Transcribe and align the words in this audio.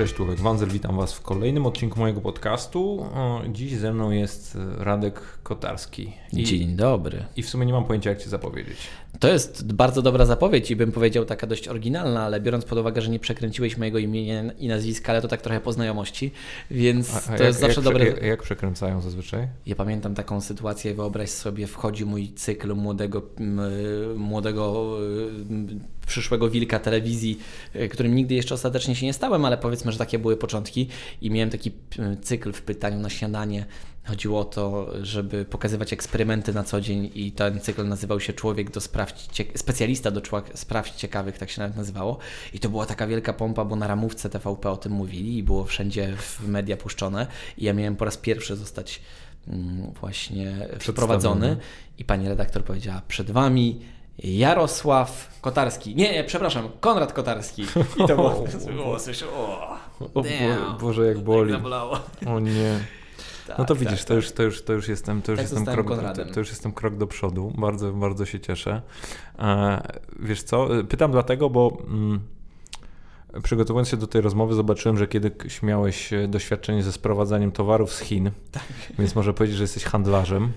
Cześć, 0.00 0.14
Tułek 0.14 0.40
Wanzel, 0.40 0.68
witam 0.68 0.96
Was 0.96 1.12
w 1.12 1.20
kolejnym 1.20 1.66
odcinku 1.66 2.00
mojego 2.00 2.20
podcastu. 2.20 3.06
Dziś 3.52 3.76
ze 3.76 3.92
mną 3.92 4.10
jest 4.10 4.58
Radek 4.78 5.20
Kotarski. 5.42 6.12
I, 6.32 6.44
Dzień 6.44 6.76
dobry. 6.76 7.24
I 7.36 7.42
w 7.42 7.48
sumie 7.48 7.66
nie 7.66 7.72
mam 7.72 7.84
pojęcia, 7.84 8.10
jak 8.10 8.18
Cię 8.22 8.28
zapowiedzieć. 8.28 8.76
To 9.18 9.28
jest 9.28 9.72
bardzo 9.72 10.02
dobra 10.02 10.26
zapowiedź 10.26 10.70
i 10.70 10.76
bym 10.76 10.92
powiedział 10.92 11.24
taka 11.24 11.46
dość 11.46 11.68
oryginalna, 11.68 12.22
ale 12.22 12.40
biorąc 12.40 12.64
pod 12.64 12.78
uwagę, 12.78 13.02
że 13.02 13.10
nie 13.10 13.18
przekręciłeś 13.18 13.76
mojego 13.76 13.98
imienia 13.98 14.52
i 14.52 14.68
nazwiska, 14.68 15.12
ale 15.12 15.22
to 15.22 15.28
tak 15.28 15.42
trochę 15.42 15.60
po 15.60 15.72
znajomości, 15.72 16.32
więc 16.70 17.14
a, 17.14 17.18
a 17.18 17.20
to 17.20 17.32
jak, 17.32 17.40
jest 17.40 17.60
zawsze 17.60 17.80
jak, 17.80 17.84
dobre. 17.84 18.06
Jak, 18.06 18.22
jak, 18.22 18.42
przekręcają 18.42 19.00
zazwyczaj? 19.00 19.48
Ja 19.66 19.74
pamiętam 19.74 20.14
taką 20.14 20.40
sytuację, 20.40 20.94
wyobraź 20.94 21.30
sobie, 21.30 21.66
wchodzi 21.66 22.04
mój 22.04 22.32
cykl 22.32 22.74
młodego, 22.74 23.22
młodego 24.16 24.96
przyszłego 26.10 26.50
wilka 26.50 26.78
telewizji, 26.78 27.38
e, 27.74 27.88
którym 27.88 28.14
nigdy 28.14 28.34
jeszcze 28.34 28.54
ostatecznie 28.54 28.94
się 28.96 29.06
nie 29.06 29.12
stałem, 29.12 29.44
ale 29.44 29.58
powiedzmy, 29.58 29.92
że 29.92 29.98
takie 29.98 30.18
były 30.18 30.36
początki 30.36 30.88
i 31.20 31.30
miałem 31.30 31.50
taki 31.50 31.70
cykl 32.22 32.52
w 32.52 32.62
pytaniu 32.62 32.98
na 32.98 33.10
śniadanie. 33.10 33.66
Chodziło 34.04 34.40
o 34.40 34.44
to, 34.44 34.90
żeby 35.02 35.44
pokazywać 35.44 35.92
eksperymenty 35.92 36.54
na 36.54 36.64
co 36.64 36.80
dzień 36.80 37.10
i 37.14 37.32
ten 37.32 37.60
cykl 37.60 37.88
nazywał 37.88 38.20
się 38.20 38.32
Człowiek 38.32 38.70
do 38.70 38.80
spraw, 38.80 39.12
specjalista 39.54 40.10
do 40.10 40.22
spraw 40.54 40.96
ciekawych, 40.96 41.38
tak 41.38 41.50
się 41.50 41.60
nawet 41.60 41.76
nazywało. 41.76 42.18
I 42.54 42.58
to 42.58 42.68
była 42.68 42.86
taka 42.86 43.06
wielka 43.06 43.32
pompa, 43.32 43.64
bo 43.64 43.76
na 43.76 43.86
ramówce 43.86 44.30
TVP 44.30 44.70
o 44.70 44.76
tym 44.76 44.92
mówili 44.92 45.38
i 45.38 45.42
było 45.42 45.64
wszędzie 45.64 46.16
w 46.16 46.48
media 46.48 46.76
puszczone. 46.76 47.26
I 47.58 47.64
ja 47.64 47.72
miałem 47.74 47.96
po 47.96 48.04
raz 48.04 48.16
pierwszy 48.16 48.56
zostać 48.56 49.00
mm, 49.48 49.92
właśnie 50.00 50.68
przeprowadzony 50.78 51.56
i 51.98 52.04
pani 52.04 52.28
redaktor 52.28 52.64
powiedziała 52.64 53.02
przed 53.08 53.30
wami 53.30 53.80
Jarosław 54.18 55.38
Kotarski. 55.40 55.96
Nie, 55.96 56.12
nie, 56.12 56.24
przepraszam, 56.24 56.68
Konrad 56.80 57.12
Kotarski. 57.12 57.62
I 57.96 58.06
to 58.06 58.06
było, 58.06 58.44
było 58.74 59.00
coś, 59.06 59.22
o, 59.22 59.76
o 60.14 60.22
Boże, 60.80 61.06
jak 61.06 61.18
boli. 61.18 61.54
o 62.26 62.40
nie. 62.40 62.80
Tak, 63.46 63.58
no 63.58 63.64
to 63.64 63.74
widzisz, 63.74 63.98
tak, 63.98 64.08
to, 64.08 64.14
Już, 64.14 64.32
to, 64.32 64.42
już, 64.42 64.62
to 64.62 64.72
już 64.72 64.88
jestem, 64.88 65.22
to 65.22 65.32
już 65.32 65.40
tak 65.40 65.50
jestem 65.50 65.74
krok, 65.74 65.88
to, 66.16 66.24
to, 66.34 66.40
już 66.40 66.48
jestem 66.48 66.72
krok 66.72 66.96
do 66.96 67.06
przodu. 67.06 67.52
Bardzo, 67.58 67.92
bardzo 67.92 68.26
się 68.26 68.40
cieszę. 68.40 68.82
E, 69.38 69.82
wiesz 70.18 70.42
co, 70.42 70.68
pytam 70.88 71.12
dlatego, 71.12 71.50
bo 71.50 71.78
mm, 71.86 72.20
przygotowując 73.42 73.88
się 73.88 73.96
do 73.96 74.06
tej 74.06 74.20
rozmowy 74.20 74.54
zobaczyłem, 74.54 74.98
że 74.98 75.06
kiedyś 75.06 75.62
miałeś 75.62 76.10
doświadczenie 76.28 76.82
ze 76.82 76.92
sprowadzaniem 76.92 77.52
towarów 77.52 77.92
z 77.92 78.00
Chin, 78.00 78.30
tak. 78.52 78.62
więc 78.98 79.14
może 79.14 79.34
powiedzieć, 79.34 79.56
że 79.56 79.64
jesteś 79.64 79.84
handlarzem. 79.84 80.52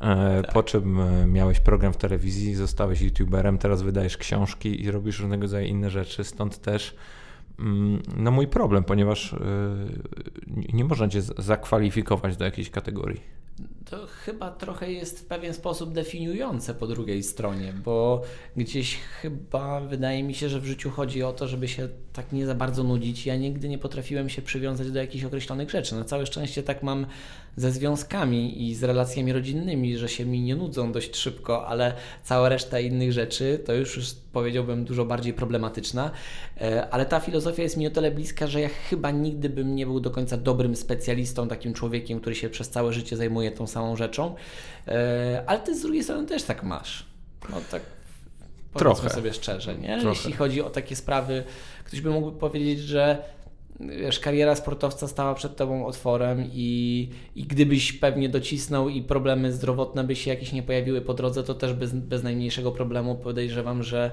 E, 0.00 0.42
tak. 0.42 0.52
Po 0.52 0.62
czym 0.62 1.00
e, 1.00 1.26
miałeś 1.26 1.60
program 1.60 1.92
w 1.92 1.96
telewizji, 1.96 2.54
zostałeś 2.54 3.00
youtuberem, 3.00 3.58
teraz 3.58 3.82
wydajesz 3.82 4.16
książki 4.16 4.84
i 4.84 4.90
robisz 4.90 5.20
różnego 5.20 5.42
rodzaju 5.42 5.66
inne 5.66 5.90
rzeczy, 5.90 6.24
stąd 6.24 6.58
też 6.58 6.96
mm, 7.58 8.02
no 8.16 8.30
mój 8.30 8.46
problem, 8.46 8.84
ponieważ 8.84 9.32
e, 9.32 9.38
nie 10.72 10.84
można 10.84 11.08
cię 11.08 11.22
zakwalifikować 11.22 12.36
do 12.36 12.44
jakiejś 12.44 12.70
kategorii 12.70 13.38
to 13.90 14.06
chyba 14.06 14.50
trochę 14.50 14.92
jest 14.92 15.20
w 15.20 15.24
pewien 15.24 15.54
sposób 15.54 15.92
definiujące 15.92 16.74
po 16.74 16.86
drugiej 16.86 17.22
stronie, 17.22 17.72
bo 17.84 18.22
gdzieś 18.56 18.96
chyba 18.96 19.80
wydaje 19.80 20.22
mi 20.22 20.34
się, 20.34 20.48
że 20.48 20.60
w 20.60 20.64
życiu 20.64 20.90
chodzi 20.90 21.22
o 21.22 21.32
to, 21.32 21.48
żeby 21.48 21.68
się 21.68 21.88
tak 22.12 22.32
nie 22.32 22.46
za 22.46 22.54
bardzo 22.54 22.82
nudzić. 22.82 23.26
Ja 23.26 23.36
nigdy 23.36 23.68
nie 23.68 23.78
potrafiłem 23.78 24.28
się 24.28 24.42
przywiązać 24.42 24.90
do 24.90 24.98
jakichś 24.98 25.24
określonych 25.24 25.70
rzeczy. 25.70 25.94
Na 25.94 26.04
całe 26.04 26.26
szczęście 26.26 26.62
tak 26.62 26.82
mam 26.82 27.06
ze 27.56 27.72
związkami 27.72 28.68
i 28.68 28.74
z 28.74 28.82
relacjami 28.82 29.32
rodzinnymi, 29.32 29.98
że 29.98 30.08
się 30.08 30.24
mi 30.26 30.40
nie 30.40 30.56
nudzą 30.56 30.92
dość 30.92 31.16
szybko, 31.16 31.66
ale 31.66 31.94
cała 32.22 32.48
reszta 32.48 32.80
innych 32.80 33.12
rzeczy 33.12 33.62
to 33.66 33.74
już, 33.74 33.96
już 33.96 34.14
powiedziałbym 34.32 34.84
dużo 34.84 35.04
bardziej 35.04 35.32
problematyczna. 35.32 36.10
E, 36.60 36.90
ale 36.90 37.06
ta 37.06 37.20
filozofia 37.20 37.62
jest 37.62 37.76
mi 37.76 37.86
o 37.86 37.90
tyle 37.90 38.10
bliska, 38.10 38.46
że 38.46 38.60
ja 38.60 38.68
chyba 38.90 39.10
nigdy 39.10 39.48
bym 39.48 39.76
nie 39.76 39.86
był 39.86 40.00
do 40.00 40.10
końca 40.10 40.36
dobrym 40.36 40.76
specjalistą, 40.76 41.48
takim 41.48 41.74
człowiekiem, 41.74 42.20
który 42.20 42.34
się 42.34 42.50
przez 42.50 42.70
całe 42.70 42.92
życie 42.92 43.16
zajmuje 43.16 43.50
tą 43.50 43.66
samą 43.66 43.96
rzeczą. 43.96 44.34
E, 44.88 45.42
ale 45.46 45.58
ty 45.58 45.74
z 45.78 45.82
drugiej 45.82 46.04
strony 46.04 46.26
też 46.26 46.42
tak 46.42 46.62
masz. 46.62 47.06
No 47.50 47.56
tak 47.70 47.82
Trochę. 48.74 49.10
sobie 49.10 49.32
szczerze, 49.34 49.74
nie? 49.74 50.00
Trochę. 50.00 50.08
Jeśli 50.08 50.32
chodzi 50.32 50.62
o 50.62 50.70
takie 50.70 50.96
sprawy, 50.96 51.44
ktoś 51.84 52.00
by 52.00 52.10
mógł 52.10 52.32
powiedzieć, 52.32 52.80
że 52.80 53.22
wiesz, 53.80 54.20
kariera 54.20 54.54
sportowca 54.54 55.08
stała 55.08 55.34
przed 55.34 55.56
tobą 55.56 55.86
otworem 55.86 56.44
i, 56.52 57.08
i 57.36 57.44
gdybyś 57.44 57.92
pewnie 57.92 58.28
docisnął 58.28 58.88
i 58.88 59.02
problemy 59.02 59.52
zdrowotne 59.52 60.04
by 60.04 60.16
się 60.16 60.30
jakieś 60.30 60.52
nie 60.52 60.62
pojawiły 60.62 61.00
po 61.00 61.14
drodze, 61.14 61.42
to 61.42 61.54
też 61.54 61.72
bez, 61.72 61.92
bez 61.92 62.22
najmniejszego 62.22 62.72
problemu 62.72 63.14
podejrzewam, 63.14 63.82
że, 63.82 64.10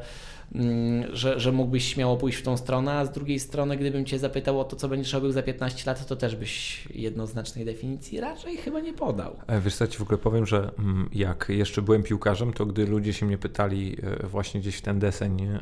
mm, 0.55 1.15
że, 1.15 1.39
że 1.39 1.51
mógłbyś 1.51 1.93
śmiało 1.93 2.17
pójść 2.17 2.37
w 2.37 2.41
tą 2.41 2.57
stronę, 2.57 2.93
a 2.93 3.05
z 3.05 3.11
drugiej 3.11 3.39
strony 3.39 3.77
gdybym 3.77 4.05
cię 4.05 4.19
zapytał 4.19 4.59
o 4.59 4.63
to, 4.63 4.75
co 4.75 4.87
będziesz 4.89 5.13
robił 5.13 5.31
za 5.31 5.43
15 5.43 5.83
lat, 5.91 6.07
to 6.07 6.15
też 6.15 6.35
byś 6.35 6.85
jednoznacznej 6.95 7.65
definicji 7.65 8.19
raczej 8.19 8.57
chyba 8.57 8.79
nie 8.79 8.93
podał. 8.93 9.35
E, 9.47 9.61
wiesz 9.61 9.75
co, 9.75 9.87
ci 9.87 9.97
w 9.97 10.01
ogóle 10.01 10.17
powiem, 10.17 10.45
że 10.45 10.71
mm, 10.79 11.09
jak 11.13 11.45
jeszcze 11.49 11.81
byłem 11.81 12.03
piłkarzem, 12.03 12.53
to 12.53 12.65
gdy 12.65 12.85
ludzie 12.85 13.13
się 13.13 13.25
mnie 13.25 13.37
pytali 13.37 13.97
e, 14.23 14.27
właśnie 14.27 14.61
gdzieś 14.61 14.75
w 14.77 14.81
ten 14.81 14.99
deseń, 14.99 15.41
e, 15.41 15.59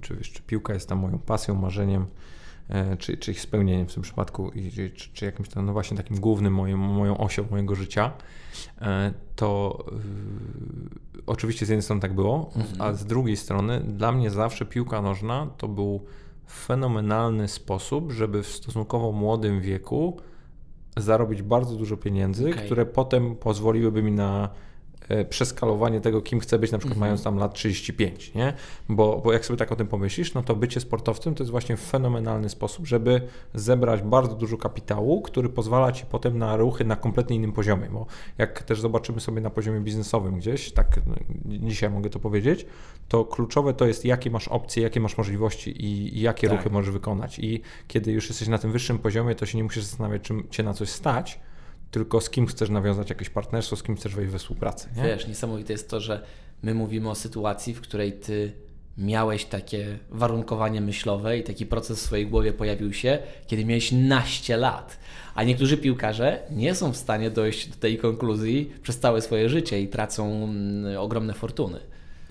czy, 0.00 0.16
wiesz, 0.16 0.32
czy 0.32 0.42
piłka 0.42 0.74
jest 0.74 0.88
tam 0.88 0.98
moją 0.98 1.18
pasją, 1.18 1.54
marzeniem, 1.54 2.06
czy, 2.98 3.16
czy 3.16 3.30
ich 3.30 3.40
spełnieniem 3.40 3.86
w 3.86 3.94
tym 3.94 4.02
przypadku, 4.02 4.50
czy, 4.74 4.90
czy 4.90 5.24
jakimś 5.24 5.48
tam, 5.48 5.66
no 5.66 5.72
właśnie 5.72 5.96
takim 5.96 6.20
głównym 6.20 6.54
moją, 6.54 6.76
moją 6.76 7.18
osią 7.18 7.44
mojego 7.50 7.74
życia, 7.74 8.12
e, 8.80 9.12
to 9.36 9.78
y, 11.18 11.20
oczywiście 11.26 11.66
z 11.66 11.68
jednej 11.68 11.82
strony 11.82 12.02
tak 12.02 12.14
było, 12.14 12.50
mhm. 12.56 12.82
a 12.82 12.92
z 12.92 13.04
drugiej 13.04 13.36
strony 13.36 13.80
dla 13.80 14.12
mnie 14.12 14.30
zawsze 14.30 14.66
piłka 14.66 15.02
nożna 15.02 15.50
to 15.56 15.68
był 15.68 16.00
fenomenalny 16.50 17.48
sposób, 17.48 18.12
żeby 18.12 18.42
w 18.42 18.48
stosunkowo 18.48 19.12
młodym 19.12 19.60
wieku 19.60 20.20
zarobić 20.96 21.42
bardzo 21.42 21.76
dużo 21.76 21.96
pieniędzy, 21.96 22.50
okay. 22.50 22.64
które 22.64 22.86
potem 22.86 23.36
pozwoliłyby 23.36 24.02
mi 24.02 24.12
na 24.12 24.48
E, 24.48 24.75
przeskalowanie 25.28 26.00
tego, 26.00 26.22
kim 26.22 26.40
chce 26.40 26.58
być, 26.58 26.72
na 26.72 26.78
przykład 26.78 26.96
mhm. 26.96 27.08
mając 27.08 27.22
tam 27.22 27.36
lat 27.38 27.54
35, 27.54 28.34
nie? 28.34 28.52
Bo, 28.88 29.20
bo 29.24 29.32
jak 29.32 29.46
sobie 29.46 29.56
tak 29.56 29.72
o 29.72 29.76
tym 29.76 29.86
pomyślisz, 29.86 30.34
no 30.34 30.42
to 30.42 30.56
bycie 30.56 30.80
sportowcem 30.80 31.34
to 31.34 31.42
jest 31.42 31.50
właśnie 31.50 31.76
fenomenalny 31.76 32.48
sposób, 32.48 32.86
żeby 32.86 33.20
zebrać 33.54 34.02
bardzo 34.02 34.34
dużo 34.34 34.56
kapitału, 34.56 35.22
który 35.22 35.48
pozwala 35.48 35.92
ci 35.92 36.06
potem 36.06 36.38
na 36.38 36.56
ruchy 36.56 36.84
na 36.84 36.96
kompletnie 36.96 37.36
innym 37.36 37.52
poziomie, 37.52 37.88
bo 37.92 38.06
jak 38.38 38.62
też 38.62 38.80
zobaczymy 38.80 39.20
sobie 39.20 39.40
na 39.40 39.50
poziomie 39.50 39.80
biznesowym 39.80 40.38
gdzieś, 40.38 40.72
tak 40.72 41.00
no, 41.06 41.14
dzisiaj 41.44 41.90
mogę 41.90 42.10
to 42.10 42.18
powiedzieć, 42.18 42.66
to 43.08 43.24
kluczowe 43.24 43.74
to 43.74 43.86
jest 43.86 44.04
jakie 44.04 44.30
masz 44.30 44.48
opcje, 44.48 44.82
jakie 44.82 45.00
masz 45.00 45.18
możliwości 45.18 45.70
i, 45.70 46.18
i 46.18 46.20
jakie 46.20 46.48
tak. 46.48 46.56
ruchy 46.56 46.70
możesz 46.70 46.90
wykonać 46.90 47.38
i 47.38 47.60
kiedy 47.88 48.12
już 48.12 48.28
jesteś 48.28 48.48
na 48.48 48.58
tym 48.58 48.72
wyższym 48.72 48.98
poziomie, 48.98 49.34
to 49.34 49.46
się 49.46 49.58
nie 49.58 49.64
musisz 49.64 49.84
zastanawiać, 49.84 50.22
czy 50.22 50.34
cię 50.50 50.62
na 50.62 50.74
coś 50.74 50.88
stać, 50.88 51.40
tylko 51.96 52.20
z 52.20 52.30
kim 52.30 52.46
chcesz 52.46 52.70
nawiązać 52.70 53.10
jakieś 53.10 53.30
partnerstwo, 53.30 53.76
z 53.76 53.82
kim 53.82 53.96
chcesz 53.96 54.14
wejść 54.14 54.32
we 54.32 54.38
współpracę. 54.38 54.88
Nie? 54.96 55.02
Wiesz, 55.02 55.28
niesamowite 55.28 55.72
jest 55.72 55.90
to, 55.90 56.00
że 56.00 56.22
my 56.62 56.74
mówimy 56.74 57.10
o 57.10 57.14
sytuacji, 57.14 57.74
w 57.74 57.80
której 57.80 58.12
ty 58.12 58.52
miałeś 58.98 59.44
takie 59.44 59.98
warunkowanie 60.10 60.80
myślowe 60.80 61.38
i 61.38 61.42
taki 61.42 61.66
proces 61.66 61.98
w 61.98 62.02
swojej 62.02 62.26
głowie 62.26 62.52
pojawił 62.52 62.92
się, 62.92 63.18
kiedy 63.46 63.64
miałeś 63.64 63.92
naście 63.92 64.56
lat. 64.56 64.98
A 65.34 65.44
niektórzy 65.44 65.76
piłkarze 65.76 66.42
nie 66.50 66.74
są 66.74 66.92
w 66.92 66.96
stanie 66.96 67.30
dojść 67.30 67.68
do 67.68 67.76
tej 67.76 67.98
konkluzji 67.98 68.72
przez 68.82 68.98
całe 68.98 69.22
swoje 69.22 69.48
życie 69.48 69.80
i 69.80 69.88
tracą 69.88 70.44
mm, 70.44 70.98
ogromne 70.98 71.34
fortuny. 71.34 71.80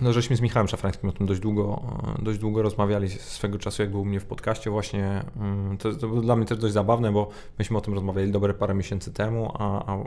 No, 0.01 0.13
żeśmy 0.13 0.35
z 0.35 0.41
Michałem 0.41 0.67
Szafrańskim 0.67 1.09
o 1.09 1.11
tym 1.11 1.25
dość 1.25 1.39
długo, 1.39 1.81
dość 2.19 2.39
długo 2.39 2.61
rozmawiali 2.61 3.09
swego 3.09 3.59
czasu, 3.59 3.81
jak 3.81 3.91
był 3.91 4.01
u 4.01 4.05
mnie 4.05 4.19
w 4.19 4.25
podcaście 4.25 4.69
właśnie. 4.69 5.23
Mm, 5.37 5.77
to, 5.77 5.95
to 5.95 6.07
było 6.07 6.21
dla 6.21 6.35
mnie 6.35 6.45
też 6.45 6.57
dość 6.57 6.73
zabawne, 6.73 7.11
bo 7.11 7.29
myśmy 7.59 7.77
o 7.77 7.81
tym 7.81 7.93
rozmawiali 7.93 8.31
dobre 8.31 8.53
parę 8.53 8.73
miesięcy 8.73 9.13
temu, 9.13 9.51
a, 9.53 9.85
a, 9.85 9.97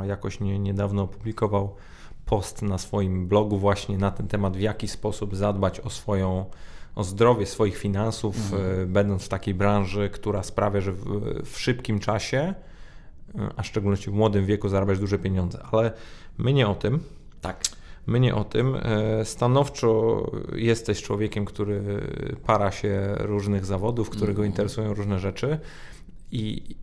a 0.00 0.06
jakoś 0.06 0.40
nie, 0.40 0.58
niedawno 0.58 1.02
opublikował 1.02 1.74
post 2.26 2.62
na 2.62 2.78
swoim 2.78 3.28
blogu 3.28 3.58
właśnie 3.58 3.98
na 3.98 4.10
ten 4.10 4.28
temat, 4.28 4.56
w 4.56 4.60
jaki 4.60 4.88
sposób 4.88 5.36
zadbać 5.36 5.80
o 5.80 5.90
swoją 5.90 6.44
o 6.94 7.04
zdrowie 7.04 7.46
swoich 7.46 7.76
finansów, 7.76 8.36
mhm. 8.36 8.82
E, 8.82 8.86
będąc 8.86 9.24
w 9.24 9.28
takiej 9.28 9.54
branży, 9.54 10.10
która 10.12 10.42
sprawia, 10.42 10.80
że 10.80 10.92
w, 10.92 11.04
w 11.44 11.58
szybkim 11.58 11.98
czasie, 11.98 12.54
e, 13.34 13.50
a 13.56 13.62
w 13.62 13.66
szczególności 13.66 14.10
w 14.10 14.14
młodym 14.14 14.46
wieku, 14.46 14.68
zarabiasz 14.68 14.98
duże 14.98 15.18
pieniądze. 15.18 15.64
Ale 15.72 15.92
my 16.38 16.52
nie 16.52 16.68
o 16.68 16.74
tym. 16.74 17.00
Tak. 17.40 17.79
My 18.06 18.20
nie 18.20 18.34
o 18.34 18.44
tym. 18.44 18.76
E, 18.76 19.24
stanowczo 19.24 20.22
jesteś 20.54 21.02
człowiekiem, 21.02 21.44
który 21.44 21.82
para 22.46 22.70
się 22.70 23.14
różnych 23.18 23.64
zawodów, 23.64 24.10
którego 24.10 24.42
mm. 24.42 24.52
interesują 24.52 24.94
różne 24.94 25.18
rzeczy 25.18 25.58
i, 26.32 26.76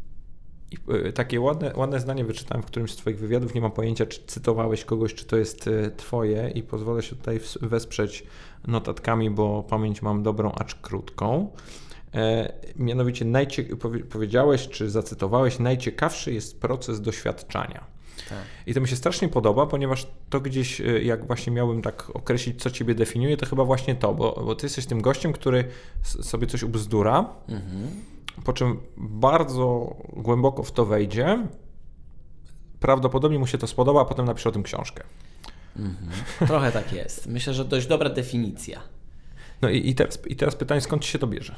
i 0.72 0.78
e, 1.08 1.14
takie 1.14 1.42
ładne, 1.42 1.74
ładne 1.75 2.00
zdanie 2.00 2.25
wyczytałem 2.25 2.64
w 2.64 2.66
którymś 2.66 2.92
z 2.92 2.96
Twoich 2.96 3.19
wywiadów. 3.19 3.54
Nie 3.54 3.62
mam 3.62 3.72
pojęcia, 3.72 4.06
czy 4.06 4.19
cytowałeś 4.28 4.86
kogoś, 4.86 5.14
czy 5.14 5.25
to 5.25 5.38
jest 5.38 5.68
e, 5.68 5.92
Twoje, 5.92 6.52
i 6.56 6.64
pozwolę 6.64 7.04
się 7.04 7.16
tutaj 7.16 7.40
wesprzeć 7.62 8.24
notatkami, 8.68 9.30
bo 9.30 9.64
pamięć 9.64 10.02
mam 10.02 10.24
dobrą, 10.24 10.52
acz 10.52 10.75
krótką. 10.75 11.52
E, 12.14 12.54
mianowicie 12.75 13.25
najcie- 13.25 13.75
powiedziałeś, 14.10 14.68
czy 14.68 14.90
zacytowałeś, 14.90 15.60
najciekawszy 15.60 16.34
jest 16.34 16.62
proces 16.62 17.02
doświadczania. 17.02 17.96
Tak. 18.30 18.38
I 18.66 18.74
to 18.74 18.81
mi 18.81 18.88
się 18.88 18.96
strasznie 18.96 19.30
podoba, 19.30 19.66
ponieważ 19.66 20.08
to 20.30 20.40
gdzieś, 20.42 20.81
y, 20.81 21.04
jak 21.04 21.28
właśnie 21.28 21.54
miałbym 21.54 21.81
tak 21.81 22.10
określić, 22.14 22.62
co 22.62 22.72
ciebie 22.72 22.96
definiuje, 22.96 23.38
to 23.38 23.46
chyba 23.46 23.66
właśnie 23.66 23.96
to, 23.96 24.14
bo, 24.14 24.42
bo 24.46 24.56
ty 24.56 24.66
jesteś 24.66 24.86
tym 24.86 25.02
gościem, 25.02 25.34
który 25.34 25.64
sobie 26.04 26.48
coś 26.48 26.64
ubzdura, 26.64 27.30
mhm. 27.50 27.90
po 28.44 28.54
czym 28.54 28.80
bardzo 28.98 29.96
głęboko 30.14 30.64
w 30.64 30.72
to 30.72 30.86
wejdzie, 30.86 31.48
prawdopodobnie 32.80 33.40
mu 33.40 33.48
się 33.48 33.58
to 33.58 33.68
spodoba, 33.68 34.02
a 34.02 34.06
potem 34.06 34.25
napisze 34.25 34.50
o 34.50 34.52
tym 34.52 34.64
książkę. 34.64 35.04
Mhm. 35.75 36.12
Trochę 36.48 36.72
tak 36.72 36.94
jest. 36.94 37.28
Myślę, 37.28 37.54
że 37.54 37.66
dość 37.66 37.88
dobra 37.88 38.10
definicja. 38.10 38.80
No 39.62 39.69
i, 39.69 39.90
i, 39.90 39.96
teraz, 39.96 40.19
i 40.28 40.36
teraz 40.36 40.56
pytanie, 40.56 40.81
skąd 40.81 41.04
ci 41.04 41.12
się 41.12 41.19
to 41.19 41.28
bierze? 41.28 41.56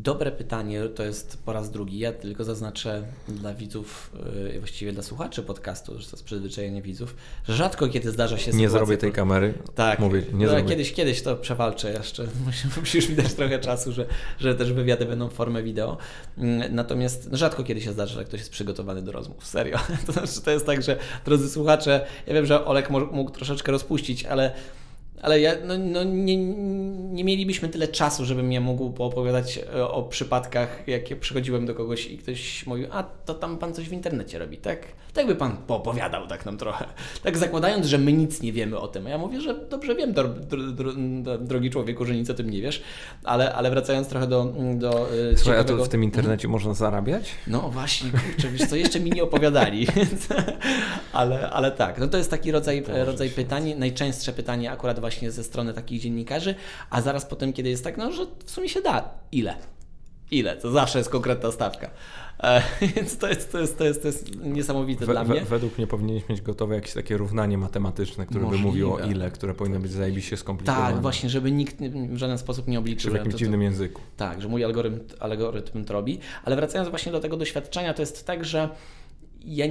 Dobre 0.00 0.32
pytanie, 0.32 0.82
to 0.94 1.02
jest 1.02 1.38
po 1.44 1.52
raz 1.52 1.70
drugi. 1.70 1.98
Ja 1.98 2.12
tylko 2.12 2.44
zaznaczę 2.44 3.02
dla 3.28 3.54
widzów, 3.54 4.10
yy, 4.52 4.58
właściwie 4.58 4.92
dla 4.92 5.02
słuchaczy 5.02 5.42
podcastu, 5.42 5.98
że 5.98 6.06
to 6.06 6.16
jest 6.16 6.24
przyzwyczajenie 6.24 6.82
widzów, 6.82 7.16
że 7.48 7.54
rzadko 7.54 7.88
kiedy 7.88 8.10
zdarza 8.10 8.38
się 8.38 8.52
Nie 8.52 8.68
zrobię 8.70 8.96
tej 8.96 9.12
kamery. 9.12 9.54
Tak, 9.74 9.98
Mówię, 9.98 10.22
nie 10.32 10.46
no, 10.46 10.50
zrobię. 10.50 10.68
Kiedyś, 10.68 10.92
kiedyś 10.92 11.22
to 11.22 11.36
przewalczę 11.36 11.92
jeszcze. 11.92 12.26
Musisz 12.80 13.08
mi 13.08 13.16
dać 13.16 13.34
trochę 13.34 13.58
czasu, 13.58 13.92
że, 13.92 14.06
że 14.40 14.54
też 14.54 14.72
wywiady 14.72 15.06
będą 15.06 15.28
w 15.28 15.32
formie 15.32 15.62
wideo. 15.62 15.96
Mm, 16.38 16.74
natomiast 16.74 17.28
rzadko 17.32 17.64
kiedy 17.64 17.80
się 17.80 17.92
zdarza, 17.92 18.14
że 18.14 18.24
ktoś 18.24 18.40
jest 18.40 18.50
przygotowany 18.50 19.02
do 19.02 19.12
rozmów. 19.12 19.46
Serio. 19.46 19.78
To 20.06 20.12
znaczy, 20.12 20.40
to 20.40 20.50
jest 20.50 20.66
tak, 20.66 20.82
że 20.82 20.96
drodzy 21.24 21.50
słuchacze, 21.50 22.06
ja 22.26 22.34
wiem, 22.34 22.46
że 22.46 22.64
Olek 22.64 22.90
mógł 22.90 23.30
troszeczkę 23.30 23.72
rozpuścić, 23.72 24.24
ale 24.24 24.52
ale 25.22 25.40
ja, 25.40 25.52
no, 25.64 25.78
no 25.78 26.04
nie, 26.04 26.36
nie, 26.36 27.24
mielibyśmy 27.24 27.68
tyle 27.68 27.88
czasu, 27.88 28.24
żebym 28.24 28.52
ja 28.52 28.60
mógł 28.60 28.90
poopowiadać 28.90 29.58
e, 29.58 29.88
o 29.88 30.02
przypadkach, 30.02 30.82
jakie 30.86 31.16
przychodziłem 31.16 31.66
do 31.66 31.74
kogoś 31.74 32.06
i 32.06 32.18
ktoś 32.18 32.66
mówił, 32.66 32.86
a 32.90 33.02
to 33.02 33.34
tam 33.34 33.58
pan 33.58 33.74
coś 33.74 33.88
w 33.88 33.92
internecie 33.92 34.38
robi, 34.38 34.58
tak? 34.58 34.86
Tak 35.14 35.26
by 35.26 35.34
pan 35.34 35.56
poopowiadał 35.56 36.26
tak 36.26 36.46
nam 36.46 36.58
trochę. 36.58 36.84
Tak 37.22 37.38
zakładając, 37.38 37.86
że 37.86 37.98
my 37.98 38.12
nic 38.12 38.42
nie 38.42 38.52
wiemy 38.52 38.78
o 38.78 38.88
tym. 38.88 39.06
A 39.06 39.10
ja 39.10 39.18
mówię, 39.18 39.40
że 39.40 39.54
dobrze 39.54 39.94
wiem, 39.94 40.12
dro, 40.12 40.28
dro, 40.28 40.62
dro, 40.62 41.38
drogi 41.38 41.70
człowieku, 41.70 42.04
że 42.04 42.14
nic 42.14 42.30
o 42.30 42.34
tym 42.34 42.50
nie 42.50 42.62
wiesz, 42.62 42.82
ale, 43.24 43.54
ale 43.54 43.70
wracając 43.70 44.08
trochę 44.08 44.26
do... 44.26 44.54
do 44.74 44.90
e, 44.90 45.36
Słuchaj, 45.36 45.36
ciekawego... 45.36 45.74
a 45.74 45.78
to 45.78 45.84
w 45.84 45.88
tym 45.88 46.04
internecie 46.04 46.48
można 46.48 46.74
zarabiać? 46.74 47.30
No 47.46 47.60
właśnie, 47.60 48.10
kurczę, 48.10 48.48
wiesz 48.48 48.68
co, 48.68 48.76
jeszcze 48.76 49.00
mi 49.00 49.10
nie 49.10 49.22
opowiadali, 49.22 49.86
ale, 51.12 51.50
ale 51.50 51.70
tak, 51.70 51.98
no 51.98 52.08
to 52.08 52.18
jest 52.18 52.30
taki 52.30 52.52
rodzaj, 52.52 52.84
rodzaj 53.04 53.30
pytań, 53.30 53.74
najczęstsze 53.78 54.32
pytanie 54.32 54.72
akurat 54.72 55.00
właśnie 55.00 55.07
ze 55.28 55.44
strony 55.44 55.74
takich 55.74 56.00
dziennikarzy, 56.00 56.54
a 56.90 57.00
zaraz 57.02 57.26
potem, 57.26 57.52
kiedy 57.52 57.68
jest 57.68 57.84
tak, 57.84 57.96
no, 57.96 58.12
że 58.12 58.26
w 58.44 58.50
sumie 58.50 58.68
się 58.68 58.82
da. 58.82 59.10
Ile? 59.32 59.56
Ile? 60.30 60.56
To 60.56 60.70
zawsze 60.70 60.98
jest 60.98 61.10
konkretna 61.10 61.52
stawka. 61.52 61.90
E, 62.42 62.62
więc 62.96 63.18
to 63.18 63.28
jest, 63.28 63.52
to 63.52 63.58
jest, 63.58 63.78
to 63.78 63.84
jest, 63.84 64.02
to 64.02 64.08
jest 64.08 64.36
niesamowite 64.40 65.06
we, 65.06 65.12
dla 65.12 65.24
mnie. 65.24 65.44
według 65.44 65.78
mnie 65.78 65.86
powinniśmy 65.86 66.28
mieć 66.28 66.42
gotowe 66.42 66.74
jakieś 66.74 66.94
takie 66.94 67.16
równanie 67.16 67.58
matematyczne, 67.58 68.26
które 68.26 68.40
Możliwe. 68.40 68.62
by 68.62 68.68
mówiło 68.68 68.98
ile, 68.98 69.30
które 69.30 69.54
powinno 69.54 69.80
być 69.80 69.92
zajebiście 69.92 70.36
skomplikowane. 70.36 70.92
Tak, 70.92 71.02
właśnie, 71.02 71.30
żeby 71.30 71.52
nikt 71.52 71.76
w 72.10 72.16
żaden 72.16 72.38
sposób 72.38 72.68
nie 72.68 72.78
obliczył. 72.78 73.10
Czy 73.10 73.10
w 73.10 73.14
jakimś 73.14 73.34
to, 73.34 73.38
dziwnym 73.38 73.62
języku. 73.62 74.00
Tak, 74.16 74.42
że 74.42 74.48
mój 74.48 74.64
algorytm, 74.64 75.16
algorytm 75.20 75.84
to 75.84 75.92
robi. 75.92 76.18
Ale 76.44 76.56
wracając 76.56 76.88
właśnie 76.88 77.12
do 77.12 77.20
tego 77.20 77.36
doświadczenia, 77.36 77.94
to 77.94 78.02
jest 78.02 78.26
tak, 78.26 78.44
że 78.44 78.68
ja 79.44 79.66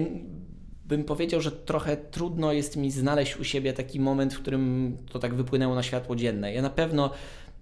bym 0.88 1.04
powiedział, 1.04 1.42
że 1.42 1.51
trochę 1.51 1.98
trudno 1.98 2.54
jest 2.54 2.78
mi 2.78 2.92
znaleźć 2.92 3.38
u 3.38 3.44
siebie 3.44 3.74
taki 3.74 4.00
moment, 4.00 4.34
w 4.34 4.39
którym 4.39 4.98
to 5.12 5.19
tak 5.19 5.36
wypłynęło 5.36 5.75
na 5.75 5.84
światło 5.84 6.16
dzienne. 6.16 6.54
Ja 6.54 6.62
na 6.62 6.69
pewno 6.69 7.12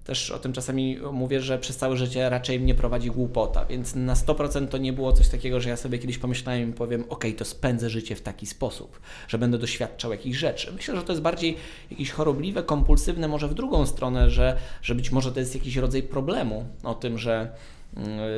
też 0.05 0.31
o 0.31 0.39
tym 0.39 0.53
czasami 0.53 0.97
mówię, 1.11 1.41
że 1.41 1.59
przez 1.59 1.77
całe 1.77 1.97
życie 1.97 2.29
raczej 2.29 2.59
mnie 2.59 2.75
prowadzi 2.75 3.11
głupota, 3.11 3.65
więc 3.65 3.95
na 3.95 4.13
100% 4.13 4.67
to 4.67 4.77
nie 4.77 4.93
było 4.93 5.13
coś 5.13 5.27
takiego, 5.27 5.59
że 5.59 5.69
ja 5.69 5.77
sobie 5.77 5.99
kiedyś 5.99 6.17
pomyślałem 6.17 6.69
i 6.69 6.73
powiem, 6.73 7.03
ok, 7.09 7.25
to 7.37 7.45
spędzę 7.45 7.89
życie 7.89 8.15
w 8.15 8.21
taki 8.21 8.45
sposób, 8.45 8.99
że 9.27 9.37
będę 9.37 9.57
doświadczał 9.57 10.11
jakichś 10.11 10.37
rzeczy. 10.37 10.73
Myślę, 10.73 10.95
że 10.95 11.03
to 11.03 11.13
jest 11.13 11.21
bardziej 11.21 11.57
jakieś 11.91 12.11
chorobliwe, 12.11 12.63
kompulsywne, 12.63 13.27
może 13.27 13.47
w 13.47 13.53
drugą 13.53 13.85
stronę, 13.85 14.29
że, 14.29 14.57
że 14.81 14.95
być 14.95 15.11
może 15.11 15.31
to 15.31 15.39
jest 15.39 15.55
jakiś 15.55 15.75
rodzaj 15.75 16.03
problemu 16.03 16.65
o 16.83 16.93
tym, 16.93 17.17
że 17.17 17.51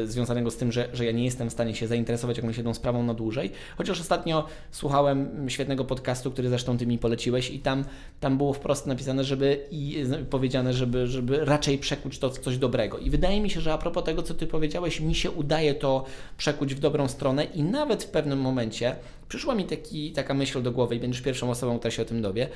związanego 0.05 0.51
z 0.51 0.57
tym, 0.57 0.71
że, 0.71 0.89
że 0.93 1.05
ja 1.05 1.11
nie 1.11 1.25
jestem 1.25 1.49
w 1.49 1.53
stanie 1.53 1.75
się 1.75 1.87
zainteresować 1.87 2.37
jakąś 2.37 2.57
jedną 2.57 2.73
sprawą 2.73 3.03
na 3.03 3.13
dłużej. 3.13 3.51
Chociaż 3.77 4.01
ostatnio 4.01 4.45
słuchałem 4.71 5.49
świetnego 5.49 5.85
podcastu, 5.85 6.31
który 6.31 6.49
zresztą 6.49 6.77
Ty 6.77 6.87
mi 6.87 6.97
poleciłeś 6.97 7.49
i 7.49 7.59
tam, 7.59 7.85
tam 8.19 8.37
było 8.37 8.53
wprost 8.53 8.87
napisane, 8.87 9.23
żeby 9.23 9.59
i 9.71 10.03
powiedziane, 10.29 10.73
żeby, 10.73 11.07
żeby 11.07 11.45
raczej 11.45 11.77
przekuć 11.77 12.19
to 12.19 12.29
w 12.29 12.39
coś 12.39 12.57
dobrego. 12.57 12.97
I 12.97 13.09
wydaje 13.09 13.41
mi 13.41 13.49
się, 13.49 13.61
że 13.61 13.73
a 13.73 13.77
propos 13.77 14.03
tego, 14.03 14.23
co 14.23 14.33
Ty 14.33 14.47
powiedziałeś, 14.47 14.99
mi 14.99 15.15
się 15.15 15.31
udaje 15.31 15.73
to 15.75 16.05
przekuć 16.37 16.75
w 16.75 16.79
dobrą 16.79 17.07
stronę 17.07 17.43
i 17.43 17.63
nawet 17.63 18.03
w 18.03 18.09
pewnym 18.09 18.39
momencie 18.39 18.95
przyszła 19.29 19.55
mi 19.55 19.65
taki, 19.65 20.11
taka 20.11 20.33
myśl 20.33 20.61
do 20.61 20.71
głowy 20.71 20.95
i 20.95 20.99
będziesz 20.99 21.21
pierwszą 21.21 21.51
osobą, 21.51 21.79
która 21.79 21.91
się 21.91 22.01
o 22.01 22.05
tym 22.05 22.21
dowie, 22.21 22.49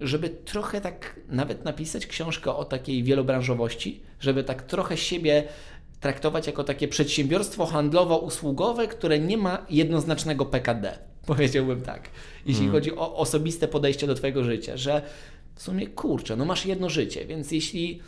żeby 0.00 0.28
trochę 0.28 0.80
tak 0.80 1.20
nawet 1.28 1.64
napisać 1.64 2.06
książkę 2.06 2.54
o 2.54 2.64
takiej 2.64 3.02
wielobranżowości, 3.02 4.00
żeby 4.20 4.44
tak 4.44 4.62
trochę 4.62 4.96
siebie 4.96 5.44
traktować 6.02 6.46
jako 6.46 6.64
takie 6.64 6.88
przedsiębiorstwo 6.88 7.66
handlowo-usługowe, 7.66 8.88
które 8.88 9.18
nie 9.18 9.36
ma 9.36 9.66
jednoznacznego 9.70 10.46
PKD. 10.46 10.98
Powiedziałbym 11.26 11.82
tak, 11.82 12.08
jeśli 12.46 12.64
hmm. 12.64 12.72
chodzi 12.72 12.96
o 12.96 13.16
osobiste 13.16 13.68
podejście 13.68 14.06
do 14.06 14.14
Twojego 14.14 14.44
życia, 14.44 14.76
że 14.76 15.02
w 15.54 15.62
sumie 15.62 15.86
kurczę, 15.86 16.36
no 16.36 16.44
masz 16.44 16.66
jedno 16.66 16.88
życie, 16.88 17.26
więc 17.26 17.52
jeśli 17.52 18.00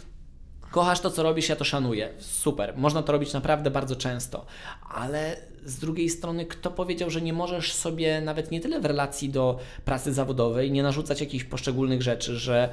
kochasz 0.70 1.00
to, 1.00 1.10
co 1.10 1.22
robisz, 1.22 1.48
ja 1.48 1.56
to 1.56 1.64
szanuję. 1.64 2.08
Super, 2.18 2.74
można 2.76 3.02
to 3.02 3.12
robić 3.12 3.32
naprawdę 3.32 3.70
bardzo 3.70 3.96
często, 3.96 4.46
ale 4.90 5.36
z 5.64 5.78
drugiej 5.78 6.10
strony, 6.10 6.46
kto 6.46 6.70
powiedział, 6.70 7.10
że 7.10 7.22
nie 7.22 7.32
możesz 7.32 7.72
sobie 7.72 8.20
nawet 8.20 8.50
nie 8.50 8.60
tyle 8.60 8.80
w 8.80 8.84
relacji 8.84 9.28
do 9.28 9.58
pracy 9.84 10.12
zawodowej 10.12 10.70
nie 10.70 10.82
narzucać 10.82 11.20
jakichś 11.20 11.44
poszczególnych 11.44 12.02
rzeczy, 12.02 12.38
że 12.38 12.68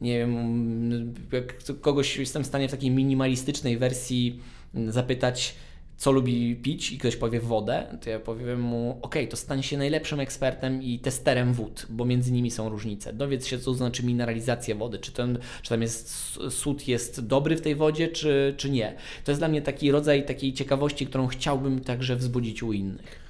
nie 0.00 0.18
wiem, 0.18 1.14
jak 1.32 1.54
kogoś 1.80 2.16
jestem 2.16 2.44
w 2.44 2.46
stanie 2.46 2.68
w 2.68 2.70
takiej 2.70 2.90
minimalistycznej 2.90 3.78
wersji 3.78 4.40
zapytać, 4.88 5.54
co 5.96 6.12
lubi 6.12 6.56
pić 6.56 6.92
i 6.92 6.98
ktoś 6.98 7.16
powie 7.16 7.40
wodę, 7.40 7.98
to 8.00 8.10
ja 8.10 8.20
powiem 8.20 8.60
mu, 8.60 8.98
ok, 9.02 9.14
to 9.30 9.36
stań 9.36 9.62
się 9.62 9.78
najlepszym 9.78 10.20
ekspertem 10.20 10.82
i 10.82 10.98
testerem 10.98 11.52
wód, 11.52 11.86
bo 11.90 12.04
między 12.04 12.32
nimi 12.32 12.50
są 12.50 12.68
różnice. 12.68 13.12
Dowiedz 13.12 13.46
się, 13.46 13.58
co 13.58 13.74
znaczy 13.74 14.02
mineralizacja 14.02 14.74
wody, 14.74 14.98
czy, 14.98 15.12
ten, 15.12 15.38
czy 15.62 15.68
tam 15.68 15.82
jest 15.82 16.38
sód 16.50 16.88
jest 16.88 17.26
dobry 17.26 17.56
w 17.56 17.60
tej 17.60 17.74
wodzie, 17.74 18.08
czy, 18.08 18.54
czy 18.56 18.70
nie. 18.70 18.94
To 19.24 19.30
jest 19.30 19.40
dla 19.40 19.48
mnie 19.48 19.62
taki 19.62 19.90
rodzaj 19.90 20.26
takiej 20.26 20.52
ciekawości, 20.52 21.06
którą 21.06 21.26
chciałbym 21.26 21.80
także 21.80 22.16
wzbudzić 22.16 22.62
u 22.62 22.72
innych. 22.72 23.21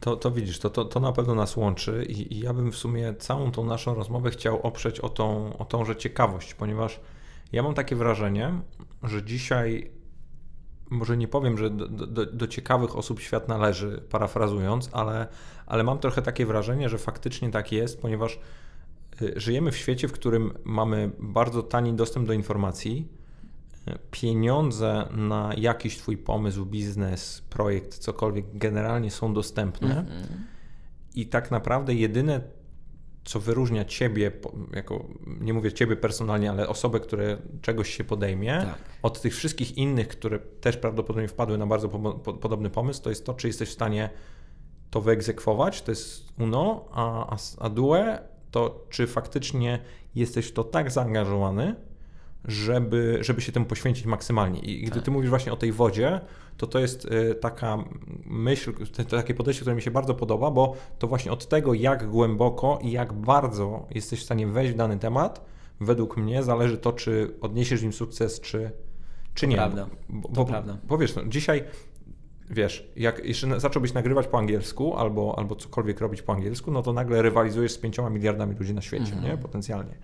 To, 0.00 0.16
to 0.16 0.30
widzisz, 0.30 0.58
to, 0.58 0.70
to, 0.70 0.84
to 0.84 1.00
na 1.00 1.12
pewno 1.12 1.34
nas 1.34 1.56
łączy 1.56 2.04
i, 2.08 2.34
i 2.34 2.40
ja 2.40 2.54
bym 2.54 2.72
w 2.72 2.76
sumie 2.76 3.14
całą 3.14 3.52
tą 3.52 3.64
naszą 3.64 3.94
rozmowę 3.94 4.30
chciał 4.30 4.60
oprzeć 4.62 5.00
o 5.00 5.08
tą, 5.08 5.56
o 5.58 5.64
tąże 5.64 5.96
ciekawość, 5.96 6.54
ponieważ 6.54 7.00
ja 7.52 7.62
mam 7.62 7.74
takie 7.74 7.96
wrażenie, 7.96 8.60
że 9.02 9.22
dzisiaj 9.22 9.90
może 10.90 11.16
nie 11.16 11.28
powiem, 11.28 11.58
że 11.58 11.70
do, 11.70 11.88
do, 11.88 12.26
do, 12.26 12.46
ciekawych 12.46 12.96
osób 12.96 13.20
świat 13.20 13.48
należy, 13.48 14.02
parafrazując, 14.10 14.90
ale, 14.92 15.26
ale 15.66 15.84
mam 15.84 15.98
trochę 15.98 16.22
takie 16.22 16.46
wrażenie, 16.46 16.88
że 16.88 16.98
faktycznie 16.98 17.50
tak 17.50 17.72
jest, 17.72 18.02
ponieważ 18.02 18.40
y, 19.22 19.32
żyjemy 19.36 19.70
w 19.70 19.76
świecie, 19.76 20.08
w 20.08 20.12
którym 20.12 20.52
mamy 20.64 21.10
bardzo 21.18 21.62
tani 21.62 21.94
dostęp 21.94 22.26
do 22.26 22.32
informacji, 22.32 23.08
pieniądze 24.10 25.08
na 25.10 25.52
jakiś 25.56 25.98
Twój 25.98 26.16
pomysł, 26.16 26.66
biznes, 26.66 27.42
projekt, 27.50 27.98
cokolwiek 27.98 28.44
generalnie 28.52 29.10
są 29.10 29.34
dostępne. 29.34 29.90
Mm 29.90 30.06
-hmm. 30.06 30.26
I 31.14 31.26
tak 31.26 31.50
naprawdę 31.50 31.94
jedyne, 31.94 32.40
co 33.24 33.40
wyróżnia 33.40 33.84
Ciebie, 33.84 34.32
jako, 34.72 35.04
nie 35.26 35.52
mówię 35.54 35.72
Ciebie 35.72 35.96
personalnie, 35.96 36.50
ale 36.50 36.68
osobę, 36.68 37.00
które 37.00 37.38
czegoś 37.62 37.96
się 37.96 38.04
podejmie, 38.04 38.58
tak. 38.60 38.78
od 39.02 39.20
tych 39.20 39.36
wszystkich 39.36 39.78
innych, 39.78 40.08
które 40.08 40.38
też 40.38 40.76
prawdopodobnie 40.76 41.28
wpadły 41.28 41.58
na 41.58 41.66
bardzo 41.66 41.88
po, 41.88 42.12
po, 42.12 42.34
podobny 42.34 42.70
pomysł, 42.70 43.02
to 43.02 43.10
jest 43.10 43.26
to, 43.26 43.34
czy 43.34 43.46
jesteś 43.46 43.68
w 43.68 43.72
stanie 43.72 44.10
to 44.90 45.00
wyegzekwować, 45.00 45.82
to 45.82 45.90
jest 45.90 46.32
uno, 46.38 46.84
a, 46.92 47.34
a, 47.34 47.36
a 47.58 47.70
due, 47.70 48.18
to 48.50 48.86
czy 48.90 49.06
faktycznie 49.06 49.78
jesteś 50.14 50.46
w 50.46 50.52
to 50.52 50.64
tak 50.64 50.90
zaangażowany, 50.90 51.74
żeby, 52.48 53.18
żeby 53.20 53.40
się 53.40 53.52
temu 53.52 53.66
poświęcić 53.66 54.06
maksymalnie. 54.06 54.60
I 54.60 54.82
gdy 54.82 54.94
tak. 54.94 55.04
ty 55.04 55.10
mówisz 55.10 55.30
właśnie 55.30 55.52
o 55.52 55.56
tej 55.56 55.72
wodzie, 55.72 56.20
to 56.56 56.66
to 56.66 56.78
jest 56.78 57.04
y, 57.04 57.34
taka 57.34 57.78
myśl, 58.26 58.72
takie 59.10 59.34
podejście, 59.34 59.60
które 59.60 59.76
mi 59.76 59.82
się 59.82 59.90
bardzo 59.90 60.14
podoba, 60.14 60.50
bo 60.50 60.76
to 60.98 61.06
właśnie 61.06 61.32
od 61.32 61.48
tego, 61.48 61.74
jak 61.74 62.10
głęboko 62.10 62.78
i 62.82 62.90
jak 62.90 63.12
bardzo 63.12 63.86
jesteś 63.90 64.20
w 64.20 64.22
stanie 64.22 64.46
wejść 64.46 64.72
w 64.72 64.76
dany 64.76 64.98
temat, 64.98 65.44
według 65.80 66.16
mnie 66.16 66.42
zależy 66.42 66.78
to, 66.78 66.92
czy 66.92 67.34
odniesiesz 67.40 67.82
im 67.82 67.92
sukces, 67.92 68.40
czy, 68.40 68.70
czy 69.34 69.46
to 69.46 69.50
nie. 69.50 69.56
Prawda. 69.56 69.86
Bo, 70.08 70.28
to 70.28 70.44
prawda. 70.44 70.78
Bo 70.84 70.98
wiesz, 70.98 71.14
no, 71.14 71.22
dzisiaj 71.24 71.64
wiesz, 72.50 72.92
jak 72.96 73.24
jeszcze 73.24 73.60
zacząłbyś 73.60 73.92
nagrywać 73.92 74.26
po 74.26 74.38
angielsku 74.38 74.96
albo, 74.96 75.34
albo 75.38 75.56
cokolwiek 75.56 76.00
robić 76.00 76.22
po 76.22 76.32
angielsku, 76.32 76.70
no 76.70 76.82
to 76.82 76.92
nagle 76.92 77.22
rywalizujesz 77.22 77.72
z 77.72 77.78
pięcioma 77.78 78.10
miliardami 78.10 78.54
ludzi 78.54 78.74
na 78.74 78.80
świecie, 78.80 79.12
-hmm. 79.12 79.22
nie? 79.22 79.36
Potencjalnie 79.36 79.94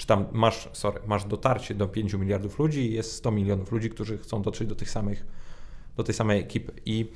czy 0.00 0.06
tam 0.06 0.26
masz, 0.32 0.68
sorry, 0.72 1.00
masz 1.06 1.24
dotarcie 1.24 1.74
do 1.74 1.88
5 1.88 2.14
miliardów 2.14 2.58
ludzi 2.58 2.80
i 2.80 2.94
jest 2.94 3.12
100 3.12 3.30
milionów 3.30 3.72
ludzi, 3.72 3.90
którzy 3.90 4.18
chcą 4.18 4.42
dotrzeć 4.42 4.68
do 4.68 4.74
tych 4.74 4.90
samych, 4.90 5.26
do 5.96 6.04
tej 6.04 6.14
samej 6.14 6.40
ekipy. 6.40 6.72
I 6.86 7.06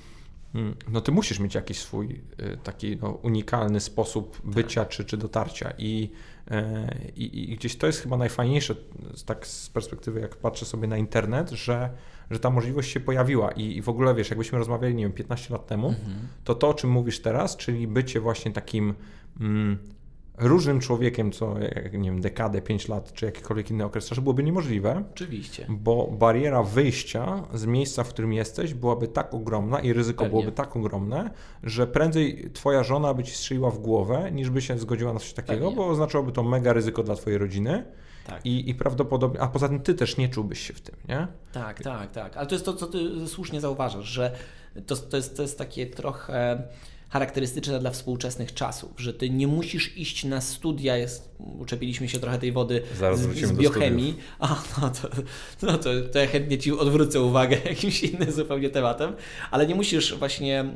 mm, 0.54 0.74
no 0.88 1.00
ty 1.00 1.12
musisz 1.12 1.38
mieć 1.38 1.54
jakiś 1.54 1.78
swój 1.78 2.20
y, 2.40 2.58
taki 2.64 2.96
no, 2.96 3.10
unikalny 3.10 3.80
sposób 3.80 4.40
bycia 4.44 4.80
tak. 4.80 4.88
czy, 4.88 5.04
czy 5.04 5.16
dotarcia 5.16 5.72
I, 5.78 6.10
e, 6.50 6.98
i, 7.16 7.52
i 7.52 7.56
gdzieś 7.56 7.76
to 7.76 7.86
jest 7.86 8.00
chyba 8.00 8.16
najfajniejsze 8.16 8.74
tak 9.26 9.46
z 9.46 9.68
perspektywy 9.68 10.20
jak 10.20 10.36
patrzę 10.36 10.66
sobie 10.66 10.88
na 10.88 10.96
internet, 10.96 11.50
że, 11.50 11.90
że 12.30 12.38
ta 12.38 12.50
możliwość 12.50 12.90
się 12.90 13.00
pojawiła 13.00 13.52
i, 13.52 13.76
i 13.76 13.82
w 13.82 13.88
ogóle 13.88 14.14
wiesz, 14.14 14.30
jakbyśmy 14.30 14.58
rozmawiali, 14.58 14.94
nie 14.94 15.04
wiem, 15.04 15.12
15 15.12 15.54
lat 15.54 15.66
temu, 15.66 15.88
mhm. 15.88 16.28
to 16.44 16.54
to, 16.54 16.68
o 16.68 16.74
czym 16.74 16.90
mówisz 16.90 17.20
teraz, 17.20 17.56
czyli 17.56 17.86
bycie 17.86 18.20
właśnie 18.20 18.52
takim 18.52 18.94
mm, 19.40 19.78
różnym 20.38 20.80
człowiekiem, 20.80 21.32
co 21.32 21.58
jak, 21.58 21.92
nie 21.92 22.10
wiem, 22.10 22.20
dekadę, 22.20 22.62
5 22.62 22.88
lat, 22.88 23.12
czy 23.12 23.26
jakikolwiek 23.26 23.70
inny 23.70 23.84
okres 23.84 24.06
czasu, 24.08 24.22
byłoby 24.22 24.42
niemożliwe. 24.42 25.04
Oczywiście. 25.14 25.66
Bo 25.68 26.06
bariera 26.06 26.62
wyjścia 26.62 27.42
z 27.54 27.66
miejsca, 27.66 28.04
w 28.04 28.08
którym 28.08 28.32
jesteś, 28.32 28.74
byłaby 28.74 29.08
tak 29.08 29.34
ogromna 29.34 29.80
i 29.80 29.92
ryzyko 29.92 30.18
Pewnie. 30.18 30.30
byłoby 30.30 30.52
tak 30.52 30.76
ogromne, 30.76 31.30
że 31.62 31.86
prędzej 31.86 32.50
twoja 32.52 32.82
żona 32.82 33.14
by 33.14 33.24
ci 33.24 33.32
strzeliła 33.32 33.70
w 33.70 33.78
głowę, 33.78 34.30
niż 34.32 34.50
by 34.50 34.62
się 34.62 34.78
zgodziła 34.78 35.12
na 35.12 35.20
coś 35.20 35.32
takiego, 35.32 35.60
Pewnie. 35.60 35.76
bo 35.76 35.86
oznaczałoby 35.88 36.32
to 36.32 36.42
mega 36.42 36.72
ryzyko 36.72 37.02
dla 37.02 37.14
twojej 37.14 37.38
rodziny. 37.38 37.84
Tak. 38.26 38.46
I, 38.46 38.70
I 38.70 38.74
prawdopodobnie, 38.74 39.40
a 39.40 39.48
poza 39.48 39.68
tym 39.68 39.80
ty 39.80 39.94
też 39.94 40.16
nie 40.16 40.28
czułbyś 40.28 40.60
się 40.60 40.72
w 40.74 40.80
tym, 40.80 40.96
nie? 41.08 41.26
Tak, 41.52 41.82
tak, 41.82 42.10
tak. 42.10 42.36
Ale 42.36 42.46
to 42.46 42.54
jest 42.54 42.64
to, 42.64 42.72
co 42.74 42.86
ty 42.86 43.28
słusznie 43.28 43.60
zauważasz, 43.60 44.04
że 44.04 44.32
to, 44.86 44.96
to, 44.96 45.16
jest, 45.16 45.36
to 45.36 45.42
jest 45.42 45.58
takie 45.58 45.86
trochę 45.86 46.62
charakterystyczne 47.14 47.78
dla 47.78 47.90
współczesnych 47.90 48.54
czasów, 48.54 48.90
że 48.96 49.14
ty 49.14 49.30
nie 49.30 49.46
musisz 49.46 49.96
iść 49.96 50.24
na 50.24 50.40
studia, 50.40 50.96
jest, 50.96 51.34
uczepiliśmy 51.58 52.08
się 52.08 52.18
trochę 52.18 52.38
tej 52.38 52.52
wody 52.52 52.82
Zaraz 52.98 53.20
z, 53.20 53.46
z 53.46 53.52
biochemii, 53.52 54.14
a 54.38 54.62
no, 54.82 54.90
to, 54.90 55.08
no 55.62 55.78
to, 55.78 55.90
to 56.12 56.18
ja 56.18 56.26
chętnie 56.26 56.58
Ci 56.58 56.72
odwrócę 56.72 57.20
uwagę 57.20 57.56
jakimś 57.68 58.02
innym 58.02 58.32
zupełnie 58.32 58.70
tematem, 58.70 59.12
ale 59.50 59.66
nie 59.66 59.74
musisz 59.74 60.14
właśnie 60.14 60.60
e, 60.60 60.66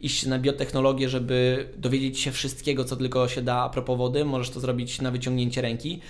iść 0.00 0.26
na 0.26 0.38
biotechnologię, 0.38 1.08
żeby 1.08 1.68
dowiedzieć 1.76 2.20
się 2.20 2.32
wszystkiego, 2.32 2.84
co 2.84 2.96
tylko 2.96 3.28
się 3.28 3.42
da 3.42 3.56
a 3.56 3.68
propos 3.68 3.98
wody, 3.98 4.24
możesz 4.24 4.50
to 4.50 4.60
zrobić 4.60 5.00
na 5.00 5.10
wyciągnięcie 5.10 5.62
ręki. 5.62 6.00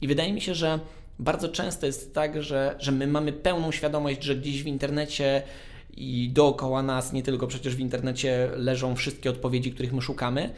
I 0.00 0.08
wydaje 0.08 0.32
mi 0.32 0.40
się, 0.40 0.54
że 0.54 0.80
bardzo 1.18 1.48
często 1.48 1.86
jest 1.86 2.14
tak, 2.14 2.42
że, 2.42 2.76
że 2.78 2.92
my 2.92 3.06
mamy 3.06 3.32
pełną 3.32 3.72
świadomość, 3.72 4.22
że 4.22 4.36
gdzieś 4.36 4.62
w 4.62 4.66
internecie 4.66 5.42
i 5.96 6.30
dookoła 6.32 6.82
nas, 6.82 7.12
nie 7.12 7.22
tylko 7.22 7.46
przecież 7.46 7.76
w 7.76 7.80
internecie, 7.80 8.50
leżą 8.56 8.96
wszystkie 8.96 9.30
odpowiedzi, 9.30 9.72
których 9.72 9.92
my 9.92 10.02
szukamy. 10.02 10.54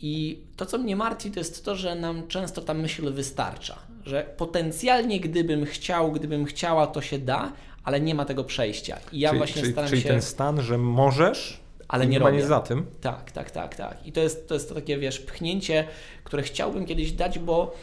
I 0.00 0.40
to, 0.56 0.66
co 0.66 0.78
mnie 0.78 0.96
martwi, 0.96 1.30
to 1.30 1.40
jest 1.40 1.64
to, 1.64 1.76
że 1.76 1.94
nam 1.94 2.28
często 2.28 2.60
ta 2.60 2.74
myśl 2.74 3.12
wystarcza, 3.12 3.78
że 4.04 4.34
potencjalnie, 4.36 5.20
gdybym 5.20 5.64
chciał, 5.64 6.12
gdybym 6.12 6.44
chciała, 6.44 6.86
to 6.86 7.00
się 7.00 7.18
da, 7.18 7.52
ale 7.84 8.00
nie 8.00 8.14
ma 8.14 8.24
tego 8.24 8.44
przejścia. 8.44 8.98
I 9.12 9.20
ja 9.20 9.28
czyli, 9.28 9.38
właśnie 9.38 9.62
czyli, 9.62 9.72
staram 9.72 9.90
czyli 9.90 10.02
się. 10.02 10.08
ten 10.08 10.22
stan, 10.22 10.62
że 10.62 10.78
możesz, 10.78 11.60
ale 11.88 12.06
nie 12.06 12.18
robię. 12.18 12.32
nie 12.32 12.46
za 12.46 12.60
tym. 12.60 12.86
Tak, 13.00 13.32
tak, 13.32 13.50
tak, 13.50 13.74
tak. 13.74 14.06
I 14.06 14.12
to 14.12 14.20
jest, 14.20 14.48
to 14.48 14.54
jest 14.54 14.68
to 14.68 14.74
takie, 14.74 14.98
wiesz, 14.98 15.18
pchnięcie, 15.18 15.84
które 16.24 16.42
chciałbym 16.42 16.86
kiedyś 16.86 17.12
dać, 17.12 17.38
bo 17.38 17.74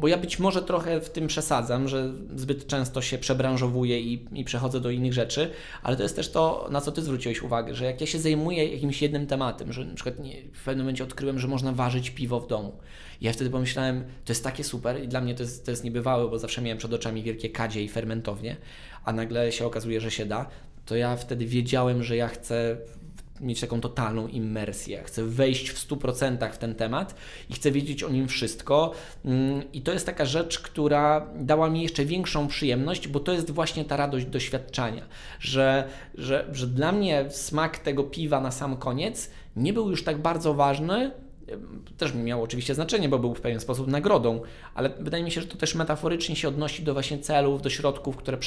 bo 0.00 0.08
ja 0.08 0.16
być 0.16 0.38
może 0.38 0.62
trochę 0.62 1.00
w 1.00 1.10
tym 1.10 1.26
przesadzam, 1.26 1.88
że 1.88 2.12
zbyt 2.36 2.66
często 2.66 3.02
się 3.02 3.18
przebranżowuję 3.18 4.00
i, 4.00 4.26
i 4.32 4.44
przechodzę 4.44 4.80
do 4.80 4.90
innych 4.90 5.12
rzeczy, 5.12 5.50
ale 5.82 5.96
to 5.96 6.02
jest 6.02 6.16
też 6.16 6.30
to, 6.30 6.68
na 6.70 6.80
co 6.80 6.92
Ty 6.92 7.02
zwróciłeś 7.02 7.42
uwagę, 7.42 7.74
że 7.74 7.84
jak 7.84 8.00
ja 8.00 8.06
się 8.06 8.18
zajmuję 8.18 8.72
jakimś 8.72 9.02
jednym 9.02 9.26
tematem, 9.26 9.72
że 9.72 9.84
na 9.84 9.94
przykład 9.94 10.18
nie, 10.18 10.42
w 10.52 10.64
pewnym 10.64 10.84
momencie 10.84 11.04
odkryłem, 11.04 11.38
że 11.38 11.48
można 11.48 11.72
ważyć 11.72 12.10
piwo 12.10 12.40
w 12.40 12.48
domu. 12.48 12.72
I 13.20 13.24
ja 13.24 13.32
wtedy 13.32 13.50
pomyślałem, 13.50 14.04
to 14.24 14.32
jest 14.32 14.44
takie 14.44 14.64
super 14.64 15.02
i 15.02 15.08
dla 15.08 15.20
mnie 15.20 15.34
to 15.34 15.42
jest, 15.42 15.64
to 15.64 15.70
jest 15.70 15.84
niebywałe, 15.84 16.30
bo 16.30 16.38
zawsze 16.38 16.62
miałem 16.62 16.78
przed 16.78 16.92
oczami 16.92 17.22
wielkie 17.22 17.50
kadzie 17.50 17.82
i 17.82 17.88
fermentownie, 17.88 18.56
a 19.04 19.12
nagle 19.12 19.52
się 19.52 19.66
okazuje, 19.66 20.00
że 20.00 20.10
się 20.10 20.26
da, 20.26 20.46
to 20.86 20.96
ja 20.96 21.16
wtedy 21.16 21.46
wiedziałem, 21.46 22.02
że 22.02 22.16
ja 22.16 22.28
chcę 22.28 22.76
mieć 23.40 23.60
taką 23.60 23.80
totalną 23.80 24.28
immersję. 24.28 25.02
Chcę 25.04 25.24
wejść 25.24 25.70
w 25.70 25.88
100% 25.88 26.52
w 26.52 26.58
ten 26.58 26.74
temat 26.74 27.14
i 27.50 27.54
chcę 27.54 27.70
wiedzieć 27.70 28.02
o 28.02 28.10
nim 28.10 28.28
wszystko. 28.28 28.92
Mm, 29.24 29.72
I 29.72 29.82
to 29.82 29.92
jest 29.92 30.06
taka 30.06 30.24
rzecz, 30.24 30.58
która 30.60 31.26
dała 31.36 31.70
mi 31.70 31.82
jeszcze 31.82 32.04
większą 32.04 32.48
przyjemność, 32.48 33.08
bo 33.08 33.20
to 33.20 33.32
jest 33.32 33.50
właśnie 33.50 33.84
ta 33.84 33.96
radość 33.96 34.26
doświadczania, 34.26 35.02
że, 35.40 35.88
że, 36.14 36.48
że 36.52 36.66
dla 36.66 36.92
mnie 36.92 37.24
smak 37.30 37.78
tego 37.78 38.04
piwa 38.04 38.40
na 38.40 38.50
sam 38.50 38.76
koniec 38.76 39.30
nie 39.56 39.72
był 39.72 39.90
już 39.90 40.04
tak 40.04 40.22
bardzo 40.22 40.54
ważny, 40.54 41.10
też 41.98 42.14
miał 42.14 42.42
oczywiście 42.42 42.74
znaczenie, 42.74 43.08
bo 43.08 43.18
był 43.18 43.34
w 43.34 43.40
pewien 43.40 43.60
sposób 43.60 43.86
nagrodą, 43.86 44.40
ale 44.74 44.90
wydaje 45.00 45.24
mi 45.24 45.30
się, 45.30 45.40
że 45.40 45.46
to 45.46 45.56
też 45.56 45.74
metaforycznie 45.74 46.36
się 46.36 46.48
odnosi 46.48 46.82
do 46.82 46.92
właśnie 46.92 47.18
celów, 47.18 47.62
do 47.62 47.70
środków, 47.70 48.16
które 48.16 48.38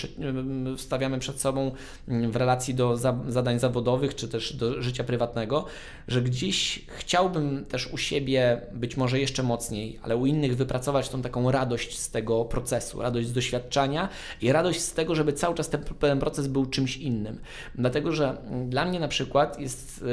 stawiamy 0.77 1.19
przed 1.19 1.41
sobą 1.41 1.71
w 2.07 2.35
relacji 2.35 2.73
do 2.73 2.97
zadań 3.27 3.59
zawodowych, 3.59 4.15
czy 4.15 4.27
też 4.27 4.53
do 4.53 4.81
życia 4.81 5.03
prywatnego, 5.03 5.65
że 6.07 6.21
gdzieś 6.21 6.85
chciałbym 6.87 7.65
też 7.65 7.93
u 7.93 7.97
siebie 7.97 8.61
być 8.73 8.97
może 8.97 9.19
jeszcze 9.19 9.43
mocniej, 9.43 9.99
ale 10.01 10.17
u 10.17 10.25
innych 10.25 10.55
wypracować 10.55 11.09
tą 11.09 11.21
taką 11.21 11.51
radość 11.51 11.99
z 11.99 12.11
tego 12.11 12.45
procesu, 12.45 13.01
radość 13.01 13.27
z 13.27 13.33
doświadczania 13.33 14.09
i 14.41 14.51
radość 14.51 14.79
z 14.79 14.93
tego, 14.93 15.15
żeby 15.15 15.33
cały 15.33 15.55
czas 15.55 15.69
ten 15.99 16.19
proces 16.19 16.47
był 16.47 16.65
czymś 16.65 16.97
innym. 16.97 17.39
Dlatego, 17.75 18.11
że 18.11 18.37
dla 18.69 18.85
mnie 18.85 18.99
na 18.99 19.07
przykład 19.07 19.59
jest 19.59 20.05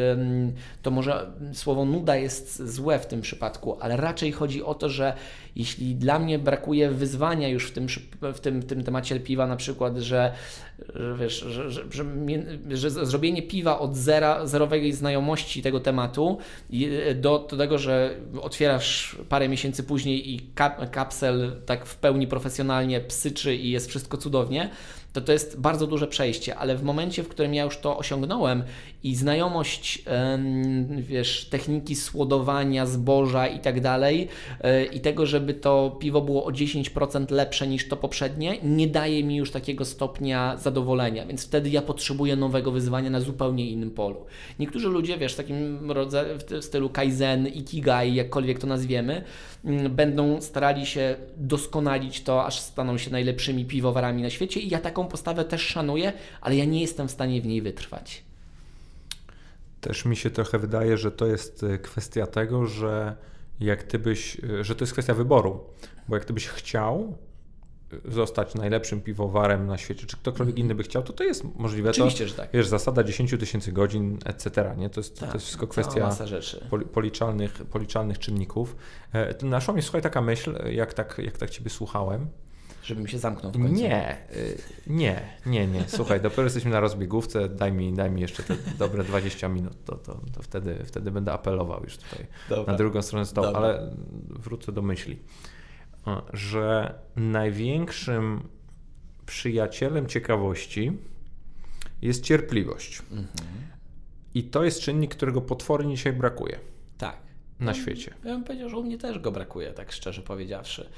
to 0.83 0.91
może 0.91 1.33
słowo 1.53 1.85
nuda 1.85 2.17
jest 2.17 2.74
złe 2.75 2.99
w 2.99 3.07
tym 3.07 3.21
przypadku, 3.21 3.77
ale 3.81 3.97
raczej 3.97 4.33
chodzi 4.33 4.63
o 4.63 4.75
to, 4.75 4.89
że 4.89 5.17
jeśli 5.57 5.95
dla 5.95 6.19
mnie 6.19 6.39
brakuje 6.39 6.91
wyzwania 6.91 7.49
już 7.49 7.67
w 7.67 7.73
tym, 7.73 7.87
w 8.35 8.41
tym, 8.41 8.61
w 8.61 8.65
tym 8.65 8.85
temacie 8.85 9.21
piwa, 9.21 9.47
na 9.47 9.57
przykład, 9.57 9.97
że, 9.97 10.33
że 10.95 11.17
wiesz, 11.21 11.41
że, 11.41 11.71
że, 11.71 11.85
że, 11.91 12.91
że 12.91 12.91
zrobienie 12.91 13.43
piwa 13.43 13.79
od 13.79 13.97
zera, 13.97 14.47
zerowej 14.47 14.93
znajomości 14.93 15.63
tego 15.63 15.81
tematu 15.81 16.39
do, 17.15 17.47
do 17.51 17.57
tego, 17.57 17.79
że 17.79 18.17
otwierasz 18.43 19.17
parę 19.29 19.49
miesięcy 19.49 19.83
później 19.83 20.35
i 20.35 20.41
kap, 20.55 20.91
kapsel 20.91 21.57
tak 21.67 21.87
w 21.87 21.97
pełni 21.97 22.27
profesjonalnie 22.27 23.01
psyczy 23.01 23.55
i 23.57 23.71
jest 23.71 23.89
wszystko 23.89 24.17
cudownie, 24.17 24.71
to 25.13 25.21
to 25.21 25.33
jest 25.33 25.61
bardzo 25.61 25.87
duże 25.87 26.07
przejście, 26.07 26.57
ale 26.57 26.77
w 26.77 26.83
momencie, 26.83 27.23
w 27.23 27.29
którym 27.29 27.55
ja 27.55 27.65
już 27.65 27.79
to 27.79 27.99
osiągnąłem 27.99 28.63
i 29.05 29.15
znajomość, 29.15 30.05
wiesz, 30.99 31.49
techniki 31.51 31.97
słodowania 31.97 32.87
zboża 32.87 33.47
i 33.47 33.61
tak 33.61 33.81
dalej, 33.81 34.29
e, 34.61 34.85
i 34.85 35.01
tego, 35.01 35.27
żeby 35.27 35.55
to 35.55 35.97
piwo 36.01 36.21
było 36.21 36.45
o 36.45 36.51
10% 36.51 37.31
lepsze 37.31 37.67
niż 37.67 37.89
to 37.89 37.97
poprzednie, 37.97 38.59
nie 38.63 38.87
daje 38.87 39.25
mi 39.25 39.37
już 39.37 39.51
takiego 39.51 39.85
stopnia 39.85 40.57
zadowolenia, 40.57 41.27
więc 41.27 41.47
wtedy 41.47 41.71
ja 41.71 41.83
potrzebuję 41.83 42.37
nowego 42.37 42.71
wyzwania 42.71 43.11
na 43.11 43.21
zupełnie 43.21 43.71
innym 43.71 43.91
polu. 43.91 44.27
Niektórzy 44.59 44.89
ludzie, 44.89 45.19
wiesz, 45.19 45.33
w 45.33 45.37
takim 45.37 45.91
rodzaju, 45.91 46.39
w 46.39 46.65
stylu 46.65 46.91
Kaizen, 46.91 47.47
Ikigai, 47.47 48.15
jakkolwiek 48.15 48.59
to 48.59 48.67
nazwiemy, 48.67 49.25
mm, 49.65 49.95
będą 49.95 50.41
starali 50.41 50.87
się 50.87 51.17
doskonalić 51.37 52.23
to, 52.23 52.47
aż 52.47 52.61
staną 52.61 52.99
się 52.99 53.11
najlepszymi 53.11 53.65
piwowarami 53.65 54.23
na 54.23 54.31
świecie 54.31 54.61
i 54.61 54.69
ja 54.69 54.79
taką 54.79 55.07
postawę 55.07 55.45
też 55.45 55.63
szanuję, 55.63 56.13
ale 56.41 56.57
ja 56.57 56.65
nie 56.65 56.81
jestem 56.81 57.09
w 57.09 57.11
stanie 57.11 57.41
w 57.41 57.47
niej 57.47 57.63
wytrwać. 57.63 58.24
Też 59.85 60.05
mi 60.05 60.17
się 60.17 60.31
trochę 60.31 60.59
wydaje, 60.59 60.99
że 60.99 61.11
to 61.11 61.27
jest 61.27 61.63
e, 61.63 61.79
kwestia 61.79 62.27
tego, 62.27 62.67
że 62.67 63.17
jak 63.61 63.83
ty 63.83 63.99
byś, 63.99 64.41
e, 64.45 64.65
że 64.65 64.75
to 64.75 64.83
jest 64.83 64.93
kwestia 64.93 65.15
wyboru, 65.15 65.61
bo 66.09 66.17
jak 66.17 66.25
ty 66.25 66.33
byś 66.33 66.49
chciał 66.49 67.19
e, 68.07 68.13
zostać 68.13 68.55
najlepszym 68.55 69.01
piwowarem 69.01 69.67
na 69.67 69.79
świecie, 69.79 70.07
czy 70.07 70.17
ktokolwiek 70.17 70.59
inny 70.59 70.75
by 70.75 70.83
chciał, 70.83 71.03
to 71.03 71.13
to 71.13 71.25
jest 71.25 71.45
możliwe. 71.55 71.91
Oczywiście, 71.91 72.25
to, 72.25 72.29
że 72.29 72.37
tak. 72.37 72.49
Wiesz, 72.53 72.69
zasada 72.69 73.05
10 73.05 73.35
tysięcy 73.41 73.73
godzin, 73.73 74.19
etc. 74.25 74.75
Nie? 74.77 74.91
To, 74.91 75.01
jest, 75.01 75.21
tak, 75.21 75.29
to 75.29 75.37
jest 75.37 75.47
wszystko 75.47 75.67
kwestia 75.67 76.11
policzalnych, 76.93 77.53
policzalnych 77.53 78.19
czynników. 78.19 78.77
Naszła 79.43 79.75
mnie, 79.75 79.83
słuchaj, 79.83 80.03
taka 80.03 80.21
myśl, 80.21 80.55
jak 80.71 80.95
tak, 80.95 81.21
jak 81.25 81.39
tak 81.39 81.51
Ciebie 81.51 81.71
słuchałem, 81.71 82.29
żebym 82.85 83.09
się 83.09 83.19
zamknął 83.19 83.53
w 83.53 83.55
końcu. 83.55 83.75
Nie, 83.75 84.17
nie, 84.87 85.23
nie, 85.47 85.67
nie. 85.67 85.85
Słuchaj, 85.87 86.21
dopiero 86.21 86.43
jesteśmy 86.43 86.71
na 86.71 86.81
rozbiegówce, 86.81 87.49
daj 87.49 87.73
mi, 87.73 87.93
daj 87.93 88.11
mi 88.11 88.21
jeszcze 88.21 88.43
te 88.43 88.57
dobre 88.79 89.05
20 89.05 89.49
minut, 89.49 89.85
to, 89.85 89.95
to, 89.95 90.21
to 90.35 90.43
wtedy, 90.43 90.85
wtedy 90.85 91.11
będę 91.11 91.33
apelował 91.33 91.85
już 91.85 91.97
tutaj 91.97 92.27
Dobra. 92.49 92.73
na 92.73 92.79
drugą 92.79 93.03
stronę 93.03 93.27
stołu, 93.27 93.47
Dobra. 93.47 93.61
ale 93.61 93.97
wrócę 94.29 94.73
do 94.73 94.83
myśli, 94.83 95.19
że 96.33 96.95
największym 97.17 98.49
przyjacielem 99.27 100.07
ciekawości 100.07 100.93
jest 102.03 102.25
cierpliwość. 102.25 103.03
Mhm. 103.03 103.27
I 104.35 104.45
to 104.45 104.65
jest 104.65 104.81
czynnik, 104.81 105.15
którego 105.15 105.41
potwornie 105.41 105.95
dzisiaj 105.95 106.13
brakuje. 106.13 106.59
Tak. 106.99 107.17
Na 107.61 107.75
świecie. 107.75 108.15
Ja 108.25 108.33
bym 108.33 108.45
powiedział, 108.45 108.69
że 108.69 108.77
u 108.77 108.83
mnie 108.83 108.99
też 108.99 109.19
go 109.19 109.33
brakuje, 109.33 109.73
tak 109.73 109.93
szczerze 109.93 110.23
powiedziawszy 110.23 110.91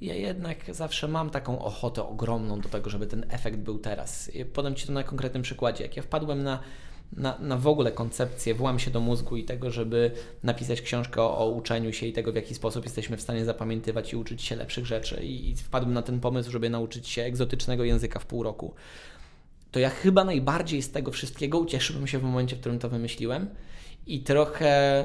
ja 0.00 0.14
jednak 0.14 0.74
zawsze 0.74 1.08
mam 1.08 1.30
taką 1.30 1.58
ochotę 1.58 2.08
ogromną 2.08 2.60
do 2.60 2.68
tego, 2.68 2.90
żeby 2.90 3.06
ten 3.06 3.26
efekt 3.28 3.58
był 3.58 3.78
teraz. 3.78 4.30
Podam 4.52 4.74
Ci 4.74 4.86
to 4.86 4.92
na 4.92 5.02
konkretnym 5.02 5.42
przykładzie. 5.42 5.84
Jak 5.84 5.96
ja 5.96 6.02
wpadłem 6.02 6.42
na, 6.42 6.60
na, 7.12 7.38
na 7.38 7.56
w 7.56 7.66
ogóle 7.66 7.92
koncepcję, 7.92 8.54
włam 8.54 8.78
się 8.78 8.90
do 8.90 9.00
mózgu 9.00 9.36
i 9.36 9.44
tego, 9.44 9.70
żeby 9.70 10.10
napisać 10.42 10.80
książkę 10.80 11.22
o, 11.22 11.38
o, 11.38 11.48
uczeniu 11.48 11.92
się 11.92 12.06
i 12.06 12.12
tego, 12.12 12.32
w 12.32 12.36
jaki 12.36 12.54
sposób 12.54 12.84
jesteśmy 12.84 13.16
w 13.16 13.20
stanie 13.20 13.44
zapamiętywać 13.44 14.12
i 14.12 14.16
uczyć 14.16 14.42
się 14.42 14.56
lepszych 14.56 14.86
rzeczy. 14.86 15.24
I, 15.24 15.50
I 15.50 15.56
wpadłem 15.56 15.94
na 15.94 16.02
ten 16.02 16.20
pomysł, 16.20 16.50
żeby 16.50 16.70
nauczyć 16.70 17.08
się 17.08 17.22
egzotycznego 17.22 17.84
języka 17.84 18.18
w 18.18 18.26
pół 18.26 18.42
roku. 18.42 18.74
To 19.70 19.80
ja 19.80 19.90
chyba 19.90 20.24
najbardziej 20.24 20.82
z 20.82 20.90
tego 20.90 21.10
wszystkiego 21.10 21.58
ucieszyłbym 21.58 22.06
się 22.06 22.18
w 22.18 22.22
momencie, 22.22 22.56
w 22.56 22.60
którym 22.60 22.78
to 22.78 22.88
wymyśliłem 22.88 23.48
i 24.06 24.20
trochę 24.20 25.04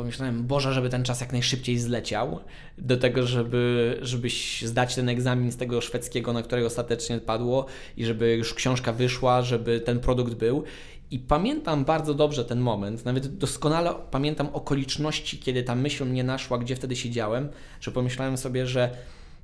pomyślałem, 0.00 0.46
Boże, 0.46 0.72
żeby 0.72 0.88
ten 0.88 1.04
czas 1.04 1.20
jak 1.20 1.32
najszybciej 1.32 1.78
zleciał 1.78 2.40
do 2.78 2.96
tego, 2.96 3.26
żeby, 3.26 3.98
żebyś 4.02 4.62
zdać 4.62 4.94
ten 4.94 5.08
egzamin 5.08 5.52
z 5.52 5.56
tego 5.56 5.80
szwedzkiego, 5.80 6.32
na 6.32 6.42
którego 6.42 6.66
ostatecznie 6.66 7.18
padło 7.18 7.66
i 7.96 8.04
żeby 8.04 8.36
już 8.36 8.54
książka 8.54 8.92
wyszła, 8.92 9.42
żeby 9.42 9.80
ten 9.80 10.00
produkt 10.00 10.34
był. 10.34 10.64
I 11.10 11.18
pamiętam 11.18 11.84
bardzo 11.84 12.14
dobrze 12.14 12.44
ten 12.44 12.60
moment, 12.60 13.04
nawet 13.04 13.36
doskonale 13.38 13.94
pamiętam 14.10 14.48
okoliczności, 14.52 15.38
kiedy 15.38 15.62
ta 15.62 15.74
myśl 15.74 16.04
mnie 16.04 16.24
naszła, 16.24 16.58
gdzie 16.58 16.76
wtedy 16.76 16.96
siedziałem, 16.96 17.48
że 17.80 17.90
pomyślałem 17.90 18.36
sobie, 18.36 18.66
że 18.66 18.90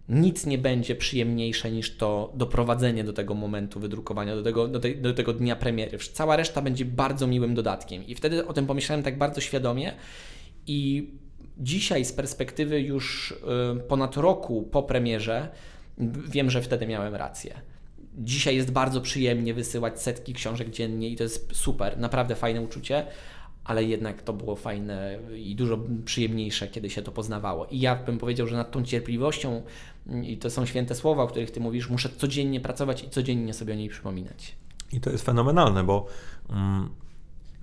nic 0.09 0.47
nie 0.47 0.59
będzie 0.59 0.95
przyjemniejsze 0.95 1.71
niż 1.71 1.97
to 1.97 2.33
doprowadzenie 2.35 3.05
do 3.05 3.13
tego 3.13 3.35
momentu 3.35 3.81
wydrukowania, 3.81 4.37
do 4.37 4.43
tego, 4.43 4.69
do, 4.69 4.81
do 5.01 5.15
tego 5.15 5.33
dnia 5.33 5.57
premiery. 5.57 5.99
Cała 5.99 6.37
reszta 6.37 6.63
będzie 6.63 6.85
bardzo 6.85 7.27
miłym 7.27 7.55
dodatkiem. 7.55 8.07
I 8.07 8.15
wtedy 8.15 8.47
o 8.47 8.53
tym 8.53 8.67
pomyślałem 8.67 9.03
tak 9.03 9.19
bardzo 9.19 9.41
świadomie 9.41 9.93
i 10.67 11.11
dzisiaj 11.59 12.05
z 12.05 12.13
perspektywy 12.13 12.81
już 12.81 13.31
y, 13.31 13.81
ponad 13.89 14.17
roku 14.17 14.63
po 14.63 14.83
premierze 14.83 15.49
wiem, 16.29 16.51
że 16.51 16.63
wtedy 16.63 16.87
miałem 16.87 17.15
rację. 17.15 17.55
Dzisiaj 18.19 18.57
jest 18.57 18.71
bardzo 18.71 19.01
przyjemnie 19.01 19.55
wysyłać 19.55 20.03
setki 20.03 20.35
książek 20.35 20.71
dziennie 20.71 21.09
i 21.09 21.17
to 21.17 21.23
jest 21.23 21.57
super, 21.57 21.99
naprawdę 21.99 22.35
fajne 22.35 22.61
uczucie, 22.61 23.07
ale 23.65 23.85
jednak 23.85 24.23
to 24.23 24.33
było 24.33 24.57
fajne 24.57 25.19
i 25.37 25.55
dużo 25.55 25.79
przyjemniejsze, 26.05 26.69
kiedy 26.69 26.91
się 26.91 27.03
to 27.03 27.13
poznawało. 27.13 27.67
I 27.67 27.81
ja 27.81 27.97
bym 27.97 28.19
powiedział, 28.19 28.47
że 28.47 28.57
nad 28.57 28.71
tą 28.71 28.83
cierpliwością, 28.83 29.63
mm, 30.07 30.25
i 30.25 30.37
to 30.37 30.51
są 30.51 30.67
święte 30.67 30.95
słowa, 30.95 31.23
o 31.23 31.27
których 31.27 31.51
Ty 31.51 31.61
mówisz, 31.61 31.91
muszę 31.91 32.09
codziennie 32.09 32.61
pracować 32.61 33.05
i 33.05 33.11
codziennie 33.11 33.55
sobie 33.55 33.73
o 33.73 33.77
niej 33.77 33.89
przypominać. 33.89 34.57
I 34.93 35.01
to 35.01 35.11
jest 35.11 35.25
fenomenalne, 35.25 35.85
bo 35.85 36.07
mm, 36.51 36.91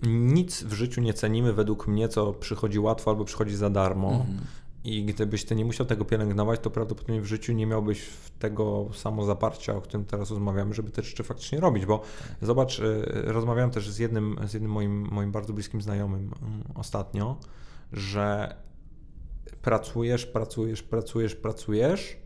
nic 0.08 0.64
w 0.64 0.74
życiu 0.74 1.02
nie 1.02 1.14
cenimy 1.14 1.54
według 1.54 1.88
mnie, 1.88 2.10
co 2.10 2.34
przychodzi 2.34 2.80
łatwo 2.80 3.12
albo 3.12 3.26
przychodzi 3.26 3.56
za 3.56 3.70
darmo. 3.70 4.12
Mhm. 4.12 4.40
I 4.84 5.06
gdybyś 5.06 5.46
ty 5.46 5.56
nie 5.56 5.66
musiał 5.66 5.86
tego 5.86 6.06
pielęgnować, 6.06 6.60
to 6.60 6.70
prawdopodobnie 6.70 7.22
w 7.22 7.26
życiu 7.26 7.54
nie 7.54 7.66
miałbyś 7.66 8.10
tego 8.40 8.90
samozaparcia, 8.94 9.76
o 9.76 9.82
którym 9.82 10.06
teraz 10.06 10.30
rozmawiamy, 10.30 10.74
żeby 10.74 10.92
te 10.92 11.02
rzeczy 11.02 11.24
faktycznie 11.24 11.60
robić. 11.60 11.86
Bo 11.86 12.02
zobacz, 12.42 12.80
y, 12.80 13.04
rozmawiałem 13.26 13.72
też 13.72 13.90
z 13.90 13.98
jednym, 13.98 14.36
z 14.48 14.54
jednym 14.54 14.72
moim, 14.72 15.08
moim 15.12 15.32
bardzo 15.32 15.54
bliskim 15.54 15.82
znajomym 15.82 16.32
mm, 16.42 16.64
ostatnio, 16.76 17.38
że 17.94 18.56
pracujesz, 19.62 20.26
pracujesz, 20.26 20.84
pracujesz, 20.84 21.36
pracujesz, 21.36 22.18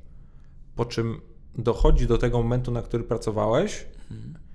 po 0.75 0.85
czym 0.85 1.21
dochodzi 1.55 2.07
do 2.07 2.17
tego 2.17 2.37
momentu, 2.37 2.71
na 2.71 2.81
który 2.81 3.03
pracowałeś, 3.03 3.85
mhm 4.11 4.46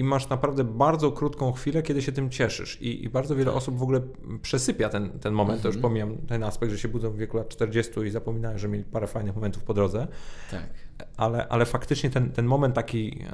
i 0.00 0.04
masz 0.04 0.28
naprawdę 0.28 0.64
bardzo 0.64 1.12
krótką 1.12 1.52
chwilę, 1.52 1.82
kiedy 1.82 2.02
się 2.02 2.12
tym 2.12 2.30
cieszysz. 2.30 2.82
I, 2.82 3.04
i 3.04 3.08
bardzo 3.08 3.36
wiele 3.36 3.52
osób 3.52 3.78
w 3.78 3.82
ogóle 3.82 4.00
przesypia 4.42 4.88
ten, 4.88 5.10
ten 5.10 5.34
moment. 5.34 5.58
-hmm. 5.58 5.62
To 5.62 5.68
już 5.68 5.76
mhm. 5.76 5.82
pomijam 5.92 6.16
ten 6.16 6.42
aspekt, 6.42 6.72
że 6.72 6.78
się 6.78 6.88
budzą 6.88 7.10
w 7.10 7.16
wieku 7.16 7.36
lat 7.36 7.48
40 7.48 8.00
i 8.00 8.10
zapominają, 8.10 8.58
że 8.58 8.68
mieli 8.68 8.84
parę 8.84 9.06
fajnych 9.06 9.34
momentów 9.34 9.62
po 9.62 9.74
drodze. 9.74 10.06
Tak. 10.50 10.68
Ale, 11.16 11.48
ale 11.48 11.66
faktycznie 11.66 12.10
ten, 12.10 12.32
ten 12.32 12.46
moment 12.46 12.74
takiej 12.74 13.26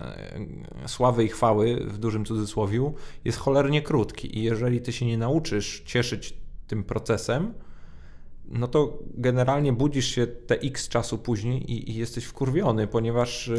sławy 0.86 1.24
i 1.24 1.28
chwały, 1.28 1.76
w 1.76 1.98
dużym 1.98 2.24
cudzysłowiu, 2.24 2.94
jest 3.24 3.38
cholernie 3.38 3.82
krótki. 3.82 4.38
I 4.38 4.42
jeżeli 4.42 4.80
ty 4.80 4.92
się 4.92 5.06
nie 5.06 5.18
nauczysz 5.18 5.80
cieszyć 5.80 6.36
tym 6.66 6.84
procesem, 6.84 7.54
no 8.48 8.68
to 8.68 8.98
generalnie 9.14 9.72
budzisz 9.72 10.06
się 10.06 10.26
te 10.26 10.54
x 10.54 10.88
czasu 10.88 11.18
później 11.18 11.72
i, 11.72 11.90
i 11.90 11.94
jesteś 11.94 12.24
wkurwiony, 12.24 12.86
ponieważ 12.86 13.50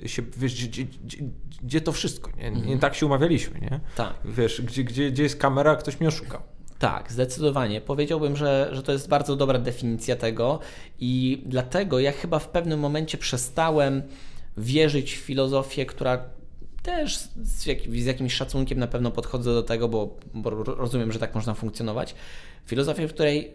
yy, 0.00 0.08
się, 0.08 0.22
wiesz, 0.36 0.68
gdzie, 0.68 0.84
gdzie, 0.84 1.18
gdzie, 1.62 1.80
to 1.80 1.92
wszystko, 1.92 2.30
nie? 2.36 2.50
nie 2.50 2.58
mhm. 2.58 2.78
tak 2.78 2.94
się 2.94 3.06
umawialiśmy, 3.06 3.60
nie? 3.60 3.80
Tak. 3.96 4.14
Wiesz, 4.24 4.62
gdzie, 4.62 4.84
gdzie, 4.84 5.10
gdzie 5.10 5.22
jest 5.22 5.38
kamera, 5.38 5.76
ktoś 5.76 6.00
mnie 6.00 6.08
oszukał. 6.08 6.40
Tak, 6.78 7.12
zdecydowanie. 7.12 7.80
Powiedziałbym, 7.80 8.36
że, 8.36 8.68
że 8.72 8.82
to 8.82 8.92
jest 8.92 9.08
bardzo 9.08 9.36
dobra 9.36 9.58
definicja 9.58 10.16
tego 10.16 10.60
i 11.00 11.42
dlatego 11.46 11.98
ja 11.98 12.12
chyba 12.12 12.38
w 12.38 12.48
pewnym 12.48 12.80
momencie 12.80 13.18
przestałem 13.18 14.02
wierzyć 14.56 15.14
w 15.14 15.18
filozofię, 15.18 15.86
która 15.86 16.24
też 16.82 17.16
z, 17.16 17.28
z 17.96 18.06
jakimś 18.06 18.34
szacunkiem 18.34 18.78
na 18.78 18.86
pewno 18.86 19.10
podchodzę 19.10 19.54
do 19.54 19.62
tego, 19.62 19.88
bo, 19.88 20.16
bo 20.34 20.50
rozumiem, 20.50 21.12
że 21.12 21.18
tak 21.18 21.34
można 21.34 21.54
funkcjonować. 21.54 22.14
Filozofię, 22.66 23.08
w 23.08 23.14
której 23.14 23.54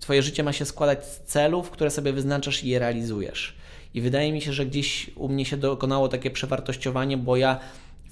Twoje 0.00 0.22
życie 0.22 0.42
ma 0.42 0.52
się 0.52 0.64
składać 0.64 1.06
z 1.06 1.20
celów, 1.20 1.70
które 1.70 1.90
sobie 1.90 2.12
wyznaczasz 2.12 2.64
i 2.64 2.68
je 2.68 2.78
realizujesz. 2.78 3.56
I 3.94 4.00
wydaje 4.00 4.32
mi 4.32 4.40
się, 4.40 4.52
że 4.52 4.66
gdzieś 4.66 5.10
u 5.16 5.28
mnie 5.28 5.44
się 5.44 5.56
dokonało 5.56 6.08
takie 6.08 6.30
przewartościowanie, 6.30 7.16
bo 7.16 7.36
ja 7.36 7.60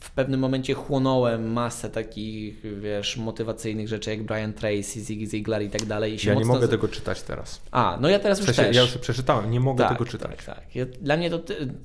w 0.00 0.10
pewnym 0.10 0.40
momencie 0.40 0.74
chłonąłem 0.74 1.52
masę 1.52 1.90
takich, 1.90 2.62
wiesz, 2.80 3.16
motywacyjnych 3.16 3.88
rzeczy 3.88 4.10
jak 4.10 4.22
Brian 4.22 4.52
Tracy, 4.52 5.00
Ziggy 5.00 5.26
Ziglar 5.26 5.62
i 5.62 5.70
tak 5.70 5.84
dalej. 5.84 6.24
I 6.24 6.26
ja 6.26 6.34
nie 6.34 6.44
mogę 6.44 6.68
tego 6.68 6.88
czytać 6.88 7.22
teraz. 7.22 7.60
A, 7.70 7.98
no 8.00 8.08
ja 8.08 8.18
teraz 8.18 8.40
w 8.40 8.44
sensie, 8.44 8.62
już 8.62 8.66
też. 8.66 8.76
Ja 8.76 8.82
już 8.82 8.98
przeczytałem, 8.98 9.50
nie 9.50 9.60
mogę 9.60 9.84
tak, 9.84 9.92
tego 9.92 10.04
czytać. 10.04 10.30
Tak, 10.30 10.44
tak. 10.44 10.76
Ja, 10.76 10.86
dla 10.86 11.16
mnie 11.16 11.30
to, 11.30 11.40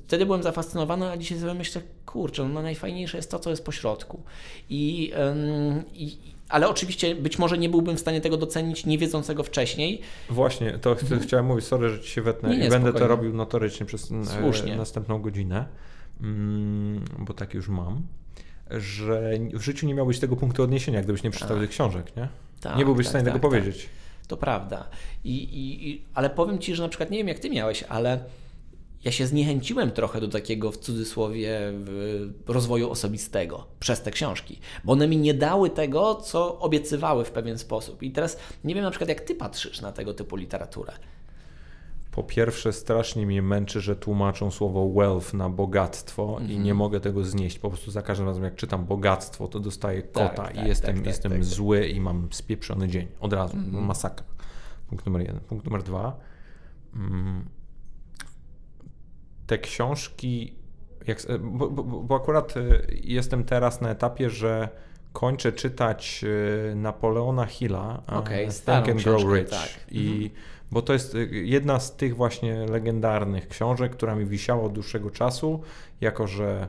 wtedy 0.06 0.26
byłem 0.26 0.42
zafascynowany, 0.42 1.10
a 1.10 1.16
dzisiaj 1.16 1.38
sobie 1.38 1.54
myślę, 1.54 1.82
kurczę, 2.06 2.48
no 2.48 2.62
najfajniejsze 2.62 3.16
jest 3.16 3.30
to, 3.30 3.38
co 3.38 3.50
jest 3.50 3.64
po 3.64 3.72
środku. 3.72 4.22
I, 4.70 5.12
um, 5.18 5.82
i 5.94 6.33
ale 6.48 6.68
oczywiście 6.68 7.14
być 7.14 7.38
może 7.38 7.58
nie 7.58 7.68
byłbym 7.68 7.96
w 7.96 8.00
stanie 8.00 8.20
tego 8.20 8.36
docenić, 8.36 8.86
nie 8.86 8.98
wiedząc 8.98 9.26
tego 9.26 9.42
wcześniej. 9.42 10.00
Właśnie, 10.30 10.78
to 10.78 10.94
ch 10.94 11.02
mhm. 11.02 11.20
chciałem 11.20 11.46
mówić, 11.46 11.64
sorry, 11.64 11.88
że 11.88 12.00
ci 12.00 12.10
się 12.10 12.22
wetnę 12.22 12.48
nie, 12.48 12.58
nie, 12.58 12.66
i 12.66 12.70
będę 12.70 12.88
spokojnie. 12.88 13.00
to 13.00 13.08
robił 13.08 13.34
notorycznie 13.34 13.86
przez 13.86 14.12
e, 14.12 14.24
Słusznie. 14.24 14.76
następną 14.76 15.22
godzinę, 15.22 15.66
mm, 16.20 17.04
bo 17.18 17.34
tak 17.34 17.54
już 17.54 17.68
mam, 17.68 18.02
że 18.70 19.32
w 19.52 19.62
życiu 19.62 19.86
nie 19.86 19.94
miałbyś 19.94 20.18
tego 20.18 20.36
punktu 20.36 20.62
odniesienia, 20.62 21.02
gdybyś 21.02 21.22
nie 21.22 21.30
przeczytał 21.30 21.56
tak. 21.56 21.66
tych 21.66 21.70
książek, 21.70 22.16
nie? 22.16 22.28
Tak, 22.60 22.76
nie 22.76 22.84
byłbyś 22.84 23.06
tak, 23.06 23.08
w 23.08 23.10
stanie 23.10 23.24
tak, 23.24 23.34
tego 23.34 23.48
tak. 23.48 23.60
powiedzieć. 23.60 23.88
To 24.28 24.36
prawda. 24.36 24.88
I, 25.24 25.34
i, 25.42 25.90
I, 25.90 26.02
ale 26.14 26.30
powiem 26.30 26.58
Ci, 26.58 26.74
że 26.74 26.82
na 26.82 26.88
przykład 26.88 27.10
nie 27.10 27.18
wiem 27.18 27.28
jak 27.28 27.38
Ty 27.38 27.50
miałeś, 27.50 27.82
ale 27.82 28.24
ja 29.04 29.12
się 29.12 29.26
zniechęciłem 29.26 29.90
trochę 29.90 30.20
do 30.20 30.28
takiego 30.28 30.72
w 30.72 30.76
cudzysłowie 30.76 31.72
rozwoju 32.46 32.90
osobistego 32.90 33.66
przez 33.80 34.02
te 34.02 34.10
książki, 34.10 34.60
bo 34.84 34.92
one 34.92 35.08
mi 35.08 35.16
nie 35.16 35.34
dały 35.34 35.70
tego, 35.70 36.14
co 36.14 36.58
obiecywały 36.58 37.24
w 37.24 37.30
pewien 37.30 37.58
sposób. 37.58 38.02
I 38.02 38.10
teraz 38.10 38.38
nie 38.64 38.74
wiem 38.74 38.84
na 38.84 38.90
przykład, 38.90 39.08
jak 39.08 39.20
ty 39.20 39.34
patrzysz 39.34 39.80
na 39.80 39.92
tego 39.92 40.14
typu 40.14 40.36
literaturę. 40.36 40.92
Po 42.10 42.22
pierwsze, 42.22 42.72
strasznie 42.72 43.26
mnie 43.26 43.42
męczy, 43.42 43.80
że 43.80 43.96
tłumaczą 43.96 44.50
słowo 44.50 44.88
wealth 44.88 45.34
na 45.34 45.48
bogactwo 45.48 46.38
i 46.40 46.48
nie 46.48 46.56
mhm. 46.56 46.76
mogę 46.76 47.00
tego 47.00 47.24
znieść. 47.24 47.58
Po 47.58 47.68
prostu 47.68 47.90
za 47.90 48.02
każdym 48.02 48.26
razem, 48.26 48.44
jak 48.44 48.54
czytam 48.54 48.84
bogactwo, 48.84 49.48
to 49.48 49.60
dostaję 49.60 50.02
tak, 50.02 50.12
kota 50.12 50.42
tak, 50.42 50.54
i 50.54 50.58
tak, 50.58 50.66
jestem, 50.66 50.96
tak, 50.96 51.06
jestem 51.06 51.32
tak, 51.32 51.44
zły 51.44 51.88
i 51.88 52.00
mam 52.00 52.28
spieprzony 52.30 52.88
dzień. 52.88 53.06
Od 53.20 53.32
razu. 53.32 53.56
Mhm. 53.56 53.84
Masakra. 53.84 54.26
Punkt 54.88 55.06
numer 55.06 55.22
jeden. 55.22 55.40
Punkt 55.40 55.64
numer 55.64 55.82
dwa. 55.82 56.16
Mm 56.94 57.44
te 59.46 59.58
książki, 59.58 60.54
jak, 61.06 61.18
bo, 61.40 61.70
bo, 61.70 61.84
bo, 61.84 62.16
akurat 62.16 62.56
e, 62.56 62.60
jestem 63.02 63.44
teraz 63.44 63.80
na 63.80 63.90
etapie, 63.90 64.30
że 64.30 64.68
kończę 65.12 65.52
czytać 65.52 66.24
e, 66.72 66.74
Napoleona 66.74 67.46
Hilla, 67.46 68.02
okay, 68.06 68.48
Think 68.48 68.88
and 68.88 69.02
Grow 69.02 69.34
Rich. 69.34 69.50
Tak. 69.50 69.68
I, 69.90 70.08
mhm. 70.08 70.30
Bo 70.72 70.82
to 70.82 70.92
jest 70.92 71.14
e, 71.14 71.18
jedna 71.30 71.80
z 71.80 71.96
tych 71.96 72.16
właśnie 72.16 72.66
legendarnych 72.66 73.48
książek, 73.48 73.92
która 73.92 74.14
mi 74.14 74.26
wisiała 74.26 74.62
od 74.62 74.72
dłuższego 74.72 75.10
czasu, 75.10 75.62
jako 76.00 76.26
że 76.26 76.68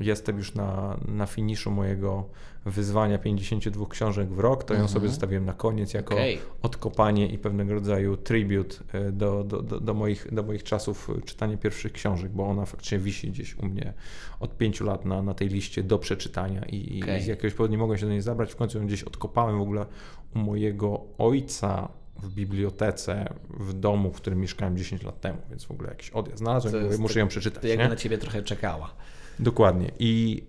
jestem 0.00 0.38
już 0.38 0.54
na, 0.54 0.96
na 1.08 1.26
finiszu 1.26 1.70
mojego 1.70 2.24
wyzwania 2.66 3.18
52 3.18 3.86
książek 3.86 4.28
w 4.28 4.38
rok, 4.38 4.64
to 4.64 4.74
ją 4.74 4.80
sobie 4.80 4.96
mhm. 4.96 5.10
zostawiłem 5.12 5.44
na 5.44 5.52
koniec 5.52 5.94
jako 5.94 6.14
okay. 6.14 6.38
odkopanie 6.62 7.26
i 7.26 7.38
pewnego 7.38 7.74
rodzaju 7.74 8.16
tribut 8.16 8.82
e, 8.92 9.12
do, 9.12 9.44
do, 9.44 9.62
do, 9.62 9.80
do, 9.80 9.94
moich, 9.94 10.34
do 10.34 10.42
moich 10.42 10.62
czasów 10.62 11.10
czytania 11.24 11.56
pierwszych 11.56 11.92
książek, 11.92 12.32
bo 12.32 12.46
ona 12.46 12.64
faktycznie 12.64 12.98
wisi 12.98 13.30
gdzieś 13.30 13.58
u 13.58 13.66
mnie 13.66 13.92
od 14.40 14.56
pięciu 14.56 14.84
lat 14.84 15.04
na, 15.04 15.22
na 15.22 15.34
tej 15.34 15.48
liście 15.48 15.82
do 15.82 15.98
przeczytania 15.98 16.64
i, 16.64 17.02
okay. 17.02 17.18
i 17.18 17.22
z 17.22 17.26
jakiegoś 17.26 17.54
powodu 17.54 17.72
nie 17.72 17.78
mogłem 17.78 17.98
się 17.98 18.06
do 18.06 18.12
niej 18.12 18.22
zabrać. 18.22 18.52
W 18.52 18.56
końcu 18.56 18.78
ją 18.78 18.86
gdzieś 18.86 19.02
odkopałem 19.02 19.58
w 19.58 19.62
ogóle 19.62 19.86
u 20.34 20.38
mojego 20.38 21.00
ojca 21.18 21.88
w 22.22 22.34
bibliotece 22.34 23.34
w 23.50 23.72
domu, 23.72 24.12
w 24.12 24.16
którym 24.16 24.40
mieszkałem 24.40 24.76
10 24.76 25.02
lat 25.02 25.20
temu, 25.20 25.38
więc 25.50 25.64
w 25.64 25.70
ogóle 25.70 25.88
jakiś 25.88 26.10
odjazd 26.10 26.38
znalazłem 26.38 26.84
mówię, 26.84 26.98
muszę 26.98 27.14
tak 27.14 27.20
ją 27.20 27.28
przeczytać. 27.28 27.62
To 27.62 27.68
jak 27.68 27.78
na 27.78 27.96
ciebie 27.96 28.18
trochę 28.18 28.42
czekała. 28.42 28.94
Dokładnie. 29.38 29.90
I 29.98 30.42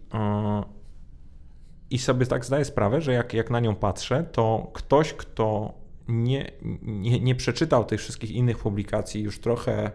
i 1.90 1.98
sobie 2.00 2.26
tak 2.26 2.46
zdaję 2.46 2.66
sprawę, 2.66 3.02
że 3.02 3.14
jak, 3.14 3.34
jak 3.34 3.50
na 3.50 3.60
nią 3.60 3.76
patrzę, 3.76 4.26
to 4.32 4.72
ktoś, 4.74 5.14
kto 5.14 5.74
nie, 6.08 6.52
nie, 6.82 7.20
nie 7.20 7.36
przeczytał 7.36 7.86
tych 7.86 8.00
wszystkich 8.00 8.32
innych 8.32 8.58
publikacji, 8.58 9.22
już 9.22 9.40
trochę 9.40 9.92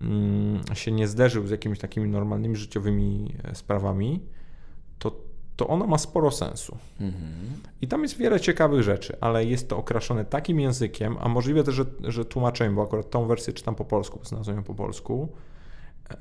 mm, 0.00 0.62
się 0.74 0.92
nie 0.92 1.08
zderzył 1.08 1.46
z 1.46 1.50
jakimiś 1.50 1.78
takimi 1.78 2.08
normalnymi 2.08 2.56
życiowymi 2.56 3.34
e, 3.44 3.54
sprawami, 3.54 4.20
to, 4.98 5.16
to 5.56 5.66
ona 5.66 5.86
ma 5.86 5.98
sporo 5.98 6.30
sensu. 6.30 6.76
Mhm. 7.00 7.24
I 7.80 7.88
tam 7.88 8.02
jest 8.02 8.16
wiele 8.16 8.40
ciekawych 8.40 8.82
rzeczy, 8.82 9.16
ale 9.20 9.44
jest 9.44 9.68
to 9.68 9.78
okraszone 9.78 10.24
takim 10.24 10.60
językiem, 10.60 11.16
a 11.20 11.28
możliwe 11.28 11.64
też, 11.64 11.74
że, 11.74 11.84
że 12.00 12.24
tłumaczeniem, 12.24 12.74
bo 12.74 12.82
akurat 12.82 13.10
tą 13.10 13.26
wersję 13.26 13.52
czytam 13.52 13.74
po 13.74 13.84
polsku, 13.84 14.18
bo 14.18 14.24
znalazłem 14.24 14.56
ją 14.56 14.62
po 14.62 14.74
polsku, 14.74 15.28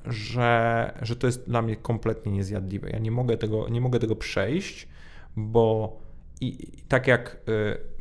że, 0.06 0.94
że 1.02 1.16
to 1.16 1.28
jest 1.28 1.50
dla 1.50 1.62
mnie 1.62 1.76
kompletnie 1.76 2.32
niezjadliwe. 2.32 2.90
Ja 2.90 3.00
nie 3.00 3.12
mogę 3.12 3.38
tego, 3.38 3.70
nie 3.70 3.82
mogę 3.82 4.00
tego 4.00 4.16
przejść 4.16 4.88
bo 5.36 5.98
i 6.42 6.68
tak 6.88 7.08
jak 7.08 7.38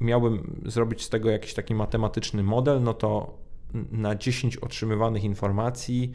miałbym 0.00 0.62
zrobić 0.66 1.02
z 1.02 1.08
tego 1.08 1.30
jakiś 1.30 1.54
taki 1.54 1.74
matematyczny 1.74 2.42
model, 2.42 2.82
no 2.82 2.94
to 2.94 3.38
na 3.92 4.14
10 4.14 4.56
otrzymywanych 4.56 5.24
informacji 5.24 6.12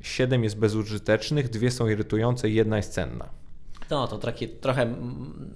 7 0.00 0.44
jest 0.44 0.58
bezużytecznych, 0.58 1.48
dwie 1.48 1.70
są 1.70 1.88
irytujące 1.88 2.50
i 2.50 2.54
jedna 2.54 2.76
jest 2.76 2.92
cenna. 2.92 3.28
No, 3.90 4.08
to 4.08 4.18
takie, 4.18 4.48
trochę 4.48 4.94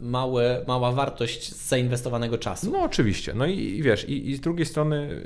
małe, 0.00 0.64
mała 0.66 0.92
wartość 0.92 1.54
zainwestowanego 1.54 2.38
czasu. 2.38 2.70
No, 2.70 2.82
oczywiście. 2.82 3.34
No 3.34 3.46
i, 3.46 3.58
i 3.58 3.82
wiesz, 3.82 4.08
i, 4.08 4.30
i, 4.30 4.36
z 4.36 4.40
drugiej 4.40 4.66
strony 4.66 5.22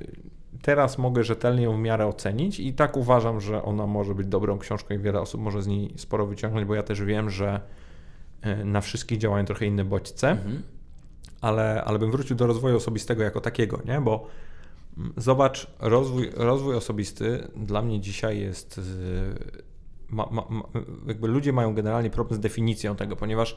teraz 0.63 0.99
mogę 0.99 1.25
rzetelnie 1.25 1.63
ją 1.63 1.77
w 1.77 1.81
miarę 1.81 2.07
ocenić 2.07 2.61
i 2.61 2.73
tak 2.73 2.97
uważam, 2.97 3.41
że 3.41 3.63
ona 3.63 3.87
może 3.87 4.15
być 4.15 4.27
dobrą 4.27 4.59
książką 4.59 4.95
i 4.95 4.99
wiele 4.99 5.21
osób 5.21 5.41
może 5.41 5.63
z 5.63 5.67
niej 5.67 5.93
sporo 5.97 6.27
wyciągnąć, 6.27 6.67
bo 6.67 6.75
ja 6.75 6.83
też 6.83 7.03
wiem, 7.03 7.31
że 7.31 7.61
e, 8.41 8.65
na 8.65 8.81
wszystkich 8.81 9.19
działają 9.19 9.45
trochę 9.45 9.67
inne 9.67 9.85
bodźce, 9.85 10.31
mhm. 10.31 10.63
ale, 11.41 11.85
ale 11.85 11.99
bym 11.99 12.11
wrócił 12.11 12.37
do 12.37 12.47
rozwoju 12.47 12.77
osobistego 12.77 13.23
jako 13.23 13.41
takiego, 13.41 13.81
nie? 13.85 14.01
Bo 14.01 14.27
mm, 14.99 15.13
zobacz, 15.17 15.67
rozwój, 15.81 16.31
rozwój 16.35 16.75
osobisty 16.75 17.49
dla 17.57 17.83
mnie 17.83 18.01
dzisiaj 18.01 18.41
jest 18.41 18.81
ma, 20.13 20.29
ma, 20.31 20.45
ma, 20.51 20.63
jakby 21.07 21.29
ludzie 21.29 21.53
mają 21.53 21.75
generalnie 21.75 22.11
problem 22.11 22.37
z 22.37 22.41
definicją 22.41 22.97
tego, 22.97 23.17
ponieważ 23.17 23.57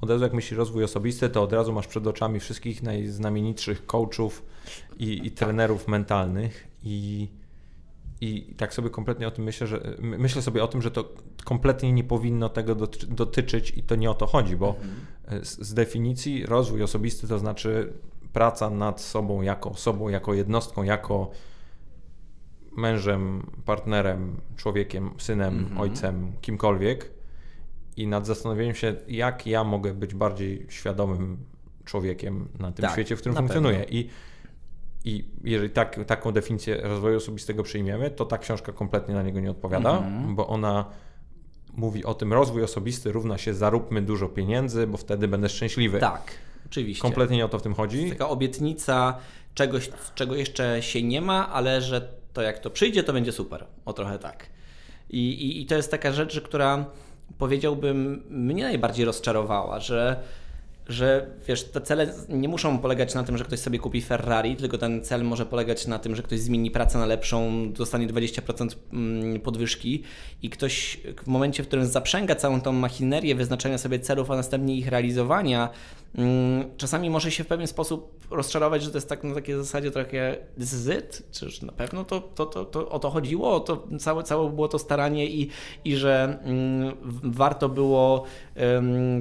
od 0.00 0.10
razu 0.10 0.24
jak 0.24 0.32
myślisz 0.32 0.58
rozwój 0.58 0.84
osobisty, 0.84 1.28
to 1.28 1.42
od 1.42 1.52
razu 1.52 1.72
masz 1.72 1.86
przed 1.86 2.06
oczami 2.06 2.40
wszystkich 2.40 2.82
najznamienitszych 2.82 3.86
coachów 3.86 4.42
i, 4.98 5.26
i 5.26 5.30
trenerów 5.30 5.88
mentalnych 5.88 6.68
i, 6.82 7.28
i 8.20 8.54
tak 8.56 8.74
sobie 8.74 8.90
kompletnie 8.90 9.28
o 9.28 9.30
tym 9.30 9.44
myślę, 9.44 9.66
że 9.66 9.96
myślę 10.00 10.42
sobie 10.42 10.64
o 10.64 10.68
tym, 10.68 10.82
że 10.82 10.90
to 10.90 11.08
kompletnie 11.44 11.92
nie 11.92 12.04
powinno 12.04 12.48
tego 12.48 12.74
dotyczyć 13.08 13.72
i 13.76 13.82
to 13.82 13.96
nie 13.96 14.10
o 14.10 14.14
to 14.14 14.26
chodzi, 14.26 14.56
bo 14.56 14.68
mhm. 14.68 15.44
z, 15.44 15.58
z 15.58 15.74
definicji 15.74 16.46
rozwój 16.46 16.82
osobisty 16.82 17.28
to 17.28 17.38
znaczy 17.38 17.92
praca 18.32 18.70
nad 18.70 19.00
sobą 19.00 19.42
jako 19.42 19.70
osobą, 19.70 20.08
jako 20.08 20.34
jednostką, 20.34 20.82
jako 20.82 21.30
mężem, 22.76 23.50
partnerem, 23.64 24.36
człowiekiem, 24.56 25.10
synem, 25.18 25.66
-hmm. 25.66 25.80
ojcem, 25.80 26.32
kimkolwiek 26.40 27.15
i 27.96 28.06
nad 28.06 28.26
zastanowieniem 28.26 28.74
się, 28.74 28.94
jak 29.08 29.46
ja 29.46 29.64
mogę 29.64 29.94
być 29.94 30.14
bardziej 30.14 30.66
świadomym 30.68 31.36
człowiekiem 31.84 32.48
na 32.58 32.72
tym 32.72 32.82
tak, 32.82 32.92
świecie, 32.92 33.16
w 33.16 33.20
którym 33.20 33.36
funkcjonuję. 33.36 33.86
I, 33.90 34.08
I 35.04 35.24
jeżeli 35.44 35.70
tak, 35.70 36.04
taką 36.04 36.32
definicję 36.32 36.80
rozwoju 36.82 37.16
osobistego 37.16 37.62
przyjmiemy, 37.62 38.10
to 38.10 38.24
ta 38.24 38.38
książka 38.38 38.72
kompletnie 38.72 39.14
na 39.14 39.22
niego 39.22 39.40
nie 39.40 39.50
odpowiada, 39.50 39.98
mm 39.98 40.32
-hmm. 40.32 40.34
bo 40.34 40.46
ona 40.46 40.84
mówi 41.76 42.04
o 42.04 42.14
tym, 42.14 42.32
rozwój 42.32 42.62
osobisty 42.62 43.12
równa 43.12 43.38
się 43.38 43.54
zaróbmy 43.54 44.02
dużo 44.02 44.28
pieniędzy, 44.28 44.86
bo 44.86 44.96
wtedy 44.96 45.28
będę 45.28 45.48
szczęśliwy. 45.48 45.98
Tak, 45.98 46.30
oczywiście. 46.66 47.02
Kompletnie 47.02 47.36
nie 47.36 47.44
o 47.44 47.48
to 47.48 47.58
w 47.58 47.62
tym 47.62 47.74
chodzi. 47.74 47.96
To 47.96 48.02
jest 48.02 48.18
taka 48.18 48.28
obietnica 48.28 49.18
czegoś, 49.54 49.90
czego 50.14 50.34
jeszcze 50.34 50.82
się 50.82 51.02
nie 51.02 51.20
ma, 51.20 51.48
ale 51.48 51.82
że 51.82 52.08
to 52.32 52.42
jak 52.42 52.58
to 52.58 52.70
przyjdzie, 52.70 53.02
to 53.02 53.12
będzie 53.12 53.32
super. 53.32 53.66
O 53.84 53.92
trochę 53.92 54.18
tak. 54.18 54.46
I, 55.10 55.28
i, 55.28 55.62
i 55.62 55.66
to 55.66 55.74
jest 55.74 55.90
taka 55.90 56.12
rzecz, 56.12 56.40
która 56.40 56.86
powiedziałbym 57.38 58.22
mnie 58.30 58.62
najbardziej 58.62 59.04
rozczarowała, 59.04 59.80
że 59.80 60.22
że 60.88 61.26
wiesz, 61.48 61.64
te 61.64 61.80
cele 61.80 62.14
nie 62.28 62.48
muszą 62.48 62.78
polegać 62.78 63.14
na 63.14 63.24
tym, 63.24 63.38
że 63.38 63.44
ktoś 63.44 63.58
sobie 63.58 63.78
kupi 63.78 64.02
Ferrari, 64.02 64.56
tylko 64.56 64.78
ten 64.78 65.04
cel 65.04 65.24
może 65.24 65.46
polegać 65.46 65.86
na 65.86 65.98
tym, 65.98 66.16
że 66.16 66.22
ktoś 66.22 66.40
zmieni 66.40 66.70
pracę 66.70 66.98
na 66.98 67.06
lepszą, 67.06 67.72
dostanie 67.72 68.06
20% 68.06 68.76
mm, 68.92 69.40
podwyżki 69.40 70.02
i 70.42 70.50
ktoś 70.50 71.00
w 71.24 71.26
momencie, 71.26 71.62
w 71.62 71.66
którym 71.66 71.86
zaprzęga 71.86 72.34
całą 72.34 72.60
tą 72.60 72.72
machinerię 72.72 73.34
wyznaczania 73.34 73.78
sobie 73.78 73.98
celów, 73.98 74.30
a 74.30 74.36
następnie 74.36 74.76
ich 74.76 74.88
realizowania, 74.88 75.68
mm, 76.14 76.64
czasami 76.76 77.10
może 77.10 77.30
się 77.30 77.44
w 77.44 77.46
pewien 77.46 77.66
sposób 77.66 78.24
rozczarować, 78.30 78.82
że 78.82 78.90
to 78.90 78.96
jest 78.96 79.08
tak 79.08 79.24
na 79.24 79.34
takiej 79.34 79.56
zasadzie 79.56 79.90
trochę 79.90 80.36
it, 80.98 81.22
czyż 81.32 81.62
na 81.62 81.72
pewno 81.72 82.04
to, 82.04 82.20
to, 82.20 82.46
to, 82.46 82.64
to 82.64 82.88
o 82.88 82.98
to 82.98 83.10
chodziło, 83.10 83.60
to 83.60 83.86
całe, 83.98 84.22
całe 84.22 84.50
było 84.50 84.68
to 84.68 84.78
staranie 84.78 85.26
i, 85.26 85.50
i 85.84 85.96
że 85.96 86.38
mm, 86.44 86.96
warto 87.22 87.68
było 87.68 88.24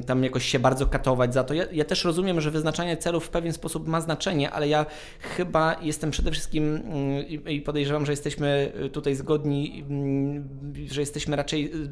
tam 0.06 0.24
jakoś 0.24 0.46
się 0.46 0.60
bardzo 0.60 0.86
katować 0.86 1.34
za 1.34 1.44
to. 1.44 1.55
Ja, 1.56 1.66
ja, 1.72 1.86
też 1.86 2.04
rozumiem, 2.04 2.42
że 2.42 2.52
wyznaczanie 2.52 2.98
celów 2.98 3.26
w 3.26 3.30
pewien 3.30 3.54
sposób 3.54 3.88
ma 3.88 4.02
znaczenie, 4.02 4.52
ale 4.52 4.68
ja 4.68 4.86
chyba 5.20 5.76
jestem 5.82 6.12
przede 6.12 6.32
wszystkim 6.32 6.76
mm, 6.76 7.28
i 7.48 7.62
podejrzewam, 7.62 8.06
że 8.06 8.12
jesteśmy 8.12 8.72
tutaj 8.92 9.16
zgodni, 9.16 9.84
mm, 9.90 10.50
że 10.92 11.02
jesteśmy 11.02 11.36
raczej 11.36 11.66
y, 11.76 11.90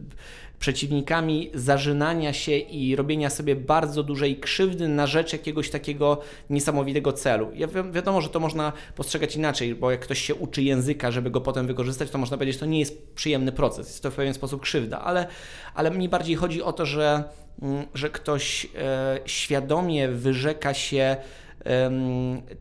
przeciwnikami 0.60 1.52
zażynania 1.54 2.34
się 2.34 2.58
i 2.58 2.96
robienia 2.96 3.30
sobie 3.30 3.56
bardzo 3.56 4.04
dużej 4.04 4.40
krzywdy 4.40 4.88
na 4.88 5.08
rzecz 5.08 5.34
jakiegoś 5.34 5.70
takiego 5.70 6.22
niesamowitego 6.50 7.14
celu. 7.14 7.52
Ja 7.56 7.68
wi 7.68 7.92
wiadomo, 7.92 8.22
że 8.22 8.30
to 8.30 8.40
można 8.40 8.74
postrzegać 8.96 9.36
inaczej, 9.36 9.76
bo 9.76 9.92
jak 9.92 10.00
ktoś 10.00 10.20
się 10.22 10.36
uczy 10.36 10.62
języka, 10.62 11.12
żeby 11.12 11.32
go 11.32 11.42
potem 11.42 11.68
wykorzystać, 11.68 12.10
to 12.10 12.18
można 12.18 12.38
powiedzieć, 12.38 12.56
że 12.56 12.60
to 12.60 12.66
nie 12.66 12.80
jest 12.80 13.14
przyjemny 13.14 13.52
proces, 13.52 13.88
jest 13.88 14.04
to 14.04 14.12
w 14.12 14.16
pewien 14.16 14.34
sposób 14.34 14.62
krzywda, 14.62 15.02
ale, 15.02 15.28
ale 15.74 15.92
mi 15.92 16.10
bardziej 16.10 16.36
chodzi 16.36 16.62
o 16.62 16.74
to, 16.74 16.86
że, 16.86 17.24
że 17.94 18.10
ktoś 18.10 18.68
e, 18.76 19.20
świadomie 19.26 20.08
wyrzeka 20.08 20.74
się 20.74 21.18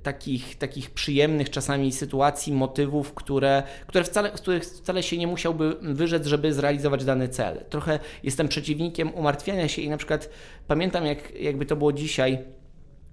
takich, 0.03 0.59
takich 0.59 0.91
przyjemnych 0.91 1.51
czasami 1.51 1.93
sytuacji, 1.93 2.53
motywów, 2.53 3.15
które, 3.15 3.63
które 3.87 4.05
wcale, 4.05 4.31
których 4.31 4.65
wcale 4.65 5.03
się 5.03 5.19
nie 5.19 5.27
musiałby 5.27 5.77
wyrzec, 5.81 6.27
żeby 6.27 6.55
zrealizować 6.55 7.05
dany 7.05 7.29
cel. 7.29 7.65
Trochę 7.71 7.99
jestem 8.23 8.49
przeciwnikiem 8.49 9.15
umartwiania 9.15 9.69
się 9.69 9.83
i 9.83 9.89
na 9.89 9.97
przykład 9.97 10.29
pamiętam, 10.67 11.07
jak, 11.07 11.41
jakby 11.41 11.67
to 11.67 11.77
było 11.77 11.93
dzisiaj 11.93 12.39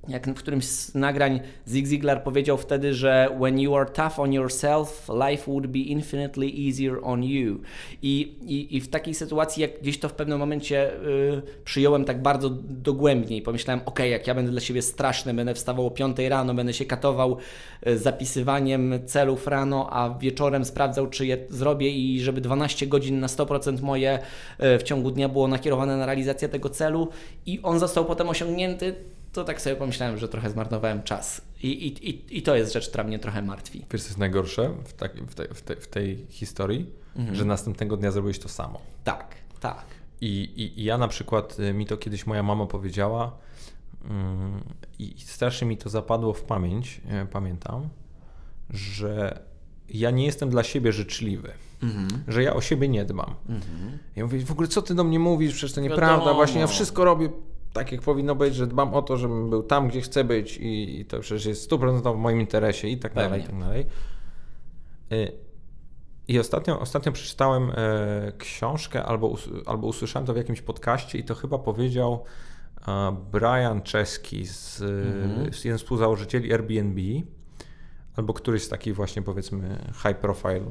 jak 0.07 0.27
w 0.27 0.33
którymś 0.33 0.65
z 0.65 0.95
nagrań 0.95 1.39
Zig 1.67 1.88
Ziglar 1.88 2.23
powiedział 2.23 2.57
wtedy, 2.57 2.93
że 2.93 3.29
when 3.39 3.59
you 3.59 3.75
are 3.75 3.85
tough 3.85 4.19
on 4.19 4.33
yourself, 4.33 5.09
life 5.29 5.51
would 5.51 5.67
be 5.67 5.79
infinitely 5.79 6.47
easier 6.67 6.99
on 7.03 7.23
you. 7.23 7.62
I, 8.01 8.35
i, 8.41 8.77
i 8.77 8.81
w 8.81 8.89
takiej 8.89 9.13
sytuacji, 9.13 9.62
jak 9.62 9.81
gdzieś 9.81 9.99
to 9.99 10.09
w 10.09 10.13
pewnym 10.13 10.39
momencie 10.39 10.93
y, 10.93 11.41
przyjąłem 11.65 12.05
tak 12.05 12.21
bardzo 12.21 12.49
dogłębnie 12.69 13.38
i 13.38 13.41
pomyślałem, 13.41 13.81
ok, 13.85 13.99
jak 13.99 14.27
ja 14.27 14.35
będę 14.35 14.51
dla 14.51 14.62
siebie 14.62 14.81
straszny, 14.81 15.33
będę 15.33 15.53
wstawał 15.53 15.88
o 15.88 15.91
5 15.91 16.17
rano, 16.19 16.53
będę 16.53 16.73
się 16.73 16.85
katował 16.85 17.38
y, 17.88 17.97
zapisywaniem 17.97 18.99
celów 19.05 19.47
rano, 19.47 19.88
a 19.91 20.17
wieczorem 20.19 20.65
sprawdzał, 20.65 21.07
czy 21.07 21.25
je 21.25 21.38
zrobię 21.49 21.89
i 21.89 22.21
żeby 22.21 22.41
12 22.41 22.88
godzin 22.88 23.19
na 23.19 23.27
100% 23.27 23.81
moje 23.81 24.19
y, 24.63 24.79
w 24.79 24.83
ciągu 24.83 25.12
dnia 25.12 25.29
było 25.29 25.47
nakierowane 25.47 25.97
na 25.97 26.05
realizację 26.05 26.49
tego 26.49 26.69
celu 26.69 27.07
i 27.45 27.59
on 27.63 27.79
został 27.79 28.05
potem 28.05 28.29
osiągnięty, 28.29 28.95
to 29.39 29.45
tak 29.45 29.62
sobie 29.62 29.75
pomyślałem, 29.75 30.17
że 30.17 30.30
trochę 30.30 30.49
zmarnowałem 30.49 31.04
czas. 31.04 31.41
I, 31.63 31.67
i, 31.67 32.10
i, 32.10 32.38
i 32.38 32.41
to 32.41 32.56
jest 32.56 32.73
rzecz, 32.73 32.89
która 32.89 33.04
mnie 33.04 33.19
trochę 33.19 33.41
martwi. 33.41 33.86
Wiesz, 33.91 34.02
co 34.02 34.08
jest 34.08 34.17
najgorsze 34.17 34.73
w, 34.84 34.93
tak, 34.93 35.15
w, 35.15 35.36
te, 35.36 35.54
w, 35.54 35.62
te, 35.62 35.75
w 35.75 35.88
tej 35.88 36.25
historii? 36.30 36.89
Mhm. 37.15 37.36
Że 37.36 37.45
następnego 37.45 37.97
dnia 37.97 38.12
zrobiłeś 38.12 38.39
to 38.39 38.49
samo. 38.49 38.82
Tak, 39.04 39.36
tak. 39.60 39.86
I, 40.21 40.52
i, 40.78 40.84
ja 40.84 40.97
na 40.97 41.08
przykład, 41.08 41.60
y, 41.60 41.73
mi 41.73 41.86
to 41.86 41.97
kiedyś 41.97 42.28
moja 42.28 42.43
mama 42.43 42.65
powiedziała 42.65 43.38
yy, 44.04 44.10
i 44.99 45.15
strasznie 45.19 45.67
mi 45.67 45.78
to 45.78 45.89
zapadło 45.89 46.34
w 46.34 46.43
pamięć, 46.43 47.02
yy, 47.06 47.25
pamiętam, 47.25 47.89
że 48.69 49.41
ja 49.89 50.12
nie 50.12 50.25
jestem 50.25 50.49
dla 50.49 50.63
siebie 50.63 50.93
życzliwy. 50.93 51.52
Mhm. 51.84 52.23
Że 52.28 52.43
ja 52.43 52.54
o 52.54 52.62
siebie 52.62 52.89
nie 52.89 53.06
dbam. 53.06 53.36
Mhm. 53.49 53.97
Ja 54.15 54.23
mówię, 54.23 54.45
w 54.45 54.52
ogóle 54.52 54.67
co 54.67 54.82
ty 54.82 54.95
do 54.95 55.04
mnie 55.04 55.19
mówisz? 55.19 55.54
Przecież 55.54 55.73
to 55.73 55.82
nieprawda. 55.82 56.17
Wiadomo. 56.17 56.36
Właśnie 56.36 56.62
ja 56.62 56.67
wszystko 56.67 57.06
robię 57.06 57.30
tak 57.73 57.91
jak 57.91 58.01
powinno 58.01 58.36
być, 58.36 58.55
że 58.55 58.67
dbam 58.67 58.93
o 58.93 59.01
to, 59.01 59.17
żebym 59.17 59.49
był 59.49 59.63
tam, 59.63 59.88
gdzie 59.88 60.01
chcę 60.01 60.23
być 60.23 60.58
i, 60.62 61.05
to 61.05 61.19
przecież 61.19 61.45
jest 61.45 61.71
100% 61.71 62.15
w 62.15 62.17
moim 62.17 62.41
interesie 62.41 62.88
i 62.88 62.97
tak 62.97 63.13
dalej, 63.13 63.41
i 63.41 63.43
tak 63.43 63.60
dalej. 63.60 63.86
Y, 65.12 65.32
I 66.27 66.39
ostatnio, 66.39 66.79
ostatnio 66.79 67.12
przeczytałem 67.12 67.71
e, 67.71 68.32
książkę 68.38 69.03
albo, 69.03 69.36
albo 69.65 69.88
usłyszałem 69.88 70.25
to 70.27 70.34
w 70.34 70.38
jakimś 70.38 70.62
podcaście 70.62 71.17
i 71.17 71.23
to 71.23 71.36
chyba 71.36 71.58
powiedział 71.58 72.23
e, 72.88 73.15
Brian 73.32 73.82
Czeski, 73.82 74.45
z, 74.45 74.82
mhm. 74.82 75.53
z 75.53 75.65
jeden 75.65 75.79
z 75.79 75.82
współzałożycieli 75.82 76.53
Airbnb, 76.53 77.01
albo 78.15 78.34
któryś 78.34 78.63
z 78.63 78.69
takich 78.69 78.95
właśnie 78.95 79.21
powiedzmy 79.21 79.91
high 79.93 80.17
profile 80.17 80.62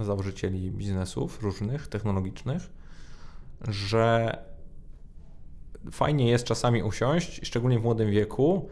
e, 0.00 0.04
założycieli 0.04 0.70
biznesów 0.70 1.42
różnych, 1.42 1.88
technologicznych, 1.88 2.62
że 3.68 4.38
fajnie 5.90 6.28
jest 6.28 6.44
czasami 6.44 6.82
usiąść, 6.82 7.40
szczególnie 7.46 7.78
w 7.78 7.82
młodym 7.82 8.10
wieku, 8.10 8.68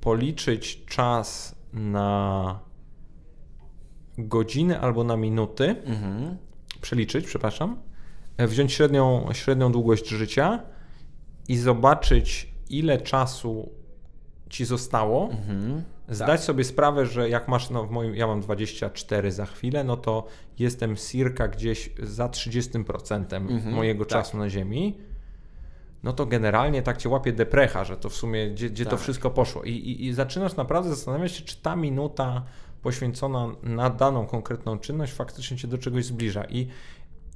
policzyć 0.00 0.84
czas 0.84 1.54
na 1.72 2.60
godziny 4.18 4.80
albo 4.80 5.04
na 5.04 5.16
minuty, 5.16 5.76
mhm. 5.84 6.36
przeliczyć, 6.80 7.26
przepraszam, 7.26 7.76
wziąć 8.38 8.72
średnią, 8.72 9.28
średnią 9.32 9.72
długość 9.72 10.08
życia 10.08 10.62
i 11.48 11.56
zobaczyć, 11.56 12.54
ile 12.70 12.98
czasu 12.98 13.72
ci 14.48 14.64
zostało. 14.64 15.30
Mhm. 15.30 15.82
Zdać 16.08 16.28
tak. 16.28 16.40
sobie 16.40 16.64
sprawę, 16.64 17.06
że 17.06 17.28
jak 17.28 17.48
masz, 17.48 17.70
no 17.70 17.84
w 17.84 17.90
moim, 17.90 18.14
ja 18.14 18.26
mam 18.26 18.40
24 18.40 19.32
za 19.32 19.46
chwilę, 19.46 19.84
no 19.84 19.96
to 19.96 20.26
jestem 20.58 20.96
circa 20.96 21.48
gdzieś 21.48 21.90
za 22.02 22.28
30% 22.28 23.36
mhm. 23.36 23.74
mojego 23.74 24.04
tak. 24.04 24.12
czasu 24.12 24.36
na 24.36 24.50
Ziemi 24.50 24.98
no 26.04 26.12
to 26.12 26.26
generalnie 26.26 26.82
tak 26.82 26.96
cię 26.96 27.08
łapie 27.08 27.32
deprecha, 27.32 27.84
że 27.84 27.96
to 27.96 28.08
w 28.08 28.14
sumie 28.14 28.50
gdzie, 28.50 28.70
gdzie 28.70 28.84
to 28.84 28.90
Tak. 28.90 29.00
wszystko 29.00 29.30
poszło. 29.30 29.62
I, 29.62 29.70
i, 29.70 30.06
I 30.06 30.12
zaczynasz 30.12 30.56
naprawdę 30.56 30.90
zastanawiać 30.90 31.32
się, 31.32 31.44
czy 31.44 31.56
ta 31.62 31.76
minuta 31.76 32.42
poświęcona 32.82 33.48
na 33.62 33.90
daną 33.90 34.26
konkretną 34.26 34.78
czynność 34.78 35.12
faktycznie 35.12 35.56
cię 35.56 35.68
do 35.68 35.78
czegoś 35.78 36.04
zbliża. 36.04 36.44
I, 36.44 36.68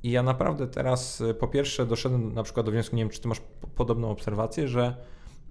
i 0.03 0.11
ja 0.11 0.23
naprawdę 0.23 0.67
teraz 0.67 1.21
y, 1.21 1.35
po 1.35 1.49
pierwsze 1.49 1.87
doszedłem 1.87 2.35
na 2.35 2.43
przykład 2.43 2.67
do 2.67 2.73
wniosku, 2.73 2.97
nie 2.97 3.03
wiem, 3.03 3.11
czy 3.11 3.21
ty 3.21 3.29
masz 3.29 3.41
podobną 3.75 4.11
obserwację, 4.11 4.69
że 4.69 4.97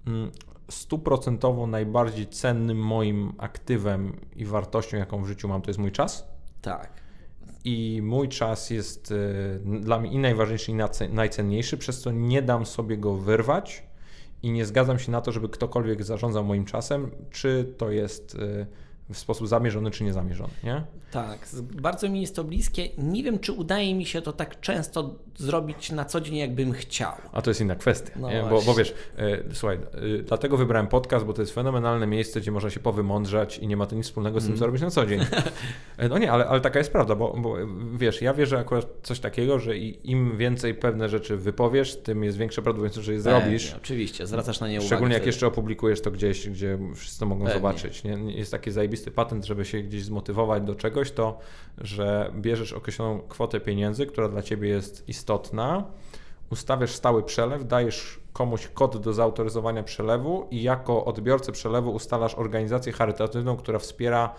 mm, 0.06 0.30
stuprocentowo 0.70 1.66
najbardziej 1.66 2.26
cennym 2.26 2.78
moim 2.78 3.32
aktywem 3.38 4.16
i 4.36 4.44
wartością, 4.44 4.96
jaką 4.96 5.22
w 5.22 5.26
życiu 5.26 5.48
mam, 5.48 5.62
to 5.62 5.70
jest 5.70 5.80
mój 5.80 5.92
czas. 5.92 6.28
Tak. 6.62 7.07
I 7.68 8.02
mój 8.02 8.28
czas 8.28 8.70
jest 8.70 9.10
y, 9.10 9.60
dla 9.80 10.00
mnie 10.00 10.10
i 10.10 10.18
najważniejszy, 10.18 10.72
i 10.72 10.74
najcenniejszy, 11.12 11.76
przez 11.76 12.00
co 12.00 12.10
nie 12.10 12.42
dam 12.42 12.66
sobie 12.66 12.98
go 12.98 13.14
wyrwać 13.14 13.82
i 14.42 14.50
nie 14.50 14.66
zgadzam 14.66 14.98
się 14.98 15.12
na 15.12 15.20
to, 15.20 15.32
żeby 15.32 15.48
ktokolwiek 15.48 16.04
zarządzał 16.04 16.44
moim 16.44 16.64
czasem, 16.64 17.10
czy 17.30 17.74
to 17.78 17.90
jest 17.90 18.34
y, 18.34 18.66
w 19.12 19.18
sposób 19.18 19.48
zamierzony, 19.48 19.90
czy 19.90 20.04
niezamierzony. 20.04 20.50
Nie? 20.64 20.82
Tak, 21.10 21.48
bardzo 21.62 22.08
mi 22.08 22.20
jest 22.20 22.36
to 22.36 22.44
bliskie. 22.44 22.88
Nie 22.98 23.22
wiem, 23.22 23.38
czy 23.38 23.52
udaje 23.52 23.94
mi 23.94 24.06
się 24.06 24.22
to 24.22 24.32
tak 24.32 24.60
często 24.60 25.14
zrobić 25.36 25.90
na 25.90 26.04
co 26.04 26.20
dzień, 26.20 26.36
jakbym 26.36 26.72
chciał. 26.72 27.12
A 27.32 27.42
to 27.42 27.50
jest 27.50 27.60
inna 27.60 27.74
kwestia. 27.74 28.12
No 28.16 28.30
nie? 28.30 28.42
Bo, 28.50 28.62
bo 28.62 28.74
wiesz, 28.74 28.94
y, 29.18 29.44
słuchaj, 29.52 29.78
y, 30.02 30.22
dlatego 30.22 30.56
wybrałem 30.56 30.86
podcast, 30.86 31.24
bo 31.24 31.32
to 31.32 31.42
jest 31.42 31.54
fenomenalne 31.54 32.06
miejsce, 32.06 32.40
gdzie 32.40 32.50
można 32.50 32.70
się 32.70 32.80
powymądrzać 32.80 33.58
i 33.58 33.66
nie 33.66 33.76
ma 33.76 33.86
to 33.86 33.96
nic 33.96 34.06
wspólnego 34.06 34.40
z 34.40 34.46
tym, 34.46 34.56
co 34.56 34.66
robisz 34.66 34.80
na 34.80 34.90
co 34.90 35.06
dzień. 35.06 35.20
Y, 36.02 36.08
no 36.08 36.18
nie, 36.18 36.32
ale, 36.32 36.46
ale 36.46 36.60
taka 36.60 36.78
jest 36.78 36.92
prawda, 36.92 37.14
bo, 37.14 37.36
bo 37.38 37.56
wiesz, 37.94 38.22
ja 38.22 38.34
wierzę 38.34 38.58
akurat 38.58 38.86
coś 39.02 39.20
takiego, 39.20 39.58
że 39.58 39.76
im 39.78 40.36
więcej 40.36 40.74
pewne 40.74 41.08
rzeczy 41.08 41.36
wypowiesz, 41.36 41.96
tym 41.96 42.24
jest 42.24 42.38
większe 42.38 42.62
prawdopodobieństwo, 42.62 43.02
że 43.02 43.12
je 43.12 43.20
zrobisz. 43.20 43.64
Pewnie, 43.64 43.82
oczywiście, 43.82 44.26
zwracasz 44.26 44.60
na 44.60 44.68
nie 44.68 44.74
uwagę. 44.74 44.86
Szczególnie 44.86 45.14
jak 45.14 45.26
jeszcze 45.26 45.46
opublikujesz 45.46 46.00
to 46.00 46.10
gdzieś, 46.10 46.48
gdzie 46.48 46.78
wszyscy 46.94 47.26
mogą 47.26 47.44
Pewnie. 47.44 47.54
zobaczyć. 47.54 48.04
Nie? 48.04 48.12
Jest 48.12 48.50
taki 48.50 48.70
zajebisty 48.98 49.10
patent, 49.10 49.46
żeby 49.46 49.64
się 49.64 49.82
gdzieś 49.82 50.04
zmotywować 50.04 50.62
do 50.62 50.74
czegoś, 50.74 51.12
to 51.12 51.38
że 51.78 52.32
bierzesz 52.34 52.72
określoną 52.72 53.20
kwotę 53.28 53.60
pieniędzy, 53.60 54.06
która 54.06 54.28
dla 54.28 54.42
ciebie 54.42 54.68
jest 54.68 55.08
istotna, 55.08 55.84
ustawiasz 56.50 56.90
stały 56.90 57.22
przelew, 57.22 57.66
dajesz 57.66 58.20
komuś 58.32 58.68
kod 58.68 58.96
do 58.96 59.12
zautoryzowania 59.12 59.82
przelewu 59.82 60.46
i 60.50 60.62
jako 60.62 61.04
odbiorcę 61.04 61.52
przelewu 61.52 61.90
ustalasz 61.90 62.34
organizację 62.34 62.92
charytatywną, 62.92 63.56
która 63.56 63.78
wspiera 63.78 64.34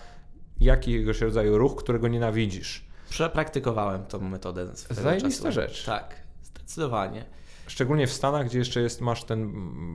jakiegoś 0.60 1.22
rodzaju 1.22 1.58
ruch, 1.58 1.76
którego 1.76 2.08
nienawidzisz. 2.08 2.86
Przepraktykowałem 3.10 4.06
tą 4.06 4.20
metodę. 4.20 4.68
Zajebista 4.90 5.52
rzecz. 5.52 5.86
Tak, 5.86 6.16
zdecydowanie. 6.44 7.26
Szczególnie 7.68 8.08
w 8.08 8.14
Stanach, 8.14 8.46
gdzie 8.46 8.60
jeszcze 8.60 8.82
jest, 8.82 9.02
masz 9.02 9.24
ten 9.24 9.54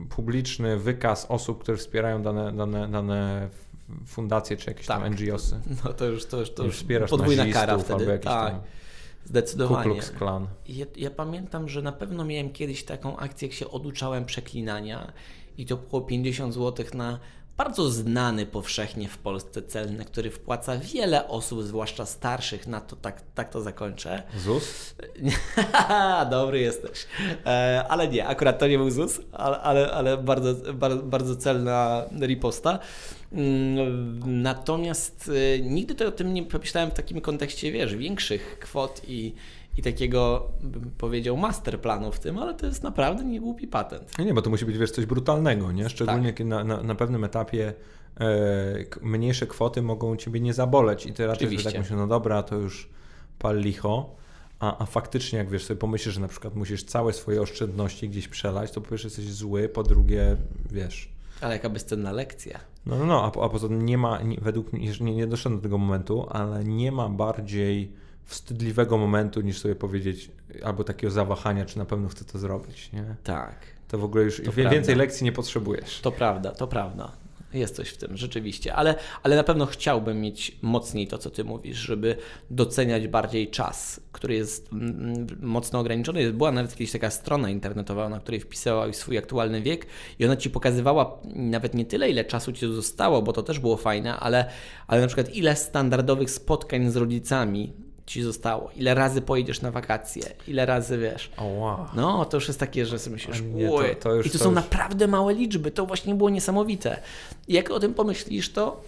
publiczny 0.09 0.77
wykaz 0.77 1.25
osób, 1.29 1.61
które 1.61 1.77
wspierają 1.77 2.21
dane, 2.21 2.51
dane, 2.51 2.87
dane 2.87 3.49
fundacje 4.05 4.57
czy 4.57 4.69
jakieś 4.69 4.87
tam 4.87 5.01
Tak. 5.01 5.11
NGOsy. 5.11 5.59
No 5.85 5.93
to 5.93 6.05
już, 6.05 6.25
to 6.25 6.39
już, 6.39 6.53
to 6.53 6.63
już 6.63 6.75
wspierasz 6.75 7.09
podwójna 7.09 7.45
kara 7.45 7.77
wtedy. 7.77 8.05
Tak, 8.05 8.23
tam 8.23 8.59
Ku 8.59 9.29
zdecydowanie. 9.29 9.83
Klux 9.91 10.11
Klan. 10.11 10.47
Ja, 10.67 10.85
ja 10.95 11.11
pamiętam, 11.11 11.69
że 11.69 11.81
na 11.81 11.91
pewno 11.91 12.25
miałem 12.25 12.49
kiedyś 12.49 12.83
taką 12.83 13.17
akcję, 13.17 13.47
jak 13.47 13.57
się 13.57 13.71
oduczałem 13.71 14.25
przeklinania 14.25 15.13
i 15.57 15.65
to 15.65 15.77
było 15.77 16.01
50 16.01 16.53
zł 16.53 16.85
na 16.93 17.19
bardzo 17.57 17.89
znany 17.89 18.45
powszechnie 18.45 19.09
w 19.09 19.17
Polsce 19.17 19.61
cel, 19.61 19.95
na 19.95 20.03
który 20.03 20.31
wpłaca 20.31 20.77
wiele 20.77 21.27
osób, 21.27 21.63
zwłaszcza 21.63 22.05
starszych, 22.05 22.67
na 22.67 22.81
to 22.81 22.95
tak, 22.95 23.21
tak 23.35 23.49
to 23.49 23.61
zakończę. 23.61 24.23
ZUS? 24.37 24.95
Dobry 26.31 26.59
jesteś. 26.59 27.07
E, 27.45 27.85
ale 27.89 28.07
nie, 28.07 28.27
akurat 28.27 28.59
to 28.59 28.67
nie 28.67 28.77
był 28.77 28.91
ZUS, 28.91 29.21
ale, 29.31 29.61
ale, 29.61 29.91
ale 29.91 30.17
bardzo, 30.17 30.73
bardzo, 30.73 31.03
bardzo 31.03 31.35
celna 31.35 32.03
riposta. 32.21 32.79
Mm, 33.35 34.41
Natomiast 34.43 35.31
e, 35.55 35.59
nigdy 35.59 35.95
to 35.95 36.07
o 36.07 36.11
tym 36.11 36.33
nie 36.33 36.43
pomyślałem 36.43 36.91
w 36.91 36.93
takim 36.93 37.21
kontekście, 37.21 37.71
wiesz, 37.71 37.95
większych 37.95 38.59
kwot 38.59 39.01
i, 39.07 39.33
i 39.77 39.81
takiego, 39.81 40.51
bym 40.63 40.91
powiedział, 40.97 41.37
masterplanu 41.37 42.11
w 42.11 42.19
tym, 42.19 42.37
ale 42.37 42.53
to 42.53 42.65
jest 42.65 42.83
naprawdę 42.83 43.23
niegłupi 43.23 43.67
patent. 43.67 44.19
Nie, 44.19 44.33
bo 44.33 44.41
to 44.41 44.49
musi 44.49 44.65
być 44.65 44.77
wiesz, 44.77 44.91
coś 44.91 45.05
brutalnego, 45.05 45.71
nie? 45.71 45.89
Szczególnie 45.89 46.27
Tak. 46.27 46.35
kiedy 46.35 46.49
na, 46.49 46.63
na, 46.63 46.83
na 46.83 46.95
pewnym 46.95 47.23
etapie 47.23 47.73
e, 48.19 48.25
mniejsze 49.01 49.47
kwoty 49.47 49.81
mogą 49.81 50.15
ciebie 50.15 50.39
nie 50.39 50.53
zaboleć 50.53 51.05
i 51.05 51.13
ty 51.13 51.27
raczej 51.27 51.39
sobie 51.39 51.47
Oczywiście. 51.47 51.71
tak 51.71 51.79
myślisz, 51.79 51.97
no 51.97 52.07
dobra, 52.07 52.43
to 52.43 52.55
już 52.55 52.89
pal 53.39 53.59
licho. 53.59 54.15
A, 54.59 54.77
a 54.83 54.85
faktycznie, 54.85 55.39
jak 55.39 55.49
wiesz, 55.49 55.65
sobie 55.65 55.79
pomyślisz, 55.79 56.15
że 56.15 56.21
na 56.21 56.27
przykład 56.27 56.55
musisz 56.55 56.83
całe 56.83 57.13
swoje 57.13 57.41
oszczędności 57.41 58.09
gdzieś 58.09 58.27
przelać, 58.27 58.71
to 58.71 58.81
po 58.81 58.89
pierwsze 58.89 59.07
jesteś 59.07 59.25
zły, 59.25 59.69
po 59.69 59.83
drugie, 59.83 60.37
wiesz, 60.71 61.09
Ale 61.41 61.53
jaka 61.53 61.69
bezcenna 61.69 62.11
lekcja. 62.11 62.59
No, 62.85 62.97
no, 62.97 63.05
no, 63.05 63.23
a, 63.23 63.31
po- 63.31 63.43
a 63.43 63.49
poza 63.49 63.67
tym 63.67 63.85
nie 63.85 63.97
ma, 63.97 64.21
nie, 64.21 64.37
według 64.41 64.73
mnie, 64.73 64.91
nie, 65.01 65.15
nie 65.15 65.27
doszedłem 65.27 65.59
do 65.59 65.63
tego 65.63 65.77
momentu, 65.77 66.27
ale 66.29 66.63
nie 66.63 66.91
ma 66.91 67.09
bardziej 67.09 67.91
wstydliwego 68.25 68.97
momentu 68.97 69.41
niż 69.41 69.59
sobie 69.59 69.75
powiedzieć, 69.75 70.31
albo 70.63 70.83
takiego 70.83 71.11
zawahania, 71.11 71.65
czy 71.65 71.77
na 71.77 71.85
pewno 71.85 72.07
chcę 72.09 72.25
to 72.25 72.39
zrobić, 72.39 72.91
nie? 72.91 73.15
Tak. 73.23 73.55
To 73.87 73.97
w 73.97 74.03
ogóle 74.03 74.23
już 74.23 74.41
prawda. 74.41 74.69
więcej 74.69 74.95
lekcji 74.95 75.23
nie 75.23 75.31
potrzebujesz. 75.31 76.01
To 76.01 76.11
prawda, 76.11 76.51
to 76.51 76.67
prawda. 76.67 77.11
Jest 77.53 77.75
coś 77.75 77.89
w 77.89 77.97
tym, 77.97 78.17
rzeczywiście, 78.17 78.73
ale, 78.73 78.95
ale 79.23 79.35
na 79.35 79.43
pewno 79.43 79.65
chciałbym 79.65 80.21
mieć 80.21 80.57
mocniej 80.61 81.07
to, 81.07 81.17
co 81.17 81.29
ty 81.29 81.43
mówisz, 81.43 81.77
żeby 81.77 82.15
doceniać 82.49 83.07
bardziej 83.07 83.49
czas, 83.49 84.01
który 84.11 84.35
jest 84.35 84.73
mm, 84.73 85.27
mocno 85.41 85.79
ograniczony. 85.79 86.33
Była 86.33 86.51
nawet 86.51 86.75
kiedyś 86.75 86.91
taka 86.91 87.09
strona 87.09 87.49
internetowa, 87.49 88.09
na 88.09 88.19
której 88.19 88.39
wpisałeś 88.39 88.95
swój 88.95 89.17
aktualny 89.17 89.61
wiek 89.61 89.87
i 90.19 90.25
ona 90.25 90.35
ci 90.35 90.49
pokazywała 90.49 91.19
nawet 91.35 91.73
nie 91.73 91.85
tyle, 91.85 92.09
ile 92.09 92.25
czasu 92.25 92.51
ci 92.51 92.67
zostało, 92.75 93.21
bo 93.21 93.33
to 93.33 93.43
też 93.43 93.59
było 93.59 93.77
fajne, 93.77 94.17
ale, 94.17 94.49
ale 94.87 95.01
na 95.01 95.07
przykład 95.07 95.35
ile 95.35 95.55
standardowych 95.55 96.31
spotkań 96.31 96.91
z 96.91 96.95
rodzicami 96.95 97.84
ci 98.05 98.21
zostało, 98.23 98.71
ile 98.75 98.93
razy 98.93 99.21
pojedziesz 99.21 99.61
na 99.61 99.71
wakacje, 99.71 100.23
ile 100.47 100.65
razy 100.65 100.97
wiesz. 100.97 101.31
O, 101.37 101.43
wow. 101.45 101.85
No, 101.95 102.25
to 102.25 102.37
już 102.37 102.47
jest 102.47 102.59
takie, 102.59 102.85
że 102.85 102.99
sobie 102.99 103.13
myślisz, 103.13 103.41
nie, 103.41 103.67
to- 103.69 103.83
to 103.99 104.13
już- 104.13 104.25
i 104.25 104.29
to, 104.29 104.37
to 104.37 104.43
są 104.43 104.49
już- 104.49 104.55
naprawdę 104.55 105.07
małe 105.07 105.33
liczby, 105.33 105.71
to 105.71 105.85
właśnie 105.85 106.15
było 106.15 106.29
niesamowite. 106.29 106.99
I 107.47 107.53
jak 107.53 107.71
o 107.71 107.79
tym 107.79 107.93
pomyślisz, 107.93 108.51
to, 108.51 108.81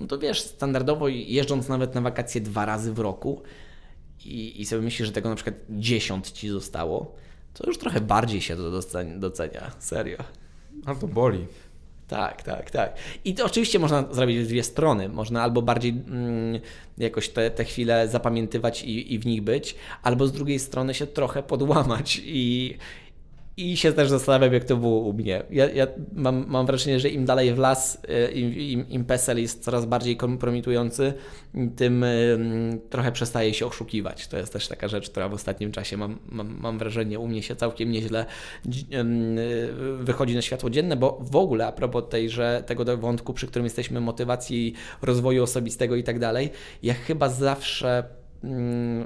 no 0.00 0.06
to 0.06 0.18
wiesz, 0.18 0.40
standardowo 0.42 1.08
jeżdżąc 1.08 1.68
nawet 1.68 1.94
na 1.94 2.00
wakacje 2.00 2.40
dwa 2.40 2.64
razy 2.66 2.92
w 2.92 2.98
roku 2.98 3.42
i, 4.24 4.60
i 4.60 4.66
sobie 4.66 4.82
myślisz, 4.82 5.06
że 5.08 5.12
tego 5.14 5.28
na 5.28 5.34
przykład 5.34 5.56
10 5.70 6.30
ci 6.30 6.48
zostało, 6.48 7.14
to 7.54 7.66
już 7.66 7.78
trochę 7.78 8.00
bardziej 8.00 8.40
się 8.40 8.56
to 8.56 8.70
docenia, 8.70 9.18
docenia. 9.18 9.70
serio. 9.78 10.18
A 10.86 10.94
to 10.94 11.08
boli. 11.08 11.46
Tak, 12.08 12.42
tak, 12.42 12.70
tak. 12.70 12.96
I 13.24 13.34
to 13.34 13.46
oczywiście 13.46 13.78
można 13.78 14.04
zrobić 14.10 14.38
w 14.38 14.46
dwie 14.46 14.62
strony. 14.62 15.08
Można 15.08 15.42
albo 15.42 15.62
bardziej 15.62 15.90
mm, 15.90 16.60
jakoś 16.98 17.28
te, 17.28 17.50
te 17.50 17.64
chwile 17.64 18.08
zapamiętywać 18.08 18.82
i, 18.82 19.14
i 19.14 19.18
w 19.18 19.26
nich 19.26 19.42
być, 19.42 19.74
albo 20.02 20.26
z 20.26 20.32
drugiej 20.32 20.58
strony 20.58 20.94
się 20.94 21.06
trochę 21.06 21.42
podłamać 21.42 22.20
i, 22.24 22.76
i 23.56 23.76
się 23.76 23.92
też 23.92 24.08
zastanawiam, 24.08 24.52
jak 24.52 24.64
to 24.64 24.76
było 24.76 25.00
u 25.00 25.12
mnie. 25.12 25.42
Ja, 25.50 25.70
ja 25.70 25.86
mam, 26.12 26.44
mam 26.48 26.66
wrażenie, 26.66 27.00
że 27.00 27.08
im 27.08 27.24
dalej 27.24 27.54
w 27.54 27.58
las, 27.58 28.02
y, 28.28 28.32
im, 28.32 28.54
im, 28.54 28.88
im 28.88 29.04
PESEL 29.04 29.38
jest 29.40 29.64
coraz 29.64 29.86
bardziej 29.86 30.16
kompromitujący, 30.16 31.14
tym 31.76 32.04
y, 32.04 32.80
trochę 32.90 33.12
przestaje 33.12 33.54
się 33.54 33.66
oszukiwać. 33.66 34.28
To 34.28 34.36
jest 34.36 34.52
też 34.52 34.68
taka 34.68 34.88
rzecz, 34.88 35.10
która 35.10 35.28
w 35.28 35.34
ostatnim 35.34 35.72
czasie 35.72 35.96
mam, 35.96 36.18
mam, 36.28 36.56
mam 36.60 36.78
wrażenie 36.78 37.18
u 37.18 37.28
mnie 37.28 37.42
się 37.42 37.56
całkiem 37.56 37.90
nieźle 37.90 38.26
y, 38.66 39.72
wychodzi 40.00 40.34
na 40.34 40.42
światło 40.42 40.70
dzienne, 40.70 40.96
bo 40.96 41.18
w 41.20 41.36
ogóle 41.36 41.66
a 41.66 41.72
propos 41.72 42.04
tejże, 42.10 42.62
tego 42.66 42.96
wątku, 42.96 43.32
przy 43.32 43.46
którym 43.46 43.64
jesteśmy, 43.64 44.00
motywacji, 44.00 44.74
rozwoju 45.02 45.42
osobistego 45.42 45.96
i 45.96 46.02
tak 46.02 46.18
dalej, 46.18 46.50
ja 46.82 46.94
chyba 46.94 47.28
zawsze 47.28 48.21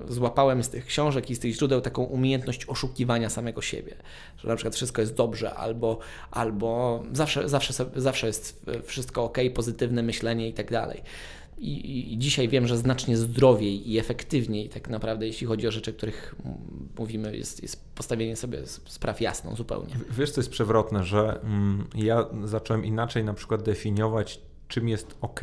złapałem 0.08 0.62
z 0.62 0.68
tych 0.68 0.86
książek 0.86 1.30
i 1.30 1.34
z 1.34 1.38
tych 1.40 1.54
źródeł 1.54 1.80
taką 1.80 2.04
umiejętność 2.04 2.66
oszukiwania 2.66 3.30
samego 3.30 3.62
siebie, 3.62 3.94
że 4.38 4.48
na 4.48 4.56
przykład 4.56 4.74
wszystko 4.74 5.00
jest 5.02 5.14
dobrze, 5.14 5.54
albo, 5.54 5.98
albo 6.30 7.02
zawsze, 7.12 7.48
zawsze, 7.48 7.74
zawsze 7.96 8.26
jest 8.26 8.66
wszystko 8.84 9.24
ok, 9.24 9.38
pozytywne 9.54 10.02
myślenie 10.02 10.48
i 10.48 10.52
tak 10.52 10.70
dalej. 10.70 11.02
I, 11.58 12.12
i- 12.12 12.18
dzisiaj 12.18 12.48
wiem, 12.48 12.66
że 12.66 12.76
znacznie 12.78 13.16
zdrowiej 13.16 13.90
i 13.92 13.98
efektywniej, 13.98 14.68
tak 14.68 14.88
naprawdę, 14.88 15.26
jeśli 15.26 15.46
chodzi 15.46 15.68
o 15.68 15.70
rzeczy, 15.72 15.90
o 15.90 15.94
których 15.94 16.34
mm, 16.44 16.58
mówimy, 16.98 17.36
jest, 17.36 17.62
jest 17.62 17.84
postawienie 17.94 18.36
sobie 18.36 18.58
spraw 18.86 19.20
jasno 19.20 19.56
zupełnie. 19.56 19.94
Wiesz, 20.18 20.30
co 20.30 20.40
jest 20.40 20.50
przewrotne, 20.50 21.04
że 21.04 21.40
mm, 21.42 21.84
ja 21.94 22.26
zacząłem 22.44 22.84
inaczej 22.84 23.24
na 23.24 23.34
przykład 23.34 23.62
definiować, 23.62 24.40
czym 24.68 24.88
jest 24.88 25.16
ok, 25.20 25.40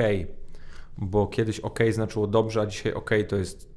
bo 0.98 1.28
kiedyś 1.28 1.60
ok 1.60 1.80
znaczyło 1.92 2.28
dobrze, 2.28 2.62
a 2.62 2.66
dzisiaj 2.66 2.94
ok 2.94 3.10
to 3.28 3.36
jest 3.36 3.73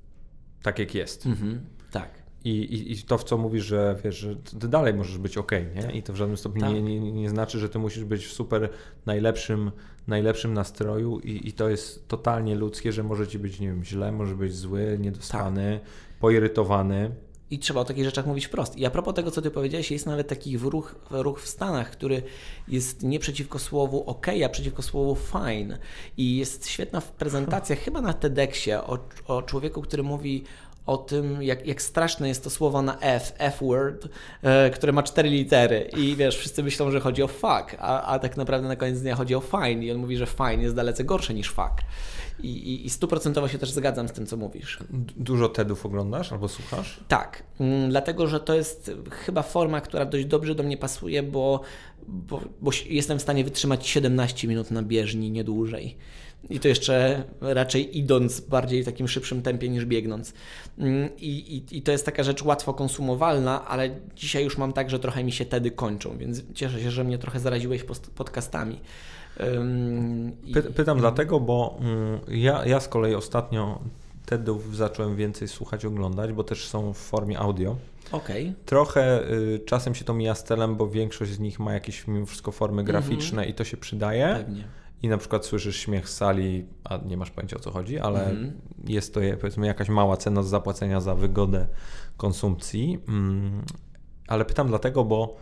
tak, 0.67 0.79
jak 0.79 0.95
jest. 0.95 1.27
Mhm, 1.27 1.61
tak. 1.91 2.09
I, 2.45 2.51
i, 2.51 2.93
I 2.93 3.03
to, 3.03 3.19
w 3.19 3.25
co 3.25 3.39
mówisz, 3.39 3.65
że 3.65 3.97
wiesz, 4.05 4.17
że 4.17 4.37
ty 4.61 4.69
dalej 4.69 4.95
możesz 4.95 5.19
być 5.19 5.39
ok, 5.39 5.53
nie? 5.53 5.93
I 5.99 6.03
to 6.03 6.13
w 6.13 6.17
żadnym 6.17 6.37
stopniu 6.37 6.61
Tak. 6.61 6.73
nie, 6.73 6.83
nie, 6.83 7.13
nie 7.13 7.31
znaczy, 7.31 7.59
że 7.59 7.69
ty 7.69 7.79
musisz 7.79 8.05
być 8.05 8.27
w 8.27 8.33
super 8.33 8.69
najlepszym, 9.07 9.71
najlepszym 10.07 10.55
nastroju 10.55 11.19
i, 11.21 11.49
i 11.49 11.53
to 11.53 11.69
jest 11.69 12.09
totalnie 12.09 12.55
ludzkie, 12.55 12.93
że 12.93 13.03
może 13.03 13.29
ci 13.29 13.39
być, 13.39 13.61
nie 13.61 13.67
wiem, 13.69 13.85
źle, 13.85 14.13
może 14.13 14.35
być 14.35 14.55
zły, 14.55 14.99
niedospany, 15.01 15.81
Tak. 15.83 16.19
poirytowany. 16.21 17.11
I 17.51 17.59
trzeba 17.59 17.81
o 17.81 17.85
takich 17.85 18.05
rzeczach 18.05 18.27
mówić 18.27 18.47
wprost. 18.47 18.77
I 18.77 18.87
a 18.87 18.91
propos 18.91 19.15
tego, 19.15 19.31
co 19.31 19.43
ty 19.43 19.51
powiedziałeś, 19.51 19.91
jest 19.91 20.07
nawet 20.07 20.29
taki 20.29 20.59
ruch, 20.59 20.95
ruch 21.11 21.41
w 21.43 21.49
Stanach, 21.49 21.91
który 21.91 22.23
jest 22.69 23.03
nie 23.03 23.19
przeciwko 23.19 23.59
słowu 23.59 24.05
OK, 24.11 24.27
a 24.45 24.49
przeciwko 24.49 24.83
słowu 24.83 25.17
fine. 25.17 25.79
I 26.17 26.37
jest 26.37 26.69
świetna 26.69 27.01
prezentacja, 27.01 27.77
chyba 27.77 28.01
na 28.01 28.13
TEDxie, 28.13 28.81
o, 28.81 28.99
o 29.27 29.43
człowieku, 29.43 29.83
który 29.83 30.03
mówi 30.03 30.45
o 30.87 30.97
tym, 30.97 31.43
jak, 31.43 31.67
jak 31.67 31.83
straszne 31.83 32.29
jest 32.29 32.45
to 32.45 32.51
słowo 32.51 32.83
na 32.83 32.99
F, 33.01 33.33
F-word, 33.39 34.09
e, 34.43 34.71
które 34.71 34.93
ma 34.93 35.03
cztery 35.03 35.31
litery. 35.31 35.91
I 35.97 36.17
wiesz, 36.17 36.39
wszyscy 36.39 36.63
myślą, 36.63 36.91
że 36.91 37.01
chodzi 37.01 37.23
o 37.23 37.29
fuck, 37.29 37.77
a, 37.79 38.03
a 38.03 38.19
tak 38.19 38.37
naprawdę 38.37 38.69
na 38.69 38.77
koniec 38.77 39.01
dnia 39.01 39.15
chodzi 39.15 39.35
o 39.35 39.41
fine. 39.41 39.85
I 39.85 39.93
on 39.93 39.99
mówi, 39.99 40.17
że 40.17 40.27
fine 40.27 40.63
jest 40.63 40.75
dalece 40.75 41.05
gorsze 41.05 41.35
niż 41.35 41.51
fuck. 41.51 41.75
I, 42.42 42.49
i, 42.49 42.87
i 42.87 42.90
stuprocentowo 42.90 43.49
się 43.49 43.59
też 43.59 43.70
zgadzam 43.70 44.09
z 44.09 44.12
tym, 44.12 44.27
co 44.27 44.37
mówisz. 44.37 44.79
Dużo 45.16 45.49
TEDów 45.49 45.87
oglądasz 45.87 46.33
albo 46.33 46.49
słuchasz? 46.49 47.01
Tak, 47.09 47.42
mm, 47.61 47.90
dlatego 47.90 48.27
że 48.27 48.40
to 48.40 48.55
jest 48.55 48.90
chyba 49.11 49.42
forma, 49.42 49.81
która 49.81 50.05
dość 50.05 50.25
dobrze 50.25 50.55
do 50.55 50.62
mnie 50.62 50.77
pasuje, 50.77 51.22
bo, 51.22 51.61
bo, 52.09 52.40
bo 52.61 52.70
jestem 52.88 53.18
w 53.18 53.22
stanie 53.22 53.44
wytrzymać 53.44 53.88
17 53.88 54.49
minut 54.49 54.70
na 54.70 54.83
bieżni, 54.83 55.31
nie 55.31 55.44
dłużej. 55.44 55.96
I 56.51 56.61
to 56.61 56.68
jeszcze 56.68 57.25
raczej 57.40 57.99
idąc 57.99 58.40
bardziej 58.40 58.83
w 58.83 58.87
takim 58.87 59.09
szybszym 59.09 59.42
tempie 59.42 59.68
niż 59.68 59.85
biegnąc. 59.85 60.33
Mm, 60.79 61.16
I, 61.16 61.29
i, 61.29 61.77
I 61.79 61.83
to 61.83 61.92
jest 61.92 62.07
taka 62.07 62.22
rzecz 62.22 62.42
łatwo 62.42 62.75
konsumowalna, 62.75 63.66
ale 63.66 63.90
dzisiaj 64.16 64.44
już 64.44 64.59
mam 64.59 64.72
tak, 64.72 64.90
że 64.90 64.99
trochę 64.99 65.25
mi 65.25 65.33
się 65.33 65.44
tedy 65.44 65.70
kończą, 65.70 66.18
więc 66.18 66.42
cieszę 66.55 66.81
się, 66.81 66.90
że 66.90 67.05
mnie 67.05 67.18
trochę 67.18 67.40
zaraziłeś 67.40 67.85
podcastami. 68.14 68.81
Py, 70.55 70.62
pytam 70.62 70.99
dlatego, 70.99 71.40
bo 71.40 71.79
mm, 71.81 72.20
ja, 72.29 72.66
ja 72.66 72.81
z 72.81 72.88
kolei 72.88 73.14
ostatnio 73.14 73.81
TEDów 74.27 74.77
zacząłem 74.77 75.16
więcej 75.16 75.49
słuchać, 75.49 75.85
oglądać, 75.85 76.33
bo 76.33 76.44
też 76.44 76.68
są 76.68 76.92
w 76.92 76.99
formie 76.99 77.38
audio. 77.38 77.77
Okay. 78.12 78.55
Trochę 78.64 79.31
y, 79.31 79.61
czasem 79.66 79.94
się 79.94 80.05
to 80.05 80.14
mija 80.14 80.35
z 80.35 80.44
celem, 80.44 80.77
bo 80.77 80.88
większość 80.88 81.33
z 81.33 81.38
nich 81.38 81.61
ma 81.61 81.72
jakieś 81.72 82.07
mimo 82.07 82.27
wszystko 82.27 82.53
formy 82.53 82.81
mhm. 82.81 82.87
graficzne 82.87 83.38
mm 83.38 83.49
-hmm. 83.49 83.51
i 83.51 83.55
to 83.55 83.64
się 83.64 83.77
przydaje. 83.77 84.35
Pewnie. 84.38 84.64
I 85.03 85.09
na 85.09 85.18
przykład 85.18 85.46
słyszysz 85.46 85.77
śmiech 85.77 86.09
z 86.09 86.16
sali, 86.16 86.66
a 86.85 86.96
nie 86.96 87.16
masz 87.16 87.31
pojęcia 87.31 87.57
o 87.57 87.61
co 87.61 87.70
chodzi, 87.70 87.99
ale 87.99 88.31
mm 88.31 88.46
-hmm. 88.46 88.90
jest 88.90 89.14
to 89.14 89.20
powiedzmy 89.40 89.66
jakaś 89.66 89.88
mała 89.88 90.16
cena 90.16 90.42
z 90.42 90.49
zapłacenia 90.49 91.01
za 91.01 91.14
wygodę 91.14 91.66
konsumpcji. 92.16 92.99
Mm, 93.09 93.62
ale 94.29 94.44
pytam 94.44 94.68
dlatego, 94.68 95.05
bo 95.05 95.37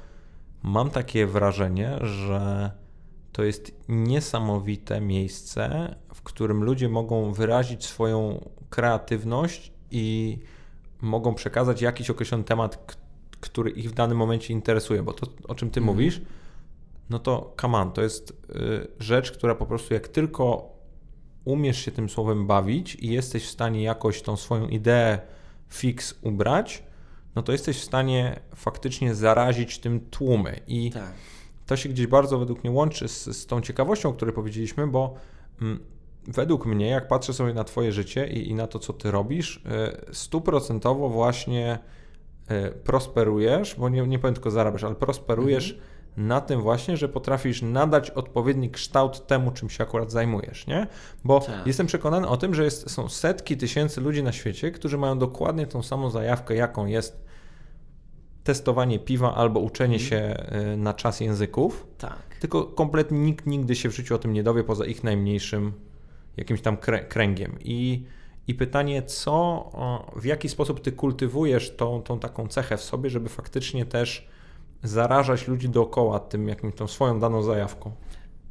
mam 0.62 0.90
takie 0.90 1.26
wrażenie, 1.26 1.98
że 2.02 2.70
to 3.34 3.44
jest 3.44 3.72
niesamowite 3.88 5.00
miejsce, 5.00 5.94
w 6.14 6.22
którym 6.22 6.64
ludzie 6.64 6.88
mogą 6.88 7.32
wyrazić 7.32 7.86
swoją 7.86 8.48
kreatywność 8.70 9.72
i 9.90 10.38
mogą 11.00 11.34
przekazać 11.34 11.82
jakiś 11.82 12.10
określony 12.10 12.44
temat, 12.44 12.96
który 13.40 13.70
ich 13.70 13.90
w 13.90 13.94
danym 13.94 14.18
momencie 14.18 14.52
interesuje, 14.52 15.02
bo 15.02 15.12
to, 15.12 15.26
o 15.48 15.54
czym 15.54 15.70
ty 15.70 15.80
mm. 15.80 15.86
mówisz, 15.86 16.20
no 17.10 17.18
to 17.18 17.54
come 17.60 17.78
on, 17.78 17.92
to 17.92 18.02
jest 18.02 18.30
y, 18.30 18.34
rzecz, 18.98 19.32
która 19.32 19.54
po 19.54 19.66
prostu 19.66 19.94
jak 19.94 20.08
tylko 20.08 20.72
umiesz 21.44 21.84
się 21.84 21.92
tym 21.92 22.08
słowem 22.08 22.46
bawić 22.46 22.94
i 22.94 23.08
jesteś 23.08 23.44
w 23.44 23.50
stanie 23.50 23.82
jakoś 23.82 24.22
tą 24.22 24.36
swoją 24.36 24.68
ideę 24.68 25.18
fix 25.68 26.18
ubrać, 26.22 26.82
no 27.34 27.42
to 27.42 27.52
jesteś 27.52 27.78
w 27.78 27.84
stanie 27.84 28.40
faktycznie 28.54 29.14
zarazić 29.14 29.78
tym 29.78 30.00
tłumy. 30.00 30.60
I 30.66 30.90
tak 30.90 31.33
to 31.66 31.76
się 31.76 31.88
gdzieś 31.88 32.06
bardzo 32.06 32.38
według 32.38 32.64
mnie 32.64 32.72
łączy 32.72 33.08
z, 33.08 33.24
z 33.24 33.46
tą 33.46 33.60
ciekawością, 33.60 34.08
o 34.08 34.12
której 34.12 34.34
powiedzieliśmy, 34.34 34.86
bo 34.86 35.14
mm, 35.62 35.80
według 36.26 36.66
mnie, 36.66 36.86
jak 36.86 37.08
patrzę 37.08 37.32
sobie 37.32 37.54
na 37.54 37.64
Twoje 37.64 37.92
życie 37.92 38.28
i, 38.28 38.50
i 38.50 38.54
na 38.54 38.66
to, 38.66 38.78
co 38.78 38.92
Ty 38.92 39.10
robisz, 39.10 39.56
y, 40.10 40.14
stuprocentowo 40.14 41.08
właśnie 41.08 41.78
y, 42.50 42.70
prosperujesz, 42.70 43.74
bo 43.74 43.88
nie, 43.88 44.06
nie 44.06 44.18
powiem 44.18 44.34
tylko 44.34 44.50
zarabiasz, 44.50 44.84
ale 44.84 44.94
prosperujesz 44.94 45.70
mhm. 45.70 46.28
na 46.28 46.40
tym 46.40 46.60
właśnie, 46.60 46.96
że 46.96 47.08
potrafisz 47.08 47.62
nadać 47.62 48.10
odpowiedni 48.10 48.70
kształt 48.70 49.26
temu, 49.26 49.50
czym 49.50 49.70
się 49.70 49.84
akurat 49.84 50.10
zajmujesz, 50.10 50.66
nie? 50.66 50.86
Bo 51.24 51.40
tak. 51.40 51.66
jestem 51.66 51.86
przekonany 51.86 52.28
o 52.28 52.36
tym, 52.36 52.54
że 52.54 52.64
jest, 52.64 52.90
są 52.90 53.08
setki 53.08 53.56
tysięcy 53.56 54.00
ludzi 54.00 54.22
na 54.22 54.32
świecie, 54.32 54.70
którzy 54.70 54.98
mają 54.98 55.18
dokładnie 55.18 55.66
tą 55.66 55.82
samą 55.82 56.10
zajawkę, 56.10 56.54
jaką 56.54 56.86
jest 56.86 57.24
testowanie 58.44 58.98
piwa 58.98 59.34
albo 59.34 59.60
uczenie 59.60 59.96
mhm. 59.96 60.10
się 60.10 60.46
y, 60.72 60.76
na 60.76 60.94
czas 60.94 61.20
języków. 61.20 61.86
Tak. 61.98 62.18
Tylko 62.40 62.64
kompletnie 62.64 63.18
nikt 63.18 63.46
nigdy 63.46 63.76
się 63.76 63.88
w 63.88 63.96
życiu 63.96 64.14
o 64.14 64.18
tym 64.18 64.32
nie 64.32 64.42
dowie 64.42 64.64
poza 64.64 64.84
ich 64.86 65.04
najmniejszym 65.04 65.72
jakimś 66.36 66.60
tam 66.60 66.76
kręgiem. 67.08 67.58
I, 67.60 68.04
i 68.46 68.54
pytanie, 68.54 69.02
co, 69.02 69.70
w 70.16 70.24
jaki 70.24 70.48
sposób 70.48 70.80
ty 70.80 70.92
kultywujesz 70.92 71.76
tą, 71.76 72.02
tą 72.02 72.18
taką 72.18 72.48
cechę 72.48 72.76
w 72.76 72.82
sobie, 72.82 73.10
żeby 73.10 73.28
faktycznie 73.28 73.86
też 73.86 74.28
zarażać 74.82 75.48
ludzi 75.48 75.68
dookoła 75.68 76.20
tym 76.20 76.48
jakimś 76.48 76.74
tą 76.74 76.86
swoją 76.86 77.20
daną 77.20 77.42
zajawką? 77.42 77.92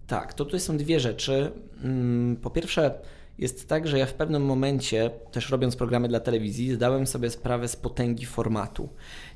Tak, 0.08 0.34
to 0.34 0.45
tutaj 0.45 0.60
są 0.60 0.77
dwie 0.77 0.99
rzeczy. 0.99 1.51
Mm, 1.84 2.36
po 2.36 2.49
pierwsze, 2.49 2.99
jest 3.38 3.67
tak, 3.67 3.88
że 3.88 4.00
ja 4.00 4.06
w 4.06 4.13
pewnym 4.13 4.46
momencie, 4.46 5.12
też 5.32 5.50
robiąc 5.50 5.76
programy 5.76 6.08
dla 6.08 6.19
telewizji, 6.19 6.74
zdałem 6.74 7.08
sobie 7.08 7.30
sprawę 7.30 7.67
z 7.67 7.76
potęgi 7.76 8.26
formatu. 8.26 8.89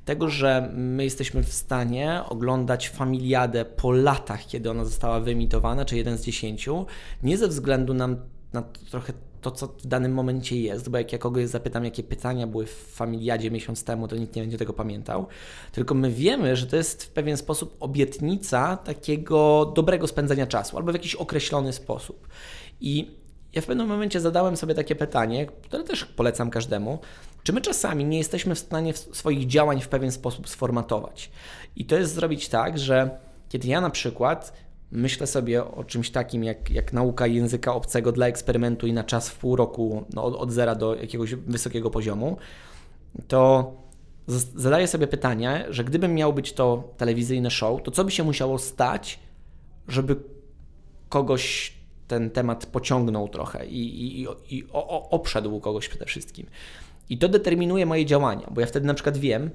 Tego, 0.06 0.30
że 0.30 0.72
my 0.74 1.04
jesteśmy 1.04 1.44
w 1.44 1.54
stanie 1.54 2.22
oglądać 2.30 2.90
familiadę 2.90 3.66
po 3.66 3.92
latach, 3.92 4.46
kiedy 4.46 4.72
ona 4.72 4.86
została 4.86 5.20
wyemitowana, 5.20 5.86
czy 5.86 5.98
jeden 5.98 6.18
z 6.18 6.22
dziesięciu, 6.26 6.86
nie 7.24 7.38
ze 7.38 7.48
względu 7.48 7.94
na, 7.94 8.08
na 8.54 8.62
trochę 8.92 9.14
to, 9.42 9.52
co 9.52 9.68
w 9.68 9.88
danym 9.88 10.14
momencie 10.14 10.62
jest, 10.62 10.90
bo 10.90 10.98
jak 10.98 11.12
ja 11.12 11.18
kogoś 11.18 11.48
zapytam, 11.48 11.86
jakie 11.86 12.04
pytania 12.04 12.48
były 12.48 12.66
w 12.66 12.72
familiadzie 12.72 13.52
miesiąc 13.52 13.84
temu, 13.84 14.08
to 14.08 14.16
nikt 14.16 14.36
nie 14.36 14.42
będzie 14.42 14.58
tego 14.58 14.74
pamiętał. 14.74 15.28
Tylko 15.72 15.96
my 15.96 16.12
wiemy, 16.12 16.56
że 16.56 16.68
to 16.68 16.76
jest 16.76 17.04
w 17.04 17.10
pewien 17.10 17.38
sposób 17.38 17.78
obietnica 17.80 18.78
takiego 18.78 19.72
dobrego 19.76 20.08
spędzenia 20.08 20.48
czasu, 20.48 20.78
albo 20.78 20.92
w 20.92 20.96
jakiś 20.96 21.16
określony 21.16 21.74
sposób. 21.74 22.28
I 22.82 23.12
ja 23.54 23.62
w 23.62 23.66
pewnym 23.66 23.88
momencie 23.88 24.20
zadałem 24.20 24.58
sobie 24.58 24.76
takie 24.76 24.96
pytanie, 24.96 25.46
które 25.46 25.84
też 25.84 26.06
polecam 26.06 26.50
każdemu. 26.50 27.00
Czy 27.44 27.54
my 27.54 27.62
czasami 27.62 28.06
nie 28.06 28.18
jesteśmy 28.18 28.56
w 28.56 28.60
stanie 28.60 28.94
swoich 28.94 29.48
działań 29.48 29.82
w 29.82 29.88
pewien 29.88 30.12
sposób 30.12 30.50
sformatować? 30.50 31.32
I 31.76 31.86
to 31.86 31.96
jest 31.96 32.14
zrobić 32.14 32.50
tak, 32.50 32.80
że 32.80 33.10
kiedy 33.50 33.68
ja 33.68 33.82
na 33.82 33.90
przykład 33.90 34.54
myślę 34.92 35.28
sobie 35.28 35.66
o 35.66 35.84
czymś 35.84 36.10
takim 36.10 36.44
jak, 36.44 36.70
jak 36.70 36.94
nauka 36.94 37.28
języka 37.28 37.74
obcego 37.74 38.12
dla 38.12 38.28
eksperymentu 38.28 38.88
i 38.88 38.94
na 38.94 39.04
czas 39.04 39.30
w 39.30 39.38
pół 39.38 39.56
roku 39.56 40.06
no, 40.14 40.24
od, 40.24 40.36
od 40.36 40.52
zera 40.52 40.76
do 40.76 40.96
jakiegoś 40.96 41.36
wysokiego 41.36 41.90
poziomu, 41.90 42.38
to 43.28 43.74
zadaję 44.56 44.88
sobie 44.88 45.08
pytanie, 45.08 45.66
że 45.70 45.84
gdybym 45.84 46.14
miał 46.14 46.34
być 46.34 46.54
to 46.54 46.94
telewizyjne 46.98 47.52
show, 47.52 47.84
to 47.84 47.92
co 47.92 48.04
by 48.04 48.12
się 48.12 48.24
musiało 48.24 48.60
stać, 48.60 49.20
żeby 49.88 50.16
kogoś 51.10 51.77
ten 52.08 52.30
temat 52.30 52.66
pociągnął 52.66 53.28
trochę 53.28 53.66
i, 53.66 54.22
i, 54.22 54.28
i 54.50 54.64
o, 54.74 55.10
obszedł 55.10 55.60
kogoś 55.60 55.90
przede 55.90 56.06
wszystkim. 56.06 56.48
I 57.10 57.18
to 57.18 57.30
determinuje 57.30 57.86
moje 57.86 58.06
działania, 58.06 58.48
bo 58.52 58.62
ja 58.62 58.68
wtedy 58.68 58.88
na 58.88 58.94
przykład 58.94 59.18
wiem, 59.18 59.50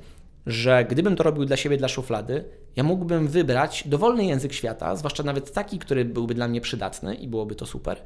że 0.46 0.84
gdybym 0.90 1.16
to 1.16 1.22
robił 1.22 1.44
dla 1.44 1.56
siebie, 1.56 1.76
dla 1.76 1.88
szuflady, 1.88 2.44
ja 2.76 2.82
mógłbym 2.82 3.28
wybrać 3.28 3.88
dowolny 3.88 4.24
język 4.24 4.52
świata, 4.52 4.96
zwłaszcza 4.96 5.22
nawet 5.22 5.52
taki, 5.52 5.78
który 5.78 6.04
byłby 6.04 6.34
dla 6.34 6.48
mnie 6.48 6.60
przydatny 6.60 7.14
i 7.14 7.28
byłoby 7.28 7.54
to 7.54 7.66
super, 7.66 8.02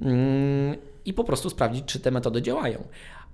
mm, 0.00 0.76
i 1.04 1.14
po 1.14 1.24
prostu 1.24 1.50
sprawdzić, 1.50 1.84
czy 1.84 2.00
te 2.00 2.10
metody 2.10 2.42
działają. 2.42 2.84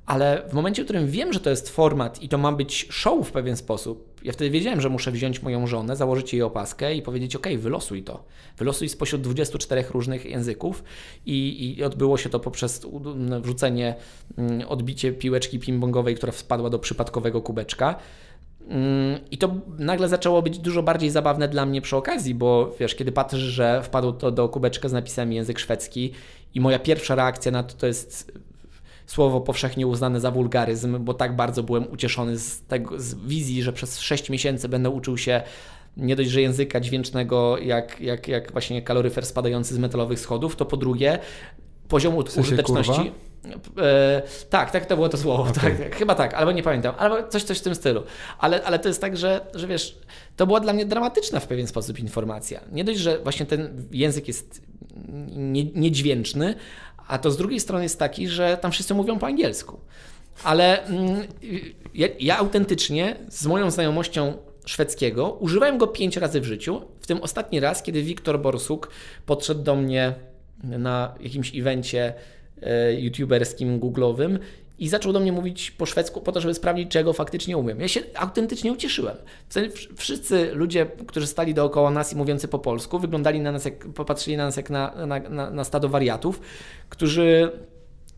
Ale 0.07 0.43
w 0.49 0.53
momencie, 0.53 0.83
w 0.83 0.85
którym 0.85 1.07
wiem, 1.07 1.33
że 1.33 1.41
to 1.41 1.51
jest 1.51 1.69
format 1.69 2.23
i 2.23 2.29
to 2.29 2.39
ma 2.39 2.53
być 2.53 2.87
show 2.91 3.29
w 3.29 3.33
pewien 3.33 3.57
sposób, 3.57 4.16
ja 4.27 4.33
wtedy 4.33 4.51
wiedziałem, 4.51 4.81
że 4.81 4.89
muszę 4.89 5.13
wziąć 5.13 5.43
moją 5.43 5.67
żonę, 5.67 5.97
założyć 5.97 6.33
jej 6.33 6.43
opaskę 6.43 6.95
i 6.95 7.03
powiedzieć: 7.03 7.37
OK, 7.37 7.47
wylosuj 7.59 8.03
to. 8.03 8.25
Wylosuj 8.59 8.89
spośród 8.89 9.23
24 9.23 9.85
różnych 9.91 10.25
języków. 10.25 10.85
I, 11.27 11.75
i 11.79 11.85
odbyło 11.85 12.17
się 12.17 12.29
to 12.29 12.41
poprzez 12.41 12.87
wrzucenie, 13.41 13.95
mm, 14.39 14.69
odbicie 14.69 15.13
piłeczki 15.13 15.61
ping-pongowej, 15.61 16.15
która 16.15 16.33
wpadła 16.33 16.71
do 16.71 16.79
przypadkowego 16.79 17.43
kubeczka. 17.43 17.99
Mm, 18.69 19.19
I 19.31 19.39
to 19.39 19.55
nagle 19.79 20.09
zaczęło 20.09 20.43
być 20.43 20.59
dużo 20.59 20.83
bardziej 20.83 21.11
zabawne 21.11 21.49
dla 21.49 21.67
mnie 21.67 21.83
przy 21.83 21.97
okazji, 21.97 22.35
bo 22.35 22.75
wiesz, 22.81 22.95
kiedy 22.95 23.13
patrzysz, 23.13 23.41
że 23.41 23.83
wpadło 23.83 24.13
to 24.13 24.31
do 24.31 24.49
kubeczka 24.49 24.89
z 24.89 24.93
napisami 24.93 25.37
język 25.37 25.59
szwedzki 25.59 26.13
i 26.55 26.61
moja 26.61 26.79
pierwsza 26.79 27.15
reakcja 27.15 27.53
na 27.53 27.63
to 27.63 27.75
to 27.75 27.87
jest 27.87 28.33
słowo 29.07 29.41
powszechnie 29.41 29.87
uznane 29.87 30.21
za 30.21 30.31
wulgaryzm, 30.31 31.05
bo 31.05 31.15
tak 31.15 31.37
bardzo 31.37 31.63
byłem 31.63 31.93
ucieszony 31.93 32.39
z, 32.39 32.63
tego, 32.63 33.01
z 33.01 33.15
wizji, 33.15 33.63
że 33.63 33.73
przez 33.73 34.01
6 34.01 34.31
miesięcy 34.31 34.69
będę 34.69 34.91
uczył 34.91 35.19
się 35.19 35.43
nie 35.97 36.17
dość, 36.17 36.31
że 36.31 36.41
języka 36.41 36.81
dźwięcznego, 36.81 37.59
jak, 37.59 38.01
jak, 38.01 38.29
jak 38.29 38.53
właśnie 38.53 38.83
kaloryfer 38.83 39.27
spadający 39.27 39.75
z 39.75 39.79
metalowych 39.79 40.21
schodów, 40.21 40.57
to 40.57 40.65
po 40.65 40.77
drugie 40.77 41.19
poziomu 41.89 42.23
w 42.23 42.31
sensie 42.31 42.41
użyteczności. 42.49 43.13
E, 43.79 44.23
tak, 44.51 44.71
tak 44.71 44.87
to 44.87 44.97
było 44.97 45.09
to 45.09 45.17
słowo. 45.17 45.43
Okay. 45.43 45.77
Tak, 45.79 45.97
chyba 45.97 46.15
tak, 46.15 46.35
albo 46.35 46.53
nie 46.53 46.63
pamiętam, 46.63 46.95
albo 46.99 47.29
coś, 47.29 47.43
coś 47.43 47.59
w 47.59 47.63
tym 47.63 47.75
stylu. 47.75 48.03
Ale, 48.39 48.65
ale 48.65 48.79
to 48.79 48.89
jest 48.89 49.01
tak, 49.01 49.17
że, 49.17 49.47
że 49.55 49.67
wiesz, 49.67 49.99
to 50.37 50.47
była 50.47 50.61
dla 50.61 50.73
mnie 50.73 50.87
dramatyczna 50.87 51.41
w 51.41 51.47
pewien 51.47 51.67
sposób 51.67 51.99
informacja. 51.99 52.61
Nie 52.73 52.85
dość, 52.85 52.99
że 52.99 53.19
właśnie 53.19 53.47
ten 53.47 53.89
język 53.93 54.29
jest 54.29 54.63
nie, 55.37 55.65
niedźwięczny, 55.65 56.55
a 57.09 57.19
to 57.19 57.31
z 57.31 57.37
drugiej 57.37 57.61
strony 57.61 57.83
jest 57.83 57.99
taki, 57.99 58.29
że 58.29 58.59
tam 58.61 58.73
wszyscy 58.73 58.95
mówią 58.95 59.19
po 59.19 59.27
angielsku. 59.27 59.81
ale 60.45 60.85
mm, 60.85 61.27
ja, 61.95 62.09
ja 62.21 62.39
autentycznie 62.39 63.17
z 63.29 63.47
moją 63.47 63.71
znajomością 63.71 64.35
szwedzkiego 64.67 65.31
używałem 65.31 65.79
go 65.79 65.87
pięć 65.87 66.17
razy 66.17 66.41
w 66.41 66.45
życiu, 66.45 66.83
w 67.01 67.07
tym 67.07 67.23
ostatni 67.23 67.61
raz, 67.61 67.83
kiedy 67.83 68.03
Wiktor 68.03 68.41
Borsuk 68.41 68.91
podszedł 69.27 69.63
do 69.63 69.77
mnie 69.77 70.15
na 70.63 71.15
jakimś 71.21 71.57
evencie 71.59 72.15
youtuberskim, 72.99 73.79
googlowym 73.79 74.39
i 74.79 74.89
zaczął 74.89 75.13
do 75.13 75.21
mnie 75.21 75.33
mówić 75.33 75.71
po 75.71 75.87
szwedzku 75.87 76.21
po 76.21 76.33
to, 76.33 76.41
żeby 76.41 76.55
sprawdzić, 76.55 76.91
czego 76.91 77.13
faktycznie 77.13 77.57
umiem. 77.57 77.81
Ja 77.81 77.89
się 77.89 78.01
autentycznie 78.15 78.73
ucieszyłem. 78.73 79.17
Wszyscy 79.97 80.51
ludzie, 80.53 80.87
którzy 81.07 81.27
stali 81.27 81.55
dookoła 81.55 81.91
nas 81.91 82.13
i 82.13 82.17
mówiący 82.17 82.49
po 82.49 82.59
polsku, 82.59 82.99
wyglądali 82.99 83.41
na 83.41 83.53
nas, 83.53 83.65
jak, 83.65 83.79
popatrzyli 83.79 84.37
na 84.37 84.45
nas 84.45 84.57
jak 84.57 84.71
na, 84.71 85.07
na, 85.07 85.19
na, 85.19 85.51
na 85.51 85.65
stado 85.65 85.89
wariatów, 85.89 86.41
którzy 86.89 87.53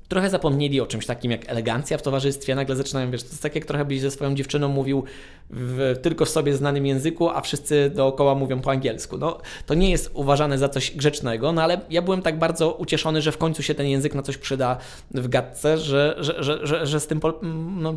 trochę 0.08 0.30
zapomnieli 0.30 0.80
o 0.80 0.86
czymś 0.86 1.06
takim 1.06 1.30
jak 1.30 1.50
elegancja 1.50 1.98
w 1.98 2.02
towarzystwie, 2.02 2.54
nagle 2.54 2.76
zaczynają, 2.76 3.10
wiesz, 3.10 3.22
to 3.22 3.28
jest 3.28 3.42
tak 3.42 3.54
jak 3.54 3.64
trochę 3.64 3.84
byś 3.84 4.00
ze 4.00 4.10
swoją 4.10 4.34
dziewczyną 4.34 4.68
mówił 4.68 5.04
w 5.50 5.98
tylko 6.02 6.26
sobie 6.26 6.54
znanym 6.54 6.86
języku, 6.86 7.28
a 7.28 7.40
wszyscy 7.40 7.90
dookoła 7.94 8.34
mówią 8.34 8.60
po 8.60 8.70
angielsku. 8.70 9.18
No, 9.18 9.38
to 9.66 9.74
nie 9.74 9.90
jest 9.90 10.10
uważane 10.14 10.58
za 10.58 10.68
coś 10.68 10.96
grzecznego, 10.96 11.52
no 11.52 11.62
ale 11.62 11.80
ja 11.90 12.02
byłem 12.02 12.22
tak 12.22 12.38
bardzo 12.38 12.72
ucieszony, 12.72 13.22
że 13.22 13.32
w 13.32 13.38
końcu 13.38 13.62
się 13.62 13.74
ten 13.74 13.86
język 13.86 14.14
na 14.14 14.22
coś 14.22 14.38
przyda 14.38 14.76
w 15.10 15.28
gadce, 15.28 15.78
że, 15.78 16.16
że, 16.18 16.42
że, 16.44 16.66
że, 16.66 16.86
że 16.86 17.00
z 17.00 17.06
tym 17.06 17.20
po, 17.20 17.40
no, 17.76 17.96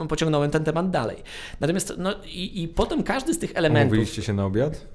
e, 0.00 0.06
pociągnąłem 0.06 0.50
ten 0.50 0.64
temat 0.64 0.90
dalej. 0.90 1.16
Natomiast, 1.60 1.92
no 1.98 2.14
i, 2.24 2.62
i 2.62 2.68
potem 2.68 3.02
każdy 3.02 3.34
z 3.34 3.38
tych 3.38 3.50
elementów... 3.54 3.92
Mówiliście 3.92 4.22
się 4.22 4.32
na 4.32 4.46
obiad? 4.46 4.86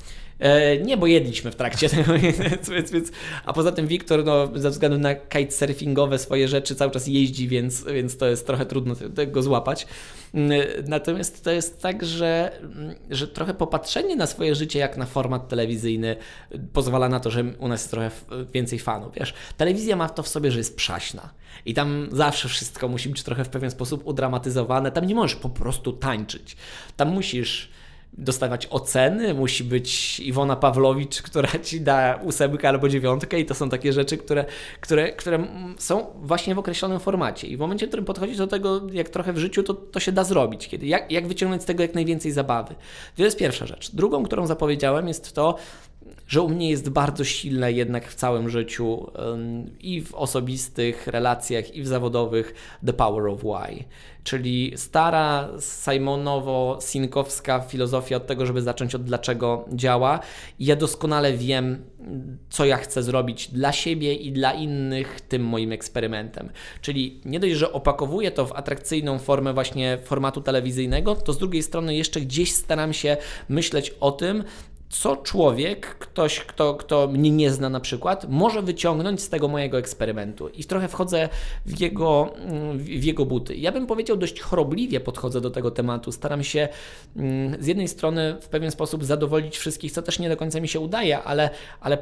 E, 0.44 0.78
nie, 0.78 0.98
bo 0.98 1.08
jedliśmy 1.08 1.52
w 1.52 1.56
trakcie 1.56 1.90
tego, 1.90 2.14
więc, 2.70 2.92
więc, 2.92 3.12
a 3.46 3.54
poza 3.54 3.72
tym 3.72 3.88
Wiktor 3.88 4.26
no, 4.26 4.50
ze 4.56 4.70
względu 4.70 4.98
na 4.98 5.16
kitesurfingowe 5.16 6.20
swoje 6.20 6.48
rzeczy 6.48 6.76
cały 6.76 6.92
czas 6.92 7.08
jeździ, 7.08 7.48
więc, 7.48 7.84
więc 7.84 8.18
to 8.18 8.26
jest 8.26 8.48
trochę 8.48 8.66
trudno 8.66 8.96
go 9.28 9.44
złapać. 9.44 9.88
Mm, 10.34 10.52
natomiast 10.88 11.44
to 11.44 11.52
jest 11.52 11.82
tak, 11.82 12.06
że, 12.06 12.52
mm, 12.62 12.96
że 13.10 13.28
trochę 13.28 13.54
popatrzenie 13.54 14.16
na 14.16 14.28
swoje 14.28 14.56
życie 14.56 14.80
jak 14.80 14.98
na 14.98 15.06
format 15.06 15.48
telewizyjny 15.50 16.16
pozwala 16.74 17.10
na 17.10 17.20
to, 17.20 17.32
że 17.32 17.44
u 17.60 17.68
nas 17.68 17.82
jest 17.82 17.92
trochę 17.92 18.12
więcej 18.54 18.80
fanów. 18.80 19.14
Wiesz, 19.16 19.34
telewizja 19.58 19.96
ma 19.96 20.10
to 20.10 20.24
w 20.24 20.28
sobie, 20.28 20.52
że 20.52 20.58
jest 20.58 20.76
przaśna. 20.76 21.30
I 21.66 21.74
tam 21.74 22.08
zawsze 22.12 22.50
wszystko 22.50 22.88
musi 22.88 23.10
być 23.10 23.24
trochę 23.24 23.46
w 23.46 23.50
pewien 23.50 23.72
sposób 23.72 24.08
udramatyzowane. 24.08 24.92
Tam 24.92 25.06
nie 25.06 25.16
możesz 25.16 25.36
po 25.36 25.50
prostu 25.50 25.94
tańczyć. 25.94 26.56
Tam 26.98 27.10
musisz 27.10 27.74
dostawać 28.18 28.68
oceny, 28.70 29.34
musi 29.34 29.64
być 29.64 30.20
Iwona 30.20 30.56
Pawlowicz, 30.56 31.22
która 31.22 31.50
ci 31.64 31.82
da 31.82 32.20
ósemkę 32.24 32.70
albo 32.70 32.90
dziewiątkę 32.90 33.40
i 33.40 33.46
to 33.46 33.56
są 33.56 33.70
takie 33.70 33.94
rzeczy, 33.94 34.18
które, 34.18 34.46
które, 34.82 35.12
które 35.12 35.48
są 35.78 36.06
właśnie 36.16 36.56
w 36.56 36.60
określonym 36.60 37.00
formacie 37.00 37.48
i 37.48 37.58
w 37.58 37.60
momencie, 37.60 37.86
w 37.86 37.90
którym 37.90 38.06
podchodzisz 38.06 38.38
do 38.38 38.48
tego 38.48 38.82
jak 38.92 39.10
trochę 39.10 39.34
w 39.34 39.38
życiu, 39.38 39.64
to, 39.64 39.74
to 39.74 40.00
się 40.00 40.12
da 40.12 40.24
zrobić. 40.24 40.68
Kiedy, 40.68 40.86
jak, 40.86 41.12
jak 41.12 41.28
wyciągnąć 41.28 41.64
z 41.64 41.66
tego 41.66 41.84
jak 41.84 41.94
najwięcej 41.94 42.32
zabawy. 42.32 42.76
To 43.18 43.24
jest 43.24 43.38
pierwsza 43.38 43.66
rzecz. 43.66 43.96
Drugą, 43.96 44.24
którą 44.24 44.48
zapowiedziałem 44.48 45.08
jest 45.08 45.36
to, 45.36 45.56
że 46.34 46.42
u 46.42 46.50
mnie 46.50 46.70
jest 46.70 46.90
bardzo 46.90 47.24
silne 47.24 47.72
jednak 47.72 48.08
w 48.08 48.16
całym 48.16 48.50
życiu 48.50 49.12
i 49.80 50.02
w 50.02 50.16
osobistych 50.16 51.08
relacjach, 51.08 51.76
i 51.76 51.82
w 51.82 51.88
zawodowych 51.88 52.54
The 52.86 52.94
Power 52.94 53.28
of 53.28 53.40
Why. 53.40 53.84
Czyli 54.24 54.74
stara 54.76 55.50
Simonowo-Sinkowska 55.58 57.62
filozofia 57.68 58.18
od 58.18 58.28
tego, 58.28 58.46
żeby 58.46 58.62
zacząć 58.62 58.96
od 58.96 59.04
dlaczego 59.04 59.66
działa. 59.74 60.20
Ja 60.60 60.76
doskonale 60.76 61.34
wiem, 61.34 61.84
co 62.50 62.66
ja 62.66 62.78
chcę 62.78 63.04
zrobić 63.04 63.48
dla 63.48 63.72
siebie 63.72 64.14
i 64.14 64.32
dla 64.32 64.54
innych 64.54 65.22
tym 65.22 65.46
moim 65.46 65.72
eksperymentem. 65.72 66.50
Czyli 66.82 67.22
nie 67.26 67.40
dość, 67.40 67.54
że 67.54 67.72
opakowuję 67.72 68.32
to 68.32 68.46
w 68.46 68.54
atrakcyjną 68.54 69.20
formę 69.20 69.54
właśnie 69.54 69.98
formatu 70.04 70.42
telewizyjnego, 70.42 71.16
to 71.16 71.34
z 71.34 71.38
drugiej 71.38 71.64
strony 71.64 71.96
jeszcze 71.96 72.22
gdzieś 72.22 72.54
staram 72.54 72.94
się 72.94 73.18
myśleć 73.50 73.96
o 74.00 74.12
tym, 74.12 74.44
co 74.94 75.18
człowiek, 75.18 75.98
ktoś, 75.98 76.40
kto, 76.40 76.76
kto 76.76 77.08
mnie 77.08 77.32
nie 77.32 77.52
zna 77.52 77.70
na 77.70 77.80
przykład, 77.80 78.26
może 78.30 78.62
wyciągnąć 78.62 79.22
z 79.22 79.30
tego 79.30 79.48
mojego 79.48 79.78
eksperymentu. 79.78 80.50
I 80.50 80.64
trochę 80.64 80.88
wchodzę 80.88 81.30
w 81.66 81.80
jego, 81.80 82.34
w 82.76 83.04
jego 83.04 83.26
buty. 83.26 83.56
Ja 83.56 83.72
bym 83.72 83.88
powiedział, 83.88 84.18
dość 84.18 84.42
chorobliwie 84.42 85.00
podchodzę 85.00 85.42
do 85.42 85.50
tego 85.50 85.72
tematu. 85.72 86.12
Staram 86.12 86.44
się 86.44 86.68
mm, 87.16 87.64
z 87.64 87.68
jednej 87.68 87.88
strony 87.88 88.36
w 88.42 88.48
pewien 88.48 88.72
sposób 88.72 89.04
zadowolić 89.04 89.58
wszystkich, 89.58 89.92
co 89.92 90.02
też 90.02 90.20
nie 90.20 90.30
do 90.30 90.38
końca 90.38 90.60
mi 90.60 90.68
się 90.68 90.80
udaje, 90.80 91.24
ale, 91.24 91.50
ale 91.82 91.98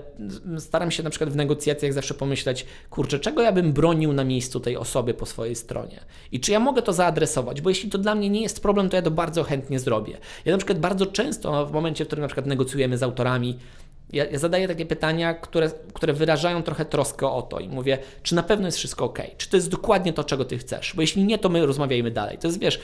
staram 0.57 0.91
się 0.91 1.03
na 1.03 1.09
przykład 1.09 1.29
w 1.29 1.35
negocjacjach 1.35 1.93
zawsze 1.93 2.13
pomyśleć, 2.13 2.65
kurczę, 2.89 3.19
czego 3.19 3.41
ja 3.41 3.51
bym 3.51 3.73
bronił 3.73 4.13
na 4.13 4.23
miejscu 4.23 4.59
tej 4.59 4.77
osoby 4.77 5.13
po 5.13 5.25
swojej 5.25 5.55
stronie? 5.55 5.99
I 6.31 6.39
czy 6.39 6.51
ja 6.51 6.59
mogę 6.59 6.81
to 6.81 6.93
zaadresować? 6.93 7.61
Bo 7.61 7.69
jeśli 7.69 7.89
to 7.89 7.97
dla 7.97 8.15
mnie 8.15 8.29
nie 8.29 8.41
jest 8.41 8.61
problem, 8.61 8.89
to 8.89 8.95
ja 8.95 9.01
to 9.01 9.11
bardzo 9.11 9.43
chętnie 9.43 9.79
zrobię. 9.79 10.17
Ja 10.45 10.51
na 10.51 10.57
przykład 10.57 10.79
bardzo 10.79 11.05
często 11.05 11.65
w 11.65 11.71
momencie, 11.71 12.03
w 12.05 12.07
którym 12.07 12.21
na 12.21 12.27
przykład 12.27 12.45
negocjuję 12.45 12.80
pracujemy 12.81 12.97
z 12.97 13.03
autorami. 13.03 13.57
Ja, 14.13 14.25
ja, 14.25 14.39
zadaję 14.39 14.67
takie 14.67 14.85
pytania, 14.85 15.33
które, 15.33 15.71
które 15.93 16.13
wyrażają 16.13 16.63
trochę 16.63 16.85
troskę 16.85 17.29
o 17.29 17.41
to 17.41 17.59
i 17.59 17.69
mówię, 17.69 17.97
czy 18.23 18.35
na 18.35 18.43
pewno 18.43 18.67
jest 18.67 18.77
wszystko 18.77 19.05
ok, 19.05 19.19
czy 19.37 19.49
to 19.49 19.57
jest 19.57 19.69
dokładnie 19.69 20.13
to, 20.13 20.23
czego 20.23 20.45
ty 20.45 20.57
chcesz, 20.57 20.93
bo 20.95 21.01
jeśli 21.01 21.23
nie, 21.23 21.37
to 21.37 21.49
my 21.49 21.65
rozmawiajmy 21.65 22.11
dalej. 22.11 22.37
To 22.37 22.47
jest, 22.47 22.59
wiesz, 22.59 22.79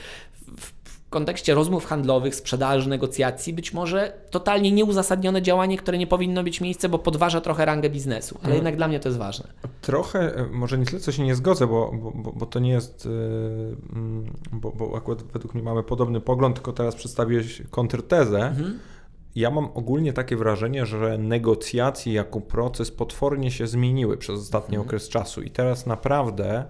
w, 0.58 0.72
w 0.84 1.10
kontekście 1.10 1.54
rozmów 1.54 1.86
handlowych, 1.86 2.36
sprzedaży, 2.36 2.90
negocjacji, 2.90 3.54
być 3.54 3.74
może 3.74 4.14
totalnie 4.32 4.72
nieuzasadnione 4.72 5.42
działanie, 5.42 5.78
które 5.78 5.98
nie 5.98 6.08
powinno 6.08 6.44
mieć 6.44 6.62
miejsca, 6.62 6.90
bo 6.90 7.00
podważa 7.00 7.42
trochę 7.42 7.66
rangę 7.66 7.90
biznesu, 7.90 8.36
ale 8.36 8.44
mhm. 8.44 8.56
jednak 8.56 8.76
dla 8.76 8.88
mnie 8.88 9.00
to 9.00 9.10
jest 9.10 9.20
ważne. 9.20 9.48
Trochę, 9.82 10.36
e, 10.36 10.46
może 10.52 10.78
nie 10.78 10.86
tyle, 10.86 11.00
co 11.00 11.12
się 11.12 11.24
nie 11.24 11.36
zgodzę, 11.36 11.68
bo, 11.68 11.92
bo, 11.94 12.32
bo 12.32 12.46
to 12.46 12.60
nie 12.60 12.72
jest, 12.72 13.06
yy, 13.06 13.76
bo, 14.52 14.72
bo 14.72 14.98
akurat 14.98 15.24
według 15.24 15.54
mnie 15.54 15.64
mamy 15.64 15.84
podobny 15.84 16.22
pogląd, 16.22 16.56
tylko 16.56 16.74
teraz 16.74 16.96
przedstawiłeś 16.96 17.62
kontrtezę. 17.72 18.40
Mhm 18.48 18.80
ja 19.38 19.52
mam 19.52 19.70
ogólnie 19.74 20.14
takie 20.14 20.36
wrażenie, 20.36 20.86
że 20.86 21.18
negocjacje 21.18 22.14
jako 22.14 22.42
proces 22.42 22.92
potwornie 22.92 23.52
się 23.52 23.68
zmieniły 23.68 24.18
przez 24.18 24.40
ostatni 24.40 24.76
mhm. 24.76 24.88
okres 24.88 25.10
czasu 25.10 25.42
i 25.42 25.50
teraz 25.50 25.86
naprawdę 25.86 26.66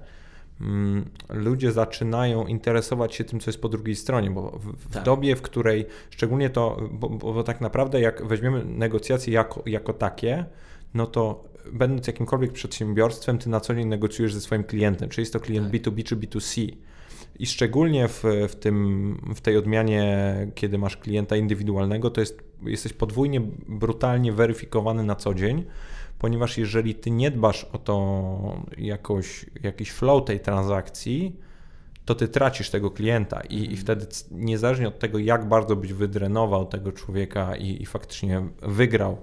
mm, 0.61 1.09
ludzie 1.30 1.72
zaczynają 1.72 2.47
interesować 2.47 3.15
się 3.15 3.24
tym, 3.24 3.39
co 3.39 3.49
jest 3.49 3.61
po 3.61 3.70
drugiej 3.70 3.95
stronie, 3.95 4.32
bo 4.32 4.59
w, 4.63 4.93
tak. 4.93 5.03
dobie, 5.03 5.36
w 5.36 5.41
której 5.41 5.86
szczególnie 6.09 6.49
to, 6.49 6.89
bo, 6.91 7.09
bo, 7.09 7.43
tak 7.43 7.61
naprawdę 7.61 8.01
jak 8.01 8.28
weźmiemy 8.28 8.65
negocjacje 8.65 9.34
jako, 9.34 9.63
jako 9.65 9.93
takie, 9.93 10.45
no 10.93 11.05
to 11.05 11.43
będąc 11.72 12.07
jakimkolwiek 12.07 12.51
przedsiębiorstwem, 12.51 13.38
ty 13.38 13.49
na 13.49 13.59
co 13.59 13.76
dzień 13.76 13.88
negocjujesz 13.88 14.34
ze 14.34 14.41
swoim 14.41 14.63
klientem, 14.63 15.09
czy 15.09 15.22
jest 15.22 15.34
to 15.34 15.39
klient 15.39 15.72
tak. 15.72 15.82
B2B 15.82 16.03
czy 16.03 16.15
B2C. 16.15 16.78
I 17.40 17.46
szczególnie 17.46 18.08
w, 18.08 18.24
w, 18.50 18.56
tym, 18.56 19.34
w 19.36 19.42
tej 19.42 19.58
odmianie, 19.58 20.48
kiedy 20.56 20.78
masz 20.78 20.98
klienta 20.98 21.36
indywidualnego, 21.36 22.10
to 22.10 22.22
jest, 22.22 22.44
jesteś 22.64 22.94
podwójnie 22.94 23.42
brutalnie 23.68 24.32
weryfikowany 24.32 25.04
na 25.04 25.16
co 25.16 25.34
dzień, 25.34 25.66
ponieważ 26.20 26.58
jeżeli 26.58 26.96
ty 26.96 27.12
nie 27.12 27.32
dbasz 27.32 27.64
o 27.64 27.78
to 27.78 28.62
jakoś, 28.78 29.46
jakiś 29.64 29.92
flow 29.92 30.26
tej 30.26 30.40
transakcji, 30.40 31.36
to 32.06 32.16
ty 32.16 32.28
tracisz 32.28 32.70
tego 32.70 32.92
klienta. 32.92 33.42
I, 33.42 33.74
i 33.74 33.78
wtedy 33.78 34.06
niezależnie 34.32 34.88
od 34.88 35.00
tego, 35.00 35.20
jak 35.20 35.48
bardzo 35.48 35.76
byś 35.76 35.94
wydrenował 35.94 36.66
tego 36.66 36.92
człowieka 36.92 37.56
i, 37.56 37.82
i 37.82 37.86
faktycznie 37.86 38.48
wygrał, 38.62 39.18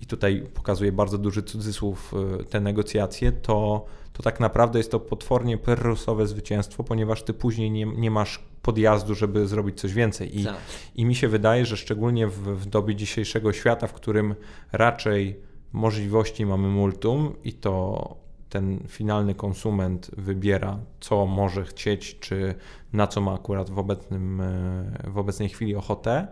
i 0.00 0.06
tutaj 0.06 0.46
pokazuję 0.54 0.92
bardzo 0.92 1.18
duży 1.18 1.42
cudzysłów 1.42 2.14
y, 2.40 2.44
te 2.44 2.60
negocjacje, 2.60 3.32
to 3.32 3.86
to 4.16 4.22
tak 4.22 4.40
naprawdę 4.40 4.78
jest 4.78 4.90
to 4.90 5.00
potwornie 5.00 5.58
perrusowe 5.58 6.26
zwycięstwo, 6.26 6.84
ponieważ 6.84 7.22
ty 7.22 7.34
później 7.34 7.70
nie, 7.70 7.86
nie 7.86 8.10
masz 8.10 8.42
podjazdu, 8.62 9.14
żeby 9.14 9.46
zrobić 9.46 9.80
coś 9.80 9.92
więcej. 9.92 10.40
I, 10.40 10.44
tak. 10.44 10.56
i 10.94 11.04
mi 11.04 11.14
się 11.14 11.28
wydaje, 11.28 11.66
że 11.66 11.76
szczególnie 11.76 12.26
w, 12.26 12.38
w 12.38 12.66
dobie 12.66 12.94
dzisiejszego 12.94 13.52
świata, 13.52 13.86
w 13.86 13.92
którym 13.92 14.34
raczej 14.72 15.40
możliwości 15.72 16.46
mamy 16.46 16.68
multum 16.68 17.36
i 17.44 17.52
to 17.52 18.16
ten 18.48 18.78
finalny 18.88 19.34
konsument 19.34 20.10
wybiera, 20.16 20.78
co 21.00 21.26
może 21.26 21.64
chcieć, 21.64 22.18
czy 22.18 22.54
na 22.92 23.06
co 23.06 23.20
ma 23.20 23.34
akurat 23.34 23.70
w, 23.70 23.78
obecnym, 23.78 24.40
e, 24.40 25.10
w 25.10 25.18
obecnej 25.18 25.48
chwili 25.48 25.74
ochotę, 25.74 26.26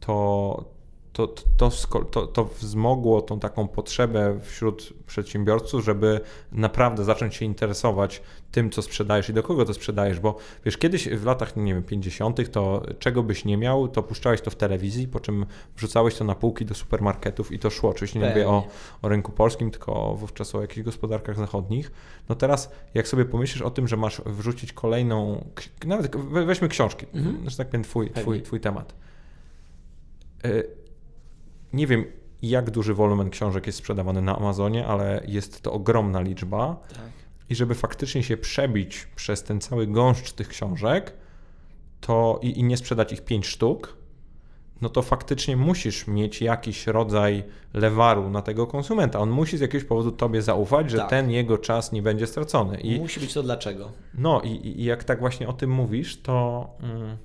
to, 0.00 0.64
to, 1.18 1.26
to, 1.56 1.70
to, 2.04 2.26
to 2.26 2.44
wzmogło 2.44 3.22
tą 3.22 3.40
taką 3.40 3.68
potrzebę 3.68 4.40
wśród 4.42 4.92
przedsiębiorców, 5.06 5.84
żeby 5.84 6.20
naprawdę 6.52 7.04
zacząć 7.04 7.34
się 7.34 7.44
interesować 7.44 8.22
tym, 8.52 8.70
co 8.70 8.82
sprzedajesz 8.82 9.28
i 9.28 9.32
do 9.32 9.42
kogo 9.42 9.64
to 9.64 9.74
sprzedajesz, 9.74 10.20
bo 10.20 10.36
wiesz, 10.64 10.76
kiedyś 10.76 11.08
w 11.08 11.24
latach, 11.24 11.56
nie 11.56 11.74
wiem, 11.74 11.82
50., 11.82 12.52
to 12.52 12.82
czego 12.98 13.22
byś 13.22 13.44
nie 13.44 13.56
miał, 13.56 13.88
to 13.88 14.02
puszczałeś 14.02 14.40
to 14.40 14.50
w 14.50 14.54
telewizji, 14.56 15.08
po 15.08 15.20
czym 15.20 15.46
wrzucałeś 15.76 16.14
to 16.14 16.24
na 16.24 16.34
półki 16.34 16.64
do 16.64 16.74
supermarketów 16.74 17.52
i 17.52 17.58
to 17.58 17.70
szło. 17.70 17.90
Oczywiście 17.90 18.20
nie 18.20 18.28
mówię 18.28 18.48
o, 18.48 18.66
o 19.02 19.08
rynku 19.08 19.32
polskim, 19.32 19.70
tylko 19.70 20.14
wówczas 20.14 20.54
o 20.54 20.60
jakichś 20.60 20.82
gospodarkach 20.82 21.36
zachodnich. 21.36 21.92
No 22.28 22.34
teraz, 22.34 22.70
jak 22.94 23.08
sobie 23.08 23.24
pomyślisz 23.24 23.62
o 23.62 23.70
tym, 23.70 23.88
że 23.88 23.96
masz 23.96 24.22
wrzucić 24.26 24.72
kolejną, 24.72 25.44
nawet 25.86 26.16
weźmy 26.16 26.68
książki, 26.68 27.06
mhm. 27.14 27.50
że 27.50 27.56
tak 27.56 27.68
powiem, 27.68 27.84
twój, 27.84 28.10
twój, 28.10 28.42
twój 28.42 28.60
temat 28.60 28.94
y, 30.44 30.77
nie 31.72 31.86
wiem, 31.86 32.04
jak 32.42 32.70
duży 32.70 32.94
wolumen 32.94 33.30
książek 33.30 33.66
jest 33.66 33.78
sprzedawany 33.78 34.22
na 34.22 34.36
Amazonie, 34.36 34.86
ale 34.86 35.22
jest 35.26 35.62
to 35.62 35.72
ogromna 35.72 36.20
liczba. 36.20 36.76
Tak. 36.88 37.10
i 37.50 37.54
żeby 37.54 37.74
faktycznie 37.74 38.22
się 38.22 38.36
przebić 38.36 39.08
przez 39.16 39.42
ten 39.42 39.60
cały 39.60 39.86
gąszcz 39.86 40.32
tych 40.32 40.48
książek, 40.48 41.12
to 42.00 42.38
i, 42.42 42.58
i 42.58 42.64
nie 42.64 42.76
sprzedać 42.76 43.12
ich 43.12 43.24
pięć 43.24 43.46
sztuk, 43.46 43.98
no 44.80 44.88
to 44.88 45.02
faktycznie 45.02 45.56
musisz 45.56 46.06
mieć 46.06 46.42
jakiś 46.42 46.86
rodzaj 46.86 47.44
lewaru 47.74 48.30
na 48.30 48.42
tego 48.42 48.66
konsumenta. 48.66 49.18
On 49.18 49.30
musi 49.30 49.58
z 49.58 49.60
jakiegoś 49.60 49.88
powodu 49.88 50.12
tobie 50.12 50.42
zaufać, 50.42 50.90
że 50.90 50.98
tak. 50.98 51.10
ten 51.10 51.30
jego 51.30 51.58
czas 51.58 51.92
nie 51.92 52.02
będzie 52.02 52.26
stracony. 52.26 52.80
I, 52.80 53.00
musi 53.00 53.20
być 53.20 53.34
to 53.34 53.42
dlaczego. 53.42 53.92
No 54.14 54.40
i, 54.40 54.80
i 54.80 54.84
jak 54.84 55.04
tak 55.04 55.20
właśnie 55.20 55.48
o 55.48 55.52
tym 55.52 55.70
mówisz, 55.70 56.22
to 56.22 56.66
mm, 56.80 57.16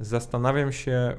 zastanawiam 0.00 0.72
się, 0.72 1.16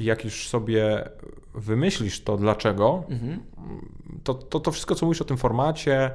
jak 0.00 0.24
już 0.24 0.48
sobie 0.48 1.08
wymyślisz 1.54 2.20
to 2.20 2.36
dlaczego, 2.36 3.04
mhm. 3.08 3.40
to, 4.24 4.34
to, 4.34 4.60
to 4.60 4.72
wszystko, 4.72 4.94
co 4.94 5.06
mówisz 5.06 5.22
o 5.22 5.24
tym 5.24 5.36
formacie 5.36 6.10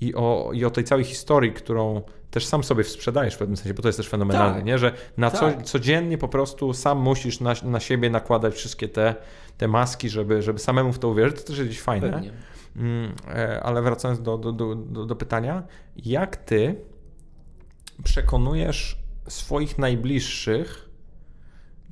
i 0.00 0.14
o, 0.14 0.50
i 0.54 0.64
o 0.64 0.70
tej 0.70 0.84
całej 0.84 1.04
historii, 1.04 1.52
którą 1.52 2.02
też 2.30 2.46
sam 2.46 2.64
sobie 2.64 2.84
sprzedajesz 2.84 3.34
w 3.34 3.38
pewnym 3.38 3.56
sensie, 3.56 3.74
bo 3.74 3.82
to 3.82 3.88
jest 3.88 3.98
też 3.98 4.08
fenomenalne, 4.08 4.56
tak. 4.56 4.64
nie? 4.64 4.78
że 4.78 4.92
na 5.16 5.30
tak. 5.30 5.40
co, 5.40 5.62
codziennie 5.62 6.18
po 6.18 6.28
prostu 6.28 6.72
sam 6.72 6.98
musisz 6.98 7.40
na, 7.40 7.54
na 7.62 7.80
siebie 7.80 8.10
nakładać 8.10 8.54
wszystkie 8.54 8.88
te, 8.88 9.14
te 9.58 9.68
maski, 9.68 10.08
żeby, 10.08 10.42
żeby 10.42 10.58
samemu 10.58 10.92
w 10.92 10.98
to 10.98 11.08
uwierzyć, 11.08 11.36
to 11.36 11.46
też 11.46 11.58
jest 11.58 11.70
gdzieś 11.70 11.82
fajne. 11.82 12.10
Pewnie. 12.10 12.32
Mm, 12.76 13.12
e, 13.28 13.62
ale 13.62 13.82
wracając 13.82 14.22
do, 14.22 14.38
do, 14.38 14.52
do, 14.52 15.06
do 15.06 15.16
pytania, 15.16 15.62
jak 15.96 16.36
ty 16.36 16.74
przekonujesz 18.04 18.98
swoich 19.28 19.78
najbliższych, 19.78 20.85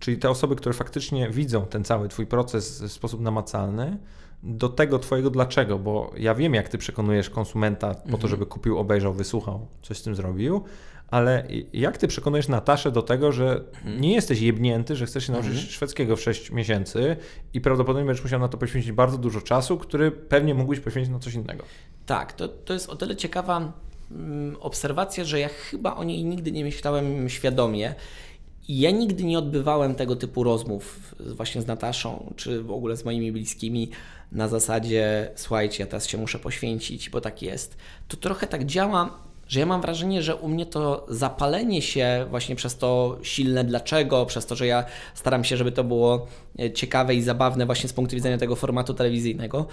czyli 0.04 0.18
te 0.18 0.30
osoby, 0.30 0.56
które 0.56 0.72
faktycznie 0.72 1.30
widzą 1.30 1.66
ten 1.66 1.84
cały 1.84 2.08
twój 2.08 2.26
proces 2.26 2.82
w 2.82 2.92
sposób 2.92 3.20
namacalny, 3.20 3.98
do 4.42 4.68
tego 4.68 4.98
twojego 4.98 5.30
dlaczego, 5.30 5.78
bo 5.78 6.12
ja 6.16 6.34
wiem, 6.34 6.54
jak 6.54 6.68
ty 6.68 6.78
przekonujesz 6.78 7.30
konsumenta 7.30 7.94
po 7.94 8.02
to, 8.02 8.12
mhm. 8.12 8.28
żeby 8.28 8.46
kupił, 8.46 8.78
obejrzał, 8.78 9.12
wysłuchał, 9.12 9.66
coś 9.82 9.98
z 9.98 10.02
tym 10.02 10.14
zrobił, 10.14 10.64
ale 11.10 11.46
jak 11.72 11.98
ty 11.98 12.08
przekonujesz 12.08 12.48
Nataszę 12.48 12.92
do 12.92 13.02
tego, 13.02 13.32
że 13.32 13.64
mhm. 13.74 14.00
nie 14.00 14.14
jesteś 14.14 14.40
jebnięty, 14.40 14.96
że 14.96 15.06
chcesz 15.06 15.26
się 15.26 15.32
nauczyć 15.32 15.50
mhm. 15.50 15.68
szwedzkiego 15.68 16.16
w 16.16 16.20
6 16.20 16.50
miesięcy 16.50 17.16
i 17.54 17.60
prawdopodobnie 17.60 18.06
będziesz 18.06 18.24
musiał 18.24 18.40
na 18.40 18.48
to 18.48 18.58
poświęcić 18.58 18.92
bardzo 18.92 19.18
dużo 19.18 19.40
czasu, 19.40 19.78
który 19.78 20.10
pewnie 20.10 20.54
mógłbyś 20.54 20.80
poświęcić 20.80 21.12
na 21.12 21.18
coś 21.18 21.34
innego. 21.34 21.64
Tak, 22.06 22.32
to, 22.32 22.48
to 22.48 22.72
jest 22.72 22.88
o 22.88 22.96
tyle 22.96 23.16
ciekawa 23.16 23.72
mm, 24.10 24.56
obserwacja, 24.60 25.24
że 25.24 25.40
ja 25.40 25.48
chyba 25.48 25.94
o 25.96 26.04
niej 26.04 26.24
nigdy 26.24 26.52
nie 26.52 26.64
myślałem 26.64 27.28
świadomie 27.28 27.94
ja 28.68 28.90
nigdy 28.90 29.24
nie 29.24 29.38
odbywałem 29.38 29.94
tego 29.94 30.16
typu 30.16 30.44
rozmów 30.44 31.14
właśnie 31.20 31.62
z 31.62 31.66
Nataszą, 31.66 32.32
czy 32.36 32.62
w 32.62 32.70
ogóle 32.70 32.96
z 32.96 33.04
moimi 33.04 33.32
bliskimi 33.32 33.90
na 34.32 34.48
zasadzie 34.48 35.30
słuchajcie, 35.36 35.82
ja 35.82 35.86
teraz 35.86 36.06
się 36.06 36.18
muszę 36.18 36.38
poświęcić, 36.38 37.10
bo 37.10 37.20
tak 37.20 37.42
jest. 37.42 37.76
To 38.08 38.16
trochę 38.16 38.46
tak 38.46 38.64
działa 38.64 39.18
że 39.48 39.60
ja 39.60 39.66
mam 39.66 39.80
wrażenie, 39.80 40.22
że 40.22 40.36
u 40.36 40.48
mnie 40.48 40.66
to 40.66 41.06
zapalenie 41.08 41.82
się 41.82 42.26
właśnie 42.30 42.56
przez 42.56 42.76
to 42.76 43.18
silne 43.22 43.64
dlaczego, 43.64 44.26
przez 44.26 44.46
to, 44.46 44.56
że 44.56 44.66
ja 44.66 44.84
staram 45.14 45.44
się, 45.44 45.56
żeby 45.56 45.72
to 45.72 45.84
było 45.84 46.26
e, 46.58 46.72
ciekawe 46.72 47.14
i 47.14 47.22
zabawne 47.22 47.66
właśnie 47.66 47.88
z 47.88 47.92
punktu 47.92 48.16
widzenia 48.16 48.38
tego 48.38 48.56
formatu 48.56 48.94
telewizyjnego, 48.94 49.66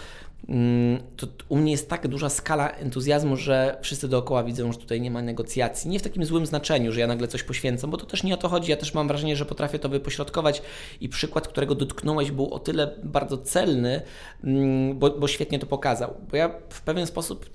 mm, 0.50 1.00
to 1.18 1.28
u 1.50 1.58
mnie 1.58 1.72
jest 1.72 1.90
tak 1.90 2.08
duża 2.08 2.30
skala 2.30 2.70
entuzjazmu, 2.70 3.36
że 3.36 3.78
wszyscy 3.82 4.08
dookoła 4.08 4.44
widzą, 4.44 4.72
że 4.72 4.80
tutaj 4.80 5.02
nie 5.02 5.12
ma 5.12 5.22
negocjacji. 5.22 5.90
Nie 5.90 6.00
w 6.00 6.04
takim 6.04 6.26
złym 6.26 6.46
znaczeniu, 6.46 6.92
że 6.92 7.00
ja 7.00 7.08
nagle 7.08 7.28
coś 7.28 7.44
poświęcam, 7.44 7.92
bo 7.92 7.98
to 7.98 8.06
też 8.06 8.24
nie 8.24 8.34
o 8.34 8.38
to 8.38 8.50
chodzi. 8.50 8.72
Ja 8.72 8.78
też 8.78 8.94
mam 8.94 9.08
wrażenie, 9.08 9.36
że 9.36 9.46
potrafię 9.46 9.80
to 9.80 9.90
wypośrodkować 9.90 10.62
i 11.02 11.10
przykład, 11.10 11.48
którego 11.48 11.76
dotknąłeś, 11.76 12.32
był 12.32 12.54
o 12.54 12.60
tyle 12.60 12.96
bardzo 13.04 13.38
celny, 13.38 14.02
mm, 14.44 15.00
bo, 15.00 15.10
bo 15.10 15.28
świetnie 15.28 15.60
to 15.60 15.66
pokazał. 15.66 16.14
Bo 16.32 16.38
ja 16.38 16.50
w 16.70 16.82
pewien 16.82 17.08
sposób 17.08 17.50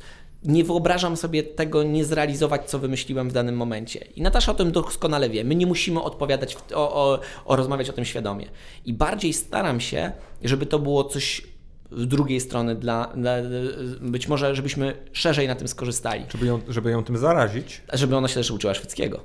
nie 0.46 0.64
wyobrażam 0.64 1.16
sobie 1.16 1.42
tego 1.42 1.82
nie 1.82 2.04
zrealizować, 2.04 2.70
co 2.70 2.78
wymyśliłem 2.78 3.28
w 3.28 3.32
danym 3.32 3.56
momencie. 3.56 3.98
I 4.16 4.22
Natasza 4.22 4.52
o 4.52 4.54
tym 4.54 4.72
doskonale 4.72 5.30
wie. 5.30 5.44
My 5.44 5.54
nie 5.54 5.66
musimy 5.66 6.02
odpowiadać, 6.02 6.56
o, 6.74 6.94
o, 6.94 7.20
o 7.44 7.56
rozmawiać 7.56 7.90
o 7.90 7.92
tym 7.92 8.04
świadomie. 8.04 8.46
I 8.84 8.92
bardziej 8.92 9.32
staram 9.32 9.80
się, 9.80 10.12
żeby 10.42 10.66
to 10.66 10.78
było 10.78 11.04
coś 11.04 11.42
z 11.92 12.06
drugiej 12.06 12.40
strony 12.40 12.74
dla, 12.74 13.12
dla, 13.16 13.36
być 14.00 14.28
może, 14.28 14.54
żebyśmy 14.54 14.96
szerzej 15.12 15.48
na 15.48 15.54
tym 15.54 15.68
skorzystali. 15.68 16.24
Żeby 16.32 16.46
ją, 16.46 16.60
żeby 16.68 16.90
ją 16.90 17.04
tym 17.04 17.18
zarazić? 17.18 17.82
Żeby 17.92 18.16
ona 18.16 18.28
się 18.28 18.34
też 18.34 18.50
uczyła 18.50 18.74
szwedzkiego. 18.74 19.20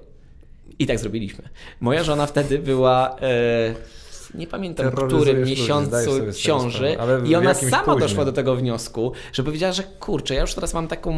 I 0.80 0.86
tak 0.88 1.00
zrobiliśmy. 1.00 1.50
Moja 1.80 2.04
żona 2.04 2.28
wtedy 2.28 2.60
była... 2.60 3.16
E, 3.22 4.01
nie 4.36 4.48
pamiętam, 4.48 4.92
którym 4.92 5.44
miesiącu 5.44 6.32
ciąży 6.34 6.98
i 7.26 7.36
ona 7.36 7.54
sama 7.54 7.84
późnym. 7.84 8.00
doszła 8.00 8.26
do 8.26 8.32
tego 8.32 8.56
wniosku, 8.56 9.12
że 9.34 9.44
powiedziała, 9.44 9.74
że 9.74 9.84
kurczę, 9.84 10.36
ja 10.36 10.42
już 10.42 10.54
teraz 10.54 10.74
mam 10.74 10.88
taką, 10.88 11.14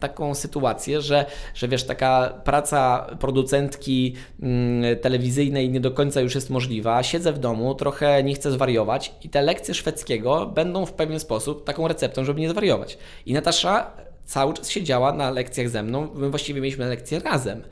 taką 0.00 0.34
sytuację, 0.34 1.00
że, 1.00 1.26
że 1.54 1.68
wiesz, 1.68 1.84
taka 1.84 2.40
praca 2.44 3.06
producentki 3.20 4.14
mm, 4.42 4.98
telewizyjnej 4.98 5.70
nie 5.70 5.80
do 5.80 5.90
końca 5.90 6.20
już 6.20 6.34
jest 6.34 6.50
możliwa, 6.50 7.02
siedzę 7.02 7.32
w 7.32 7.38
domu, 7.38 7.74
trochę 7.74 8.22
nie 8.22 8.34
chcę 8.34 8.52
zwariować 8.52 9.14
i 9.22 9.28
te 9.28 9.42
lekcje 9.42 9.74
szwedzkiego 9.74 10.46
będą 10.46 10.86
w 10.86 10.92
pewien 10.92 11.20
sposób 11.20 11.64
taką 11.64 11.88
receptą, 11.88 12.24
żeby 12.24 12.40
nie 12.40 12.50
zwariować. 12.50 12.98
I 13.26 13.32
Natasza 13.32 13.90
cały 14.24 14.54
czas 14.54 14.70
siedziała 14.70 15.12
na 15.12 15.30
lekcjach 15.30 15.68
ze 15.68 15.82
mną, 15.82 16.08
my 16.14 16.30
właściwie 16.30 16.60
mieliśmy 16.60 16.88
lekcje 16.88 17.18
razem. 17.18 17.62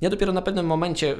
Ja 0.00 0.10
dopiero 0.10 0.32
na 0.32 0.42
pewnym 0.42 0.66
momencie, 0.66 1.16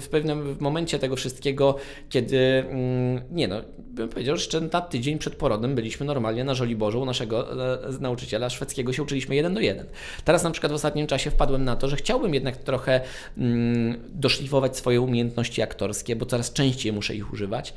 w 0.00 0.08
pewnym 0.08 0.56
momencie 0.60 0.98
tego 0.98 1.16
wszystkiego, 1.16 1.76
kiedy, 2.08 2.38
mm, 2.38 3.22
nie 3.30 3.48
no, 3.48 3.56
bym 3.78 4.08
powiedział, 4.08 4.36
że 4.36 4.60
na 4.60 4.80
tydzień 4.80 5.18
przed 5.18 5.36
porodem 5.36 5.74
byliśmy 5.74 6.06
normalnie 6.06 6.44
na 6.44 6.54
Żoliborzu 6.54 7.00
u 7.00 7.04
naszego 7.04 7.64
e, 7.74 7.98
nauczyciela 8.00 8.50
szwedzkiego, 8.50 8.92
się 8.92 9.02
uczyliśmy 9.02 9.34
jeden 9.34 9.54
do 9.54 9.60
jeden. 9.60 9.86
Teraz 10.24 10.42
na 10.42 10.50
przykład 10.50 10.72
w 10.72 10.74
ostatnim 10.74 11.06
czasie 11.06 11.30
wpadłem 11.30 11.64
na 11.64 11.76
to, 11.76 11.88
że 11.88 11.96
chciałbym 11.96 12.34
jednak 12.34 12.56
trochę 12.56 13.00
mm, 13.38 14.00
doszlifować 14.08 14.76
swoje 14.76 15.00
umiejętności 15.00 15.62
aktorskie, 15.62 16.16
bo 16.16 16.26
coraz 16.26 16.52
częściej 16.52 16.92
muszę 16.92 17.14
ich 17.14 17.32
używać 17.32 17.74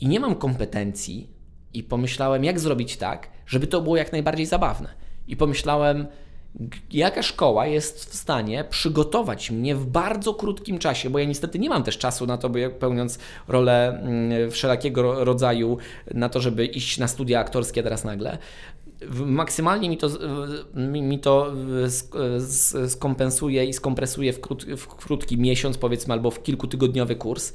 i 0.00 0.08
nie 0.08 0.20
mam 0.20 0.34
kompetencji 0.34 1.30
i 1.74 1.82
pomyślałem, 1.82 2.44
jak 2.44 2.60
zrobić 2.60 2.96
tak, 2.96 3.30
żeby 3.46 3.66
to 3.66 3.80
było 3.80 3.96
jak 3.96 4.12
najbardziej 4.12 4.46
zabawne. 4.46 4.88
I 5.28 5.36
pomyślałem, 5.36 6.06
jaka 6.90 7.22
szkoła 7.22 7.66
jest 7.66 8.10
w 8.10 8.14
stanie 8.14 8.64
przygotować 8.70 9.50
mnie 9.50 9.74
w 9.74 9.86
bardzo 9.86 10.34
krótkim 10.34 10.78
czasie, 10.78 11.10
bo 11.10 11.18
ja 11.18 11.24
niestety 11.24 11.58
nie 11.58 11.68
mam 11.68 11.82
też 11.82 11.98
czasu 11.98 12.26
na 12.26 12.38
to, 12.38 12.48
by 12.48 12.70
pełniąc 12.70 13.18
rolę 13.48 14.00
mm, 14.02 14.50
wszelakiego 14.50 15.24
rodzaju, 15.24 15.78
na 16.14 16.28
to, 16.28 16.40
żeby 16.40 16.66
iść 16.66 16.98
na 16.98 17.08
studia 17.08 17.40
aktorskie 17.40 17.82
teraz 17.82 18.04
nagle. 18.04 18.38
Maksymalnie 19.26 19.88
mi 19.88 19.98
to, 19.98 20.08
mi 20.74 21.18
to 21.18 21.52
skompensuje 22.88 23.64
i 23.64 23.72
skompresuje 23.72 24.32
w, 24.32 24.40
krót, 24.40 24.64
w 24.64 24.86
krótki 24.86 25.38
miesiąc, 25.38 25.78
powiedzmy, 25.78 26.14
albo 26.14 26.30
w 26.30 26.42
kilkutygodniowy 26.42 27.16
kurs. 27.16 27.52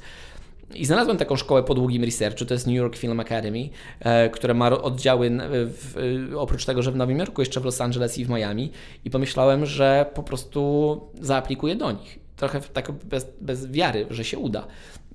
I 0.74 0.86
znalazłem 0.86 1.16
taką 1.16 1.36
szkołę 1.36 1.62
po 1.62 1.74
długim 1.74 2.04
researchu, 2.04 2.44
to 2.44 2.54
jest 2.54 2.66
New 2.66 2.76
York 2.76 2.96
Film 2.96 3.20
Academy, 3.20 3.68
e, 4.00 4.30
która 4.30 4.54
ma 4.54 4.70
oddziały 4.70 5.30
w, 5.50 6.32
oprócz 6.36 6.64
tego, 6.64 6.82
że 6.82 6.92
w 6.92 6.96
Nowym 6.96 7.18
Jorku, 7.18 7.42
jeszcze 7.42 7.60
w 7.60 7.64
Los 7.64 7.80
Angeles 7.80 8.18
i 8.18 8.24
w 8.24 8.28
Miami 8.28 8.70
i 9.04 9.10
pomyślałem, 9.10 9.66
że 9.66 10.06
po 10.14 10.22
prostu 10.22 11.00
zaaplikuję 11.20 11.76
do 11.76 11.92
nich. 11.92 12.18
Trochę 12.36 12.60
tak 12.60 12.92
bez, 12.92 13.26
bez 13.40 13.70
wiary, 13.70 14.06
że 14.10 14.24
się 14.24 14.38
uda. 14.38 14.66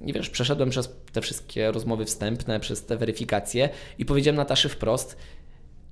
I 0.01 0.14
wiesz, 0.14 0.30
przeszedłem 0.30 0.70
przez 0.70 0.95
te 1.12 1.22
wszystkie 1.22 1.72
rozmowy 1.72 2.06
wstępne, 2.06 2.60
przez 2.60 2.86
te 2.86 2.97
weryfikacje 2.97 3.70
i 3.97 4.06
powiedziałem 4.06 4.36
Nataszy 4.36 4.70
wprost, 4.70 5.18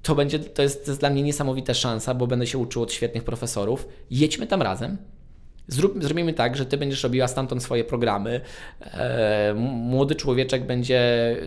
to 0.01 0.15
będzie, 0.15 0.39
to 0.39 0.61
jest, 0.61 0.85
to 0.85 0.91
jest 0.91 0.99
dla 0.99 1.09
mnie 1.09 1.23
niesamowita 1.23 1.73
szansa, 1.73 2.13
bo 2.13 2.27
będę 2.27 2.47
się 2.47 2.57
uczył 2.57 2.83
od 2.83 2.93
świetnych 2.93 3.23
profesorów. 3.23 3.87
Jedźmy 4.11 4.47
tam 4.47 4.61
razem, 4.61 4.97
Zrób, 5.71 6.03
zrobimy 6.03 6.33
tak, 6.33 6.57
że 6.57 6.65
ty 6.65 6.77
będziesz 6.77 7.03
robiła 7.03 7.27
stamtąd 7.27 7.63
swoje 7.63 7.83
programy. 7.83 8.41
E, 8.81 9.53
młody 9.57 10.15
człowieczek 10.15 10.65
będzie 10.65 11.01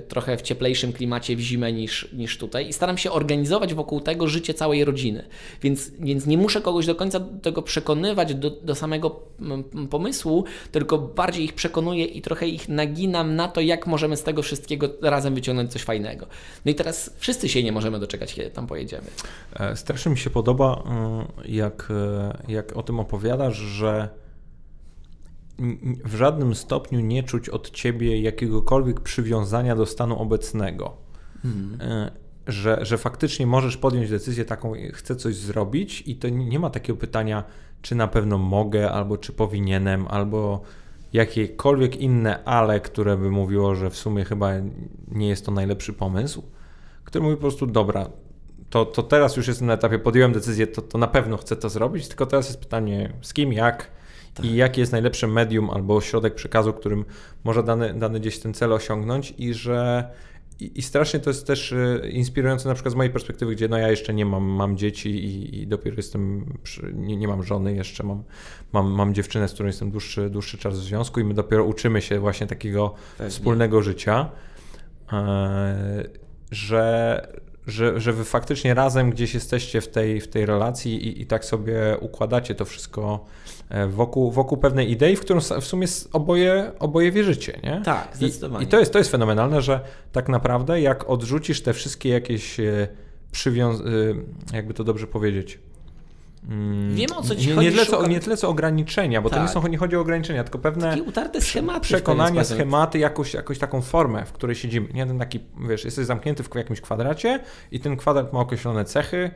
trochę 0.09 0.37
w 0.37 0.43
cieplejszym 0.43 0.93
klimacie 0.93 1.37
w 1.37 1.41
zimę 1.41 1.73
niż, 1.73 2.09
niż 2.13 2.39
tutaj 2.39 2.69
i 2.69 2.73
staram 2.73 2.99
się 2.99 3.11
organizować 3.11 3.75
wokół 3.75 4.01
tego 4.01 4.27
życie 4.27 4.55
całej 4.55 4.85
rodziny. 4.85 5.25
Więc, 5.63 5.91
więc 6.01 6.27
nie 6.27 6.39
muszę 6.39 6.61
kogoś 6.61 6.87
do 6.87 6.95
końca 6.95 7.21
tego 7.43 7.63
przekonywać 7.63 8.35
do, 8.35 8.51
do 8.51 8.75
samego 8.75 9.21
pomysłu, 9.91 10.45
tylko 10.73 10.99
bardziej 10.99 11.45
ich 11.45 11.53
przekonuję 11.53 12.05
i 12.05 12.23
trochę 12.23 12.49
ich 12.49 12.69
naginam 12.69 13.37
na 13.37 13.49
to, 13.49 13.61
jak 13.61 13.87
możemy 13.87 14.17
z 14.17 14.23
tego 14.23 14.43
wszystkiego 14.43 14.89
razem 15.03 15.35
wyciągnąć 15.35 15.73
coś 15.73 15.83
fajnego. 15.83 16.27
No 16.65 16.73
i 16.73 16.75
teraz 16.75 17.11
wszyscy 17.19 17.49
się 17.49 17.63
nie 17.63 17.73
możemy 17.73 17.99
doczekać, 17.99 18.35
kiedy 18.35 18.51
tam 18.51 18.67
pojedziemy. 18.67 19.07
E, 19.61 19.77
strasznie 19.77 20.11
mi 20.11 20.19
się 20.19 20.31
podoba, 20.31 20.83
e, 20.87 21.53
jak, 21.53 21.93
jak 22.49 22.77
o 22.77 22.83
tym 22.83 23.01
opowiadasz, 23.01 23.57
że 23.57 24.14
w 26.05 26.15
żadnym 26.15 26.55
stopniu 26.55 27.01
nie 27.01 27.23
czuć 27.23 27.49
od 27.49 27.71
ciebie 27.71 28.21
jakiegokolwiek 28.21 29.01
przywiązania 29.01 29.77
do 29.77 29.87
stanu 29.87 30.19
obecnego. 30.19 30.97
Hmm. 31.43 31.79
Że, 32.47 32.79
że 32.83 32.99
faktycznie 32.99 33.47
możesz 33.47 33.77
podjąć 33.77 34.11
decyzję 34.11 34.45
taką, 34.45 34.73
chcę 34.93 35.17
coś 35.17 35.37
zrobić, 35.37 36.03
i 36.07 36.17
to 36.17 36.29
nie 36.29 36.59
ma 36.59 36.71
takiego 36.71 36.99
pytania, 36.99 37.45
czy 37.83 37.95
na 37.95 38.09
pewno 38.09 38.39
mogę, 38.39 38.91
albo 38.91 39.19
czy 39.19 39.33
powinienem, 39.33 40.07
albo 40.09 40.63
jakiekolwiek 41.13 41.97
inne 41.97 42.45
ale, 42.45 42.81
które 42.81 43.17
by 43.17 43.31
mówiło, 43.31 43.75
że 43.75 43.91
w 43.91 43.97
sumie 43.97 44.25
chyba 44.25 44.51
nie 45.09 45.29
jest 45.29 45.47
to 45.47 45.53
najlepszy 45.53 45.93
pomysł, 45.93 46.43
który 47.05 47.25
mówi 47.25 47.37
po 47.37 47.41
prostu, 47.41 47.67
dobra, 47.67 48.11
to, 48.71 48.85
to 48.85 49.03
teraz 49.03 49.37
już 49.37 49.49
jestem 49.49 49.67
na 49.67 49.73
etapie, 49.73 49.99
podjąłem 49.99 50.33
decyzję, 50.33 50.67
to, 50.67 50.83
to 50.83 50.99
na 50.99 51.07
pewno 51.07 51.37
chcę 51.37 51.57
to 51.57 51.69
zrobić, 51.69 52.09
tylko 52.09 52.27
teraz 52.27 52.47
jest 52.47 52.61
pytanie 52.61 53.13
z 53.23 53.33
kim, 53.33 53.53
jak 53.53 53.91
tak. 54.35 54.47
i 54.47 54.57
jakie 54.57 54.81
jest 54.81 54.93
najlepsze 54.93 55.27
medium 55.27 55.71
albo 55.71 56.01
środek 56.01 56.35
przekazu, 56.35 56.73
którym 56.73 57.05
może 57.45 57.63
dany, 57.63 57.95
dany 57.95 58.21
gdzieś 58.21 58.39
ten 58.39 58.55
cel 58.55 58.73
osiągnąć 58.73 59.35
i 59.39 59.55
że 59.55 60.11
i, 60.61 60.83
strasznie 60.83 61.21
to 61.21 61.31
jest 61.31 61.47
też 61.47 61.73
y, 61.73 62.11
inspirujące 62.13 62.69
na 62.69 62.75
przykład 62.75 62.93
z 62.93 62.97
mojej 62.97 63.13
perspektywy, 63.13 63.55
gdzie 63.55 63.69
no 63.69 63.79
ja 63.79 63.91
jeszcze 63.91 64.15
nie 64.15 64.27
mam, 64.27 64.45
mam 64.45 64.77
dzieci 64.77 65.11
i, 65.11 65.63
i 65.63 65.67
dopiero 65.67 65.97
jestem, 65.97 66.53
przy, 66.63 66.93
nie, 66.95 67.17
nie, 67.17 67.29
mam 67.29 67.43
żony 67.43 67.75
jeszcze, 67.75 68.05
mam, 68.05 68.23
mam, 68.73 68.91
mam 68.91 69.15
dziewczynę, 69.15 69.49
z 69.49 69.53
którą 69.53 69.67
jestem 69.67 69.91
dłuższy, 69.91 70.31
dłuższy 70.31 70.59
czas 70.59 70.81
w 70.81 70.83
związku 70.83 71.21
i 71.21 71.25
my 71.25 71.35
dopiero 71.35 71.65
uczymy 71.65 72.03
się 72.03 72.19
właśnie 72.19 72.47
takiego 72.47 72.95
Pewnie. 73.19 73.31
wspólnego 73.31 73.83
życia, 73.83 74.31
e, 75.13 76.05
że, 76.51 77.29
że, 77.67 78.01
że 78.01 78.13
wy 78.13 78.25
faktycznie 78.25 78.75
razem 78.75 79.11
gdzieś 79.11 79.35
jesteście 79.35 79.81
w 79.81 79.89
tej, 79.89 80.21
w 80.21 80.29
tej 80.29 80.47
relacji 80.47 81.07
i, 81.07 81.23
i 81.23 81.27
tak 81.27 81.45
sobie 81.45 81.97
układacie 82.01 82.55
to 82.55 82.65
wszystko 82.65 83.25
E, 83.69 83.87
wokół, 83.87 84.31
wokół 84.31 84.59
pewnej 84.59 84.91
idei, 84.91 85.17
w 85.17 85.21
którą 85.21 85.41
w 85.41 85.65
sumie 85.65 85.87
oboje, 86.13 86.73
oboje 86.79 87.13
wierzycie, 87.13 87.61
nie? 87.63 87.83
Tak, 87.85 88.09
zdecydowanie. 88.15 88.65
I, 88.65 88.69
I, 88.69 88.71
to, 88.71 88.79
jest, 88.79 88.93
to 88.93 88.99
jest 88.99 89.11
fenomenalne, 89.11 89.63
że 89.63 89.81
tak 90.13 90.29
naprawdę 90.29 90.81
jak 90.81 91.11
odrzucisz 91.11 91.63
te 91.63 91.73
wszystkie 91.73 92.09
jakieś 92.09 92.61
e, 92.61 92.89
przywiąz... 93.33 93.81
E, 93.81 94.57
jakby 94.57 94.75
to 94.75 94.85
dobrze 94.85 95.07
powiedzieć, 95.07 95.59
mm, 96.49 96.95
Wiem 96.95 97.11
o 97.17 97.23
co 97.23 97.37
ci 97.37 97.49
nie, 97.49 97.55
chodzi. 97.55 97.67
Nie 97.67 97.73
tyle, 97.73 97.87
co, 97.87 98.07
nie 98.07 98.21
tyle 98.21 98.37
co 98.37 98.49
ograniczenia, 98.49 99.23
bo 99.23 99.31
tak. 99.31 99.39
to 99.39 99.43
nie, 99.43 99.53
tak. 99.53 99.63
są, 99.63 99.69
nie 99.69 99.79
chodzi 99.79 99.97
o 99.97 100.01
ograniczenia, 100.01 100.45
tylko 100.45 100.59
pewne 100.59 100.91
Takie 100.91 101.03
utarte 101.03 101.41
schematy 101.41 101.81
przekonania, 101.81 102.45
schematy, 102.45 102.99
jakąś, 102.99 103.35
jakąś 103.35 103.59
taką 103.59 103.83
formę, 103.83 104.27
w 104.27 104.33
której 104.33 104.57
siedzimy. 104.57 104.89
Nie 104.95 105.07
ten 105.07 105.19
taki, 105.19 105.41
wiesz, 105.69 105.85
jesteś 105.85 106.07
zamknięty 106.07 106.43
w 106.43 106.55
jakimś 106.55 106.81
kwadracie 106.81 107.41
i 107.71 107.81
ten 107.81 107.97
kwadrat 107.97 108.33
ma 108.33 108.41
określone 108.41 108.85
cechy 108.85 109.31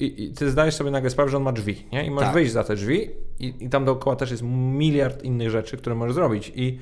i, 0.00 0.24
I, 0.24 0.32
ty 0.32 0.50
zdajesz 0.50 0.74
sobie 0.74 0.90
nagle 0.90 1.10
sprawę, 1.10 1.30
że 1.30 1.36
on 1.36 1.42
ma 1.42 1.52
drzwi, 1.52 1.86
nie? 1.92 2.06
I 2.06 2.10
możesz 2.10 2.26
tak. 2.26 2.34
wyjść 2.34 2.52
za 2.52 2.64
te 2.64 2.74
drzwi 2.74 3.10
i, 3.38 3.54
i 3.60 3.68
tam 3.68 3.84
dookoła 3.84 4.16
też 4.16 4.30
jest 4.30 4.42
miliard 4.46 5.22
innych 5.22 5.50
rzeczy, 5.50 5.76
które 5.76 5.94
możesz 5.94 6.14
zrobić. 6.14 6.52
I, 6.54 6.78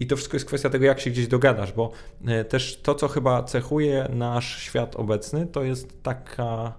I 0.00 0.06
to 0.06 0.16
wszystko 0.16 0.36
jest 0.36 0.46
kwestia 0.46 0.70
tego, 0.70 0.84
jak 0.84 1.00
się 1.00 1.10
gdzieś 1.10 1.26
dogadasz, 1.26 1.72
bo 1.72 1.90
e, 2.26 2.44
też 2.44 2.80
to, 2.82 2.94
co 2.94 3.08
chyba 3.08 3.42
cechuje 3.42 4.08
nasz 4.10 4.58
świat 4.58 4.96
obecny, 4.96 5.46
to 5.46 5.62
jest 5.62 6.02
taka, 6.02 6.72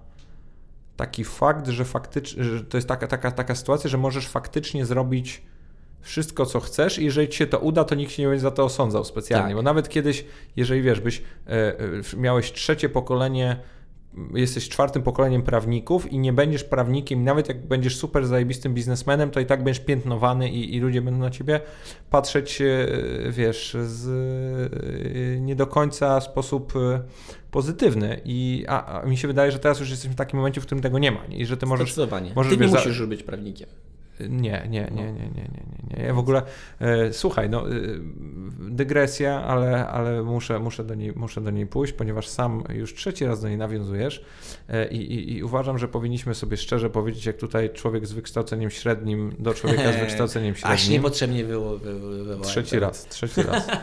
taki 0.98 1.24
fakt, 1.24 1.68
że 1.68 1.84
faktycznie, 1.84 2.44
że 2.44 2.64
to 2.64 2.76
jest 2.76 2.88
taka, 2.88 3.06
taka, 3.06 3.30
taka 3.30 3.54
sytuacja, 3.54 3.90
że 3.90 3.98
możesz 3.98 4.28
faktycznie 4.28 4.86
zrobić 4.86 5.42
wszystko, 6.00 6.46
co 6.46 6.60
chcesz 6.60 6.98
i 6.98 7.04
jeżeli 7.04 7.28
ci 7.28 7.38
się 7.38 7.46
to 7.46 7.58
uda, 7.58 7.84
to 7.84 7.94
nikt 7.94 8.12
się 8.12 8.22
nie 8.22 8.28
będzie 8.28 8.42
za 8.42 8.50
to 8.50 8.64
osądzał 8.64 9.04
specjalnie, 9.04 9.48
tak. 9.48 9.56
bo 9.56 9.62
nawet 9.62 9.88
kiedyś, 9.88 10.24
jeżeli 10.56 10.82
wiesz, 10.82 11.00
byś 11.00 11.22
e, 11.46 11.50
e, 11.50 11.76
miałeś 12.16 12.52
trzecie 12.52 12.88
pokolenie 12.88 13.56
jesteś 14.34 14.68
czwartym 14.68 15.02
pokoleniem 15.02 15.42
prawników 15.42 16.12
i 16.12 16.18
nie 16.18 16.32
będziesz 16.32 16.64
prawnikiem, 16.64 17.24
nawet 17.24 17.48
jak 17.48 17.66
będziesz 17.66 17.96
super 17.96 18.26
zajebistym 18.26 18.74
biznesmenem, 18.74 19.30
to 19.30 19.40
i 19.40 19.46
tak 19.46 19.64
będziesz 19.64 19.84
piętnowany 19.84 20.50
i, 20.50 20.76
i 20.76 20.80
ludzie 20.80 21.02
będą 21.02 21.20
na 21.20 21.30
ciebie 21.30 21.60
patrzeć, 22.10 22.60
e, 22.60 22.86
wiesz, 23.30 23.76
z 23.84 24.08
e, 25.36 25.40
nie 25.40 25.56
do 25.56 25.66
końca 25.66 26.20
sposób 26.20 26.72
e, 26.76 27.02
pozytywny. 27.50 28.20
I 28.24 28.64
a, 28.68 29.00
a 29.00 29.06
mi 29.06 29.16
się 29.16 29.28
wydaje, 29.28 29.52
że 29.52 29.58
teraz 29.58 29.80
już 29.80 29.90
jesteśmy 29.90 30.14
w 30.14 30.18
takim 30.18 30.36
momencie, 30.36 30.60
w 30.60 30.66
którym 30.66 30.82
tego 30.82 30.98
nie 30.98 31.12
ma 31.12 31.24
i 31.28 31.46
że 31.46 31.56
ty 31.56 31.66
możesz... 31.66 31.88
Zdecydowanie. 31.88 32.32
Możesz, 32.36 32.52
ty 32.52 32.58
nie 32.58 32.68
wiesz, 32.68 32.86
musisz 32.86 33.06
być 33.06 33.22
prawnikiem. 33.22 33.68
Nie, 34.20 34.66
nie, 34.68 34.68
nie, 34.68 34.90
nie, 34.90 35.12
nie, 35.12 35.12
nie, 35.12 35.96
nie. 35.96 36.04
Ja 36.04 36.14
w 36.14 36.18
ogóle, 36.18 36.42
e, 36.80 37.12
słuchaj, 37.12 37.50
no, 37.50 37.70
e, 37.70 37.72
dygresja, 38.70 39.44
ale, 39.44 39.88
ale 39.88 40.22
muszę, 40.22 40.58
muszę, 40.58 40.84
do 40.84 40.94
niej, 40.94 41.12
muszę 41.16 41.40
do 41.40 41.50
niej 41.50 41.66
pójść, 41.66 41.92
ponieważ 41.92 42.28
sam 42.28 42.62
już 42.74 42.94
trzeci 42.94 43.26
raz 43.26 43.42
do 43.42 43.48
niej 43.48 43.58
nawiązujesz 43.58 44.24
e, 44.68 44.88
i, 44.88 45.36
i, 45.36 45.42
uważam, 45.42 45.78
że 45.78 45.88
powinniśmy 45.88 46.34
sobie 46.34 46.56
szczerze 46.56 46.90
powiedzieć, 46.90 47.26
jak 47.26 47.36
tutaj 47.36 47.70
człowiek 47.70 48.06
z 48.06 48.12
wykształceniem 48.12 48.70
średnim 48.70 49.34
do 49.38 49.54
człowieka 49.54 49.92
z 49.92 49.96
wykształceniem 50.04 50.54
średnim. 50.54 50.74
Aż 50.74 50.88
niepotrzebnie 50.88 51.44
było. 51.44 51.80
trzeci 52.42 52.78
raz, 52.78 53.06
trzeci 53.06 53.42
raz. 53.42 53.66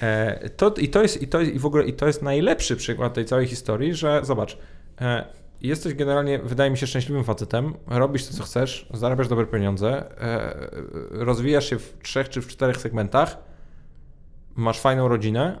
E, 0.00 0.50
to, 0.50 0.74
i, 0.74 0.88
to 0.88 1.02
jest, 1.02 1.22
i, 1.22 1.28
to 1.28 1.40
I 1.40 1.58
w 1.58 1.66
ogóle 1.66 1.84
i 1.84 1.92
to 1.92 2.06
jest 2.06 2.22
najlepszy 2.22 2.76
przykład 2.76 3.14
tej 3.14 3.24
całej 3.24 3.46
historii, 3.46 3.94
że 3.94 4.20
zobacz, 4.24 4.58
e, 5.00 5.24
jesteś 5.60 5.94
generalnie, 5.94 6.38
wydaje 6.38 6.70
mi 6.70 6.78
się, 6.78 6.86
szczęśliwym 6.86 7.24
facetem, 7.24 7.74
robisz 7.86 8.26
to, 8.26 8.34
co 8.34 8.42
chcesz, 8.42 8.88
zarabiasz 8.94 9.28
dobre 9.28 9.46
pieniądze, 9.46 10.20
e, 10.20 10.70
rozwijasz 11.10 11.70
się 11.70 11.78
w 11.78 11.98
trzech 12.02 12.28
czy 12.28 12.42
w 12.42 12.46
czterech 12.46 12.76
segmentach, 12.76 13.38
masz 14.56 14.80
fajną 14.80 15.08
rodzinę, 15.08 15.60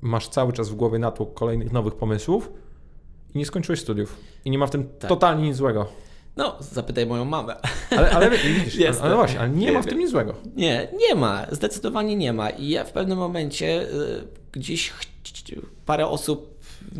masz 0.00 0.28
cały 0.28 0.52
czas 0.52 0.68
w 0.68 0.74
głowie 0.74 0.98
natłok 0.98 1.34
kolejnych 1.34 1.72
nowych 1.72 1.94
pomysłów 1.94 2.52
i 3.34 3.38
nie 3.38 3.46
skończyłeś 3.46 3.80
studiów. 3.80 4.16
I 4.44 4.50
nie 4.50 4.58
ma 4.58 4.66
w 4.66 4.70
tym 4.70 4.88
tak. 4.98 5.08
totalnie 5.08 5.42
nic 5.42 5.56
złego. 5.56 5.86
No, 6.36 6.56
zapytaj 6.60 7.06
moją 7.06 7.24
mamę. 7.24 7.56
Ale, 7.90 8.10
ale 8.10 8.30
widzisz, 8.30 8.80
ale, 8.88 9.00
ale 9.00 9.14
właśnie, 9.14 9.40
ale 9.40 9.50
nie, 9.50 9.72
ma 9.72 9.82
w 9.82 9.86
tym 9.86 9.98
nic 9.98 10.10
złego. 10.10 10.34
Nie, 10.56 10.88
nie 11.08 11.14
ma, 11.14 11.46
zdecydowanie 11.50 12.16
nie 12.16 12.32
ma. 12.32 12.50
I 12.50 12.68
ja 12.68 12.84
w 12.84 12.92
pewnym 12.92 13.18
momencie 13.18 13.82
y, 13.82 14.28
gdzieś 14.52 14.92
parę 15.86 16.06
osób 16.06 16.53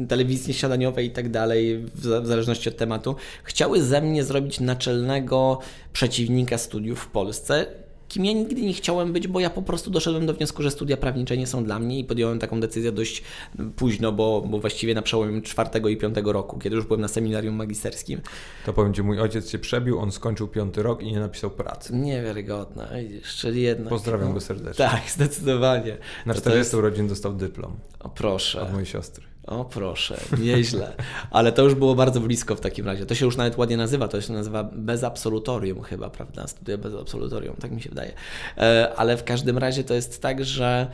telewizji 0.09 0.55
śniadaniowej 0.55 1.07
i 1.07 1.11
tak 1.11 1.31
dalej, 1.31 1.85
w 1.95 2.27
zależności 2.27 2.69
od 2.69 2.77
tematu, 2.77 3.17
chciały 3.45 3.83
ze 3.83 4.01
mnie 4.01 4.25
zrobić 4.25 4.61
naczelnego 4.61 5.59
przeciwnika 5.93 6.59
studiów 6.59 7.01
w 7.01 7.07
Polsce, 7.07 7.67
kim 8.09 8.25
ja 8.25 8.33
nigdy 8.33 8.63
nie 8.63 8.73
chciałem 8.73 9.13
być, 9.13 9.29
bo 9.29 9.41
ja 9.41 9.51
po 9.51 9.63
prostu 9.63 9.91
doszedłem 9.91 10.27
do 10.27 10.35
wniosku, 10.35 10.63
że 10.63 10.71
studia 10.71 10.97
prawnicze 10.97 11.37
nie 11.37 11.47
są 11.47 11.65
dla 11.65 11.79
mnie 11.79 11.99
i 11.99 12.05
podjąłem 12.05 12.39
taką 12.39 12.61
decyzję 12.61 12.93
dość 12.93 13.23
późno, 13.77 14.13
bo, 14.13 14.43
bo 14.49 14.59
właściwie 14.59 14.95
na 14.95 15.03
przełomie 15.03 15.43
czwartego 15.43 15.89
i 15.89 15.97
piątego 15.97 16.33
roku, 16.33 16.59
kiedy 16.59 16.77
już 16.77 16.87
byłem 16.87 17.01
na 17.01 17.09
seminarium 17.09 17.55
magisterskim. 17.55 18.21
To 18.67 18.73
powiem 18.73 18.95
Ci, 18.95 19.03
mój 19.03 19.21
ojciec 19.21 19.51
się 19.51 19.59
przebił, 19.59 19.99
on 19.99 20.13
skończył 20.13 20.49
piąty 20.49 20.83
rok 20.83 21.03
i 21.03 21.13
nie 21.13 21.21
napisał 21.21 21.51
pracy. 21.51 21.95
Niewiarygodne, 21.97 22.89
czyli 23.39 23.63
jednak. 23.63 23.89
Pozdrawiam 23.89 24.29
no, 24.29 24.35
go 24.35 24.41
serdecznie. 24.41 24.89
Tak, 24.89 25.11
zdecydowanie. 25.11 25.97
Na 26.27 26.35
40 26.35 26.59
jest... 26.59 26.75
urodzin 26.75 27.09
dostał 27.09 27.33
dyplom. 27.33 27.77
O 28.01 28.09
proszę. 28.09 28.63
Od 28.63 28.73
mojej 28.73 28.87
siostry. 28.87 29.34
O 29.47 29.65
proszę, 29.65 30.21
nieźle. 30.41 30.93
Ale 31.31 31.53
to 31.53 31.63
już 31.63 31.75
było 31.75 31.95
bardzo 31.95 32.21
blisko 32.21 32.57
w 32.57 32.61
takim 32.61 32.87
razie. 32.87 33.07
To 33.07 33.15
się 33.15 33.25
już 33.25 33.37
nawet 33.37 33.59
ładnie 33.59 33.77
nazywa, 33.77 34.09
to 34.09 34.21
się 34.21 34.33
nazywa 34.33 34.65
bez 34.65 35.05
absolutorium 35.05 35.83
chyba, 35.83 36.11
prawda? 36.11 36.47
Studia 36.47 36.79
bez 36.79 36.95
absolutorium, 36.95 37.57
tak 37.57 37.71
mi 37.71 37.83
się 37.83 37.89
wydaje. 37.89 38.13
E, 38.59 38.93
ale 38.97 39.17
w 39.17 39.25
każdym 39.25 39.59
razie 39.59 39.85
to 39.85 39.95
jest 39.95 40.23
tak, 40.23 40.45
że 40.45 40.87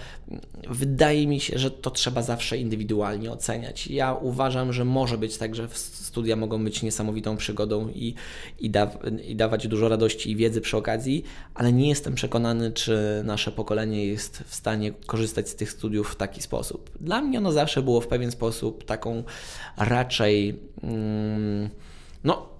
wydaje 0.68 1.26
mi 1.26 1.40
się, 1.40 1.59
że 1.59 1.70
to 1.70 1.90
trzeba 1.90 2.22
zawsze 2.22 2.59
indywidualnie 2.59 3.32
oceniać. 3.32 3.86
Ja 3.86 4.14
uważam, 4.14 4.72
że 4.72 4.84
może 4.84 5.18
być 5.18 5.36
tak, 5.36 5.55
że 5.55 5.68
studia 5.74 6.36
mogą 6.36 6.64
być 6.64 6.82
niesamowitą 6.82 7.36
przygodą 7.36 7.88
i, 7.88 8.14
i, 8.59 8.70
da, 8.70 8.90
i 9.28 9.36
dawać 9.36 9.68
dużo 9.68 9.88
radości 9.88 10.30
i 10.30 10.36
wiedzy 10.36 10.61
przy 10.61 10.76
okazji, 10.76 11.24
ale 11.55 11.72
nie 11.72 11.88
jestem 11.88 12.14
przekonany, 12.14 12.72
czy 12.72 13.22
nasze 13.24 13.53
pokolenie 13.53 14.07
jest 14.07 14.42
w 14.46 14.55
stanie 14.55 14.92
korzystać 15.07 15.48
z 15.48 15.55
tych 15.55 15.70
studiów 15.70 16.12
w 16.12 16.16
taki 16.16 16.42
sposób. 16.42 16.90
Dla 17.01 17.22
mnie 17.22 17.38
ono 17.38 17.53
zawsze 17.53 17.82
było 17.82 18.01
w 18.01 18.07
pewien 18.07 18.30
sposób 18.30 18.39
taką 18.86 19.22
raczej, 19.76 20.61
mm, 20.82 21.68
no 22.24 22.51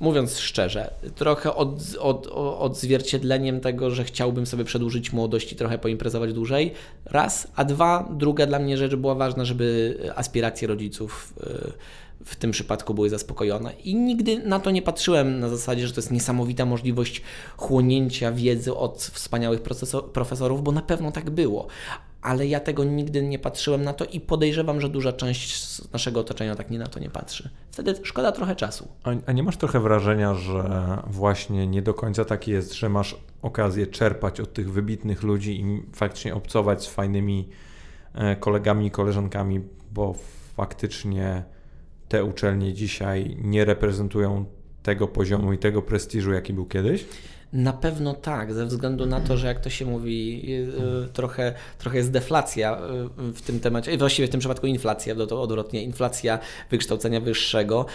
mówiąc 0.00 0.38
szczerze, 0.38 0.94
trochę 1.14 1.54
od, 1.54 1.68
od, 1.98 2.26
odzwierciedleniem 2.58 3.60
tego, 3.60 3.90
że 3.90 4.04
chciałbym 4.04 4.46
sobie 4.46 4.64
przedłużyć 4.64 5.12
młodość 5.12 5.52
i 5.52 5.56
trochę 5.56 5.78
poimprezować 5.78 6.32
dłużej. 6.32 6.72
Raz, 7.04 7.48
a 7.56 7.64
dwa, 7.64 8.08
druga 8.12 8.46
dla 8.46 8.58
mnie 8.58 8.76
rzecz 8.76 8.94
była 8.94 9.14
ważna, 9.14 9.44
żeby 9.44 9.96
aspiracje 10.16 10.68
rodziców 10.68 11.34
y, 11.40 11.72
w 12.24 12.36
tym 12.36 12.50
przypadku 12.50 12.94
były 12.94 13.10
zaspokojone. 13.10 13.72
I 13.84 13.94
nigdy 13.94 14.38
na 14.38 14.60
to 14.60 14.70
nie 14.70 14.82
patrzyłem 14.82 15.40
na 15.40 15.48
zasadzie, 15.48 15.86
że 15.86 15.92
to 15.92 16.00
jest 16.00 16.10
niesamowita 16.10 16.64
możliwość 16.64 17.22
chłonięcia 17.56 18.32
wiedzy 18.32 18.74
od 18.74 19.02
wspaniałych 19.02 19.60
profesorów, 20.12 20.62
bo 20.62 20.72
na 20.72 20.82
pewno 20.82 21.12
tak 21.12 21.30
było. 21.30 21.66
Ale 22.22 22.46
ja 22.46 22.60
tego 22.60 22.84
nigdy 22.84 23.22
nie 23.22 23.38
patrzyłem 23.38 23.82
na 23.82 23.92
to 23.92 24.04
i 24.04 24.20
podejrzewam, 24.20 24.80
że 24.80 24.88
duża 24.88 25.12
część 25.12 25.80
naszego 25.92 26.20
otoczenia 26.20 26.56
tak 26.56 26.70
nie 26.70 26.78
na 26.78 26.86
to 26.86 27.00
nie 27.00 27.10
patrzy. 27.10 27.50
Wtedy 27.70 27.94
szkoda 28.02 28.32
trochę 28.32 28.56
czasu. 28.56 28.88
A 29.26 29.32
nie 29.32 29.42
masz 29.42 29.56
trochę 29.56 29.80
wrażenia, 29.80 30.34
że 30.34 30.62
właśnie 31.06 31.66
nie 31.66 31.82
do 31.82 31.94
końca 31.94 32.24
tak 32.24 32.48
jest, 32.48 32.74
że 32.74 32.88
masz 32.88 33.16
okazję 33.42 33.86
czerpać 33.86 34.40
od 34.40 34.52
tych 34.52 34.72
wybitnych 34.72 35.22
ludzi 35.22 35.60
i 35.60 35.82
faktycznie 35.92 36.34
obcować 36.34 36.82
z 36.82 36.86
fajnymi 36.86 37.48
e, 38.14 38.36
kolegami 38.36 38.86
i 38.86 38.90
koleżankami, 38.90 39.60
bo 39.92 40.14
faktycznie 40.56 41.44
te 42.08 42.24
uczelnie 42.24 42.74
dzisiaj 42.74 43.36
nie 43.40 43.64
reprezentują 43.64 44.44
tego 44.82 45.08
poziomu 45.08 45.52
i 45.52 45.58
tego 45.58 45.82
prestiżu, 45.82 46.32
jaki 46.32 46.52
był 46.52 46.66
kiedyś? 46.66 47.06
Na 47.52 47.72
pewno 47.72 48.14
tak, 48.14 48.54
ze 48.54 48.66
względu 48.66 49.06
na 49.06 49.20
to, 49.20 49.36
że 49.36 49.46
jak 49.46 49.60
to 49.60 49.70
się 49.70 49.86
mówi, 49.86 50.48
yy, 50.50 51.08
trochę, 51.12 51.54
trochę 51.78 51.98
jest 51.98 52.10
deflacja 52.10 52.80
yy, 53.18 53.32
w 53.32 53.42
tym 53.42 53.60
temacie, 53.60 53.98
właściwie 53.98 54.28
w 54.28 54.30
tym 54.30 54.40
przypadku 54.40 54.66
inflacja, 54.66 55.14
to 55.26 55.42
odwrotnie, 55.42 55.82
inflacja 55.82 56.38
wykształcenia 56.70 57.20
wyższego, 57.20 57.86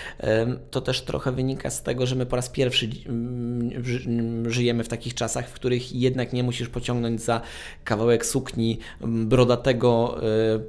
to 0.72 0.82
też 0.82 1.02
trochę 1.02 1.32
wynika 1.32 1.70
z 1.70 1.84
tego, 1.84 2.06
że 2.06 2.16
my 2.16 2.26
po 2.26 2.36
raz 2.36 2.50
pierwszy 2.50 2.90
mm, 3.06 4.52
żyjemy 4.52 4.84
w 4.84 4.88
takich 4.88 5.14
czasach, 5.14 5.50
w 5.50 5.54
których 5.54 5.96
jednak 5.96 6.34
nie 6.34 6.44
musisz 6.44 6.70
pociągnąć 6.70 7.22
za 7.22 7.42
kawałek 7.84 8.26
sukni 8.26 8.80
mm, 9.02 9.30
brodatego 9.30 10.18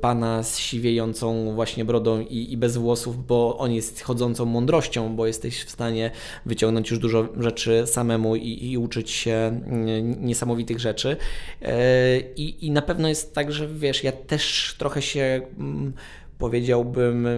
pana 0.00 0.42
z 0.42 0.58
siwiejącą 0.58 1.54
właśnie 1.54 1.84
brodą 1.84 2.20
i, 2.20 2.52
i 2.52 2.56
bez 2.56 2.76
włosów, 2.76 3.26
bo 3.26 3.58
on 3.58 3.72
jest 3.72 4.00
chodzącą 4.00 4.44
mądrością, 4.44 5.16
bo 5.16 5.26
jesteś 5.26 5.64
w 5.64 5.70
stanie 5.70 6.10
wyciągnąć 6.46 6.90
już 6.90 6.98
dużo 6.98 7.28
rzeczy 7.38 7.82
samemu 7.86 8.36
i, 8.36 8.70
i 8.70 8.75
uczyć 8.78 9.10
się 9.10 9.32
mm, 9.32 10.26
niesamowitych 10.26 10.80
rzeczy. 10.80 11.16
E, 11.62 12.20
I, 12.20 12.66
I 12.66 12.70
na 12.70 12.82
pewno 12.82 13.08
jest 13.08 13.34
tak, 13.34 13.52
że 13.52 13.68
wiesz, 13.68 14.04
ja 14.04 14.12
też 14.12 14.74
trochę 14.78 15.02
się 15.02 15.40
mm, 15.58 15.92
powiedziałbym, 16.38 17.28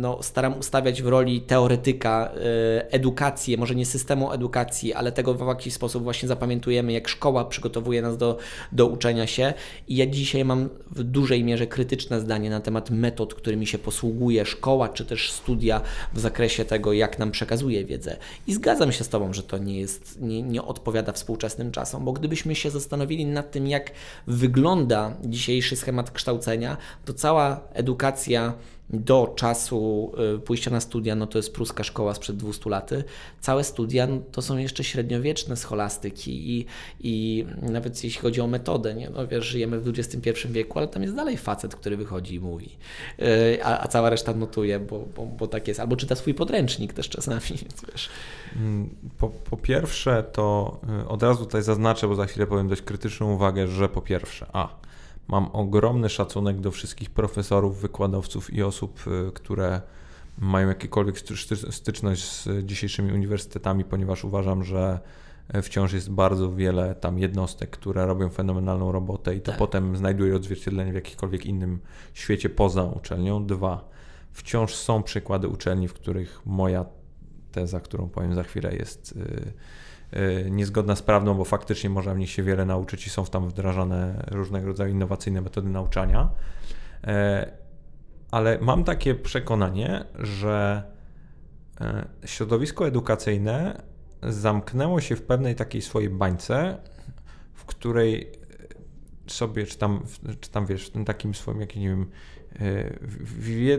no, 0.00 0.22
staram 0.22 0.58
ustawiać 0.58 1.02
w 1.02 1.06
roli 1.06 1.40
teoretyka 1.40 2.30
e, 2.34 2.92
edukację, 2.92 3.56
może 3.56 3.74
nie 3.74 3.86
systemu 3.86 4.32
edukacji, 4.32 4.94
ale 4.94 5.12
tego 5.12 5.34
w 5.34 5.48
jakiś 5.48 5.74
sposób 5.74 6.02
właśnie 6.02 6.28
zapamiętujemy, 6.28 6.92
jak 6.92 7.08
szkoła 7.08 7.44
przygotowuje 7.44 8.02
nas 8.02 8.16
do, 8.16 8.38
do 8.72 8.86
uczenia 8.86 9.26
się. 9.26 9.54
I 9.88 9.96
ja 9.96 10.06
dzisiaj 10.06 10.44
mam 10.44 10.68
w 10.90 11.02
dużej 11.02 11.44
mierze 11.44 11.66
krytyczne 11.66 12.20
zdanie 12.20 12.50
na 12.50 12.60
temat 12.60 12.90
metod, 12.90 13.34
którymi 13.34 13.66
się 13.66 13.78
posługuje 13.78 14.46
szkoła, 14.46 14.88
czy 14.88 15.04
też 15.04 15.32
studia 15.32 15.80
w 16.14 16.20
zakresie 16.20 16.64
tego, 16.64 16.92
jak 16.92 17.18
nam 17.18 17.30
przekazuje 17.30 17.84
wiedzę. 17.84 18.16
I 18.46 18.54
zgadzam 18.54 18.92
się 18.92 19.04
z 19.04 19.08
Tobą, 19.08 19.32
że 19.32 19.42
to 19.42 19.58
nie 19.58 19.80
jest, 19.80 20.20
nie, 20.20 20.42
nie 20.42 20.62
odpowiada 20.62 21.12
współczesnym 21.12 21.72
czasom, 21.72 22.04
bo 22.04 22.12
gdybyśmy 22.12 22.54
się 22.54 22.70
zastanowili 22.70 23.26
nad 23.26 23.50
tym, 23.50 23.66
jak 23.66 23.90
wygląda 24.26 25.16
dzisiejszy 25.24 25.76
schemat 25.76 26.10
kształcenia, 26.10 26.76
to 27.04 27.14
cała 27.14 27.60
edukacja 27.72 28.09
edukacja 28.10 28.52
do 28.92 29.32
czasu 29.36 30.12
y, 30.36 30.38
pójścia 30.38 30.70
na 30.70 30.80
studia, 30.80 31.14
no 31.14 31.26
to 31.26 31.38
jest 31.38 31.54
pruska 31.54 31.84
szkoła 31.84 32.14
sprzed 32.14 32.36
200 32.36 32.70
lat. 32.70 32.90
Całe 33.40 33.64
studia 33.64 34.06
no 34.06 34.20
to 34.32 34.42
są 34.42 34.56
jeszcze 34.56 34.84
średniowieczne 34.84 35.56
scholastyki 35.56 36.58
i, 36.58 36.66
i 37.00 37.46
nawet 37.62 38.04
jeśli 38.04 38.20
chodzi 38.20 38.40
o 38.40 38.46
metodę, 38.46 38.94
nie? 38.94 39.10
No 39.10 39.26
wiesz, 39.26 39.46
żyjemy 39.46 39.80
w 39.80 39.88
XXI 39.88 40.30
wieku, 40.48 40.78
ale 40.78 40.88
tam 40.88 41.02
jest 41.02 41.14
dalej 41.14 41.36
facet, 41.36 41.74
który 41.76 41.96
wychodzi 41.96 42.34
i 42.34 42.40
mówi, 42.40 42.76
y, 43.18 43.64
a, 43.64 43.80
a 43.80 43.88
cała 43.88 44.10
reszta 44.10 44.34
notuje, 44.34 44.80
bo, 44.80 45.04
bo, 45.16 45.26
bo 45.26 45.46
tak 45.46 45.68
jest. 45.68 45.80
Albo 45.80 45.96
czyta 45.96 46.14
swój 46.14 46.34
podręcznik 46.34 46.92
też 46.92 47.08
czasami, 47.08 47.40
wiesz. 47.92 48.08
Mm, 48.56 48.90
po, 49.18 49.28
po 49.28 49.56
pierwsze 49.56 50.24
to 50.32 50.80
y, 51.04 51.08
od 51.08 51.22
razu 51.22 51.44
tutaj 51.44 51.62
zaznaczę, 51.62 52.08
bo 52.08 52.14
za 52.14 52.26
chwilę 52.26 52.46
powiem 52.46 52.68
dość 52.68 52.82
krytyczną 52.82 53.32
uwagę, 53.32 53.66
że 53.68 53.88
po 53.88 54.02
pierwsze, 54.02 54.46
a 54.52 54.89
Mam 55.30 55.48
ogromny 55.52 56.08
szacunek 56.08 56.60
do 56.60 56.70
wszystkich 56.70 57.10
profesorów, 57.10 57.80
wykładowców 57.80 58.54
i 58.54 58.62
osób, 58.62 59.00
y, 59.28 59.32
które 59.32 59.80
mają 60.38 60.68
jakiekolwiek 60.68 61.16
styczność 61.70 62.24
z 62.24 62.66
dzisiejszymi 62.66 63.12
uniwersytetami, 63.12 63.84
ponieważ 63.84 64.24
uważam, 64.24 64.64
że 64.64 65.00
e, 65.48 65.62
wciąż 65.62 65.92
jest 65.92 66.10
bardzo 66.10 66.52
wiele 66.52 66.94
tam 66.94 67.18
jednostek, 67.18 67.70
które 67.70 68.06
robią 68.06 68.30
fenomenalną 68.30 68.92
robotę 68.92 69.34
i 69.34 69.40
to 69.40 69.50
tak. 69.50 69.58
potem 69.58 69.96
znajduje 69.96 70.36
odzwierciedlenie 70.36 70.92
w 70.92 70.94
jakimkolwiek 70.94 71.46
innym 71.46 71.78
świecie 72.14 72.48
poza 72.48 72.84
uczelnią. 72.84 73.46
Dwa, 73.46 73.88
wciąż 74.32 74.74
są 74.74 75.02
przykłady 75.02 75.48
uczelni, 75.48 75.88
w 75.88 75.94
których 75.94 76.42
moja 76.46 76.84
teza, 77.52 77.80
którą 77.80 78.08
powiem 78.08 78.34
za 78.34 78.42
chwilę, 78.42 78.76
jest 78.76 79.12
y, 79.12 79.16
Y, 79.16 79.52
niezgodna 80.50 80.96
z 80.96 81.02
prawdą, 81.02 81.34
bo 81.34 81.44
faktycznie 81.44 81.90
można 81.90 82.14
w 82.14 82.18
nich 82.18 82.30
się 82.30 82.42
wiele 82.42 82.64
nauczyć 82.64 83.06
i 83.06 83.10
są 83.10 83.24
tam 83.24 83.48
wdrażane 83.48 84.24
różnego 84.30 84.66
rodzaju 84.66 84.92
innowacyjne 84.92 85.40
metody 85.40 85.68
nauczania. 85.68 86.30
E, 87.04 87.52
ale 88.30 88.58
mam 88.60 88.84
takie 88.84 89.14
przekonanie, 89.14 90.04
że 90.18 90.82
e, 91.80 92.08
środowisko 92.24 92.86
edukacyjne 92.86 93.82
zamknęło 94.22 95.00
się 95.00 95.16
w 95.16 95.22
pewnej 95.22 95.54
takiej 95.54 95.82
swojej 95.82 96.10
bańce, 96.10 96.78
w 97.54 97.64
której 97.64 98.32
sobie, 99.26 99.66
czy 99.66 99.78
tam, 99.78 100.02
czy 100.40 100.50
tam 100.50 100.66
wiesz, 100.66 100.86
w 100.86 100.90
tym 100.90 101.04
takim 101.04 101.34
swoim, 101.34 101.60
jak 101.60 101.76
nie 101.76 101.88
wiem, 101.88 102.06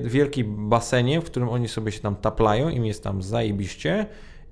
wielkim 0.04 0.70
basenie, 0.70 1.22
w 1.22 1.24
którym 1.24 1.50
oni 1.50 1.68
sobie 1.68 1.92
się 1.92 2.00
tam 2.00 2.16
taplają, 2.16 2.70
im 2.70 2.86
jest 2.86 3.04
tam 3.04 3.22
zajebiście 3.22 4.06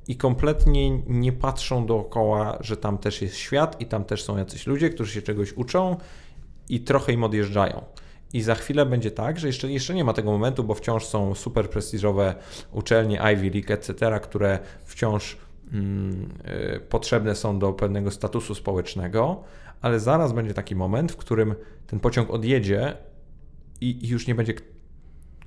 i 0.09 0.15
kompletnie 0.15 0.99
nie 0.99 1.31
patrzą 1.31 1.85
dookoła, 1.85 2.57
że 2.61 2.77
tam 2.77 2.97
też 2.97 3.21
jest 3.21 3.35
świat 3.35 3.81
i 3.81 3.85
tam 3.85 4.05
też 4.05 4.23
są 4.23 4.37
jacyś 4.37 4.67
ludzie, 4.67 4.89
którzy 4.89 5.13
się 5.13 5.21
czegoś 5.21 5.53
uczą 5.53 5.97
i 6.69 6.79
trochę 6.79 7.13
im 7.13 7.23
odjeżdżają. 7.23 7.81
I 8.33 8.41
za 8.41 8.55
chwilę 8.55 8.85
będzie 8.85 9.11
tak, 9.11 9.39
że 9.39 9.47
jeszcze, 9.47 9.71
jeszcze 9.71 9.93
nie 9.93 10.03
ma 10.03 10.13
tego 10.13 10.31
momentu, 10.31 10.63
bo 10.63 10.75
wciąż 10.75 11.05
są 11.05 11.35
super 11.35 11.69
prestiżowe 11.69 12.35
uczelnie, 12.71 13.21
Ivy 13.33 13.49
League, 13.49 13.73
etc., 13.73 14.19
które 14.23 14.59
wciąż 14.83 15.37
mm, 15.73 16.29
y, 16.75 16.79
potrzebne 16.79 17.35
są 17.35 17.59
do 17.59 17.73
pewnego 17.73 18.11
statusu 18.11 18.55
społecznego, 18.55 19.43
ale 19.81 19.99
zaraz 19.99 20.33
będzie 20.33 20.53
taki 20.53 20.75
moment, 20.75 21.11
w 21.11 21.17
którym 21.17 21.55
ten 21.87 21.99
pociąg 21.99 22.29
odjedzie 22.29 22.97
i, 23.81 24.05
i 24.05 24.07
już 24.07 24.27
nie 24.27 24.35
będzie 24.35 24.53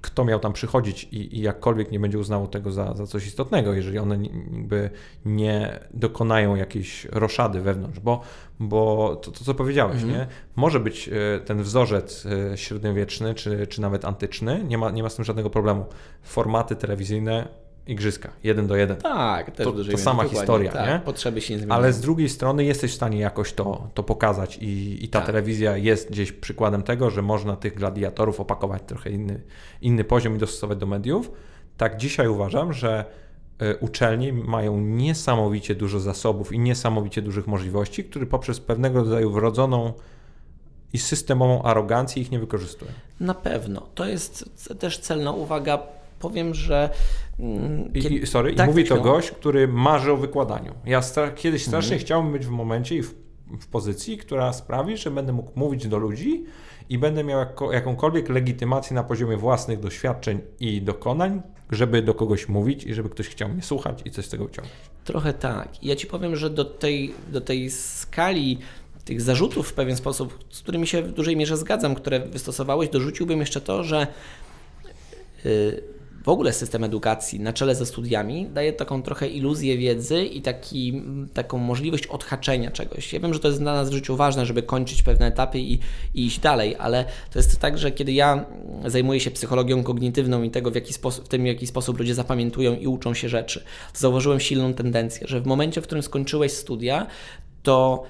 kto 0.03 0.25
miał 0.25 0.41
tam 0.41 0.53
przychodzić 0.53 1.05
i, 1.05 1.39
i 1.39 1.43
jakkolwiek 1.43 1.91
nie 1.91 2.01
będzie 2.01 2.19
uznało 2.19 2.47
tego 2.47 2.73
za, 2.73 2.95
za 2.95 3.07
coś 3.07 3.27
istotnego, 3.27 3.75
jeżeli 3.75 3.99
one 3.99 4.19
jakby 4.53 4.91
nie 5.25 5.81
dokonają 5.95 6.57
jakiejś 6.57 7.05
roszady 7.05 7.61
wewnątrz, 7.61 8.01
bo, 8.01 8.21
bo 8.61 9.17
to, 9.17 9.31
to 9.31 9.45
co 9.45 9.55
powiedziałeś, 9.55 10.03
mhm. 10.03 10.13
nie? 10.13 10.27
może 10.57 10.81
być 10.81 11.09
e, 11.09 11.41
ten 11.41 11.63
wzorzec 11.63 12.27
e, 12.27 12.57
średniowieczny 12.57 13.35
czy, 13.35 13.67
czy 13.67 13.81
nawet 13.81 14.05
antyczny, 14.05 14.65
nie 14.65 14.79
ma, 14.79 14.91
nie 14.91 15.03
ma 15.03 15.09
z 15.09 15.17
tym 15.17 15.25
żadnego 15.25 15.51
problemu. 15.51 15.87
Formaty 16.23 16.77
telewizyjne 16.77 17.49
igrzyska, 17.87 18.31
jeden 18.45 18.67
do 18.67 18.77
jeden. 18.77 18.97
Tak, 18.97 19.51
też 19.51 19.67
to, 19.67 19.73
to 19.73 19.99
sama 19.99 20.25
historia, 20.25 20.73
tak, 20.73 20.89
nie? 20.89 21.01
Potrzeby 21.05 21.41
się 21.41 21.55
nie 21.55 21.59
zmieniają. 21.59 21.81
Ale 21.81 21.93
z 21.93 22.01
drugiej 22.01 22.29
strony 22.29 22.65
jesteś 22.65 22.93
w 22.93 22.95
stanie 22.95 23.19
jakoś 23.19 23.53
to, 23.53 23.89
to 23.95 24.03
pokazać 24.03 24.59
i, 24.61 25.05
i 25.05 25.09
ta 25.09 25.19
tak. 25.19 25.27
telewizja 25.27 25.77
jest 25.77 26.11
gdzieś 26.11 26.33
przykładem 26.33 26.83
tego, 26.83 27.11
że 27.11 27.23
można 27.23 27.57
tych 27.57 27.75
gladiatorów 27.75 28.41
opakować 28.41 28.83
trochę 28.87 29.11
inny, 29.11 29.41
inny 29.81 30.05
poziom 30.05 30.37
i 30.37 30.39
dostosować 30.39 30.79
do 30.79 30.87
mediów. 30.87 31.31
Tak 31.77 31.97
dzisiaj 31.97 32.29
uważam, 32.29 32.73
że 32.73 33.05
e, 33.59 33.77
uczelnie 33.77 34.33
mają 34.33 34.81
niesamowicie 34.81 35.75
dużo 35.75 36.01
zasobów 36.01 36.53
i 36.53 36.59
niesamowicie 36.59 37.23
dużych 37.23 37.47
możliwości, 37.47 38.05
które 38.05 38.27
poprzez 38.27 38.61
pewnego 38.61 38.99
rodzaju 38.99 39.31
wrodzoną 39.31 39.93
i 40.93 40.99
systemową 40.99 41.63
arogancję 41.63 42.23
ich 42.23 42.31
nie 42.31 42.39
wykorzystują. 42.39 42.91
Na 43.21 43.35
pewno. 43.35 43.87
To 43.95 44.07
jest 44.07 44.51
też 44.79 44.99
celna 44.99 45.33
uwaga 45.33 45.79
powiem, 46.19 46.55
że. 46.55 46.91
Kiedy... 47.95 48.15
I, 48.15 48.27
sorry, 48.27 48.55
tak, 48.55 48.67
i 48.67 48.71
mówi 48.71 48.85
to 48.85 49.01
gość, 49.01 49.31
który 49.31 49.69
marzy 49.69 50.13
o 50.13 50.17
wykładaniu. 50.17 50.75
Ja 50.87 51.03
stra 51.03 51.31
kiedyś 51.31 51.63
strasznie 51.63 51.93
mhm. 51.93 52.07
chciałbym 52.07 52.33
być 52.33 52.47
w 52.47 52.51
momencie 52.51 52.97
i 52.97 53.03
w, 53.03 53.15
w, 53.61 53.67
pozycji, 53.67 54.19
która 54.19 54.53
sprawi, 54.53 54.97
że 54.97 55.11
będę 55.11 55.33
mógł 55.33 55.51
mówić 55.55 55.89
do 55.89 55.99
ludzi 55.99 56.45
i 56.89 56.99
będę 56.99 57.25
miał 57.25 57.39
jako, 57.39 57.73
jakąkolwiek 57.73 58.29
legitymację 58.29 58.95
na 58.95 59.05
poziomie 59.05 59.37
własnych 59.37 59.81
doświadczeń 59.81 60.41
i 60.61 60.83
dokonań, 60.83 61.43
żeby 61.71 62.03
do 62.03 62.15
kogoś 62.15 62.49
mówić 62.49 62.85
i 62.85 62.95
żeby 62.95 63.09
ktoś 63.09 63.29
chciał 63.29 63.49
mnie 63.49 63.63
słuchać 63.63 64.03
i 64.05 64.11
coś 64.11 64.27
z 64.27 64.29
tego 64.29 64.45
wyciągnąć. 64.45 64.77
Trochę 65.05 65.33
tak. 65.33 65.85
Ja 65.85 65.97
ci 65.97 66.07
powiem, 66.07 66.37
że 66.37 66.51
do 66.51 66.65
tej, 66.65 67.15
do 67.29 67.41
tej 67.41 67.71
skali 67.71 68.59
tych 69.05 69.21
zarzutów 69.21 69.69
w 69.69 69.73
pewien 69.73 69.97
sposób, 69.97 70.45
z 70.51 70.61
którymi 70.61 70.87
się 70.87 71.03
w 71.03 71.13
dużej 71.13 71.37
mierze 71.37 71.57
zgadzam, 71.57 71.95
które 71.95 72.21
wystosowałeś, 72.21 72.89
dorzuciłbym 72.89 73.41
jeszcze 73.41 73.61
to, 73.61 73.85
że. 73.85 74.07
Yy, 75.45 75.93
w 76.25 76.29
ogóle 76.29 76.53
system 76.53 76.85
edukacji 76.85 77.41
na 77.41 77.53
czele 77.53 77.75
ze 77.75 77.87
studiami 77.87 78.47
daje 78.55 78.73
taką 78.73 79.03
trochę 79.03 79.29
iluzję 79.29 79.79
wiedzy 79.79 80.25
i 80.25 80.43
taki, 80.43 81.03
taką 81.35 81.59
możliwość 81.59 82.07
odhaczenia 82.07 82.71
czegoś. 82.71 83.13
Ja 83.13 83.21
wiem, 83.21 83.35
że 83.35 83.41
to 83.41 83.49
jest 83.49 83.61
dla 83.61 83.75
nas 83.75 83.91
w 83.91 83.93
życiu 83.93 84.17
ważne, 84.17 84.47
żeby 84.47 84.63
kończyć 84.63 85.03
pewne 85.03 85.27
etapy 85.27 85.59
i, 85.59 85.79
i 86.15 86.27
iść 86.27 86.39
dalej, 86.39 86.77
ale 86.79 87.05
to 87.05 87.39
jest 87.39 87.61
tak, 87.61 87.79
że 87.79 87.91
kiedy 87.91 88.13
ja 88.13 88.45
zajmuję 88.87 89.21
się 89.21 89.31
psychologią 89.31 89.83
kognitywną 89.83 90.43
i 90.43 90.51
tego, 90.51 90.71
w, 90.71 90.75
jaki 90.75 90.93
sposób, 90.93 91.25
w 91.25 91.29
tym, 91.29 91.43
w 91.43 91.47
jaki 91.47 91.67
sposób 91.67 91.99
ludzie 91.99 92.15
zapamiętują 92.15 92.77
i 92.77 92.87
uczą 92.87 93.15
się 93.15 93.29
rzeczy, 93.29 93.65
to 93.93 93.99
zauważyłem 93.99 94.41
silną 94.41 94.75
tendencję, 94.75 95.27
że 95.27 95.41
w 95.41 95.47
momencie, 95.47 95.81
w 95.81 95.85
którym 95.85 96.03
skończyłeś 96.03 96.53
studia, 96.53 97.07
to, 97.63 98.05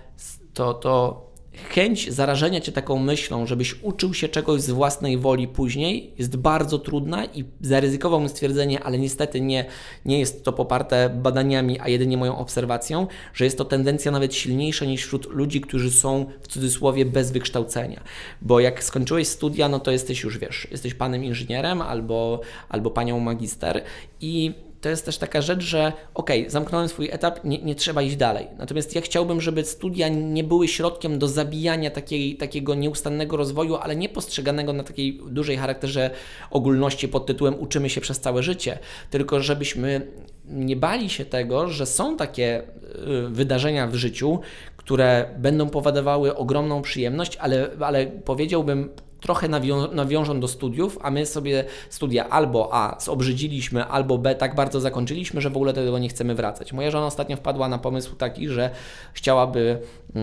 to, 0.55 0.75
to 0.75 1.32
chęć 1.55 2.13
zarażenia 2.13 2.61
cię 2.61 2.73
taką 2.73 2.99
myślą, 2.99 3.47
żebyś 3.47 3.83
uczył 3.83 4.15
się 4.15 4.29
czegoś 4.29 4.61
z 4.61 4.71
własnej 4.71 5.19
woli 5.19 5.49
później, 5.49 6.15
jest 6.19 6.37
bardzo 6.37 6.79
trudna 6.79 7.25
i 7.25 7.45
zaryzykowałbym 7.61 8.29
stwierdzenie, 8.29 8.83
ale 8.83 8.99
niestety 8.99 9.41
nie, 9.41 9.65
nie 10.05 10.19
jest 10.19 10.45
to 10.45 10.53
poparte 10.53 11.11
badaniami, 11.23 11.81
a 11.81 11.89
jedynie 11.89 12.17
moją 12.17 12.39
obserwacją, 12.39 13.07
że 13.35 13.45
jest 13.45 13.59
to 13.59 13.65
tendencja 13.65 14.13
nawet 14.13 14.35
silniejsza 14.35 14.85
niż 14.85 15.05
wśród 15.05 15.27
ludzi, 15.31 15.61
którzy 15.61 15.91
są 15.91 16.27
w 16.43 16.49
cudzysłowie 16.49 17.05
bez 17.05 17.33
wykształcenia. 17.33 18.03
Bo 18.43 18.61
jak 18.61 18.85
skończyłeś 18.85 19.29
studia, 19.29 19.69
no 19.69 19.81
to 19.81 19.91
jesteś 19.91 20.23
już, 20.23 20.39
wiesz, 20.39 20.69
jesteś 20.71 20.95
panem 20.95 21.25
inżynierem 21.25 21.83
albo, 21.83 22.41
albo 22.69 22.91
panią 22.91 23.21
magister 23.21 23.83
i 24.21 24.55
to 24.83 24.89
jest 24.89 25.05
też 25.05 25.19
taka 25.19 25.41
rzecz, 25.41 25.63
że 25.63 25.93
okay, 26.15 26.51
zamknąłem 26.51 26.89
swój 26.89 27.09
etap, 27.13 27.45
nie, 27.45 27.59
nie, 27.59 27.75
trzeba 27.75 28.03
iść 28.03 28.17
dalej. 28.17 28.47
Natomiast 28.59 28.95
ja 28.95 29.01
chciałbym, 29.01 29.41
żeby 29.41 29.65
studia 29.65 30.09
nie 30.09 30.45
były 30.45 30.69
środkiem 30.69 31.19
do 31.19 31.29
zabijania 31.29 31.91
takiej, 31.91 32.37
takiego 32.37 32.75
nieustannego 32.75 33.37
rozwoju, 33.37 33.77
ale 33.77 33.97
nie 33.97 34.09
postrzeganego 34.09 34.73
na 34.73 34.85
takiej 34.85 35.21
dużej 35.29 35.57
charakterze 35.57 36.11
ogólności 36.51 37.09
pod 37.09 37.27
tytułem 37.27 37.61
uczymy 37.61 37.91
się 37.91 38.01
przez 38.01 38.21
całe 38.21 38.43
życie, 38.43 38.79
tylko 39.11 39.41
żebyśmy 39.41 40.07
nie 40.45 40.77
bali 40.77 41.11
się 41.11 41.25
tego, 41.25 41.69
że 41.69 41.87
są 41.87 42.17
takie 42.17 42.63
y, 42.63 43.29
wydarzenia 43.29 43.87
w 43.87 43.95
życiu, 43.95 44.41
które 44.77 45.35
będą 45.39 45.71
powodowały 45.71 46.37
ogromną 46.37 46.83
przyjemność, 46.83 47.37
ale, 47.37 47.71
ale 47.81 48.07
powiedziałbym 48.07 48.89
trochę 49.23 49.49
nawią 49.49 49.93
nawiążą 49.93 50.41
do 50.41 50.49
studiów, 50.49 50.99
a 51.03 51.11
my 51.11 51.27
sobie 51.27 51.65
studia 51.91 52.29
albo 52.29 52.69
A 52.73 53.01
zobrzydziliśmy, 53.01 53.85
albo 53.85 54.19
B 54.19 54.35
tak 54.35 54.55
bardzo 54.55 54.81
zakończyliśmy, 54.81 55.41
że 55.41 55.51
w 55.51 55.57
ogóle 55.57 55.73
do 55.73 55.85
tego 55.85 55.99
nie 55.99 56.09
chcemy 56.09 56.35
wracać. 56.35 56.73
Moja 56.73 56.91
żona 56.91 57.07
ostatnio 57.07 57.37
wpadła 57.37 57.69
na 57.69 57.79
pomysł 57.79 58.17
taki, 58.17 58.49
że 58.49 58.71
chciałaby 59.13 59.79
yy, 60.15 60.21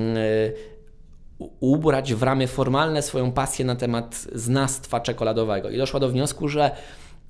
ubrać 1.59 2.13
w 2.13 2.23
ramy 2.23 2.47
formalne 2.47 3.01
swoją 3.01 3.31
pasję 3.31 3.65
na 3.65 3.75
temat 3.75 4.15
znawstwa 4.35 4.99
czekoladowego 4.99 5.69
i 5.69 5.77
doszła 5.77 5.99
do 5.99 6.09
wniosku, 6.09 6.47
że 6.47 6.71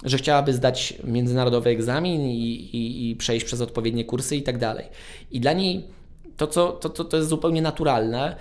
że 0.03 0.17
chciałaby 0.17 0.53
zdać 0.53 0.93
międzynarodowy 1.03 1.70
egzamin 1.70 2.22
i, 2.22 2.51
i, 2.53 3.09
i 3.09 3.15
przejść 3.15 3.45
przez 3.45 3.61
odpowiednie 3.61 4.05
kursy 4.05 4.36
i 4.36 4.43
tak 4.43 4.57
dalej. 4.57 4.86
I 5.32 5.39
dla 5.39 5.53
niej 5.53 5.88
to, 6.39 6.47
co, 6.47 6.71
to, 6.71 6.89
to, 6.89 7.05
to 7.05 7.17
jest 7.17 7.29
zupełnie 7.29 7.61
naturalne, 7.61 8.35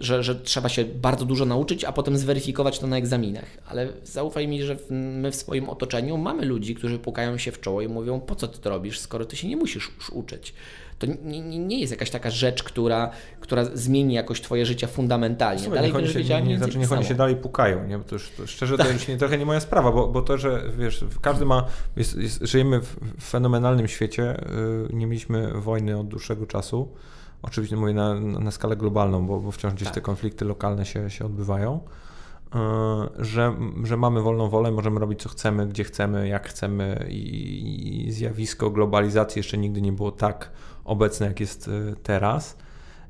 że, 0.00 0.22
że 0.22 0.34
trzeba 0.34 0.68
się 0.68 0.84
bardzo 0.84 1.24
dużo 1.24 1.44
nauczyć, 1.44 1.84
a 1.84 1.92
potem 1.92 2.16
zweryfikować 2.16 2.78
to 2.78 2.86
na 2.86 2.96
egzaminach. 2.96 3.46
Ale 3.68 3.88
zaufaj 4.04 4.48
mi, 4.48 4.62
że 4.62 4.76
my 4.90 5.30
w 5.30 5.36
swoim 5.36 5.68
otoczeniu 5.68 6.16
mamy 6.16 6.44
ludzi, 6.44 6.74
którzy 6.74 6.98
pukają 6.98 7.38
się 7.38 7.52
w 7.52 7.60
czoło 7.60 7.82
i 7.82 7.88
mówią: 7.88 8.20
Po 8.20 8.34
co 8.34 8.48
ty 8.48 8.58
to 8.58 8.70
robisz, 8.70 9.00
skoro 9.00 9.24
ty 9.24 9.36
się 9.36 9.48
nie 9.48 9.56
musisz 9.56 9.90
już 9.96 10.10
uczyć? 10.10 10.54
To 11.02 11.06
nie, 11.24 11.58
nie, 11.58 11.80
jest 11.80 11.90
jakaś 11.90 12.10
taka 12.10 12.30
rzecz, 12.30 12.62
która, 12.62 13.10
która 13.40 13.64
zmieni 13.64 14.14
jakoś 14.14 14.40
Twoje 14.40 14.66
życie 14.66 14.86
fundamentalnie. 14.86 15.62
Słuchaj, 15.62 15.76
dalej 15.76 15.90
niech 15.90 15.96
oni 15.96 16.08
się, 16.08 16.42
nie, 16.42 16.58
znaczy, 16.58 16.78
niech 16.78 16.92
oni 16.92 17.04
się 17.04 17.14
dalej 17.14 17.36
pukają. 17.36 17.86
Nie? 17.86 17.98
Bo 17.98 18.04
to 18.04 18.14
już, 18.14 18.30
to 18.30 18.46
szczerze, 18.46 18.76
to 18.76 18.84
tak. 18.84 18.92
już 18.92 19.08
nie, 19.08 19.16
trochę 19.16 19.38
nie 19.38 19.46
moja 19.46 19.60
sprawa, 19.60 19.92
bo, 19.92 20.08
bo 20.08 20.22
to, 20.22 20.38
że 20.38 20.62
wiesz, 20.78 21.04
każdy 21.20 21.44
ma, 21.44 21.66
jest, 21.96 22.16
jest, 22.16 22.42
żyjemy 22.42 22.80
w 22.80 22.96
fenomenalnym 23.22 23.88
świecie, 23.88 24.36
yy, 24.90 24.96
nie 24.96 25.06
mieliśmy 25.06 25.52
wojny 25.60 25.98
od 25.98 26.08
dłuższego 26.08 26.46
czasu. 26.46 26.88
Oczywiście 27.42 27.76
mówię 27.76 27.94
na, 27.94 28.20
na 28.20 28.50
skalę 28.50 28.76
globalną, 28.76 29.26
bo, 29.26 29.40
bo 29.40 29.52
wciąż 29.52 29.74
gdzieś 29.74 29.88
tak. 29.88 29.94
te 29.94 30.00
konflikty 30.00 30.44
lokalne 30.44 30.86
się, 30.86 31.10
się 31.10 31.24
odbywają. 31.24 31.80
Yy, 32.54 33.24
że, 33.24 33.54
że 33.84 33.96
mamy 33.96 34.22
wolną 34.22 34.48
wolę, 34.48 34.70
możemy 34.70 35.00
robić 35.00 35.22
co 35.22 35.28
chcemy, 35.28 35.66
gdzie 35.66 35.84
chcemy, 35.84 36.28
jak 36.28 36.48
chcemy 36.48 37.06
i, 37.10 38.06
i 38.06 38.12
zjawisko 38.12 38.70
globalizacji 38.70 39.38
jeszcze 39.38 39.58
nigdy 39.58 39.82
nie 39.82 39.92
było 39.92 40.12
tak 40.12 40.50
obecne, 40.84 41.26
jak 41.26 41.40
jest 41.40 41.68
e, 41.68 41.94
teraz. 42.02 42.56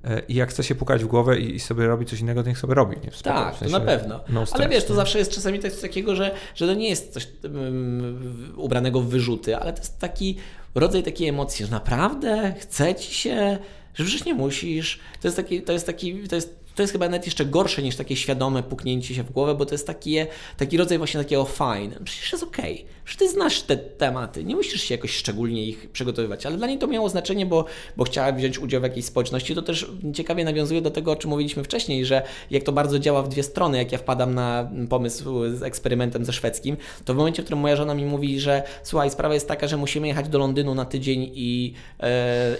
E, 0.04 0.22
I 0.28 0.34
jak 0.34 0.50
chce 0.50 0.64
się 0.64 0.74
pukać 0.74 1.04
w 1.04 1.06
głowę 1.06 1.38
i 1.38 1.60
sobie 1.60 1.86
robić 1.86 2.10
coś 2.10 2.20
innego, 2.20 2.42
to 2.42 2.48
niech 2.48 2.58
sobie 2.58 2.74
robi. 2.74 2.96
Nie? 3.04 3.10
Spoko, 3.10 3.36
tak, 3.36 3.54
w 3.54 3.58
sensie, 3.58 3.72
to 3.72 3.78
na 3.78 3.86
pewno. 3.86 4.20
No 4.28 4.46
stress, 4.46 4.60
Ale 4.60 4.70
wiesz, 4.70 4.84
to 4.84 4.92
nie? 4.92 4.96
zawsze 4.96 5.18
jest 5.18 5.32
czasami 5.32 5.60
coś 5.60 5.80
takiego, 5.80 6.16
że, 6.16 6.34
że 6.54 6.66
to 6.66 6.74
nie 6.74 6.88
jest 6.88 7.12
coś 7.12 7.28
um, 7.44 8.52
ubranego 8.56 9.00
w 9.00 9.06
wyrzuty, 9.06 9.56
ale 9.56 9.72
to 9.72 9.78
jest 9.78 9.98
taki 9.98 10.36
rodzaj 10.74 11.02
takiej 11.02 11.28
emocji, 11.28 11.66
że 11.66 11.72
naprawdę 11.72 12.54
chce 12.58 12.94
ci 12.94 13.14
się, 13.14 13.58
że 13.94 14.04
przecież 14.04 14.24
nie 14.24 14.34
musisz. 14.34 15.00
To 15.20 15.28
jest 15.28 15.36
taki, 15.36 15.62
to 15.62 15.72
jest 15.72 15.86
taki, 15.86 16.28
to 16.28 16.34
jest 16.34 16.61
to 16.74 16.82
jest 16.82 16.92
chyba 16.92 17.08
nawet 17.08 17.26
jeszcze 17.26 17.44
gorsze 17.44 17.82
niż 17.82 17.96
takie 17.96 18.16
świadome 18.16 18.62
puknięcie 18.62 19.14
się 19.14 19.22
w 19.22 19.32
głowę, 19.32 19.54
bo 19.54 19.66
to 19.66 19.74
jest 19.74 19.86
taki, 19.86 20.16
taki 20.56 20.76
rodzaj 20.76 20.98
właśnie 20.98 21.20
takiego 21.20 21.44
fine. 21.44 21.96
Przecież 22.04 22.32
jest 22.32 22.44
okej, 22.44 22.74
okay. 22.74 22.86
że 23.06 23.16
ty 23.16 23.28
znasz 23.28 23.62
te 23.62 23.76
tematy, 23.76 24.44
nie 24.44 24.56
musisz 24.56 24.82
się 24.82 24.94
jakoś 24.94 25.10
szczególnie 25.10 25.64
ich 25.64 25.90
przygotowywać, 25.90 26.46
ale 26.46 26.56
dla 26.56 26.66
niej 26.66 26.78
to 26.78 26.86
miało 26.86 27.08
znaczenie, 27.08 27.46
bo, 27.46 27.64
bo 27.96 28.04
chciała 28.04 28.32
wziąć 28.32 28.58
udział 28.58 28.80
w 28.80 28.84
jakiejś 28.84 29.06
społeczności. 29.06 29.54
To 29.54 29.62
też 29.62 29.90
ciekawie 30.14 30.44
nawiązuje 30.44 30.82
do 30.82 30.90
tego, 30.90 31.12
o 31.12 31.16
czym 31.16 31.30
mówiliśmy 31.30 31.64
wcześniej, 31.64 32.06
że 32.06 32.22
jak 32.50 32.62
to 32.62 32.72
bardzo 32.72 32.98
działa 32.98 33.22
w 33.22 33.28
dwie 33.28 33.42
strony, 33.42 33.78
jak 33.78 33.92
ja 33.92 33.98
wpadam 33.98 34.34
na 34.34 34.70
pomysł 34.88 35.24
z 35.54 35.62
eksperymentem 35.62 36.24
ze 36.24 36.32
szwedzkim, 36.32 36.76
to 37.04 37.14
w 37.14 37.16
momencie, 37.16 37.42
w 37.42 37.44
którym 37.44 37.60
moja 37.60 37.76
żona 37.76 37.94
mi 37.94 38.04
mówi, 38.04 38.40
że 38.40 38.62
słuchaj, 38.82 39.10
sprawa 39.10 39.34
jest 39.34 39.48
taka, 39.48 39.68
że 39.68 39.76
musimy 39.76 40.06
jechać 40.08 40.28
do 40.28 40.38
Londynu 40.38 40.74
na 40.74 40.84
tydzień 40.84 41.30
i, 41.34 41.74
yy, 42.02 42.08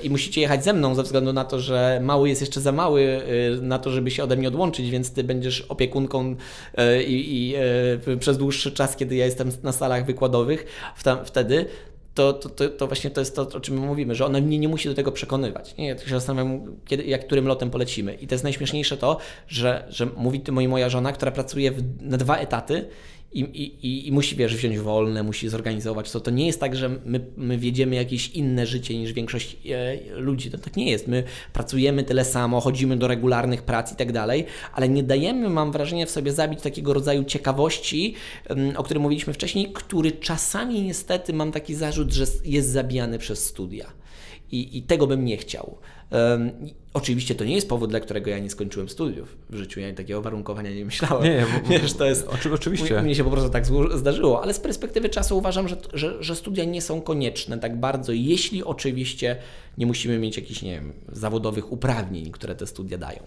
i 0.03 0.11
musicie 0.11 0.41
jechać 0.41 0.65
ze 0.65 0.73
mną 0.73 0.95
ze 0.95 1.03
względu 1.03 1.33
na 1.33 1.45
to, 1.45 1.61
że 1.61 2.01
mały 2.03 2.29
jest 2.29 2.41
jeszcze 2.41 2.61
za 2.61 2.73
mały 2.73 3.03
yy, 3.03 3.63
na 3.63 3.79
to, 3.79 3.91
żeby 3.91 4.02
się 4.11 4.25
ode 4.25 4.37
mnie 4.37 4.49
odłączyć, 4.49 4.91
więc 4.91 5.13
ty 5.13 5.25
będziesz 5.25 5.61
opiekunką 5.61 6.37
e, 6.75 7.03
i, 7.03 7.49
i 7.49 7.55
e, 7.55 8.17
przez 8.17 8.39
dłuższy 8.39 8.73
czas, 8.73 8.97
kiedy 8.97 9.17
ja 9.17 9.25
jestem 9.25 9.51
na 9.63 9.73
salach 9.73 10.07
wykładowych, 10.07 10.67
wtedy 11.25 11.67
to, 12.15 12.33
to, 12.33 12.49
to, 12.49 12.69
to, 12.69 12.87
właśnie 12.87 13.11
to 13.11 13.21
jest 13.21 13.37
to, 13.37 13.43
o 13.43 13.61
czym 13.61 13.81
my 13.81 13.87
mówimy, 13.87 14.15
że 14.15 14.27
ona 14.27 14.41
mnie 14.41 14.59
nie 14.59 14.69
musi 14.69 14.89
do 14.89 14.95
tego 14.95 15.13
przekonywać. 15.13 15.77
Nie, 15.77 15.89
ja 15.89 15.99
się 15.99 16.11
zastanawiam, 16.11 16.77
kiedy, 16.85 17.05
jak 17.05 17.27
którym 17.27 17.47
lotem 17.47 17.71
polecimy. 17.71 18.15
I 18.15 18.27
to 18.27 18.35
jest 18.35 18.45
najśmieszniejsze 18.45 18.97
to, 18.97 19.19
że, 19.49 19.87
że 19.89 20.07
mówi 20.17 20.41
to 20.41 20.53
moja 20.53 20.89
żona, 20.89 21.13
która 21.13 21.33
pracuje 21.33 21.71
w, 21.71 22.03
na 22.03 22.17
dwa 22.17 22.37
etaty 22.37 22.89
i, 23.35 23.41
i, 23.41 24.09
i 24.09 24.13
musi, 24.13 24.37
wiesz, 24.37 24.57
wziąć 24.57 24.79
wolne, 24.79 25.23
musi 25.23 25.49
zorganizować 25.49 26.11
to. 26.11 26.21
To 26.21 26.31
nie 26.31 26.47
jest 26.47 26.61
tak, 26.61 26.77
że 26.77 26.89
my, 26.89 27.21
my 27.37 27.59
wiedziemy 27.59 27.97
jakieś 27.97 28.29
inne 28.29 28.67
życie 28.67 28.99
niż 28.99 29.13
większość 29.13 29.57
e, 29.71 30.21
ludzi. 30.21 30.51
To 30.51 30.59
tak 30.59 30.77
nie 30.77 30.91
jest. 30.91 31.09
My 31.09 31.25
pracujemy 31.53 32.05
tyle 32.05 32.25
samo, 32.25 32.61
chodzimy 32.61 32.97
do 32.97 33.09
regularnych 33.09 33.63
prac 33.63 33.93
i 33.93 33.97
tak 33.97 34.13
dalej, 34.13 34.45
ale 34.73 34.89
nie 34.89 35.03
dajemy, 35.03 35.51
mam 35.51 35.73
wrażenie, 35.73 36.07
w 36.07 36.11
sobie 36.11 36.33
zabić 36.33 36.61
takiego 36.61 36.95
rodzaju 36.95 37.25
ciekawości, 37.25 38.15
o 38.77 38.83
którym 38.83 39.03
mówiliśmy 39.03 39.33
wcześniej, 39.33 39.73
który 39.73 40.13
czasami 40.13 40.83
niestety 40.83 41.33
mam 41.33 41.53
taki 41.53 41.75
zarzut, 41.75 42.13
że 42.13 42.25
jest 42.45 42.69
zabijany 42.69 43.19
przez 43.19 43.45
studia. 43.45 43.93
I, 44.53 44.79
i 44.79 44.83
tego 44.83 45.07
bym 45.07 45.25
nie 45.25 45.37
chciał. 45.37 45.79
Oczywiście 46.95 47.35
to 47.35 47.45
nie 47.45 47.55
jest 47.55 47.69
powód, 47.69 47.91
dla 47.91 48.01
którego 48.01 48.31
ja 48.31 48.39
nie 48.39 48.51
skończyłem 48.51 48.89
studiów 48.89 49.37
w 49.51 49.57
życiu. 49.57 49.81
Ja 49.81 49.95
takiego 49.95 50.23
warunkowania 50.23 50.71
nie 50.75 50.85
myślałem. 50.85 51.25
Nie, 51.25 51.47
bo, 51.63 51.69
Wiesz, 51.71 51.93
to 51.93 52.05
jest. 52.05 52.29
Oczy, 52.29 52.55
oczywiście. 52.55 53.03
Mnie 53.03 53.15
się 53.15 53.25
po 53.25 53.31
prostu 53.31 53.51
tak 53.51 53.65
zdarzyło, 53.95 54.43
ale 54.43 54.55
z 54.55 54.61
perspektywy 54.61 55.09
czasu 55.09 55.39
uważam, 55.39 55.69
że, 55.69 55.77
że, 55.93 56.23
że 56.23 56.37
studia 56.37 56.65
nie 56.65 56.83
są 56.83 57.01
konieczne 57.01 57.59
tak 57.59 57.81
bardzo, 57.81 58.13
jeśli 58.13 58.65
oczywiście 58.65 59.37
nie 59.79 59.87
musimy 59.87 60.19
mieć 60.19 60.37
jakichś, 60.37 60.63
nie 60.63 60.73
wiem, 60.73 60.93
zawodowych 61.13 61.73
uprawnień, 61.73 62.31
które 62.31 62.55
te 62.55 62.67
studia 62.67 62.99
dają 62.99 63.23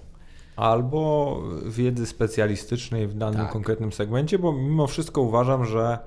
albo 0.55 1.41
wiedzy 1.65 2.05
specjalistycznej 2.05 3.07
w 3.07 3.13
danym 3.13 3.41
tak. 3.41 3.51
konkretnym 3.51 3.93
segmencie, 3.93 4.39
bo 4.39 4.53
mimo 4.53 4.87
wszystko 4.87 5.21
uważam, 5.21 5.65
że 5.65 5.99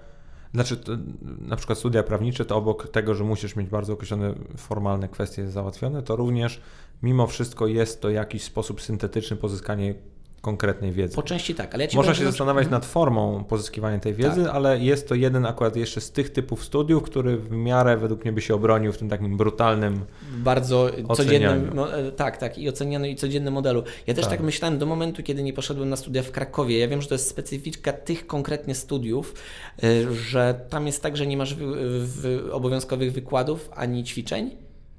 znaczy, 0.54 0.76
to, 0.76 0.92
na 1.40 1.56
przykład 1.56 1.78
studia 1.78 2.02
prawnicze, 2.02 2.44
to 2.44 2.56
obok 2.56 2.88
tego, 2.88 3.14
że 3.14 3.24
musisz 3.24 3.56
mieć 3.56 3.68
bardzo 3.68 3.92
określone 3.92 4.34
formalne 4.56 5.08
kwestie 5.08 5.50
załatwione, 5.50 6.02
to 6.02 6.16
również 6.16 6.60
mimo 7.02 7.26
wszystko 7.26 7.66
jest 7.66 8.00
to 8.00 8.10
jakiś 8.10 8.42
sposób 8.42 8.82
syntetyczny 8.82 9.36
pozyskanie 9.36 9.94
konkretnej 10.40 10.92
wiedzy. 10.92 11.14
Po 11.14 11.22
części 11.22 11.54
tak, 11.54 11.74
ale 11.74 11.84
ja 11.84 11.90
Można 11.94 12.14
się 12.14 12.24
zastanawiać 12.24 12.64
mhm. 12.64 12.80
nad 12.80 12.90
formą 12.90 13.44
pozyskiwania 13.44 13.98
tej 13.98 14.14
wiedzy, 14.14 14.44
tak. 14.44 14.54
ale 14.54 14.78
jest 14.78 15.08
to 15.08 15.14
jeden 15.14 15.46
akurat 15.46 15.76
jeszcze 15.76 16.00
z 16.00 16.10
tych 16.10 16.30
typów 16.30 16.64
studiów, 16.64 17.02
który 17.02 17.36
w 17.36 17.50
miarę 17.50 17.96
według 17.96 18.24
mnie 18.24 18.32
by 18.32 18.40
się 18.40 18.54
obronił 18.54 18.92
w 18.92 18.98
tym 18.98 19.08
takim 19.08 19.36
brutalnym 19.36 20.04
bardzo 20.32 20.90
codziennym, 21.16 21.70
no, 21.74 21.88
tak, 22.16 22.36
tak, 22.36 22.58
i 22.58 22.68
oceniany 22.68 23.10
i 23.10 23.16
codziennym 23.16 23.54
modelu. 23.54 23.82
Ja 24.06 24.14
też 24.14 24.24
tak. 24.24 24.32
tak 24.32 24.40
myślałem 24.40 24.78
do 24.78 24.86
momentu, 24.86 25.22
kiedy 25.22 25.42
nie 25.42 25.52
poszedłem 25.52 25.88
na 25.88 25.96
studia 25.96 26.22
w 26.22 26.30
Krakowie. 26.30 26.78
Ja 26.78 26.88
wiem, 26.88 27.02
że 27.02 27.08
to 27.08 27.14
jest 27.14 27.28
specyfika 27.28 27.92
tych 27.92 28.26
konkretnie 28.26 28.74
studiów, 28.74 29.34
e, 29.82 30.14
że 30.14 30.60
tam 30.70 30.86
jest 30.86 31.02
tak, 31.02 31.16
że 31.16 31.26
nie 31.26 31.36
masz 31.36 31.54
w, 31.54 31.60
w 31.60 32.48
obowiązkowych 32.52 33.12
wykładów 33.12 33.70
ani 33.74 34.04
ćwiczeń 34.04 34.50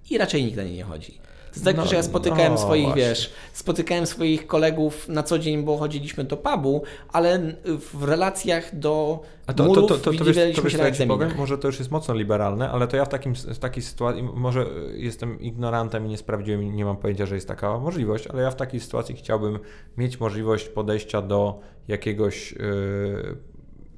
i 0.09 0.17
raczej 0.17 0.43
nikt 0.43 0.57
na 0.57 0.63
nie 0.63 0.73
nie 0.73 0.83
chodzi. 0.83 1.28
To 1.53 1.59
tak, 1.65 1.77
no, 1.77 1.85
że 1.85 1.95
ja 1.95 2.03
spotykałem 2.03 2.53
no, 2.53 2.57
swoich, 2.57 2.85
właśnie. 2.85 3.01
wiesz, 3.01 3.33
spotykałem 3.53 4.05
swoich 4.05 4.47
kolegów 4.47 5.07
na 5.07 5.23
co 5.23 5.39
dzień, 5.39 5.63
bo 5.63 5.77
chodziliśmy 5.77 6.23
do 6.23 6.37
pubu, 6.37 6.83
ale 7.13 7.53
w 7.93 8.03
relacjach 8.03 8.79
do 8.79 9.19
a 9.47 9.53
to, 9.53 9.63
murów 9.63 9.89
to, 9.89 9.97
to, 9.97 10.11
to, 10.11 10.17
to, 10.17 10.25
wiesz, 10.25 10.35
to 10.55 10.61
wiesz, 10.61 10.73
się 10.73 11.03
ja 11.03 11.07
powiem, 11.07 11.31
może 11.37 11.57
to 11.57 11.67
już 11.67 11.79
jest 11.79 11.91
mocno 11.91 12.13
liberalne, 12.13 12.71
ale 12.71 12.87
to 12.87 12.97
ja 12.97 13.05
w, 13.05 13.09
takim, 13.09 13.35
w 13.35 13.59
takiej 13.59 13.83
sytuacji, 13.83 14.23
może 14.23 14.65
jestem 14.93 15.39
ignorantem 15.39 16.05
i 16.05 16.09
nie 16.09 16.17
sprawdziłem 16.17 16.63
i 16.63 16.69
nie 16.69 16.85
mam 16.85 16.97
pojęcia, 16.97 17.25
że 17.25 17.35
jest 17.35 17.47
taka 17.47 17.79
możliwość, 17.79 18.27
ale 18.27 18.43
ja 18.43 18.51
w 18.51 18.55
takiej 18.55 18.79
sytuacji 18.79 19.15
chciałbym 19.15 19.59
mieć 19.97 20.19
możliwość 20.19 20.69
podejścia 20.69 21.21
do 21.21 21.59
jakiegoś 21.87 22.51
yy, 22.51 23.37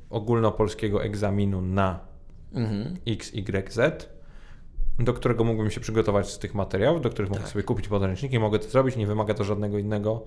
ogólnopolskiego 0.09 1.03
egzaminu 1.03 1.61
na 1.61 1.99
mhm. 2.53 2.97
X, 3.07 3.31
Y, 3.33 3.73
Z 3.73 4.09
do 5.03 5.13
którego 5.13 5.43
mógłbym 5.43 5.71
się 5.71 5.81
przygotować 5.81 6.29
z 6.29 6.39
tych 6.39 6.55
materiałów, 6.55 7.01
do 7.01 7.09
których 7.09 7.31
tak. 7.31 7.39
mogę 7.39 7.51
sobie 7.51 7.63
kupić 7.63 7.87
podręczniki, 7.87 8.39
mogę 8.39 8.59
to 8.59 8.69
zrobić, 8.69 8.95
nie 8.95 9.07
wymaga 9.07 9.33
to 9.33 9.43
żadnego 9.43 9.77
innego 9.77 10.23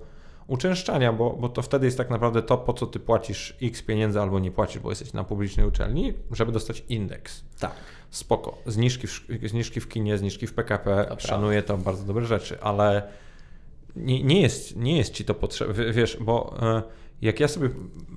uczęszczania, 0.47 1.13
bo, 1.13 1.29
bo 1.29 1.49
to 1.49 1.61
wtedy 1.61 1.85
jest 1.85 1.97
tak 1.97 2.09
naprawdę 2.09 2.41
to, 2.41 2.57
po 2.57 2.73
co 2.73 2.85
ty 2.85 2.99
płacisz 2.99 3.57
x 3.61 3.81
pieniędzy 3.81 4.21
albo 4.21 4.39
nie 4.39 4.51
płacisz, 4.51 4.79
bo 4.79 4.89
jesteś 4.89 5.13
na 5.13 5.23
publicznej 5.23 5.67
uczelni, 5.67 6.13
żeby 6.31 6.51
dostać 6.51 6.83
indeks. 6.89 7.43
Tak. 7.59 7.73
Spoko. 8.09 8.57
Zniżki 8.65 9.07
w, 9.07 9.21
zniżki 9.45 9.79
w 9.79 9.87
kinie, 9.87 10.17
zniżki 10.17 10.47
w 10.47 10.53
PKP, 10.53 11.05
to 11.09 11.19
szanuję 11.19 11.63
to, 11.63 11.77
bardzo 11.77 12.03
dobre 12.03 12.25
rzeczy, 12.25 12.61
ale 12.61 13.03
nie, 13.95 14.23
nie, 14.23 14.41
jest, 14.41 14.75
nie 14.75 14.97
jest 14.97 15.13
ci 15.13 15.25
to 15.25 15.33
potrzebne, 15.33 15.93
wiesz, 15.93 16.17
bo... 16.21 16.55
Y 16.77 17.05
jak 17.21 17.39
ja 17.39 17.47
sobie 17.47 17.69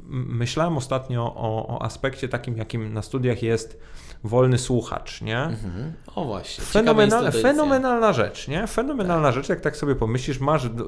myślałem 0.08 0.76
ostatnio 0.76 1.34
o, 1.34 1.66
o 1.68 1.82
aspekcie 1.82 2.28
takim, 2.28 2.56
jakim 2.56 2.92
na 2.92 3.02
studiach 3.02 3.42
jest 3.42 3.80
wolny 4.24 4.58
słuchacz, 4.58 5.22
nie? 5.22 5.42
Mhm. 5.42 5.92
O 6.14 6.24
właśnie. 6.24 6.64
Fenomenal, 6.64 7.32
fenomenalna 7.32 8.12
rzecz, 8.12 8.48
nie? 8.48 8.66
Fenomenalna 8.66 9.28
tak. 9.28 9.34
rzecz, 9.34 9.48
jak 9.48 9.60
tak 9.60 9.76
sobie 9.76 9.94
pomyślisz, 9.94 10.40
masz 10.40 10.68
do, 10.68 10.84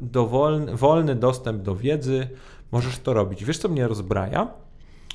do 0.00 0.26
wolny, 0.26 0.76
wolny 0.76 1.14
dostęp 1.14 1.62
do 1.62 1.76
wiedzy, 1.76 2.28
możesz 2.72 2.98
to 2.98 3.14
robić. 3.14 3.44
Wiesz, 3.44 3.58
co 3.58 3.68
mnie 3.68 3.88
rozbraja? 3.88 4.48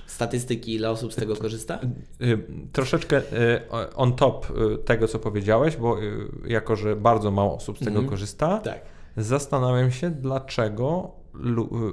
Statystyki, 0.05 0.73
ile 0.73 0.89
osób 0.89 1.13
z 1.13 1.15
tego 1.15 1.35
korzysta? 1.35 1.79
Y, 2.21 2.43
troszeczkę 2.71 3.17
y, 3.17 3.69
on 3.95 4.15
top 4.15 4.47
y, 4.73 4.77
tego, 4.77 5.07
co 5.07 5.19
powiedziałeś, 5.19 5.77
bo 5.77 5.97
jako, 6.45 6.75
że 6.75 6.95
bardzo 6.95 7.31
mało 7.31 7.55
osób 7.55 7.77
z 7.77 7.79
tego 7.79 7.91
mhm. 7.91 8.09
korzysta, 8.09 8.57
tak. 8.57 8.81
zastanawiam 9.17 9.91
się, 9.91 10.09
dlaczego 10.09 11.11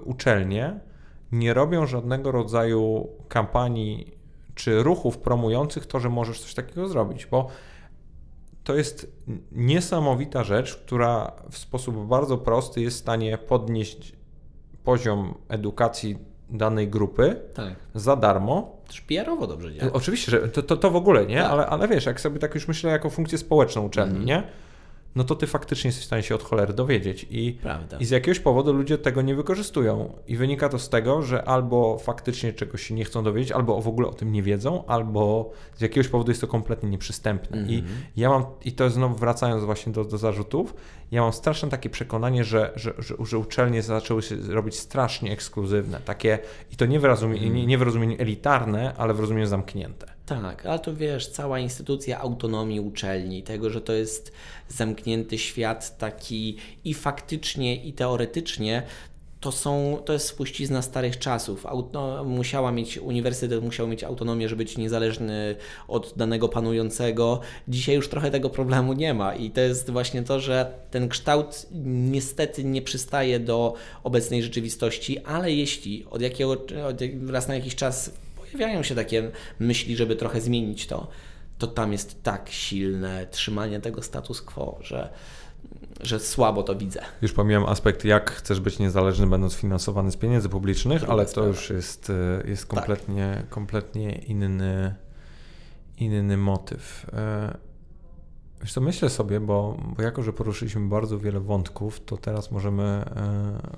uczelnie 0.05 0.81
nie 1.33 1.55
robią 1.55 1.87
żadnego 1.87 2.33
rodzaju 2.33 3.09
kampanii 3.29 4.17
czy 4.57 4.83
ruchów 4.83 5.19
promujących 5.19 5.87
to, 5.87 6.01
że 6.01 6.09
możesz 6.09 6.41
coś 6.41 6.55
takiego 6.55 6.89
zrobić, 6.89 7.27
bo 7.27 7.49
to 8.65 8.75
jest 8.75 9.13
niesamowita 9.53 10.45
rzecz, 10.45 10.77
która 10.77 11.33
w 11.51 11.59
sposób 11.59 12.07
bardzo 12.07 12.39
prosty 12.39 12.81
jest 12.81 12.97
w 12.97 13.01
stanie 13.01 13.39
podnieść 13.39 14.13
poziom 14.85 15.35
edukacji 15.49 16.19
danej 16.51 16.89
grupy 16.89 17.41
tak. 17.55 17.75
za 17.95 18.17
darmo. 18.17 18.77
Też 18.89 19.01
PR-owo 19.01 19.47
dobrze 19.47 19.75
działa. 19.75 19.93
Oczywiście, 19.93 20.31
że 20.31 20.49
to, 20.49 20.63
to, 20.63 20.77
to 20.77 20.91
w 20.91 20.97
ogóle, 20.97 21.27
nie? 21.27 21.39
Tak. 21.39 21.51
Ale, 21.51 21.67
ale 21.67 21.89
wiesz, 21.89 22.07
jak 22.07 22.21
sobie 22.21 22.39
tak 22.39 22.55
już 22.55 22.69
myślę 22.69 22.91
jako 22.91 23.11
funkcję 23.11 23.39
społeczną 23.39 23.83
uczelni, 23.83 24.15
mm. 24.15 24.27
nie? 24.27 24.43
No 25.17 25.25
to 25.25 25.35
ty 25.35 25.47
faktycznie 25.47 25.89
jesteś 25.89 26.05
w 26.05 26.07
stanie 26.07 26.23
się 26.23 26.35
od 26.35 26.43
cholery 26.43 26.73
dowiedzieć. 26.73 27.27
I, 27.31 27.59
I 28.01 28.05
z 28.05 28.11
jakiegoś 28.11 28.41
powodu 28.41 28.73
ludzie 28.73 28.99
tego 28.99 29.23
nie 29.23 29.35
wykorzystują. 29.35 30.13
I 30.27 30.37
wynika 30.37 30.69
to 30.69 30.79
z 30.79 30.89
tego, 30.89 31.23
że 31.23 31.45
albo 31.45 31.99
faktycznie 31.99 32.53
czegoś 32.53 32.83
się 32.83 32.95
nie 32.95 33.05
chcą 33.05 33.25
dowiedzieć, 33.25 33.53
albo 33.53 33.81
w 33.81 33.89
ogóle 33.89 34.09
o 34.09 34.13
tym 34.13 34.33
nie 34.33 34.43
wiedzą, 34.43 34.87
albo 34.87 35.51
z 35.77 35.81
jakiegoś 35.81 36.09
powodu 36.09 36.31
jest 36.31 36.41
to 36.41 36.47
kompletnie 36.47 36.91
nieprzystępne. 36.91 37.57
Mm 37.57 37.69
-hmm. 37.69 37.73
I 37.73 37.79
mhm. 37.79 37.99
ja 38.17 38.29
mam, 38.29 38.45
i 38.65 38.73
to 38.73 38.91
znowu 38.91 39.15
wracając 39.15 39.65
właśnie 39.65 39.93
do, 39.93 40.05
do 40.05 40.19
zarzutów, 40.19 40.75
ja 41.11 41.23
mam 41.23 41.33
straszne 41.33 41.69
takie 41.69 41.91
przekonanie, 41.91 42.45
że, 42.45 42.73
że, 42.77 42.95
że, 42.99 43.15
że 43.25 43.39
uczelnie 43.39 43.83
zaczęły 43.83 44.23
się 44.23 44.37
robić 44.49 44.79
strasznie 44.79 45.33
ekskluzywne. 45.33 46.01
Takie, 46.05 46.39
i 46.73 46.77
to 46.77 46.87
nie 46.87 47.01
w, 47.01 47.05
rozumieniu, 47.05 47.43
mm. 47.43 47.55
nie, 47.57 47.67
nie 47.67 47.79
w 47.79 47.83
rozumieniu 47.83 48.17
elitarne, 48.19 48.95
ale 48.97 49.15
w 49.15 49.21
rozumieniu 49.21 49.47
zamknięte. 49.47 50.16
Tak, 50.27 50.67
ale 50.67 50.79
to 50.79 50.97
wiesz, 50.97 51.29
cała 51.29 51.59
instytucja 51.59 52.21
autonomii 52.21 52.81
uczelni, 52.81 53.43
tego, 53.43 53.71
że 53.71 53.81
to 53.81 53.93
jest 53.93 54.33
zamknięty 54.69 55.39
świat 55.39 55.99
taki 55.99 56.57
i 56.85 56.95
faktycznie, 56.95 57.85
i 57.85 57.93
teoretycznie, 57.93 58.83
to, 59.41 59.53
są, 59.53 60.03
to 60.05 60.13
jest 60.13 60.29
spuścizna 60.29 60.83
starych 60.83 61.19
czasów. 61.19 61.67
Auto, 61.67 62.25
musiała 62.25 62.73
mieć, 62.73 62.99
uniwersytet 62.99 63.63
musiał 63.63 63.89
mieć 63.89 64.05
autonomię, 64.05 64.49
żeby 64.49 64.65
być 64.65 64.79
niezależny 64.79 65.57
od 65.89 66.13
danego 66.17 66.49
panującego. 66.49 67.41
Dzisiaj 67.69 67.95
już 67.95 68.09
trochę 68.09 68.31
tego 68.31 68.51
problemu 68.51 68.93
nie 68.93 69.15
ma 69.15 69.35
i 69.35 69.51
to 69.51 69.61
jest 69.61 69.91
właśnie 69.91 70.23
to, 70.23 70.41
że 70.41 70.73
ten 70.91 71.09
kształt 71.09 71.67
niestety 71.85 72.65
nie 72.65 72.83
przystaje 72.83 73.41
do 73.41 73.75
obecnej 74.05 74.43
rzeczywistości, 74.43 75.19
ale 75.19 75.53
jeśli 75.53 76.07
od 76.11 76.23
jakiego, 76.23 76.51
od 76.89 77.01
raz 77.29 77.49
na 77.49 77.55
jakiś 77.55 77.75
czas 77.75 78.11
pojawiają 78.57 78.83
się 78.83 78.95
takie 78.95 79.31
myśli, 79.59 79.97
żeby 79.97 80.17
trochę 80.17 80.41
zmienić 80.41 80.87
to, 80.87 81.09
to 81.59 81.67
tam 81.67 81.93
jest 81.93 82.23
tak 82.23 82.49
silne 82.51 83.27
trzymanie 83.31 83.81
tego 83.81 84.03
status 84.03 84.43
quo, 84.43 84.79
że, 84.81 85.13
że 86.01 86.21
słabo 86.21 86.63
to 86.63 86.77
widzę. 86.77 87.01
Już 87.23 87.33
pomijam 87.33 87.67
aspekt, 87.67 88.05
jak 88.05 88.31
chcesz 88.31 88.61
być 88.61 88.79
niezależny, 88.79 89.27
będąc 89.27 89.55
finansowany 89.55 90.11
z 90.11 90.17
pieniędzy 90.17 90.49
publicznych, 90.49 90.99
Druga 90.99 91.13
ale 91.13 91.27
sprawa. 91.29 91.49
to 91.49 91.55
już 91.55 91.71
jest, 91.71 92.11
e, 92.11 92.49
jest 92.49 92.63
tak. 92.63 92.79
kompletnie, 92.79 93.35
tak. 93.37 93.49
kompletnie 93.49 94.13
inny, 94.13 94.95
inny 95.99 96.37
motyw. 96.37 97.07
E, 97.13 97.57
wiesz 98.61 98.73
co, 98.73 98.81
myślę 98.81 99.11
sobie, 99.11 99.41
bo, 99.41 99.77
bo 99.97 100.03
jako, 100.03 100.23
że 100.23 100.33
poruszyliśmy 100.33 100.89
bardzo 100.89 101.19
wiele 101.19 101.41
wątków, 101.41 102.01
to 102.05 102.17
teraz 102.17 102.51
możemy 102.51 102.83
e, 102.83 103.03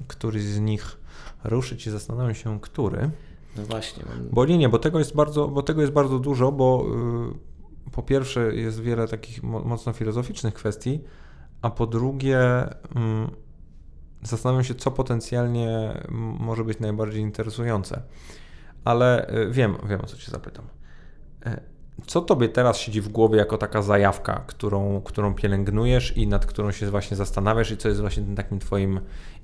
któryś 0.09 0.43
z 0.43 0.61
nich 0.61 0.97
ruszyć 1.45 1.87
i 1.87 1.91
zastanawiam 1.91 2.35
się, 2.35 2.61
który. 2.61 3.11
No 3.59 3.65
właśnie. 3.65 4.05
Bo 4.33 4.47
nie, 4.47 4.59
nie, 4.59 4.69
bo 4.69 4.79
tego 4.79 4.99
jest 4.99 5.15
bardzo, 5.15 5.49
bo 5.49 5.63
tego 5.63 5.81
jest 5.81 5.93
bardzo 5.93 6.19
dużo, 6.19 6.53
bo 6.53 6.87
y, 7.87 7.91
po 7.91 8.03
pierwsze 8.03 8.55
jest 8.55 8.81
wiele 8.81 9.09
takich 9.09 9.43
mocno 9.43 9.93
filozoficznych 9.93 10.55
kwestii, 10.55 11.01
a 11.63 11.71
po 11.71 11.87
drugie 11.87 12.65
y, 12.65 12.69
zastanawiam 14.23 14.65
się, 14.65 14.75
co 14.75 14.91
potencjalnie 14.91 16.01
może 16.39 16.65
być 16.65 16.81
najbardziej 16.81 17.23
interesujące. 17.23 18.03
Ale 18.85 19.31
y, 19.35 19.51
wiem, 19.51 19.77
wiem 19.89 20.01
o 20.01 20.07
co 20.07 20.17
Cię 20.17 20.31
zapytam. 20.31 20.65
E, 21.47 21.61
co 22.07 22.21
Tobie 22.21 22.49
teraz 22.49 22.79
siedzi 22.79 23.01
w 23.01 23.09
głowie 23.09 23.39
jako 23.39 23.59
taka 23.59 23.83
zajawka, 23.83 24.45
którą, 24.47 25.01
którą 25.01 25.35
pielęgnujesz 25.35 26.17
i 26.17 26.27
nad 26.27 26.47
którą 26.47 26.73
się 26.73 26.91
właśnie 26.91 27.17
zastanawiasz 27.17 27.71
i 27.71 27.77
co 27.77 27.89
jest 27.89 28.01
właśnie 28.01 28.23
tym 28.23 28.37
takim 28.37 28.59
Twoim 28.59 29.01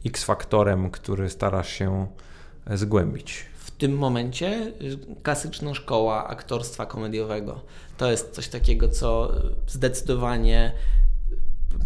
X-faktorem, 0.07 0.91
który 0.91 1.31
starasz 1.31 1.69
się 1.69 2.07
e, 2.67 2.77
zgłębić? 2.77 3.54
Tym 3.85 3.97
momencie 3.97 4.73
y, 4.83 4.99
klasyczna 5.23 5.75
szkoła 5.75 6.29
aktorstwa 6.29 6.87
komediowego. 6.87 7.61
To 7.97 8.11
jest 8.11 8.31
coś 8.31 8.49
takiego, 8.49 8.89
co 8.89 9.33
zdecydowanie 9.67 10.73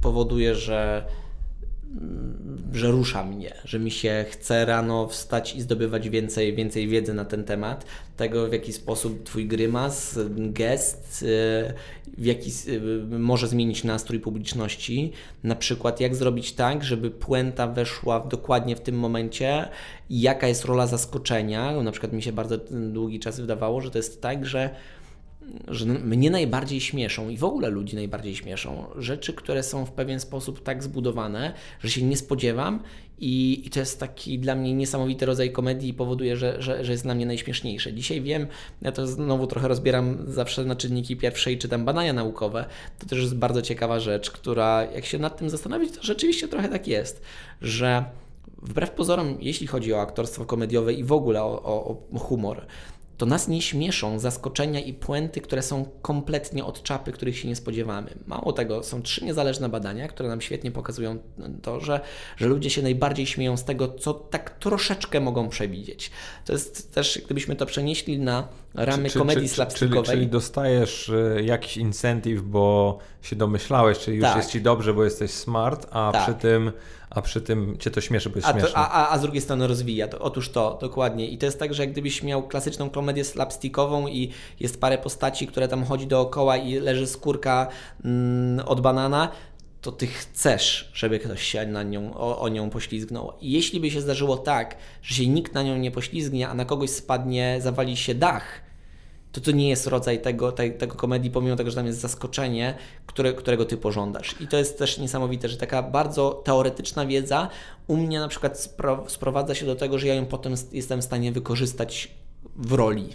powoduje, 0.03 0.55
że 0.55 1.05
że 2.72 2.91
rusza 2.91 3.24
mnie, 3.24 3.55
że 3.64 3.78
mi 3.78 3.91
się 3.91 4.24
chce 4.30 4.64
rano 4.64 5.07
wstać 5.07 5.57
i 5.57 5.61
zdobywać 5.61 6.09
więcej, 6.09 6.55
więcej 6.55 6.89
wiedzy 6.89 7.14
na 7.14 7.24
ten 7.24 7.45
temat, 7.45 7.84
tego 8.16 8.49
w 8.49 8.53
jaki 8.53 8.72
sposób 8.72 9.24
Twój 9.24 9.47
grymas, 9.47 10.18
gest, 10.30 11.22
y, 11.22 11.74
w 12.18 12.24
jaki 12.24 12.51
y, 12.68 13.18
może 13.18 13.49
zmienić 13.49 13.84
nastrój 13.84 14.20
publiczności, 14.20 15.12
na 15.45 15.55
przykład 15.55 16.01
jak 16.01 16.14
zrobić 16.14 16.53
tak, 16.53 16.84
żeby 16.84 17.11
puenta 17.11 17.66
weszła 17.66 18.20
dokładnie 18.20 18.76
w 18.76 18.80
tym 18.80 18.99
momencie, 18.99 19.68
jaka 20.11 20.49
jest 20.49 20.64
rola 20.64 20.86
zaskoczenia, 20.86 21.82
na 21.82 21.93
przykład 21.93 22.12
mi 22.12 22.22
się 22.22 22.32
bardzo 22.32 22.59
długi 22.70 23.20
czas 23.20 23.41
wydawało, 23.41 23.80
że 23.80 23.91
to 23.91 23.99
jest 23.99 24.22
tak, 24.22 24.47
że 24.47 24.70
że 25.68 25.86
mnie 25.86 26.30
najbardziej 26.30 26.80
śmieszą 26.80 27.28
i 27.28 27.36
w 27.36 27.44
ogóle 27.44 27.68
ludzi 27.68 27.96
najbardziej 27.96 28.36
śmieszą 28.36 28.84
rzeczy, 28.99 29.32
które 29.32 29.62
są 29.62 29.86
w 29.86 29.92
pewien 29.92 30.20
sposób 30.20 30.62
tak 30.62 30.82
zbudowane, 30.82 31.55
że 31.80 31.90
się 31.90 32.03
nie 32.03 32.16
spodziewam 32.16 32.82
i, 33.20 33.62
i 33.66 33.70
to 33.70 33.80
jest 33.80 34.01
taki 34.01 34.38
dla 34.38 34.55
mnie 34.55 34.74
niesamowity 34.74 35.26
rodzaj 35.26 35.53
komedii 35.53 35.90
i 35.90 35.94
powoduje, 35.94 36.36
że, 36.36 36.62
że, 36.62 36.84
że 36.84 36.92
jest 36.92 37.05
dla 37.05 37.14
mnie 37.14 37.26
najśmieszniejsze. 37.26 37.92
Dzisiaj 37.92 38.20
wiem, 38.20 38.46
ja 38.82 38.92
to 38.92 39.07
znowu 39.07 39.46
trochę 39.46 39.68
rozbieram 39.68 40.18
zawsze 40.26 40.64
na 40.64 40.76
czynniki 40.76 41.16
pierwsze 41.16 41.53
i 41.53 41.59
czytam 41.59 41.84
badania 41.84 42.12
naukowe. 42.12 42.64
To 42.99 43.07
też 43.07 43.18
jest 43.18 43.36
bardzo 43.36 43.62
ciekawa 43.62 44.01
rzecz, 44.01 44.30
która 44.30 44.84
jak 44.94 45.05
się 45.05 45.18
nad 45.18 45.38
tym 45.38 45.51
zastanowić, 45.51 45.94
to 45.94 46.03
rzeczywiście 46.03 46.49
trochę 46.49 46.68
tak 46.68 46.88
jest, 46.88 47.22
że 47.62 48.05
wbrew 48.62 48.90
pozorom, 48.90 49.36
jeśli 49.40 49.66
chodzi 49.66 49.92
o 49.92 50.01
aktorstwo 50.01 50.44
komediowe 50.44 50.92
i 50.92 51.05
w 51.05 51.12
ogóle 51.12 51.42
o, 51.42 51.62
o, 51.62 51.96
o 52.12 52.18
humor, 52.18 52.66
to 53.18 53.26
nas 53.26 53.48
nie 53.48 53.62
śmieszą 53.62 54.18
zaskoczenia 54.18 54.80
i 54.80 54.92
puenty, 54.92 55.40
które 55.40 55.62
są 55.62 55.84
kompletnie 56.02 56.64
od 56.64 56.82
czapy, 56.82 57.12
których 57.12 57.38
się 57.38 57.48
nie 57.48 57.56
spodziewamy. 57.56 58.10
Mało 58.26 58.52
tego, 58.52 58.82
są 58.82 59.02
trzy 59.02 59.24
niezależne 59.24 59.68
badania, 59.68 60.08
które 60.08 60.28
nam 60.28 60.40
świetnie 60.40 60.70
pokazują 60.70 61.18
to, 61.62 61.80
że, 61.80 62.00
że 62.36 62.46
ludzie 62.46 62.70
się 62.70 62.82
najbardziej 62.82 63.26
śmieją 63.26 63.56
z 63.56 63.64
tego, 63.64 63.88
co 63.88 64.14
tak 64.14 64.58
troszeczkę 64.58 65.20
mogą 65.20 65.48
przewidzieć. 65.48 66.10
To 66.44 66.52
jest 66.52 66.94
też, 66.94 67.22
gdybyśmy 67.24 67.56
to 67.56 67.66
przenieśli 67.66 68.18
na 68.18 68.48
ramy 68.74 69.10
czy, 69.10 69.18
komedii 69.18 69.48
czy, 69.48 69.54
slapstickowej. 69.54 70.04
Czyli, 70.04 70.16
czyli 70.16 70.26
dostajesz 70.26 71.10
e, 71.10 71.42
jakiś 71.42 71.76
incentyw, 71.76 72.42
bo 72.42 72.98
się 73.22 73.36
domyślałeś, 73.36 73.98
czyli 73.98 74.16
już 74.16 74.26
tak. 74.26 74.36
jest 74.36 74.50
ci 74.50 74.60
dobrze, 74.60 74.94
bo 74.94 75.04
jesteś 75.04 75.30
smart, 75.30 75.86
a 75.90 76.12
tak. 76.12 76.22
przy 76.22 76.34
tym 76.34 76.72
a 77.11 77.22
przy 77.22 77.40
tym 77.40 77.76
cię 77.78 77.90
to 77.90 78.00
śmieszy, 78.00 78.30
bo 78.30 78.36
jest 78.36 78.48
a, 78.48 78.52
to, 78.52 78.76
a, 78.76 78.90
a, 78.90 79.11
a, 79.11 79.18
z 79.18 79.22
drugiej 79.22 79.42
strony 79.42 79.66
rozwija. 79.66 80.09
To, 80.09 80.18
otóż 80.18 80.50
to, 80.50 80.78
dokładnie. 80.80 81.28
I 81.28 81.38
to 81.38 81.46
jest 81.46 81.59
tak, 81.59 81.74
że 81.74 81.82
jak 81.82 81.92
gdybyś 81.92 82.22
miał 82.22 82.48
klasyczną 82.48 82.90
komedię 82.90 83.24
slapstickową 83.24 84.09
i 84.09 84.30
jest 84.61 84.80
parę 84.80 84.98
postaci, 84.98 85.46
które 85.46 85.68
tam 85.68 85.84
chodzi 85.84 86.06
dookoła 86.06 86.56
i 86.56 86.74
leży 86.74 87.06
skórka 87.06 87.68
mm, 88.04 88.68
od 88.68 88.80
banana, 88.80 89.28
to 89.80 89.92
ty 89.92 90.06
chcesz, 90.06 90.90
żeby 90.94 91.18
ktoś 91.18 91.42
się 91.42 91.66
na 91.66 91.82
nią, 91.82 92.14
o, 92.14 92.40
o, 92.40 92.48
nią 92.48 92.70
poślizgnął. 92.70 93.32
I 93.40 93.52
jeśli 93.52 93.80
by 93.80 93.90
się 93.90 94.00
zdarzyło 94.00 94.36
tak, 94.36 94.76
że 95.02 95.14
się 95.14 95.26
nikt 95.26 95.54
na 95.54 95.62
nią 95.62 95.76
nie 95.76 95.90
poślizgnie, 95.90 96.48
a 96.48 96.54
na 96.54 96.64
kogoś 96.64 96.90
spadnie, 96.90 97.59
zawali 97.61 97.96
się 97.96 98.14
dach, 98.14 98.67
to 99.33 99.41
to 99.41 99.51
nie 99.51 99.68
jest 99.68 99.87
rodzaj 99.87 100.22
tego, 100.22 100.53
te, 100.53 100.70
tego 100.70 100.95
komedii, 100.95 101.31
pomimo 101.31 101.57
tego, 101.57 101.70
że 101.70 101.76
tam 101.76 101.87
jest 101.87 102.01
zaskoczenie, 102.01 102.74
które, 103.07 103.33
którego 103.33 103.64
ty 103.64 103.76
pożądasz. 103.76 104.35
I 104.41 104.49
to 104.49 104.57
jest 104.57 104.79
też 104.79 104.99
niesamowite, 104.99 105.49
że 105.49 105.57
taka 105.57 105.83
bardzo 105.83 106.43
teoretyczna 106.45 107.07
wiedza 107.07 107.49
u 107.87 107.97
mnie 107.97 108.20
na 108.20 108.29
przykład 108.29 108.61
spro, 108.61 109.05
sprowadza 109.09 109.55
się 109.55 109.66
do 109.66 109.76
tego, 109.76 109.99
że 109.99 110.07
ja 110.07 110.14
ją 110.14 110.26
potem 110.26 110.55
jestem 110.72 111.01
w 111.01 111.05
stanie 111.05 111.33
wykorzystać 111.33 112.14
w 112.57 112.72
roli. 112.72 113.09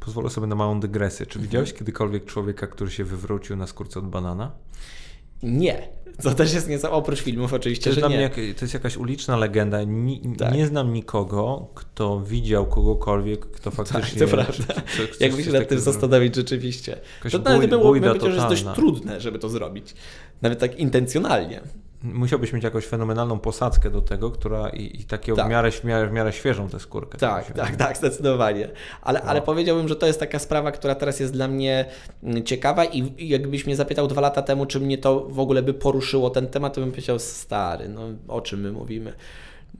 Pozwolę 0.00 0.30
sobie 0.30 0.46
na 0.46 0.54
małą 0.54 0.80
dygresję. 0.80 1.26
Czy 1.26 1.38
mhm. 1.38 1.48
widziałeś 1.48 1.72
kiedykolwiek 1.72 2.24
człowieka, 2.24 2.66
który 2.66 2.90
się 2.90 3.04
wywrócił 3.04 3.56
na 3.56 3.66
skórce 3.66 3.98
od 3.98 4.08
banana? 4.08 4.50
Nie. 5.42 5.88
To 6.22 6.34
też 6.34 6.54
jest 6.54 6.68
nieco 6.68 6.92
oprócz 6.92 7.20
filmów 7.22 7.52
oczywiście, 7.52 7.84
to 7.84 7.90
jest 7.90 8.00
że 8.00 8.08
nie. 8.08 8.16
jak, 8.22 8.34
to 8.34 8.40
jest 8.64 8.74
jakaś 8.74 8.96
uliczna 8.96 9.36
legenda. 9.36 9.82
Ni, 9.84 10.22
Tak. 10.38 10.54
Nie 10.54 10.66
znam 10.66 10.92
nikogo, 10.92 11.68
kto 11.74 12.20
widział 12.20 12.66
kogokolwiek, 12.66 13.40
kto 13.46 13.70
faktycznie... 13.70 14.20
Tak, 14.20 14.28
to 14.30 14.36
prawda. 14.36 14.74
czy- 14.74 15.06
czy- 15.06 15.08
czy- 15.18 15.24
Jakby 15.24 15.44
się 15.44 15.52
nad 15.52 15.68
tym 15.68 15.80
zastanowić 15.80 16.34
rzeczywiście. 16.36 16.96
To 17.32 17.38
nawet 17.38 17.70
było 17.70 17.82
bójda 17.82 18.12
myślę, 18.14 18.30
że 18.30 18.36
jest 18.36 18.48
dość 18.48 18.64
trudne, 18.74 19.20
żeby 19.20 19.38
to 19.38 19.48
zrobić. 19.48 19.94
Nawet 20.42 20.58
tak 20.58 20.78
intencjonalnie. 20.78 21.60
Musiałbyś 22.02 22.52
mieć 22.52 22.64
jakąś 22.64 22.86
fenomenalną 22.86 23.38
posadzkę 23.38 23.90
do 23.90 24.00
tego, 24.00 24.30
która 24.30 24.68
i, 24.68 25.00
i 25.00 25.04
taką 25.04 25.34
Tak. 25.34 25.46
w, 25.46 25.50
miarę, 25.50 25.70
w, 25.70 25.84
miarę, 25.84 26.08
w 26.08 26.12
miarę 26.12 26.32
świeżą 26.32 26.68
tę 26.68 26.80
skórkę. 26.80 27.18
Tak, 27.18 27.46
się 27.46 27.54
tak, 27.54 27.76
tak, 27.76 27.96
zdecydowanie. 27.96 28.68
Ale, 29.02 29.20
No. 29.20 29.30
ale 29.30 29.42
powiedziałbym, 29.42 29.88
że 29.88 29.96
to 29.96 30.06
jest 30.06 30.20
taka 30.20 30.38
sprawa, 30.38 30.72
która 30.72 30.94
teraz 30.94 31.20
jest 31.20 31.32
dla 31.32 31.48
mnie 31.48 31.84
mm, 32.22 32.44
ciekawa 32.44 32.84
i 32.84 33.12
i 33.18 33.28
jakbyś 33.28 33.66
mnie 33.66 33.76
zapytał 33.76 34.06
dwa 34.08 34.20
lata 34.20 34.42
temu, 34.42 34.66
czy 34.66 34.80
mnie 34.80 34.98
to 34.98 35.20
w 35.20 35.40
ogóle 35.40 35.62
by 35.62 35.74
poruszyło 35.74 36.30
ten 36.30 36.46
temat, 36.46 36.74
to 36.74 36.80
bym 36.80 36.90
powiedział, 36.90 37.18
stary, 37.18 37.88
no 37.88 38.02
o 38.28 38.40
czym 38.40 38.60
my 38.60 38.72
mówimy. 38.72 39.12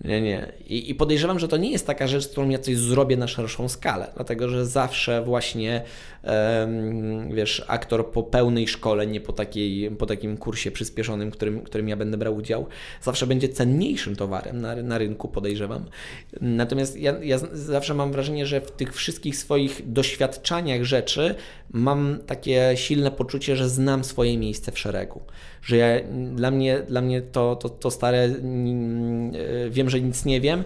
Nie, 0.05 0.20
nie. 0.20 0.53
I, 0.66 0.90
I 0.90 0.95
podejrzewam, 0.95 1.38
że 1.38 1.49
to 1.49 1.57
nie 1.57 1.70
jest 1.70 1.86
taka 1.86 2.07
rzecz, 2.07 2.24
z 2.24 2.28
którą 2.28 2.49
ja 2.49 2.59
coś 2.59 2.76
zrobię 2.76 3.16
na 3.16 3.28
szerszą 3.28 3.68
skalę, 3.68 4.11
dlatego 4.14 4.49
że 4.49 4.66
zawsze 4.66 5.22
właśnie, 5.24 5.82
em, 6.22 7.34
wiesz, 7.34 7.64
aktor 7.68 8.11
po 8.11 8.22
pełnej 8.22 8.68
szkole, 8.68 9.07
nie 9.07 9.20
po, 9.20 9.32
takiej, 9.32 9.90
po 9.90 10.07
takim 10.07 10.36
kursie 10.36 10.70
przyspieszonym, 10.70 11.30
którym, 11.30 11.61
którym 11.61 11.88
ja 11.88 11.97
będę 11.97 12.16
brał 12.16 12.36
udział, 12.36 12.66
zawsze 13.03 13.26
będzie 13.26 13.49
cenniejszym 13.49 14.16
towarem 14.16 14.61
na, 14.61 14.76
na 14.76 14.99
rynku, 14.99 15.28
podejrzewam. 15.28 15.86
Natomiast 16.40 16.97
ja, 16.97 17.14
ja 17.22 17.38
zawsze 17.53 17.95
mam 17.95 18.12
wrażenie, 18.12 18.47
że 18.47 18.61
w 18.61 18.70
tych 18.70 18.95
wszystkich 18.95 19.36
swoich 19.36 19.93
doświadczaniach 19.93 20.84
rzeczy 20.84 21.34
mam 21.70 22.18
takie 22.26 22.72
silne 22.74 23.11
poczucie, 23.11 23.57
że 23.57 23.68
znam 23.68 24.05
swoje 24.05 24.38
miejsce 24.38 24.72
w 24.72 24.78
szeregu. 24.78 25.20
Że 25.62 25.76
ja, 25.76 25.86
dla 26.34 26.50
mnie, 26.50 26.78
dla 26.88 27.00
mnie 27.00 27.22
to, 27.22 27.56
to, 27.56 27.68
to 27.68 27.90
stare 27.90 28.24
mm, 28.24 29.32
e, 29.66 29.70
wiem, 29.70 29.90
że 29.90 30.00
nic 30.00 30.24
nie 30.24 30.40
wiem. 30.40 30.64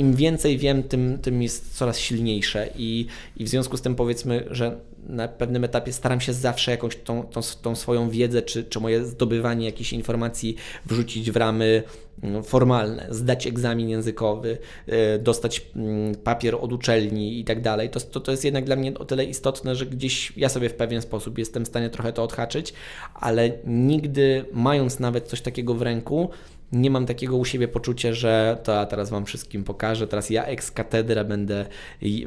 Im 0.00 0.14
więcej 0.14 0.58
wiem, 0.58 0.82
tym, 0.82 1.18
tym 1.18 1.42
jest 1.42 1.76
coraz 1.76 1.98
silniejsze 1.98 2.68
i, 2.76 3.06
i 3.36 3.44
w 3.44 3.48
związku 3.48 3.76
z 3.76 3.82
tym 3.82 3.94
powiedzmy, 3.94 4.44
że 4.50 4.76
na 5.08 5.28
pewnym 5.28 5.64
etapie 5.64 5.92
staram 5.92 6.20
się 6.20 6.32
zawsze 6.32 6.70
jakąś 6.70 6.96
tą, 6.96 7.22
tą, 7.22 7.40
tą 7.62 7.76
swoją 7.76 8.10
wiedzę, 8.10 8.42
czy, 8.42 8.64
czy 8.64 8.80
moje 8.80 9.04
zdobywanie 9.04 9.66
jakichś 9.66 9.92
informacji 9.92 10.56
wrzucić 10.86 11.30
w 11.30 11.36
ramy 11.36 11.82
mm, 12.22 12.44
formalne, 12.44 13.06
zdać 13.10 13.46
egzamin 13.46 13.88
językowy, 13.88 14.58
e, 14.86 15.18
dostać 15.18 15.66
mm, 15.76 16.14
papier 16.14 16.54
od 16.54 16.72
uczelni 16.72 17.40
i 17.40 17.44
tak 17.44 17.60
dalej. 17.62 17.90
To, 17.90 18.20
to 18.20 18.30
jest 18.30 18.44
jednak 18.44 18.64
dla 18.64 18.76
mnie 18.76 18.94
o 18.94 19.04
tyle 19.04 19.24
istotne, 19.24 19.74
że 19.74 19.86
gdzieś 19.86 20.32
ja 20.36 20.48
sobie 20.48 20.68
w 20.68 20.74
pewien 20.74 21.02
sposób 21.02 21.38
jestem 21.38 21.64
w 21.64 21.68
stanie 21.68 21.90
trochę 21.90 22.12
to 22.12 22.22
odhaczyć, 22.22 22.72
ale 23.14 23.52
nigdy 23.66 24.44
mając 24.52 25.00
nawet 25.00 25.28
coś 25.28 25.40
takiego 25.40 25.74
w 25.74 25.82
ręku, 25.82 26.30
nie 26.72 26.90
mam 26.90 27.06
takiego 27.06 27.36
u 27.36 27.44
siebie 27.44 27.68
poczucia, 27.68 28.12
że 28.12 28.58
to 28.64 28.72
ja 28.72 28.86
teraz 28.86 29.10
Wam 29.10 29.26
wszystkim 29.26 29.64
pokażę, 29.64 30.06
teraz 30.06 30.30
ja 30.30 30.44
ex 30.44 30.70
katedra 30.70 31.24
będę 31.24 31.66
y, 32.02 32.26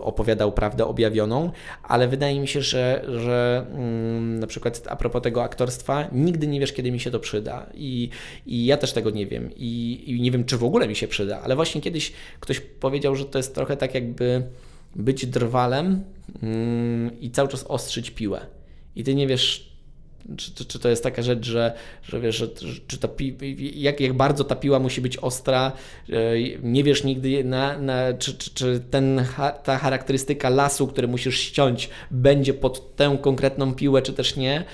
opowiadał 0.00 0.52
prawdę 0.52 0.86
objawioną, 0.86 1.50
ale 1.82 2.08
wydaje 2.08 2.40
mi 2.40 2.48
się, 2.48 2.62
że, 2.62 3.04
że 3.06 3.66
mm, 3.70 4.40
na 4.40 4.46
przykład 4.46 4.82
a 4.88 4.96
propos 4.96 5.22
tego 5.22 5.42
aktorstwa, 5.42 6.08
nigdy 6.12 6.46
nie 6.46 6.60
wiesz, 6.60 6.72
kiedy 6.72 6.92
mi 6.92 7.00
się 7.00 7.10
to 7.10 7.20
przyda. 7.20 7.66
I, 7.74 8.08
i 8.46 8.66
ja 8.66 8.76
też 8.76 8.92
tego 8.92 9.10
nie 9.10 9.26
wiem. 9.26 9.50
I, 9.56 10.02
i 10.06 10.20
nie 10.20 10.30
wiem, 10.30 10.44
czy 10.44 10.58
w 10.58 10.64
ogóle 10.64 10.88
mi 10.88 10.96
się 10.96 11.08
przyda, 11.08 11.40
ale 11.40 11.56
właśnie 11.56 11.80
kiedyś 11.80 12.12
ktoś 12.40 12.60
powiedział, 12.60 13.16
że 13.16 13.24
to 13.24 13.38
jest 13.38 13.54
trochę 13.54 13.76
tak 13.76 13.94
jakby 13.94 14.42
być 14.96 15.26
drwalem 15.26 16.04
mm, 16.42 17.20
i 17.20 17.30
cały 17.30 17.48
czas 17.48 17.64
ostrzyć 17.64 18.10
piłę. 18.10 18.46
I 18.96 19.04
Ty 19.04 19.14
nie 19.14 19.26
wiesz, 19.26 19.73
czy, 20.36 20.54
czy, 20.54 20.64
czy 20.64 20.78
to 20.78 20.88
jest 20.88 21.02
taka 21.02 21.22
rzecz, 21.22 21.46
że, 21.46 21.74
że 22.02 22.20
wiesz, 22.20 22.36
że, 22.36 22.48
czy 22.86 22.98
ta 22.98 23.08
pi, 23.08 23.36
jak, 23.74 24.00
jak 24.00 24.12
bardzo 24.12 24.44
ta 24.44 24.56
piła 24.56 24.78
musi 24.78 25.00
być 25.00 25.16
ostra, 25.16 25.72
e, 26.10 26.14
nie 26.62 26.84
wiesz 26.84 27.04
nigdy, 27.04 27.44
na, 27.44 27.78
na, 27.78 28.14
czy, 28.18 28.34
czy, 28.34 28.50
czy 28.54 28.82
ten, 28.90 29.24
ta 29.64 29.78
charakterystyka 29.78 30.48
lasu, 30.48 30.86
który 30.86 31.08
musisz 31.08 31.40
ściąć, 31.40 31.90
będzie 32.10 32.54
pod 32.54 32.96
tę 32.96 33.18
konkretną 33.20 33.74
piłę, 33.74 34.02
czy 34.02 34.12
też 34.12 34.36
nie. 34.36 34.64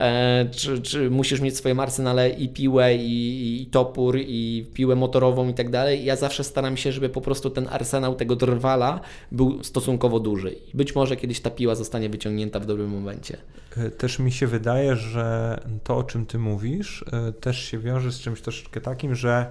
E, 0.00 0.46
Czy, 0.50 0.82
czy 0.82 1.10
musisz 1.10 1.40
mieć 1.40 1.54
w 1.54 1.58
swoim 1.58 1.80
arsenale 1.80 2.30
i 2.30 2.48
piłę, 2.48 2.94
i, 2.96 3.62
i 3.62 3.66
topór, 3.66 4.16
i 4.18 4.66
piłę 4.74 4.96
motorową 4.96 5.48
i 5.48 5.54
tak 5.54 5.70
dalej. 5.70 6.04
Ja 6.04 6.16
zawsze 6.16 6.44
staram 6.44 6.76
się, 6.76 6.92
żeby 6.92 7.08
po 7.08 7.20
prostu 7.20 7.50
ten 7.50 7.68
arsenał 7.70 8.14
tego 8.14 8.36
drwala 8.36 9.00
był 9.32 9.64
stosunkowo 9.64 10.20
duży. 10.20 10.56
Być 10.74 10.94
może 10.94 11.16
kiedyś 11.16 11.40
ta 11.40 11.50
piła 11.50 11.74
zostanie 11.74 12.08
wyciągnięta 12.08 12.60
w 12.60 12.66
dobrym 12.66 12.90
momencie. 12.90 13.36
E, 13.76 13.90
Też 13.90 14.18
mi 14.18 14.32
się 14.32 14.46
wydaje, 14.46 14.96
że 14.96 15.58
to, 15.84 15.96
o 15.96 16.02
czym 16.02 16.26
ty 16.26 16.38
mówisz, 16.38 17.04
e, 17.12 17.32
też 17.32 17.58
się 17.64 17.78
wiąże 17.78 18.12
z 18.12 18.20
czymś 18.20 18.40
troszeczkę 18.40 18.80
takim, 18.80 19.14
że 19.14 19.46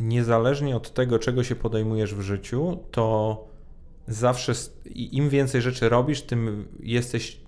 niezależnie 0.00 0.76
od 0.76 0.94
tego, 0.94 1.18
czego 1.18 1.44
się 1.44 1.56
podejmujesz 1.56 2.14
w 2.14 2.20
życiu, 2.20 2.78
to 2.90 3.44
zawsze 4.08 4.52
im 4.94 5.28
więcej 5.28 5.62
rzeczy 5.62 5.88
robisz, 5.88 6.22
tym 6.22 6.68
jesteś 6.82 7.39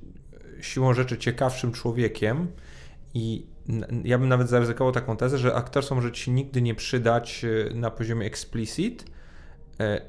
siłą 0.63 0.95
rzeczy 0.95 1.19
ciekawszym 1.19 1.73
człowiekiem. 1.73 2.47
I 3.15 3.47
ja 4.05 4.19
bym 4.19 4.29
nawet 4.29 4.49
zaryzykował 4.49 4.93
taką 4.93 5.17
tezę, 5.17 5.39
że 5.39 5.55
aktorstwo 5.55 5.95
może 5.95 6.13
ci 6.13 6.31
nigdy 6.31 6.63
nie 6.63 6.75
przydać 6.75 7.45
e, 7.45 7.75
na 7.75 7.91
poziomie 7.91 8.27
explicit, 8.27 9.05
e, 9.81 10.03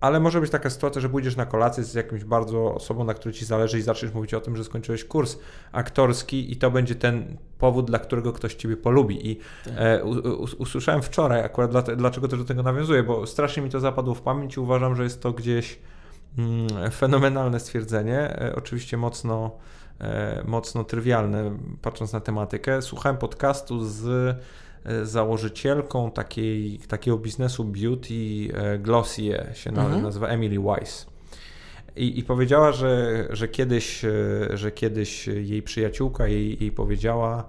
ale 0.00 0.20
może 0.20 0.40
być 0.40 0.50
taka 0.50 0.70
sytuacja, 0.70 1.00
że 1.00 1.08
pójdziesz 1.08 1.36
na 1.36 1.46
kolację 1.46 1.84
z 1.84 1.94
jakimś 1.94 2.24
bardzo 2.24 2.74
osobą, 2.74 3.04
na 3.04 3.14
której 3.14 3.34
ci 3.34 3.44
zależy 3.44 3.78
i 3.78 3.82
zaczniesz 3.82 4.14
mówić 4.14 4.34
o 4.34 4.40
tym, 4.40 4.56
że 4.56 4.64
skończyłeś 4.64 5.04
kurs 5.04 5.38
aktorski 5.72 6.52
i 6.52 6.56
to 6.56 6.70
będzie 6.70 6.94
ten 6.94 7.36
powód, 7.58 7.86
dla 7.86 7.98
którego 7.98 8.32
ktoś 8.32 8.54
ciebie 8.54 8.76
polubi. 8.76 9.30
I 9.30 9.40
e, 9.76 10.04
u, 10.04 10.10
u, 10.10 10.44
usłyszałem 10.58 11.02
wczoraj 11.02 11.44
akurat, 11.44 11.70
dla, 11.70 11.82
dlaczego 11.82 12.28
też 12.28 12.38
do 12.38 12.44
tego 12.44 12.62
nawiązuję, 12.62 13.02
bo 13.02 13.26
strasznie 13.26 13.62
mi 13.62 13.70
to 13.70 13.80
zapadło 13.80 14.14
w 14.14 14.22
pamięć 14.22 14.56
i 14.56 14.60
uważam, 14.60 14.96
że 14.96 15.02
jest 15.02 15.22
to 15.22 15.32
gdzieś 15.32 15.78
fenomenalne 16.92 17.60
stwierdzenie. 17.60 18.18
E, 18.18 18.52
oczywiście 18.56 18.96
mocno, 18.96 19.50
e, 20.00 20.42
mocno 20.46 20.84
trywialne, 20.84 21.58
patrząc 21.82 22.12
na 22.12 22.20
tematykę. 22.20 22.82
Słuchałem 22.82 23.18
podcastu 23.18 23.84
z 23.84 24.06
e, 24.84 25.06
założycielką 25.06 26.10
takiej, 26.10 26.78
takiego 26.88 27.18
biznesu 27.18 27.64
beauty 27.64 28.48
Glossier 28.78 29.50
się 29.54 29.70
Mhm. 29.70 30.02
nazywa 30.02 30.26
Emily 30.26 30.60
Weiss. 30.60 31.06
I, 31.96 32.18
I 32.18 32.24
powiedziała, 32.24 32.72
że, 32.72 33.26
że, 33.30 33.48
kiedyś, 33.48 34.02
że 34.54 34.72
kiedyś 34.72 35.26
jej 35.26 35.62
przyjaciółka 35.62 36.26
jej, 36.26 36.60
jej 36.60 36.72
powiedziała, 36.72 37.46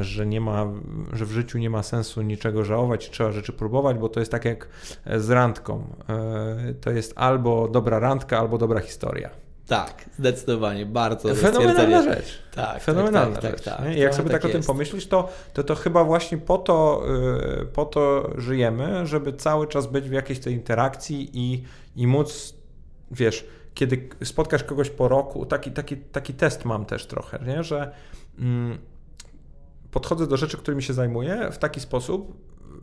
że 0.00 0.26
nie 0.26 0.40
ma, 0.40 0.66
że 1.12 1.26
w 1.26 1.30
życiu 1.30 1.58
nie 1.58 1.70
ma 1.70 1.82
sensu 1.82 2.22
niczego 2.22 2.64
żałować, 2.64 3.10
trzeba 3.10 3.32
rzeczy 3.32 3.52
próbować, 3.52 3.98
bo 3.98 4.08
to 4.08 4.20
jest 4.20 4.32
tak 4.32 4.44
jak 4.44 4.68
e, 5.04 5.20
z 5.20 5.30
randką. 5.30 5.84
E, 6.08 6.74
To 6.80 6.90
jest 6.90 7.12
albo 7.16 7.68
dobra 7.68 7.98
randka, 7.98 8.38
albo 8.38 8.58
dobra 8.58 8.80
historia. 8.80 9.30
Tak, 9.66 10.10
zdecydowanie, 10.18 10.86
bardzo 10.86 11.34
Fenomenalna 11.34 12.02
rzecz. 12.02 12.38
Tak, 12.54 12.82
Fenomenalna 12.82 13.34
tak, 13.34 13.42
tak, 13.42 13.52
rzecz. 13.52 13.64
tak, 13.64 13.76
tak. 13.76 13.96
Jak 13.96 14.14
sobie 14.14 14.30
tak, 14.30 14.42
tak 14.42 14.44
o 14.44 14.52
tym 14.52 14.56
jest. 14.56 14.66
pomyślisz, 14.66 15.06
to, 15.06 15.28
to 15.52 15.64
to 15.64 15.74
chyba 15.74 16.04
właśnie 16.04 16.38
po 16.38 16.58
to, 16.58 17.02
po 17.72 17.84
to 17.84 18.30
żyjemy, 18.36 19.06
żeby 19.06 19.32
cały 19.32 19.66
czas 19.66 19.86
być 19.86 20.08
w 20.08 20.12
jakiejś 20.12 20.38
tej 20.38 20.52
interakcji 20.52 21.30
i, 21.32 21.64
i 21.96 22.06
móc, 22.06 22.54
wiesz, 23.10 23.46
kiedy 23.74 24.08
spotkasz 24.24 24.64
kogoś 24.64 24.90
po 24.90 25.08
roku, 25.08 25.46
taki, 25.46 25.70
taki, 25.70 25.96
taki 25.96 26.34
test 26.34 26.64
mam 26.64 26.84
też 26.84 27.06
trochę, 27.06 27.38
nie? 27.46 27.62
że 27.62 27.92
mm, 28.38 28.78
podchodzę 29.96 30.26
do 30.26 30.36
rzeczy, 30.36 30.56
którymi 30.56 30.82
się 30.82 30.92
zajmuję 30.92 31.48
w 31.52 31.58
taki 31.58 31.80
sposób, 31.80 32.36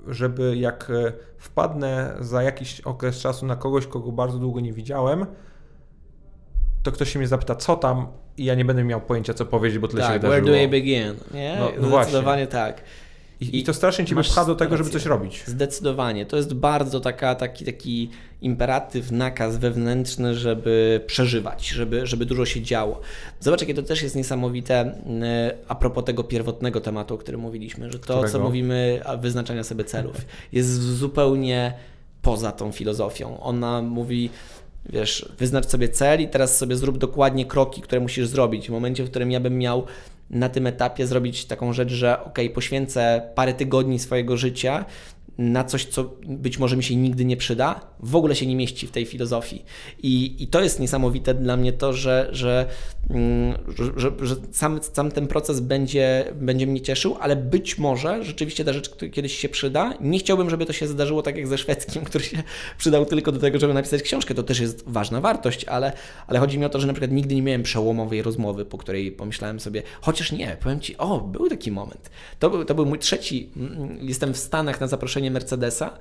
żeby 0.07 0.57
jak 0.57 0.89
e, 0.89 1.13
wpadnę 1.37 2.15
za 2.19 2.43
jakiś 2.43 2.81
okres 2.81 3.19
czasu 3.19 3.45
na 3.45 3.55
kogoś, 3.55 3.87
kogo 3.87 4.11
bardzo 4.11 4.37
długo 4.37 4.59
nie 4.59 4.73
widziałem, 4.73 5.25
to 6.83 6.91
ktoś 6.91 7.13
się 7.13 7.19
mnie 7.19 7.27
zapyta, 7.27 7.55
co 7.55 7.75
tam, 7.75 8.07
i 8.37 8.45
ja 8.45 8.55
nie 8.55 8.65
będę 8.65 8.83
miał 8.83 9.01
pojęcia, 9.01 9.33
co 9.33 9.45
powiedzieć, 9.45 9.79
bo 9.79 9.87
tyle 9.87 10.01
się 10.01 10.07
Tak, 10.07 10.21
wydarzyło. 10.21 10.47
where 10.47 10.57
do 10.59 10.63
I 10.63 10.67
begin? 10.67 11.13
Nie? 11.33 11.57
No, 11.59 11.71
no 11.81 11.87
właśnie. 11.87 12.09
Zdecydowanie 12.11 12.47
tak. 12.47 12.81
I, 13.41 13.59
I 13.59 13.63
to 13.63 13.73
strasznie 13.73 14.05
cię 14.05 14.15
pcha 14.15 14.45
do 14.45 14.55
tego, 14.55 14.77
żeby 14.77 14.89
coś 14.89 15.05
robić. 15.05 15.43
Zdecydowanie. 15.47 16.25
To 16.25 16.37
jest 16.37 16.53
bardzo 16.53 16.99
taka, 16.99 17.35
taki, 17.35 17.65
taki 17.65 18.09
imperatyw, 18.41 19.11
nakaz 19.11 19.57
wewnętrzny, 19.57 20.35
żeby 20.35 21.01
przeżywać, 21.07 21.69
żeby, 21.69 22.07
żeby 22.07 22.25
dużo 22.25 22.45
się 22.45 22.61
działo. 22.61 23.01
Zobacz, 23.39 23.61
jakie 23.61 23.73
to 23.73 23.83
też 23.83 24.03
jest 24.03 24.15
niesamowite 24.15 24.75
e, 24.75 25.55
a 25.67 25.75
propos 25.75 26.03
tego 26.03 26.23
pierwotnego 26.23 26.81
tematu, 26.81 27.15
o 27.15 27.17
którym 27.17 27.41
mówiliśmy, 27.41 27.91
że 27.91 27.99
to, 27.99 28.07
co 28.07 28.19
Którego? 28.19 28.39
mówimy, 28.39 29.01
a 29.05 29.17
wyznaczania 29.17 29.63
sobie 29.63 29.83
celów, 29.83 30.15
jest 30.51 30.81
zupełnie 30.81 31.73
poza 32.21 32.51
tą 32.51 32.71
filozofią. 32.71 33.39
Ona 33.39 33.81
mówi, 33.81 34.29
wiesz, 34.89 35.29
wyznacz 35.37 35.65
sobie 35.65 35.89
cel 35.89 36.21
i 36.21 36.27
teraz 36.27 36.57
sobie 36.57 36.75
zrób 36.75 36.97
dokładnie 36.97 37.45
kroki, 37.45 37.81
które 37.81 38.01
musisz 38.01 38.27
zrobić. 38.27 38.67
W 38.67 38.71
momencie, 38.71 39.03
w 39.03 39.09
którym 39.09 39.31
ja 39.31 39.39
bym 39.39 39.57
miał 39.57 39.85
na 40.33 40.49
tym 40.49 40.67
etapie 40.67 41.07
zrobić 41.07 41.45
taką 41.45 41.73
rzecz, 41.73 41.89
że 41.89 42.23
ok, 42.23 42.39
poświęcę 42.53 43.29
parę 43.35 43.53
tygodni 43.53 43.99
swojego 43.99 44.37
życia 44.37 44.85
na 45.37 45.63
coś, 45.63 45.85
co 45.85 46.03
być 46.25 46.57
może 46.59 46.77
mi 46.77 46.83
się 46.83 46.95
nigdy 46.95 47.25
nie 47.25 47.37
przyda, 47.37 47.92
w 48.03 48.15
ogóle 48.15 48.35
się 48.35 48.45
nie 48.45 48.55
mieści 48.55 48.87
w 48.87 48.91
tej 48.91 49.05
filozofii. 49.05 49.65
I, 50.03 50.35
i 50.43 50.47
to 50.47 50.61
jest 50.61 50.79
niesamowite 50.79 51.33
dla 51.33 51.57
mnie 51.57 51.73
to, 51.73 51.93
że, 51.93 52.29
że, 52.31 52.65
mm, 53.09 53.57
że, 53.97 54.11
że, 54.21 54.35
sam, 54.51 54.79
sam 54.93 55.11
ten 55.11 55.27
proces 55.27 55.59
będzie, 55.59 56.33
będzie 56.35 56.67
mnie 56.67 56.81
cieszył, 56.81 57.17
ale 57.19 57.35
być 57.35 57.77
może 57.77 58.23
rzeczywiście 58.23 58.65
ta 58.65 58.73
rzecz 58.73 58.95
kiedyś 59.11 59.37
się 59.37 59.49
przyda. 59.49 59.93
Nie 60.01 60.19
chciałbym, 60.19 60.49
żeby 60.49 60.65
to 60.65 60.73
się 60.73 60.87
zdarzyło 60.87 61.21
tak 61.21 61.37
jak 61.37 61.47
ze 61.47 61.57
szwedzkim, 61.57 62.03
który 62.09 62.23
się 62.23 62.43
przydał 62.77 63.05
tylko 63.05 63.31
do 63.31 63.39
tego, 63.39 63.59
żeby 63.59 63.73
napisać 63.73 64.01
książkę. 64.01 64.33
To 64.33 64.43
też 64.43 64.59
jest 64.59 64.83
ważna 64.87 65.21
wartość, 65.21 65.65
ale, 65.65 65.93
ale 66.27 66.39
chodzi 66.39 66.59
mi 66.59 66.65
o 66.65 66.69
to, 66.69 66.79
że 66.79 66.87
na 66.87 66.93
przykład 66.93 67.11
nigdy 67.11 67.35
nie 67.35 67.41
miałem 67.41 67.63
przełomowej 67.63 68.21
rozmowy, 68.21 68.65
po 68.65 68.77
której 68.77 69.11
pomyślałem 69.11 69.59
sobie, 69.59 69.83
chociaż 70.01 70.31
nie, 70.31 70.57
powiem 70.59 70.79
Ci, 70.79 70.97
o, 70.97 71.21
był 71.21 71.49
taki 71.49 71.71
moment. 71.71 72.09
To 72.39 72.49
był, 72.49 72.65
to 72.65 72.75
był 72.75 72.85
mój 72.85 72.99
trzeci, 72.99 73.49
mm, 73.57 73.97
jestem 74.01 74.33
w 74.33 74.37
Stanach 74.37 74.81
na 74.81 74.87
zaproszenie 74.87 75.31
Mercedesa 75.31 75.97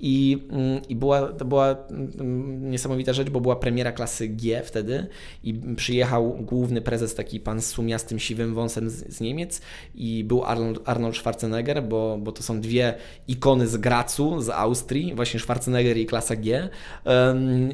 i, 0.00 0.46
mm, 0.50 0.80
i 0.88 0.96
była, 0.96 1.22
to 1.28 1.44
była 1.44 1.76
mm, 1.90 2.70
niesamowita 2.70 3.12
rzecz, 3.12 3.30
bo 3.30 3.40
była 3.40 3.56
premiera 3.56 3.92
klasy 3.92 4.28
G 4.28 4.62
wtedy 4.62 5.06
i 5.44 5.54
przyjechał 5.76 6.30
główny 6.40 6.80
prezes, 6.80 7.14
taki 7.14 7.40
pan 7.40 7.62
z 7.62 7.66
sumiastym 7.66 8.18
siwym 8.18 8.54
wąsem 8.54 8.90
z, 8.90 9.14
z 9.14 9.20
Niemiec 9.20 9.60
i 9.94 10.24
był 10.24 10.44
Arnold, 10.44 10.80
Arnold 10.84 11.16
Schwarzenegger, 11.16 11.82
bo, 11.82 12.18
bo 12.18 12.32
to 12.32 12.42
są 12.42 12.60
dwie 12.60 12.94
ikony 13.28 13.66
z 13.66 13.76
Gracu, 13.76 14.40
z 14.40 14.48
Austrii, 14.48 15.14
właśnie 15.14 15.40
Schwarzenegger 15.40 15.96
i 15.96 16.06
klasa 16.06 16.36
G. 16.36 16.68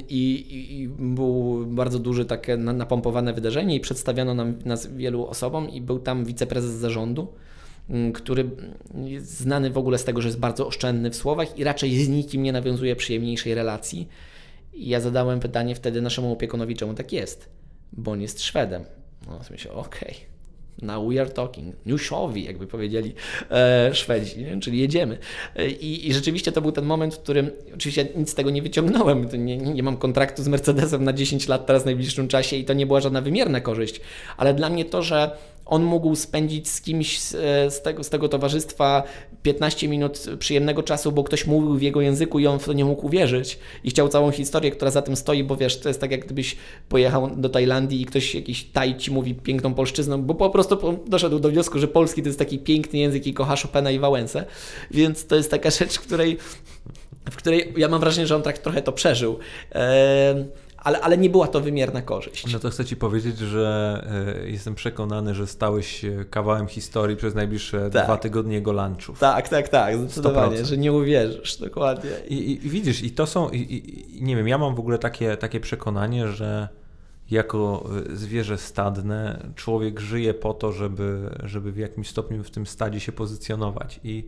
I, 0.09 0.47
i, 0.51 0.89
był 0.89 1.67
bardzo 1.67 1.99
duże 1.99 2.25
takie 2.25 2.57
napompowane 2.57 3.33
wydarzenie 3.33 3.75
i 3.77 3.81
przedstawiano 3.81 4.35
nam, 4.35 4.55
nas 4.65 4.87
wielu 4.87 5.27
osobom 5.27 5.71
i 5.71 5.81
był 5.81 5.99
tam 5.99 6.25
wiceprezes 6.25 6.73
zarządu. 6.73 7.23
Mm, 7.23 7.52
który 8.15 8.51
jest 9.05 9.41
znany 9.41 9.71
w 9.71 9.79
ogóle 9.79 9.99
z 9.99 10.05
tego, 10.05 10.23
że 10.23 10.29
jest 10.29 10.39
bardzo 10.39 10.67
oszczędny 10.67 11.11
w 11.11 11.17
słowach 11.17 11.59
i 11.59 11.65
raczej 11.65 12.05
z 12.05 12.09
nikim 12.09 12.43
nie 12.43 12.53
nawiązuje 12.53 12.97
przyjemniejszej 12.97 13.55
relacji. 13.55 14.09
I 14.73 14.89
ja 14.89 15.01
zadałem 15.01 15.41
pytanie 15.41 15.75
wtedy 15.75 16.03
naszemu 16.03 16.33
opiekunowi, 16.33 16.77
czemu 16.77 16.95
tak 16.95 17.13
jest, 17.13 17.49
bo 17.93 18.11
on 18.11 18.21
jest 18.21 18.43
Szwedem. 18.43 18.85
No, 19.27 19.41
myślę, 19.51 19.73
okej, 19.73 20.11
okay. 20.11 20.33
Now 20.83 21.09
we 21.09 21.21
are 21.21 21.31
talking. 21.31 21.75
Newshowi, 21.87 22.45
jakby 22.45 22.67
powiedzieli 22.67 23.15
e, 23.51 23.91
Szwedzi, 23.95 24.45
nie? 24.45 24.61
czyli 24.61 24.79
jedziemy. 24.79 25.19
E, 25.57 25.69
I, 25.69 26.09
I, 26.09 26.15
rzeczywiście 26.15 26.53
to 26.53 26.63
był 26.63 26.73
ten 26.73 26.85
moment, 26.85 27.15
w 27.15 27.19
którym 27.19 27.51
oczywiście 27.75 28.07
nic 28.17 28.31
z 28.31 28.35
tego 28.35 28.51
nie 28.51 28.63
wyciągnąłem. 28.63 29.29
Nie, 29.39 29.57
nie, 29.57 29.83
mam 29.83 29.97
kontraktu 29.97 30.43
z 30.43 30.49
Mercedesem 30.49 31.05
na 31.05 31.13
10 31.13 31.49
lat 31.49 31.67
teraz 31.67 31.83
w 31.83 31.87
najbliższym 31.87 32.29
czasie 32.29 32.57
i 32.57 32.65
to 32.65 32.73
nie 32.73 32.87
była 32.87 33.01
żadna 33.01 33.21
wymierna 33.21 33.61
korzyść. 33.61 34.01
Ale 34.37 34.55
dla 34.55 34.71
mnie 34.71 34.85
to, 34.85 35.03
że 35.03 35.37
on 35.73 35.83
mógł 35.83 36.17
spędzić 36.17 36.69
z 36.69 36.81
kimś 36.81 37.19
z 37.19 37.83
tego, 37.83 38.05
z 38.05 38.11
tego 38.11 38.29
towarzystwa 38.29 39.03
15 39.43 39.89
minut 39.89 40.27
przyjemnego 40.39 40.83
czasu, 40.83 41.13
bo 41.13 41.25
ktoś 41.25 41.47
mówił 41.47 41.75
w 41.75 41.83
jego 41.83 42.01
języku 42.01 42.39
i 42.39 42.47
on 42.47 42.59
w 42.59 42.65
to 42.65 42.73
nie 42.73 42.85
mógł 42.85 43.07
uwierzyć 43.07 43.59
i 43.85 43.91
chciał 43.91 44.09
całą 44.09 44.31
historię, 44.31 44.71
która 44.71 44.91
za 44.91 45.03
tym 45.03 45.17
stoi, 45.17 45.45
bo 45.45 45.57
wiesz, 45.57 45.81
to 45.81 45.89
jest 45.89 46.01
tak 46.01 46.11
jak 46.11 46.25
gdybyś 46.25 46.57
pojechał 46.89 47.31
do 47.37 47.49
Tajlandii 47.49 48.03
i 48.03 48.07
ktoś 48.07 48.35
jakiś 48.35 48.65
Taj 48.65 48.97
ci 48.97 49.11
mówi 49.11 49.35
piękną 49.35 49.75
polszczyzną, 49.75 50.23
bo 50.23 50.35
po 50.35 50.51
prostu 50.51 50.99
doszedł 51.07 51.39
do 51.39 51.49
wniosku, 51.49 51.79
że 51.79 51.89
polski 51.89 52.23
to 52.23 52.29
jest 52.29 52.39
taki 52.39 52.59
piękny 52.59 52.99
język 52.99 53.27
i 53.27 53.35
kocha 53.35 53.57
Chopina 53.57 53.91
i 53.91 53.99
Wałęsę, 53.99 54.45
więc 54.91 55.27
to 55.27 55.37
jest 55.37 55.51
taka 55.51 55.71
rzecz, 55.71 55.95
w 55.95 56.01
której 56.01 56.39
w 57.31 57.37
której 57.37 57.73
ja 57.77 57.89
mam 57.89 58.01
wrażenie, 58.01 58.27
że 58.27 58.37
on 58.37 58.43
tak 58.43 58.59
trochę 58.59 58.83
to 58.83 58.93
przeżył. 58.93 59.39
Eee, 59.73 60.45
ale, 60.85 61.01
ale 61.01 61.19
nie 61.19 61.31
była 61.31 61.49
to 61.49 61.61
wymierna 61.61 62.03
korzyść. 62.03 62.53
No 62.53 62.59
to 62.59 62.71
chcę 62.71 62.85
Ci 62.85 62.97
powiedzieć, 62.97 63.39
że 63.39 64.05
y, 64.45 64.51
jestem 64.51 64.75
przekonany, 64.75 65.35
że 65.35 65.47
stałeś 65.47 66.05
kawałem 66.31 66.67
historii 66.67 67.17
przez 67.17 67.35
najbliższe 67.35 67.91
tak. 67.91 68.05
dwa 68.05 68.17
tygodnie 68.17 68.55
jego 68.55 68.73
lunchów. 68.73 69.19
Tak, 69.19 69.49
tak, 69.49 69.69
tak, 69.69 69.99
zdecydowanie, 69.99 70.57
100%. 70.57 70.65
że 70.65 70.77
nie 70.77 70.93
uwierzysz, 70.93 71.57
dokładnie. 71.57 72.11
I, 72.29 72.35
i, 72.35 72.67
i 72.67 72.71
widzisz, 72.71 73.03
i 73.03 73.11
to 73.11 73.27
są, 73.27 73.51
i, 73.51 73.59
i, 73.59 74.23
nie 74.23 74.37
wiem, 74.37 74.49
ja 74.49 74.59
mam 74.59 74.75
w 74.75 74.81
ogóle 74.81 74.99
takie, 74.99 75.37
takie 75.37 75.61
przekonanie, 75.61 76.29
że 76.29 76.69
jako 77.31 77.91
e, 78.13 78.17
zwierzę 78.17 78.59
stadne 78.59 79.47
człowiek 79.57 80.01
żyje 80.01 80.35
po 80.35 80.55
to, 80.55 80.73
żeby, 80.73 81.31
żeby 81.43 81.73
w 81.73 81.77
jakimś 81.77 82.09
stopniu 82.09 82.45
w 82.45 82.51
tym 82.51 82.67
stadzie 82.67 83.01
się 83.01 83.13
pozycjonować 83.13 84.01
i 84.05 84.27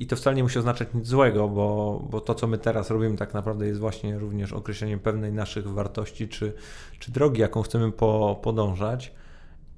i 0.00 0.06
to 0.06 0.16
wcale 0.16 0.36
nie 0.36 0.42
musi 0.42 0.58
oznaczać 0.58 0.88
nic 0.94 1.06
złego, 1.06 1.48
bo, 1.48 2.00
bo 2.10 2.20
to, 2.20 2.34
co 2.34 2.46
my 2.46 2.58
teraz 2.58 2.90
robimy, 2.90 3.16
tak 3.16 3.34
naprawdę 3.34 3.66
jest 3.66 3.80
właśnie 3.80 4.18
również 4.18 4.52
określeniem 4.52 5.00
pewnej 5.00 5.32
naszych 5.32 5.68
wartości 5.68 6.28
czy, 6.28 6.52
czy 6.98 7.12
drogi, 7.12 7.40
jaką 7.40 7.62
chcemy 7.62 7.92
po, 7.92 8.40
podążać. 8.42 9.12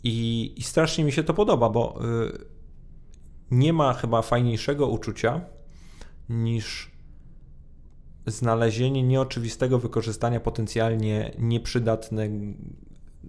I, 0.04 0.52
I 0.56 0.62
strasznie 0.62 1.04
mi 1.04 1.12
się 1.12 1.22
to 1.22 1.34
podoba, 1.34 1.70
bo 1.70 1.98
y, 2.24 2.44
nie 3.50 3.72
ma 3.72 3.92
chyba 3.92 4.22
fajniejszego 4.22 4.86
uczucia 4.86 5.40
niż 6.28 6.96
znalezienie 8.26 9.02
nieoczywistego 9.02 9.78
wykorzystania 9.78 10.40
potencjalnie 10.40 11.34
nieprzydatnej 11.38 12.56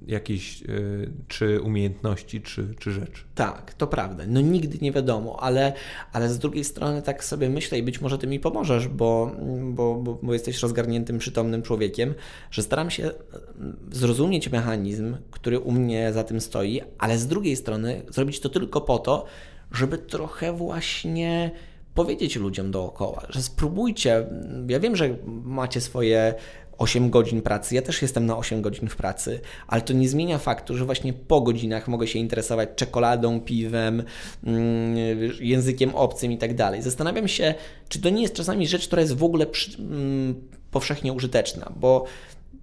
jakiejś 0.07 0.61
y, 0.61 1.11
czy 1.27 1.61
umiejętności, 1.61 2.41
czy, 2.41 2.75
czy 2.79 2.91
rzecz. 2.91 3.25
Tak, 3.35 3.73
to 3.73 3.87
prawda. 3.87 4.23
No 4.27 4.41
nigdy 4.41 4.77
nie 4.81 4.91
wiadomo, 4.91 5.43
ale, 5.43 5.73
ale 6.13 6.29
z 6.29 6.39
drugiej 6.39 6.63
strony 6.63 7.01
tak 7.01 7.23
sobie 7.23 7.49
myślę 7.49 7.77
i 7.77 7.83
być 7.83 8.01
może 8.01 8.17
ty 8.17 8.27
mi 8.27 8.39
pomożesz, 8.39 8.87
bo, 8.87 9.31
bo, 9.61 9.95
bo, 9.95 10.19
bo 10.23 10.33
jesteś 10.33 10.61
rozgarniętym, 10.61 11.17
przytomnym 11.17 11.61
człowiekiem, 11.61 12.13
że 12.51 12.63
staram 12.63 12.89
się 12.89 13.03
mm, 13.03 13.77
zrozumieć 13.91 14.51
mechanizm, 14.51 15.17
który 15.31 15.59
u 15.59 15.71
mnie 15.71 16.13
za 16.13 16.23
tym 16.23 16.41
stoi, 16.41 16.81
ale 16.97 17.17
z 17.17 17.27
drugiej 17.27 17.55
strony 17.55 18.01
zrobić 18.09 18.39
to 18.39 18.49
tylko 18.49 18.81
po 18.81 18.99
to, 18.99 19.25
żeby 19.71 19.97
trochę 19.97 20.53
właśnie 20.53 21.51
powiedzieć 21.93 22.35
ludziom 22.35 22.71
dookoła, 22.71 23.21
że 23.29 23.41
spróbujcie. 23.41 24.27
Ja 24.67 24.79
wiem, 24.79 24.95
że 24.95 25.17
macie 25.43 25.81
swoje 25.81 26.33
8 26.77 27.09
godzin 27.09 27.41
pracy. 27.41 27.75
Ja 27.75 27.81
też 27.81 28.01
jestem 28.01 28.25
na 28.25 28.37
8 28.37 28.61
godzin 28.61 28.89
w 28.89 28.95
pracy, 28.95 29.39
ale 29.67 29.81
to 29.81 29.93
nie 29.93 30.09
zmienia 30.09 30.37
faktu, 30.37 30.77
że 30.77 30.85
właśnie 30.85 31.13
po 31.13 31.41
godzinach 31.41 31.87
mogę 31.87 32.07
się 32.07 32.19
interesować 32.19 32.69
czekoladą, 32.75 33.41
piwem, 33.41 34.03
mm, 34.43 34.95
językiem 35.39 35.95
obcym 35.95 36.31
i 36.31 36.37
tak 36.37 36.55
dalej. 36.55 36.81
Zastanawiam 36.81 37.27
się, 37.27 37.53
czy 37.89 38.01
to 38.01 38.09
nie 38.09 38.21
jest 38.21 38.33
czasami 38.33 38.67
rzecz, 38.67 38.87
która 38.87 39.01
jest 39.01 39.15
w 39.15 39.23
ogóle 39.23 39.45
przy, 39.45 39.77
mm, 39.77 40.35
powszechnie 40.71 41.13
użyteczna, 41.13 41.71
bo 41.75 42.05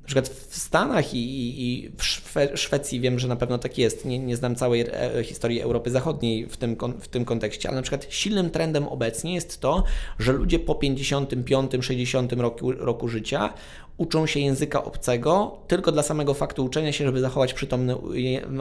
na 0.04 0.06
przykład 0.06 0.28
w 0.28 0.56
Stanach 0.56 1.14
i, 1.14 1.18
i, 1.62 1.90
w 1.96 2.58
Szwecji 2.58 3.00
wiem, 3.00 3.18
że 3.18 3.28
na 3.28 3.36
pewno 3.36 3.58
tak 3.58 3.78
jest. 3.78 4.04
Nie, 4.04 4.18
nie 4.18 4.36
znam 4.36 4.56
całej 4.56 4.80
e, 4.80 5.24
historii 5.24 5.60
Europy 5.60 5.90
Zachodniej 5.90 6.46
w 6.46 6.56
tym, 6.56 6.76
w 7.00 7.08
tym 7.08 7.24
kontekście, 7.24 7.68
ale 7.68 7.76
na 7.76 7.82
przykład 7.82 8.06
silnym 8.08 8.50
trendem 8.50 8.88
obecnie 8.88 9.34
jest 9.34 9.60
to, 9.60 9.84
że 10.18 10.32
ludzie 10.32 10.58
po 10.58 10.72
55-60 10.72 12.40
roku, 12.40 12.72
roku 12.72 13.08
życia 13.08 13.54
uczą 13.96 14.26
się 14.26 14.40
języka 14.40 14.84
obcego 14.84 15.56
tylko 15.68 15.92
dla 15.92 16.02
samego 16.02 16.34
faktu 16.34 16.64
uczenia 16.64 16.92
się, 16.92 17.04
żeby 17.04 17.20
zachować 17.20 17.54
przytomny 17.54 17.96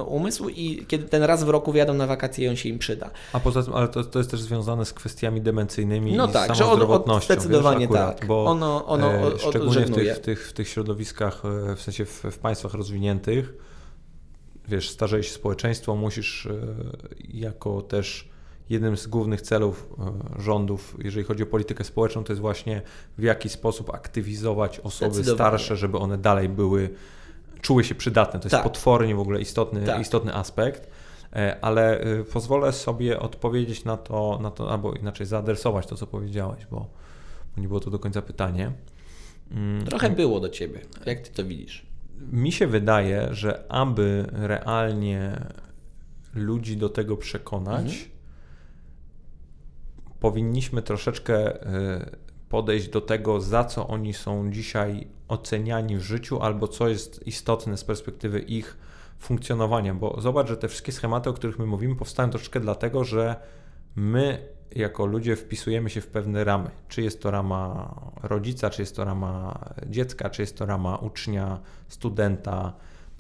umysł 0.08 0.50
i 0.50 0.86
kiedy 0.88 1.04
ten 1.04 1.24
raz 1.24 1.44
w 1.44 1.50
roku 1.50 1.72
wyjadą 1.72 1.94
na 1.94 2.08
wakacje 2.08 2.46
i 2.46 2.50
on 2.50 2.56
się 2.56 2.70
im 2.70 2.80
przyda. 2.80 3.10
A 3.34 3.40
poza 3.40 3.64
tym, 3.64 3.74
ale 3.74 3.88
to, 3.88 4.04
to 4.04 4.20
jest 4.20 4.32
też 4.32 4.42
związane 4.42 4.86
z 4.86 4.94
kwestiami 4.94 5.42
demencyjnymi 5.42 6.14
no 6.14 6.28
i 6.28 6.32
tak, 6.32 6.56
z 6.56 6.58
samą 6.58 6.76
zdrowotnością. 6.76 7.34
Zdecydowanie 7.34 7.80
wiesz, 7.80 7.86
akurat, 7.86 8.20
tak. 8.20 8.28
Bo 8.28 8.46
ono, 8.46 8.86
ono 8.86 9.12
e, 9.12 9.40
szczególnie 9.40 9.86
w 9.86 9.92
tych, 9.92 10.16
w, 10.16 10.20
tych, 10.20 10.50
w 10.50 10.54
tych 10.54 10.68
środowiskach, 10.68 11.42
e, 11.46 11.76
w 11.76 11.82
sensie 11.82 12.06
w, 12.06 12.24
w 12.32 12.38
państwach 12.38 12.74
rozwiniętych, 12.74 13.54
wiesz, 14.68 14.90
starzeje 14.90 15.24
się 15.24 15.34
społeczeństwo, 15.34 15.96
musisz 15.96 16.46
e, 16.46 16.52
jako 17.34 17.82
też 17.82 18.33
jednym 18.70 18.98
z 18.98 19.08
głównych 19.08 19.42
celów 19.42 19.90
e, 20.38 20.42
rządów, 20.42 20.98
jeżeli 21.04 21.26
chodzi 21.26 21.44
o 21.44 21.46
politykę 21.46 21.84
społeczną, 21.84 22.24
to 22.24 22.34
jest 22.34 22.42
właśnie 22.42 22.82
w 23.18 23.24
jaki 23.24 23.50
sposób 23.50 23.90
aktywizować 23.94 24.80
osoby 24.80 25.24
starsze, 25.24 25.78
żeby 25.78 25.98
one 25.98 26.18
dalej 26.18 26.50
były, 26.50 26.90
czuły 27.62 27.84
się 27.84 27.96
przydatne. 27.96 28.40
To 28.40 28.46
jest 28.46 28.56
tak. 28.56 28.64
potwornie 28.64 29.16
w 29.16 29.20
ogóle 29.20 29.42
istotny, 29.42 29.86
tak. 29.86 30.02
istotny 30.02 30.36
aspekt. 30.36 30.90
E, 31.34 31.58
ale 31.62 32.00
e, 32.00 32.24
pozwolę 32.24 32.72
sobie 32.72 33.20
odpowiedzieć 33.20 33.86
na 33.86 33.98
to, 33.98 34.40
na 34.42 34.52
to, 34.52 34.72
albo 34.72 34.94
inaczej 34.94 35.28
zaadresować 35.28 35.88
to, 35.88 35.96
co 35.96 36.08
powiedziałeś, 36.08 36.68
bo, 36.72 36.88
nie 37.58 37.68
było 37.68 37.80
to 37.80 37.90
do 37.90 38.00
końca 38.00 38.22
pytanie. 38.22 38.72
Mm, 39.52 39.86
Trochę 39.86 40.10
było 40.10 40.40
do 40.40 40.50
ciebie. 40.50 40.80
Jak 41.06 41.20
ty 41.20 41.32
to 41.32 41.44
widzisz? 41.44 41.86
Mi 42.32 42.52
się 42.52 42.68
wydaje, 42.68 43.28
że 43.32 43.64
aby 43.70 44.26
realnie 44.32 45.46
ludzi 46.36 46.78
do 46.78 46.90
tego 46.90 47.18
przekonać, 47.18 47.86
mhm 47.86 48.13
powinniśmy 50.24 50.82
troszeczkę 50.82 51.56
y, 51.56 52.18
podejść 52.50 52.90
do 52.90 53.02
tego, 53.02 53.42
za 53.42 53.64
co 53.64 53.88
oni 53.88 54.14
są 54.14 54.52
dzisiaj 54.52 55.08
oceniani 55.28 55.98
w 55.98 56.02
życiu, 56.02 56.42
albo 56.42 56.68
co 56.68 56.88
jest 56.88 57.28
istotne 57.28 57.78
z 57.78 57.84
perspektywy 57.84 58.40
ich 58.40 58.78
funkcjonowania. 59.20 59.94
Bo 59.94 60.22
zobacz, 60.22 60.48
że 60.48 60.58
te 60.58 60.68
wszystkie 60.68 60.92
schematy, 60.92 61.30
o 61.30 61.34
których 61.34 61.60
my 61.60 61.66
mówimy, 61.66 61.96
powstają 61.96 62.30
troszeczkę 62.30 62.60
dlatego, 62.60 63.04
że 63.04 63.36
my 63.96 64.48
jako 64.76 65.06
ludzie 65.06 65.36
wpisujemy 65.36 65.90
się 65.90 66.02
w 66.02 66.08
pewne 66.08 66.44
ramy. 66.44 66.70
Czy 66.88 67.02
jest 67.02 67.22
to 67.22 67.32
rama 67.32 67.96
rodzica, 68.24 68.70
czy 68.70 68.82
jest 68.82 68.96
to 68.96 69.06
rama 69.06 69.60
dziecka, 69.86 70.30
czy 70.30 70.42
jest 70.42 70.58
to 70.58 70.66
rama 70.66 70.98
ucznia, 70.98 71.60
studenta, 71.88 72.74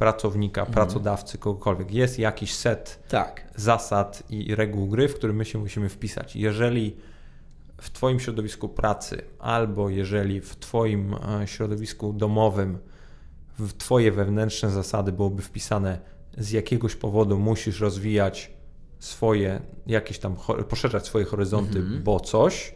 pracownika, 0.03 0.61
mhm. 0.61 0.73
pracodawcy, 0.73 1.37
kogokolwiek. 1.37 1.91
Jest 1.91 2.19
jakiś 2.19 2.53
set 2.55 2.99
tak. 3.09 3.47
zasad 3.55 4.23
i 4.29 4.55
reguł 4.55 4.87
gry, 4.87 5.07
w 5.07 5.15
którym 5.15 5.35
my 5.35 5.45
się 5.45 5.59
musimy 5.59 5.89
wpisać. 5.89 6.35
Jeżeli 6.35 6.95
w 7.77 7.89
Twoim 7.89 8.19
środowisku 8.19 8.69
pracy, 8.69 9.21
albo 9.39 9.89
jeżeli 9.89 10.41
w 10.41 10.55
Twoim 10.55 11.15
e, 11.41 11.47
środowisku 11.47 12.13
domowym 12.13 12.77
w 13.59 13.73
Twoje 13.73 14.11
wewnętrzne 14.11 14.69
zasady 14.69 15.11
byłoby 15.11 15.41
wpisane, 15.41 15.99
z 16.37 16.51
jakiegoś 16.51 16.95
powodu 16.95 17.39
musisz 17.39 17.79
rozwijać 17.79 18.51
swoje, 18.99 19.61
jakieś 19.87 20.19
tam, 20.19 20.35
poszerzać 20.69 21.05
swoje 21.05 21.25
horyzonty, 21.25 21.79
mhm. 21.79 22.03
bo 22.03 22.19
coś, 22.19 22.75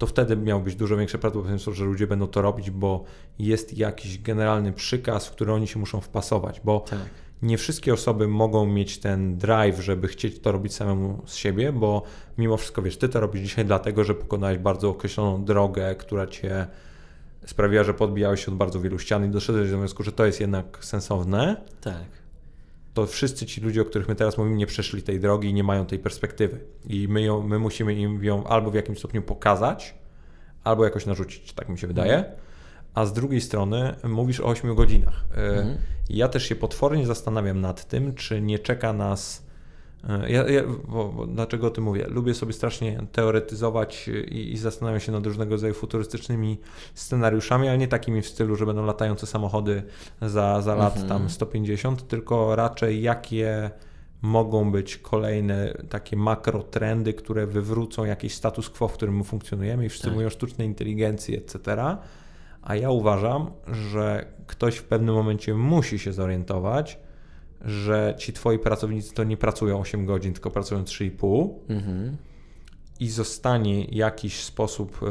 to 0.00 0.06
wtedy 0.06 0.36
miał 0.36 0.60
być 0.60 0.74
dużo 0.74 0.96
większe 0.96 1.18
prawdopodobieństwo, 1.18 1.72
że 1.72 1.84
ludzie 1.84 2.06
będą 2.06 2.26
to 2.26 2.42
robić, 2.42 2.70
bo 2.70 3.04
jest 3.38 3.78
jakiś 3.78 4.18
generalny 4.22 4.72
przykaz, 4.72 5.26
w 5.26 5.30
który 5.30 5.52
oni 5.52 5.68
się 5.68 5.78
muszą 5.78 6.00
wpasować, 6.00 6.60
bo 6.64 6.80
tak. 6.80 6.98
nie 7.42 7.58
wszystkie 7.58 7.92
osoby 7.92 8.28
mogą 8.28 8.66
mieć 8.66 8.98
ten 8.98 9.38
drive, 9.38 9.80
żeby 9.80 10.08
chcieć 10.08 10.38
to 10.38 10.52
robić 10.52 10.74
samemu 10.74 11.22
z 11.26 11.34
siebie, 11.34 11.72
bo 11.72 12.02
mimo 12.38 12.56
wszystko, 12.56 12.82
wiesz, 12.82 12.96
ty 12.96 13.08
to 13.08 13.20
robisz 13.20 13.42
dzisiaj 13.42 13.64
dlatego, 13.64 14.04
że 14.04 14.14
pokonałeś 14.14 14.58
bardzo 14.58 14.90
określoną 14.90 15.44
drogę, 15.44 15.94
która 15.94 16.26
cię 16.26 16.66
sprawiła, 17.46 17.84
że 17.84 17.94
podbijałeś 17.94 18.44
się 18.44 18.52
od 18.52 18.56
bardzo 18.56 18.80
wielu 18.80 18.98
ścian 18.98 19.24
i 19.24 19.28
doszedłeś 19.28 19.70
do 19.70 19.78
wniosku, 19.78 20.02
że 20.02 20.12
to 20.12 20.26
jest 20.26 20.40
jednak 20.40 20.78
sensowne. 20.84 21.56
Tak 21.80 22.19
to 22.94 23.06
wszyscy 23.06 23.46
ci 23.46 23.60
ludzie, 23.60 23.82
o 23.82 23.84
których 23.84 24.08
my 24.08 24.14
teraz 24.14 24.38
mówimy, 24.38 24.56
nie 24.56 24.66
przeszli 24.66 25.02
tej 25.02 25.20
drogi 25.20 25.48
i 25.48 25.54
nie 25.54 25.64
mają 25.64 25.86
tej 25.86 25.98
perspektywy. 25.98 26.60
I 26.86 27.08
my, 27.08 27.22
ją, 27.22 27.42
my 27.42 27.58
musimy 27.58 27.94
im 27.94 28.24
ją 28.24 28.46
albo 28.46 28.70
w 28.70 28.74
jakimś 28.74 28.98
stopniu 28.98 29.22
pokazać, 29.22 29.94
albo 30.64 30.84
jakoś 30.84 31.06
narzucić, 31.06 31.52
tak 31.52 31.68
mi 31.68 31.78
się 31.78 31.86
wydaje. 31.86 32.16
Mhm. 32.16 32.34
A 32.94 33.06
z 33.06 33.12
drugiej 33.12 33.40
strony 33.40 33.94
mówisz 34.04 34.40
o 34.40 34.44
8 34.44 34.74
godzinach. 34.74 35.24
E, 35.36 35.36
mhm. 35.36 35.78
Ja 36.10 36.28
też 36.28 36.48
się 36.48 36.56
potwornie 36.56 37.06
zastanawiam 37.06 37.60
nad 37.60 37.88
tym, 37.88 38.14
czy 38.14 38.40
nie 38.40 38.58
czeka 38.58 38.92
nas 38.92 39.49
ja, 40.28 40.48
ja 40.48 40.62
bo, 40.88 41.08
bo 41.08 41.26
dlaczego 41.26 41.66
o 41.66 41.70
tym 41.70 41.84
mówię? 41.84 42.06
Lubię 42.08 42.34
sobie 42.34 42.52
strasznie 42.52 43.06
teoretyzować 43.12 44.08
i, 44.08 44.52
i 44.52 44.56
zastanawiam 44.56 45.00
się 45.00 45.12
nad 45.12 45.26
różnego 45.26 45.50
rodzaju 45.50 45.74
futurystycznymi 45.74 46.58
scenariuszami, 46.94 47.68
ale 47.68 47.78
nie 47.78 47.88
takimi 47.88 48.22
w 48.22 48.26
stylu, 48.26 48.56
że 48.56 48.66
będą 48.66 48.86
latające 48.86 49.26
samochody 49.26 49.82
za, 50.22 50.62
za 50.62 50.74
lat 50.74 50.92
mhm. 50.92 51.08
tam 51.08 51.30
150, 51.30 52.08
tylko 52.08 52.56
raczej 52.56 53.02
jakie 53.02 53.70
mogą 54.22 54.72
być 54.72 54.96
kolejne 54.96 55.74
takie 55.88 56.16
makrotrendy, 56.16 57.14
które 57.14 57.46
wywrócą 57.46 58.04
jakiś 58.04 58.34
status 58.34 58.70
quo, 58.70 58.88
w 58.88 58.92
którym 58.92 59.16
my 59.16 59.24
funkcjonujemy 59.24 59.86
i 59.86 59.88
wszyscy 59.88 60.06
tak. 60.06 60.14
mówią 60.14 60.30
sztucznej 60.30 60.66
inteligencji, 60.66 61.36
etc. 61.36 61.76
A 62.62 62.76
ja 62.76 62.90
uważam, 62.90 63.50
że 63.66 64.26
ktoś 64.46 64.76
w 64.76 64.84
pewnym 64.84 65.14
momencie 65.14 65.54
musi 65.54 65.98
się 65.98 66.12
zorientować, 66.12 66.98
że 67.64 68.14
ci 68.18 68.32
twoi 68.32 68.58
pracownicy 68.58 69.14
to 69.14 69.24
nie 69.24 69.36
pracują 69.36 69.80
8 69.80 70.06
godzin, 70.06 70.32
tylko 70.32 70.50
pracują 70.50 70.82
3,5 70.82 71.48
mhm. 71.68 72.16
i 73.00 73.08
zostanie 73.08 73.84
jakiś 73.84 74.42
sposób 74.44 75.02
y, 75.02 75.06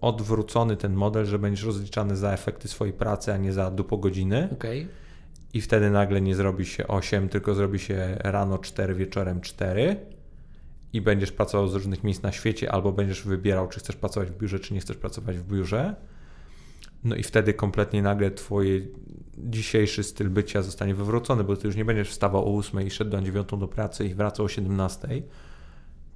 odwrócony 0.00 0.76
ten 0.76 0.94
model, 0.94 1.26
że 1.26 1.38
będziesz 1.38 1.64
rozliczany 1.64 2.16
za 2.16 2.32
efekty 2.32 2.68
swojej 2.68 2.94
pracy, 2.94 3.32
a 3.32 3.36
nie 3.36 3.52
za 3.52 3.70
dupo 3.70 3.96
godziny. 3.96 4.48
Okay. 4.52 4.86
I 5.54 5.60
wtedy 5.60 5.90
nagle 5.90 6.20
nie 6.20 6.34
zrobi 6.34 6.66
się 6.66 6.86
8, 6.86 7.28
tylko 7.28 7.54
zrobi 7.54 7.78
się 7.78 8.16
rano 8.20 8.58
4, 8.58 8.94
wieczorem 8.94 9.40
4 9.40 9.96
i 10.92 11.00
będziesz 11.00 11.32
pracował 11.32 11.68
z 11.68 11.74
różnych 11.74 12.04
miejsc 12.04 12.22
na 12.22 12.32
świecie, 12.32 12.72
albo 12.72 12.92
będziesz 12.92 13.22
wybierał, 13.22 13.68
czy 13.68 13.80
chcesz 13.80 13.96
pracować 13.96 14.30
w 14.30 14.38
biurze, 14.38 14.60
czy 14.60 14.74
nie 14.74 14.80
chcesz 14.80 14.96
pracować 14.96 15.38
w 15.38 15.52
biurze. 15.52 15.94
No 17.04 17.16
i 17.16 17.22
wtedy 17.22 17.54
kompletnie 17.54 18.02
nagle 18.02 18.30
twój 18.30 18.92
dzisiejszy 19.38 20.02
styl 20.02 20.30
bycia 20.30 20.62
zostanie 20.62 20.94
wywrócony, 20.94 21.44
bo 21.44 21.56
ty 21.56 21.66
już 21.66 21.76
nie 21.76 21.84
będziesz 21.84 22.10
wstawał 22.10 22.54
o 22.54 22.58
8 22.58 22.86
i 22.86 22.90
szedł 22.90 23.10
do 23.10 23.20
9 23.20 23.48
do 23.58 23.68
pracy 23.68 24.06
i 24.06 24.14
wracał 24.14 24.46
o 24.46 24.48
17, 24.48 25.08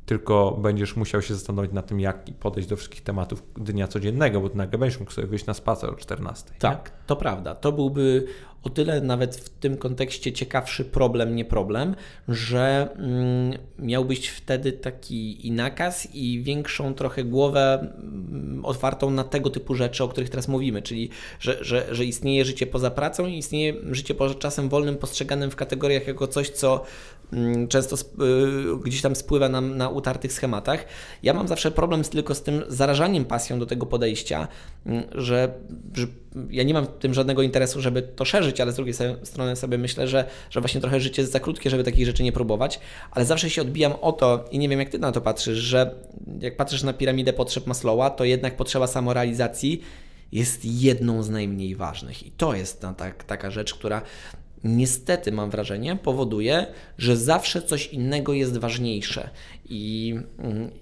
tylko 0.06 0.58
będziesz 0.62 0.96
musiał 0.96 1.22
się 1.22 1.34
zastanowić 1.34 1.72
nad 1.72 1.86
tym, 1.86 2.00
jak 2.00 2.24
podejść 2.40 2.68
do 2.68 2.76
wszystkich 2.76 3.02
tematów 3.02 3.42
dnia 3.56 3.88
codziennego, 3.88 4.40
bo 4.40 4.48
ty 4.48 4.56
nagle 4.56 4.78
będziesz 4.78 5.00
mógł 5.00 5.12
sobie 5.12 5.26
wyjść 5.26 5.46
na 5.46 5.54
spacer 5.54 5.90
o 5.90 5.94
14. 5.94 6.50
Tak, 6.58 6.90
nie? 6.90 7.06
to 7.06 7.16
prawda. 7.16 7.54
To 7.54 7.72
byłby 7.72 8.26
o 8.62 8.70
tyle 8.70 9.00
nawet 9.00 9.36
w 9.36 9.48
tym 9.48 9.76
kontekście 9.76 10.32
ciekawszy 10.32 10.84
problem, 10.84 11.36
nie 11.36 11.44
problem, 11.44 11.94
że 12.28 12.88
mm, 12.96 13.58
miałbyś 13.78 14.28
wtedy 14.28 14.72
taki 14.72 15.46
i 15.46 15.52
nakaz 15.52 16.08
i 16.14 16.42
większą 16.42 16.94
trochę 16.94 17.24
głowę 17.24 17.78
mm, 17.80 18.64
otwartą 18.64 19.10
na 19.10 19.24
tego 19.24 19.50
typu 19.50 19.74
rzeczy, 19.74 20.04
o 20.04 20.08
których 20.08 20.30
teraz 20.30 20.48
mówimy, 20.48 20.82
czyli 20.82 21.10
że, 21.40 21.64
że, 21.64 21.94
że 21.94 22.04
istnieje 22.04 22.44
życie 22.44 22.66
poza 22.66 22.90
pracą 22.90 23.26
i 23.26 23.38
istnieje 23.38 23.74
życie 23.90 24.14
poza 24.14 24.34
czasem 24.34 24.68
wolnym 24.68 24.96
postrzeganym 24.96 25.50
w 25.50 25.56
kategoriach 25.56 26.06
jako 26.06 26.26
coś, 26.26 26.50
co 26.50 26.84
mm, 27.32 27.68
często 27.68 27.96
y, 27.96 27.98
gdzieś 28.84 29.02
tam 29.02 29.16
spływa 29.16 29.48
nam 29.48 29.76
na 29.76 29.88
utartych 29.88 30.32
schematach. 30.32 30.84
Ja 31.22 31.34
mam 31.34 31.48
zawsze 31.48 31.70
problem 31.70 32.04
tylko 32.04 32.34
z 32.34 32.42
tym 32.42 32.62
zarażaniem 32.68 33.24
pasją 33.24 33.58
do 33.58 33.66
tego 33.66 33.86
podejścia, 33.86 34.48
mm, 34.86 35.02
że, 35.14 35.54
że 35.94 36.06
ja 36.50 36.62
nie 36.62 36.74
mam 36.74 36.84
w 36.84 36.88
tym 36.88 37.14
żadnego 37.14 37.42
interesu, 37.42 37.80
żeby 37.80 38.02
to 38.02 38.24
szerzyć, 38.24 38.60
ale 38.60 38.72
z 38.72 38.76
drugiej 38.76 38.94
strony 39.24 39.56
sobie 39.56 39.78
myślę, 39.78 40.08
że, 40.08 40.24
że 40.50 40.60
właśnie 40.60 40.80
trochę 40.80 41.00
życie 41.00 41.22
jest 41.22 41.32
za 41.32 41.40
krótkie, 41.40 41.70
żeby 41.70 41.84
takich 41.84 42.06
rzeczy 42.06 42.22
nie 42.22 42.32
próbować, 42.32 42.80
ale 43.10 43.24
zawsze 43.24 43.50
się 43.50 43.62
odbijam 43.62 43.92
o 44.00 44.12
to 44.12 44.44
i 44.50 44.58
nie 44.58 44.68
wiem 44.68 44.78
jak 44.78 44.88
Ty 44.88 44.98
na 44.98 45.12
to 45.12 45.20
patrzysz, 45.20 45.58
że 45.58 45.94
jak 46.40 46.56
patrzysz 46.56 46.82
na 46.82 46.92
piramidę 46.92 47.32
potrzeb 47.32 47.66
Maslowa, 47.66 48.10
to 48.10 48.24
jednak 48.24 48.56
potrzeba 48.56 48.86
samorealizacji 48.86 49.82
jest 50.32 50.64
jedną 50.64 51.22
z 51.22 51.30
najmniej 51.30 51.76
ważnych 51.76 52.26
i 52.26 52.30
to 52.30 52.54
jest 52.54 52.80
ta, 52.80 52.94
ta, 52.94 53.10
taka 53.10 53.50
rzecz, 53.50 53.74
która 53.74 54.02
niestety 54.64 55.32
mam 55.32 55.50
wrażenie, 55.50 55.96
powoduje, 55.96 56.66
że 56.98 57.16
zawsze 57.16 57.62
coś 57.62 57.86
innego 57.86 58.32
jest 58.32 58.58
ważniejsze. 58.58 59.30
I, 59.64 60.14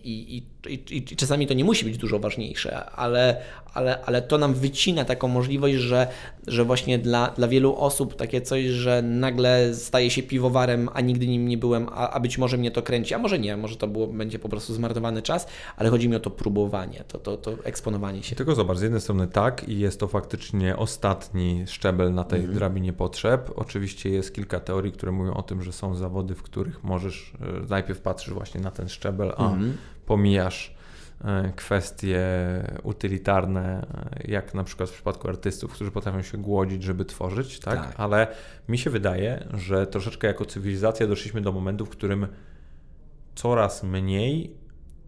i, 0.04 0.36
i, 0.36 0.53
i, 0.66 0.96
i 0.96 1.04
czasami 1.04 1.46
to 1.46 1.54
nie 1.54 1.64
musi 1.64 1.84
być 1.84 1.98
dużo 1.98 2.18
ważniejsze, 2.18 2.90
ale, 2.90 3.36
ale, 3.74 4.04
ale 4.04 4.22
to 4.22 4.38
nam 4.38 4.54
wycina 4.54 5.04
taką 5.04 5.28
możliwość, 5.28 5.74
że, 5.74 6.06
że 6.46 6.64
właśnie 6.64 6.98
dla, 6.98 7.30
dla 7.30 7.48
wielu 7.48 7.76
osób 7.76 8.16
takie 8.16 8.40
coś, 8.40 8.64
że 8.64 9.02
nagle 9.02 9.74
staje 9.74 10.10
się 10.10 10.22
piwowarem, 10.22 10.88
a 10.94 11.00
nigdy 11.00 11.26
nim 11.26 11.48
nie 11.48 11.58
byłem, 11.58 11.88
a, 11.92 12.10
a 12.10 12.20
być 12.20 12.38
może 12.38 12.56
mnie 12.56 12.70
to 12.70 12.82
kręci, 12.82 13.14
a 13.14 13.18
może 13.18 13.38
nie, 13.38 13.56
może 13.56 13.76
to 13.76 13.88
było, 13.88 14.06
będzie 14.06 14.38
po 14.38 14.48
prostu 14.48 14.74
zmarnowany 14.74 15.22
czas, 15.22 15.46
ale 15.76 15.90
chodzi 15.90 16.08
mi 16.08 16.16
o 16.16 16.20
to 16.20 16.30
próbowanie, 16.30 17.04
to, 17.08 17.18
to, 17.18 17.36
to 17.36 17.52
eksponowanie 17.64 18.22
się. 18.22 18.36
Tylko 18.36 18.54
zobacz, 18.54 18.78
z 18.78 18.82
jednej 18.82 19.00
strony 19.00 19.26
tak 19.26 19.68
i 19.68 19.78
jest 19.78 20.00
to 20.00 20.08
faktycznie 20.08 20.76
ostatni 20.76 21.64
szczebel 21.66 22.14
na 22.14 22.24
tej 22.24 22.38
mhm. 22.38 22.54
drabinie 22.54 22.92
potrzeb. 22.92 23.50
Oczywiście 23.56 24.10
jest 24.10 24.34
kilka 24.34 24.60
teorii, 24.60 24.92
które 24.92 25.12
mówią 25.12 25.34
o 25.34 25.42
tym, 25.42 25.62
że 25.62 25.72
są 25.72 25.94
zawody, 25.94 26.34
w 26.34 26.42
których 26.42 26.84
możesz, 26.84 27.32
e, 27.40 27.68
najpierw 27.68 28.00
patrzysz 28.00 28.34
właśnie 28.34 28.60
na 28.60 28.70
ten 28.70 28.88
szczebel, 28.88 29.32
a 29.36 29.50
mhm. 29.50 29.76
Pomijasz 30.06 30.74
e, 31.24 31.52
kwestie 31.56 32.20
utylitarne, 32.82 33.86
e, 34.26 34.32
jak 34.32 34.54
na 34.54 34.64
przykład 34.64 34.90
w 34.90 34.92
przypadku 34.92 35.28
artystów, 35.28 35.72
którzy 35.72 35.90
potrafią 35.90 36.22
się 36.22 36.38
głodzić, 36.38 36.82
żeby 36.82 37.04
tworzyć, 37.04 37.60
tak? 37.60 37.86
tak? 37.86 37.94
Ale 37.96 38.26
mi 38.68 38.78
się 38.78 38.90
wydaje, 38.90 39.48
że 39.54 39.86
troszeczkę 39.86 40.26
jako 40.26 40.44
cywilizacja 40.44 41.06
doszliśmy 41.06 41.40
do 41.40 41.52
momentu, 41.52 41.86
w 41.86 41.90
którym 41.90 42.26
coraz 43.34 43.82
mniej 43.82 44.56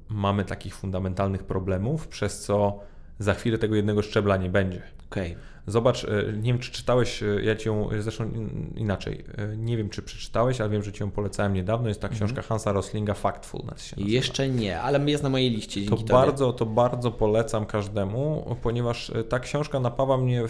mamy 0.09 0.45
takich 0.45 0.75
fundamentalnych 0.75 1.45
problemów, 1.45 2.09
przez 2.09 2.41
co 2.41 2.81
za 3.19 3.35
chwilę 3.35 3.59
tego 3.59 3.75
jednego 3.75 4.03
szczebla 4.03 4.37
nie 4.37 4.51
będzie. 4.51 4.83
Okay. 5.11 5.37
Zobacz, 5.67 6.05
e, 6.05 6.33
nie 6.33 6.53
wiem 6.53 6.59
czy 6.59 6.73
czytałeś, 6.73 7.23
e, 7.23 7.27
ja 7.27 7.57
ci 7.57 7.69
ją, 7.69 7.89
zresztą 8.01 8.31
inaczej, 8.77 9.25
e, 9.39 9.57
nie 9.57 9.77
wiem 9.77 9.89
czy 9.89 10.03
przeczytałeś, 10.03 10.61
ale 10.61 10.71
wiem, 10.71 10.83
że 10.83 10.93
ci 10.93 11.03
ją 11.03 11.11
polecałem 11.11 11.55
niedawno, 11.55 11.89
jest 11.89 12.01
ta 12.01 12.09
mhm. 12.09 12.19
książka 12.19 12.43
Hansa 12.43 12.73
Roslinga 12.73 13.15
Factfulness 13.15 13.85
się 13.85 13.97
nazywa. 13.97 14.15
Jeszcze 14.15 14.49
nie, 14.49 14.81
ale 14.81 15.11
jest 15.11 15.23
na 15.23 15.29
mojej 15.29 15.51
liście. 15.51 15.81
To 15.87 15.97
bardzo, 15.97 16.53
to 16.53 16.67
bardzo 16.67 17.11
polecam 17.11 17.67
każdemu, 17.67 18.57
ponieważ 18.63 19.13
ta 19.29 19.39
książka 19.39 19.81
napawa 19.81 20.19
mnie 20.19 20.45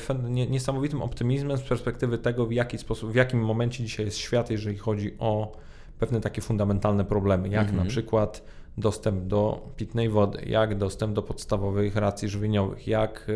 niesamowitym 0.51 1.03
optymizmem 1.03 1.57
z 1.57 1.63
perspektywy 1.63 2.19
tego, 2.19 2.47
w 2.47 2.53
jaki 2.53 2.79
sposób, 2.79 3.13
w 3.13 3.15
jakim 3.15 3.41
momencie 3.41 3.85
dzisiaj 3.85 4.07
jest 4.07 4.19
świat, 4.19 4.51
jeżeli 4.51 4.79
chodzi 4.79 5.15
o 5.19 5.53
pewne 5.99 6.21
takie 6.21 6.43
fundamentalne 6.43 7.05
problemy, 7.05 7.49
jak 7.49 7.69
mhm. 7.69 7.85
na 7.85 7.91
przykład 7.91 8.43
dostęp 8.79 9.25
do 9.25 9.69
pitnej 9.77 10.09
wody, 10.09 10.43
jak 10.47 10.79
dostęp 10.79 11.15
do 11.15 11.23
podstawowych 11.23 11.97
racji 11.97 12.29
żywieniowych, 12.29 12.89
jak 12.89 13.27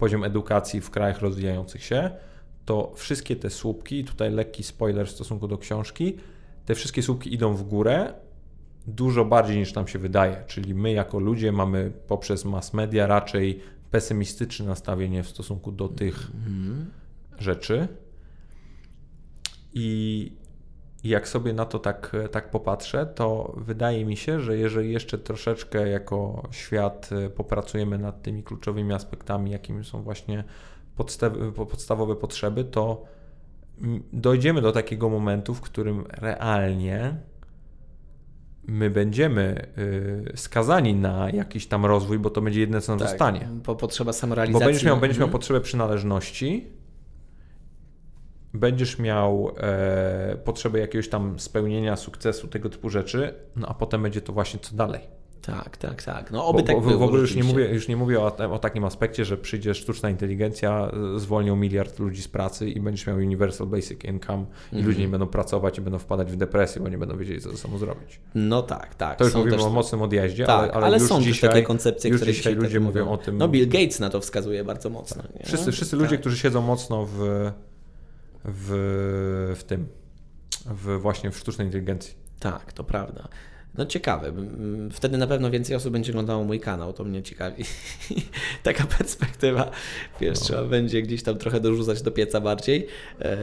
poziom 0.00 0.24
edukacji 0.24 0.80
w 0.80 0.90
krajach 0.90 1.20
rozwijających 1.20 1.84
się, 1.84 2.10
to 2.64 2.92
wszystkie 2.96 3.36
te 3.36 3.50
słupki, 3.50 4.04
tutaj 4.04 4.30
lekki 4.30 4.62
spoiler 4.62 5.06
w 5.06 5.10
stosunku 5.10 5.48
do 5.48 5.58
książki, 5.58 6.16
te 6.66 6.74
wszystkie 6.74 7.02
słupki 7.02 7.34
idą 7.34 7.54
w 7.54 7.62
górę 7.62 8.12
dużo 8.86 9.24
bardziej 9.24 9.58
niż 9.58 9.74
nam 9.74 9.88
się 9.88 9.98
wydaje. 9.98 10.44
Czyli 10.46 10.74
my 10.74 10.92
jako 10.92 11.18
ludzie 11.18 11.52
mamy 11.52 11.92
poprzez 12.06 12.44
mass 12.44 12.74
media 12.74 13.06
raczej 13.06 13.60
pesymistyczne 13.90 14.66
nastawienie 14.66 15.22
w 15.22 15.28
stosunku 15.28 15.72
do 15.72 15.88
tych 15.88 16.30
mm. 16.46 16.90
rzeczy. 17.38 17.88
I 19.74 20.32
jak 21.04 21.28
sobie 21.28 21.52
na 21.52 21.64
to 21.66 21.78
tak, 21.78 22.16
tak 22.30 22.50
popatrzę, 22.50 23.06
to 23.06 23.54
wydaje 23.56 24.04
mi 24.04 24.16
się, 24.16 24.40
że 24.40 24.56
jeżeli 24.56 24.92
jeszcze 24.92 25.18
troszeczkę 25.18 25.88
jako 25.88 26.48
świat 26.50 27.10
e, 27.12 27.30
popracujemy 27.30 27.98
nad 27.98 28.22
tymi 28.22 28.42
kluczowymi 28.42 28.92
aspektami, 28.92 29.50
jakimi 29.50 29.84
są 29.84 30.02
właśnie 30.02 30.44
podstawowe 31.68 32.16
potrzeby, 32.16 32.64
to 32.64 33.04
dojdziemy 34.12 34.60
do 34.62 34.72
takiego 34.72 35.08
momentu, 35.08 35.54
w 35.54 35.60
którym 35.60 36.04
realnie 36.12 37.14
my 38.64 38.90
będziemy 38.90 39.66
y, 39.78 40.32
skazani 40.36 40.94
na 40.94 41.30
jakiś 41.30 41.66
tam 41.66 41.86
rozwój, 41.86 42.18
bo 42.18 42.30
to 42.30 42.40
będzie 42.40 42.60
jedyne, 42.60 42.80
co 42.80 42.92
nam 42.92 42.98
Tak, 42.98 43.08
zostanie. 43.08 43.48
Bo 43.66 43.76
potrzeba 43.76 44.08
Bo 44.08 44.12
samorealizacji. 44.12 44.64
będziesz 44.66 44.84
miał, 44.84 44.96
będziesz 44.96 45.18
miał 45.18 45.26
Mhm. 45.26 45.32
potrzebę 45.32 45.60
przynależności, 45.60 46.66
będziesz 48.54 48.98
miał 48.98 49.52
e, 49.60 50.36
potrzebę 50.44 50.78
jakiegoś 50.78 51.08
tam 51.08 51.38
spełnienia, 51.38 51.96
sukcesu, 51.96 52.48
tego 52.48 52.68
typu 52.68 52.90
rzeczy, 52.90 53.34
no 53.56 53.68
a 53.68 53.74
potem 53.74 54.02
będzie 54.02 54.20
to 54.20 54.32
właśnie 54.32 54.60
co 54.60 54.76
dalej. 54.76 55.00
Tak, 55.42 55.76
tak, 55.76 56.02
tak. 56.02 56.30
No 56.30 56.38
Bo, 56.38 56.46
oby 56.46 56.62
tak 56.62 56.76
bo, 56.76 56.82
było, 56.82 56.98
w 56.98 57.02
ogóle 57.02 57.20
już 57.20 57.34
nie, 57.34 57.44
mówię, 57.44 57.68
już 57.74 57.88
nie 57.88 57.96
mówię 57.96 58.20
o, 58.20 58.36
o 58.52 58.58
takim 58.58 58.84
aspekcie, 58.84 59.24
że 59.24 59.36
przyjdzie 59.36 59.74
sztuczna 59.74 60.10
inteligencja, 60.10 60.90
zwolnią 61.16 61.56
miliard 61.56 61.98
ludzi 61.98 62.22
z 62.22 62.28
pracy 62.28 62.68
i 62.70 62.80
będziesz 62.80 63.06
miał 63.06 63.16
universal 63.16 63.66
basic 63.66 64.04
income 64.04 64.44
i 64.72 64.76
Mhm. 64.76 64.86
ludzie 64.86 65.00
nie 65.00 65.08
będą 65.08 65.26
pracować 65.26 65.78
i 65.78 65.80
będą 65.80 65.98
wpadać 65.98 66.32
w 66.32 66.36
depresję, 66.36 66.82
bo 66.82 66.88
nie 66.88 66.98
będą 66.98 67.16
wiedzieli, 67.16 67.40
co 67.40 67.50
ze 67.50 67.56
sobą 67.56 67.78
zrobić. 67.78 68.20
No 68.34 68.62
tak, 68.62 68.94
tak. 68.94 69.18
To 69.18 69.24
już 69.24 69.32
Są 69.32 69.38
mówimy 69.38 69.56
też- 69.56 69.66
o 69.66 69.70
mocnym 69.70 70.02
odjeździe, 70.02 70.44
Tak, 70.46 70.74
ale, 70.76 70.84
ale, 70.86 70.98
już 70.98 71.08
są 71.08 71.20
dzisiaj, 71.22 71.50
takie 71.50 71.62
koncepcje, 71.62 72.10
już 72.10 72.20
które 72.20 72.32
dzisiaj 72.32 72.54
ludzie 72.54 72.74
tak 72.74 72.82
mówią 72.82 73.08
o 73.10 73.16
tym. 73.16 73.38
No 73.38 73.48
Bill 73.48 73.68
Gates 73.68 74.00
na 74.00 74.10
to 74.10 74.20
wskazuje 74.20 74.64
bardzo 74.64 74.90
mocno. 74.90 75.22
nie? 75.38 75.46
Wszyscy, 75.46 75.72
wszyscy 75.72 75.96
Tak. 75.96 76.00
ludzie, 76.04 76.18
którzy 76.18 76.38
siedzą 76.38 76.62
mocno 76.62 77.06
w, 77.06 77.50
w, 78.44 79.54
w 79.58 79.64
tym, 79.64 79.88
w 80.66 80.98
właśnie 81.00 81.30
w 81.30 81.38
sztucznej 81.38 81.66
inteligencji. 81.66 82.14
Tak, 82.40 82.72
to 82.72 82.84
prawda. 82.84 83.28
No 83.78 83.86
ciekawe. 83.86 84.32
Wtedy 84.92 85.18
na 85.18 85.26
pewno 85.26 85.50
więcej 85.50 85.76
osób 85.76 85.92
będzie 85.92 86.12
oglądało 86.12 86.44
mój 86.44 86.60
kanał, 86.60 86.92
to 86.92 87.04
mnie 87.04 87.22
ciekawi. 87.22 87.64
Taka 88.62 88.86
perspektywa, 88.86 89.70
wiesz, 90.20 90.38
No. 90.40 90.44
trzeba 90.46 90.64
będzie 90.64 91.02
gdzieś 91.02 91.22
tam 91.22 91.38
trochę 91.38 91.60
dorzucać 91.60 92.02
do 92.02 92.10
pieca 92.10 92.40
bardziej. 92.40 92.86
E, 93.20 93.36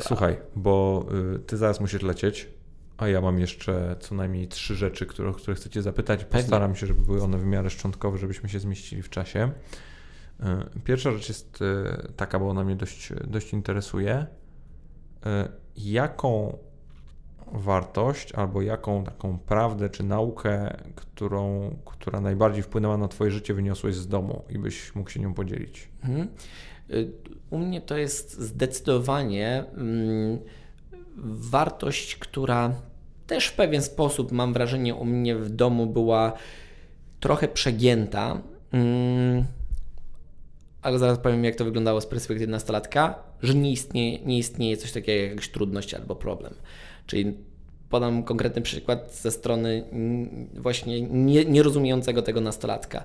Słuchaj, 0.00 0.36
bo 0.56 1.06
y, 1.34 1.38
ty 1.38 1.56
zaraz 1.56 1.80
musisz 1.80 2.02
lecieć, 2.02 2.48
a 2.96 3.08
ja 3.08 3.20
mam 3.20 3.38
jeszcze 3.38 3.96
co 4.00 4.14
najmniej 4.14 4.48
trzy 4.48 4.74
rzeczy, 4.74 5.06
które, 5.06 5.28
o 5.28 5.32
które 5.32 5.54
chcę 5.54 5.70
cię 5.70 5.82
zapytać. 5.82 6.24
Postaram 6.24 6.76
się, 6.76 6.86
żeby 6.86 7.00
były 7.02 7.22
one 7.22 7.38
w 7.38 7.44
miarę 7.44 7.70
szczątkowe, 7.70 8.18
żebyśmy 8.18 8.48
się 8.48 8.60
zmieścili 8.60 9.02
w 9.02 9.10
czasie. 9.10 9.50
Y, 10.40 10.44
Pierwsza 10.84 11.12
rzecz 11.12 11.28
jest 11.28 11.62
y, 11.62 12.12
taka, 12.16 12.38
bo 12.38 12.48
ona 12.48 12.64
mnie 12.64 12.76
dość, 12.76 13.12
dość 13.26 13.52
interesuje. 13.52 14.26
Y, 15.26 15.28
Jaką 15.76 16.58
wartość 17.52 18.32
albo 18.32 18.62
jaką 18.62 19.04
taką 19.04 19.38
prawdę 19.38 19.90
czy 19.90 20.02
naukę, 20.02 20.76
którą, 20.94 21.70
która 21.84 22.20
najbardziej 22.20 22.62
wpłynęła 22.62 22.96
na 22.96 23.08
Twoje 23.08 23.30
życie, 23.30 23.54
wyniosłeś 23.54 23.94
z 23.94 24.08
domu 24.08 24.44
i 24.50 24.58
byś 24.58 24.94
mógł 24.94 25.10
się 25.10 25.20
nią 25.20 25.34
podzielić? 25.34 25.88
Mhm. 26.04 26.28
Y, 26.90 27.12
U 27.50 27.58
mnie 27.58 27.80
to 27.80 27.96
jest 27.96 28.40
zdecydowanie 28.40 29.64
mm, 29.76 30.38
wartość, 31.26 32.16
która 32.16 32.74
też 33.26 33.46
w 33.46 33.56
pewien 33.56 33.82
sposób, 33.82 34.32
mam 34.32 34.52
wrażenie, 34.52 34.94
u 34.94 35.04
mnie 35.04 35.36
w 35.36 35.50
domu 35.50 35.86
była 35.86 36.32
trochę 37.20 37.48
przegięta. 37.48 38.40
Ale 40.84 40.98
zaraz 40.98 41.18
powiem, 41.18 41.44
jak 41.44 41.54
to 41.54 41.64
wyglądało 41.64 42.00
z 42.00 42.06
perspektywy 42.06 42.50
nastolatka, 42.50 43.18
że 43.42 43.54
nie 43.54 43.72
istnieje, 43.72 44.18
nie 44.18 44.38
istnieje 44.38 44.76
coś 44.76 44.92
takiego 44.92 45.22
jak 45.22 45.30
jakaś 45.30 45.48
trudność 45.48 45.94
albo 45.94 46.14
problem. 46.14 46.54
Czyli 47.06 47.34
podam 47.90 48.22
konkretny 48.22 48.62
przykład 48.62 49.14
ze 49.14 49.30
strony 49.30 49.84
właśnie 50.54 51.00
nie, 51.00 51.44
nierozumiejącego 51.44 52.22
tego 52.22 52.40
nastolatka. 52.40 53.04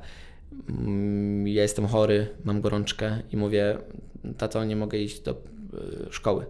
Mm, 0.70 1.48
Ja 1.48 1.62
jestem 1.62 1.88
chory, 1.88 2.28
mam 2.44 2.62
gorączkę 2.62 3.22
i 3.32 3.38
mówię, 3.38 3.78
tato, 4.38 4.66
nie 4.66 4.76
mogę 4.76 4.98
iść 4.98 5.20
do 5.20 5.32
y, 5.32 5.36
szkoły. 6.14 6.46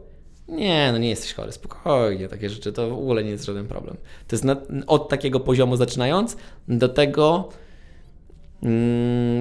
Nie, 0.48 0.90
no 0.92 0.98
nie 0.98 1.10
jesteś 1.10 1.34
chory, 1.34 1.52
spokojnie, 1.52 2.28
takie 2.28 2.50
rzeczy 2.50 2.74
to 2.74 2.90
w 2.90 2.94
ogóle 2.94 3.24
nie 3.24 3.30
jest 3.30 3.46
żaden 3.46 3.68
problem. 3.68 3.98
To 4.28 4.36
jest 4.36 4.44
na, 4.44 4.56
od 4.88 5.10
takiego 5.10 5.40
poziomu 5.40 5.76
zaczynając 5.76 6.38
do 6.68 6.90
tego 6.90 7.50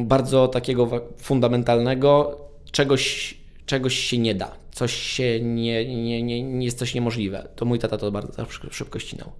bardzo 0.05 0.49
takiego 0.49 0.89
fundamentalnego, 1.16 2.39
czegoś, 2.73 3.35
czegoś 3.66 3.95
się 3.99 4.19
nie 4.19 4.35
da, 4.35 4.53
coś 4.73 4.93
się 4.95 5.40
nie, 5.40 5.85
nie, 6.05 6.23
nie, 6.23 6.43
nie 6.43 6.65
jest 6.65 6.78
coś 6.78 6.95
niemożliwe. 6.95 7.49
To 7.57 7.65
mój 7.65 7.78
tata 7.78 7.99
to 7.99 8.11
bardzo 8.11 8.45
szybko- 8.70 8.99
ścinał. 8.99 9.32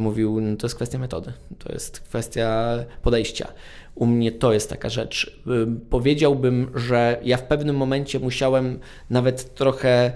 I 0.00 0.02
mówił, 0.02 0.40
"No 0.40 0.56
to 0.56 0.66
jest 0.66 0.76
kwestia 0.76 0.98
metody, 0.98 1.32
to 1.58 1.72
jest 1.72 2.00
kwestia 2.00 2.74
podejścia. 3.02 3.48
U 3.94 4.06
mnie 4.06 4.32
to 4.32 4.52
jest 4.52 4.70
taka 4.70 4.88
rzecz. 4.88 5.40
Ym, 5.46 5.80
Powiedziałbym, 5.90 6.70
że 6.74 7.20
ja 7.24 7.36
w 7.36 7.42
pewnym 7.42 7.76
momencie 7.76 8.20
musiałem 8.20 8.78
nawet 9.10 9.54
trochę 9.54 10.12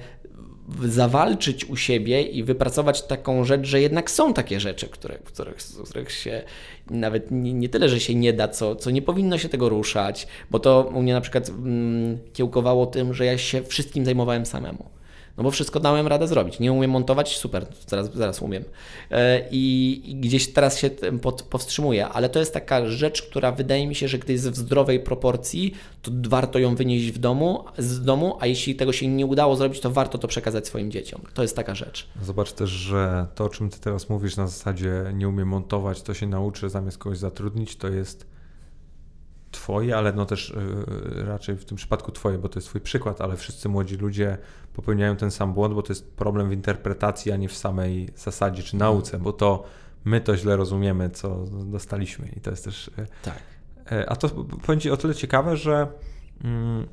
zawalczyć 0.85 1.65
u 1.65 1.77
siebie 1.77 2.23
i 2.23 2.45
wypracować 2.45 3.03
taką 3.03 3.45
rzecz, 3.45 3.66
że 3.66 3.81
jednak 3.81 4.11
są 4.11 4.35
takie 4.35 4.61
rzeczy, 4.61 4.89
które, 4.89 5.19
których, 5.24 5.57
których 5.85 6.12
się 6.12 6.43
nawet 6.90 7.31
nie, 7.31 7.55
nie 7.55 7.69
tyle, 7.69 7.89
że 7.89 8.01
się 8.01 8.15
nie 8.15 8.32
da, 8.32 8.49
co, 8.49 8.77
co 8.77 8.90
nie 8.90 9.03
powinno 9.03 9.39
się 9.39 9.49
tego 9.49 9.69
ruszać, 9.69 10.27
bo 10.51 10.59
to 10.59 10.90
u 10.95 11.03
mnie 11.03 11.12
na 11.12 11.20
przykład 11.20 11.49
mm, 11.49 12.19
kiełkowało 12.32 12.86
tym, 12.86 13.15
że 13.15 13.24
ja 13.24 13.39
się 13.39 13.62
wszystkim 13.62 14.05
zajmowałem 14.05 14.47
samemu. 14.47 14.85
No 15.39 15.44
bo 15.44 15.51
wszystko 15.51 15.81
dałem 15.81 16.06
radę 16.06 16.28
zrobić. 16.28 16.59
Nie 16.59 16.73
umiem 16.73 16.90
montować? 16.90 17.36
Super, 17.36 17.66
zaraz, 17.86 18.15
zaraz 18.15 18.43
umiem. 18.43 18.65
E, 19.10 19.48
I, 19.51 20.02
I 20.05 20.16
gdzieś 20.16 20.52
teraz 20.52 20.78
się 20.78 20.90
pod, 21.23 21.43
powstrzymuję, 21.43 22.09
ale 22.09 22.28
to 22.28 22.39
jest 22.39 22.55
taka 22.55 22.86
rzecz, 22.86 23.23
która 23.23 23.52
wydaje 23.52 23.86
mi 23.86 23.94
się, 23.94 24.09
że 24.09 24.19
gdy 24.19 24.32
jest 24.32 24.51
w 24.51 24.56
zdrowej 24.56 25.01
proporcji, 25.01 25.74
to 26.02 26.10
warto 26.28 26.59
ją 26.59 26.74
wynieść 26.74 27.10
w 27.10 27.19
domu, 27.19 27.65
z 27.78 28.05
domu, 28.05 28.36
a 28.40 28.47
jeśli 28.47 28.74
tego 28.74 28.93
się 28.93 29.09
nie 29.09 29.27
udało 29.27 29.56
zrobić, 29.56 29.81
to 29.81 29.90
warto 29.90 30.19
to 30.19 30.28
przekazać 30.28 30.66
swoim 30.66 30.90
dzieciom. 30.90 31.20
To 31.35 31.43
jest 31.43 31.56
taka 31.56 31.74
rzecz. 31.74 32.09
Zobacz 32.23 32.52
też, 32.52 32.70
że 32.70 33.27
to, 33.35 33.44
o 33.44 33.48
czym 33.48 33.70
ty 33.70 33.81
teraz 33.81 34.09
mówisz 34.09 34.36
na 34.36 34.47
zasadzie 34.47 34.93
nie 35.15 35.28
umiem 35.28 35.48
montować, 35.48 36.02
to 36.02 36.15
się 36.15 36.27
nauczy 36.27 36.69
zamiast 36.69 36.98
kogoś 36.98 37.19
zatrudnić, 37.19 37.77
to 37.77 37.89
jest 37.89 38.38
twoje, 39.59 39.97
ale 39.97 40.13
no 40.13 40.27
też 40.27 40.55
yy, 41.17 41.25
raczej 41.25 41.57
w 41.57 41.65
tym 41.65 41.77
przypadku 41.77 42.13
twoje, 42.13 42.39
bo 42.39 42.49
to 42.49 42.59
jest 42.59 42.69
twój 42.69 42.81
przykład, 42.81 43.21
ale 43.21 43.37
wszyscy 43.37 43.69
młodzi 43.69 43.97
ludzie 43.97 44.39
popełniają 44.73 45.17
ten 45.17 45.31
sam 45.31 45.55
błąd, 45.55 45.75
bo 45.75 45.83
to 45.83 45.93
jest 45.93 46.13
problem 46.17 46.49
w 46.49 46.53
interpretacji, 46.53 47.33
a 47.33 47.37
nie 47.37 47.49
w 47.49 47.57
samej 47.57 48.09
zasadzie 48.17 48.63
czy 48.63 48.77
nauce, 48.77 49.19
bo 49.19 49.33
to 49.33 49.65
my 50.05 50.21
to 50.21 50.37
źle 50.37 50.57
rozumiemy, 50.57 51.11
co 51.11 51.45
dostaliśmy 51.65 52.29
i 52.37 52.41
to 52.41 52.51
jest 52.51 52.65
też... 52.65 52.91
Yy, 52.99 53.07
Tak. 53.23 53.39
E, 53.93 54.11
A 54.11 54.17
to 54.17 54.29
powiem 54.67 54.81
Ci 54.81 54.91
o 54.91 54.97
tyle 54.97 55.15
ciekawe, 55.15 55.57
że 55.57 55.87
mm, 56.45 56.87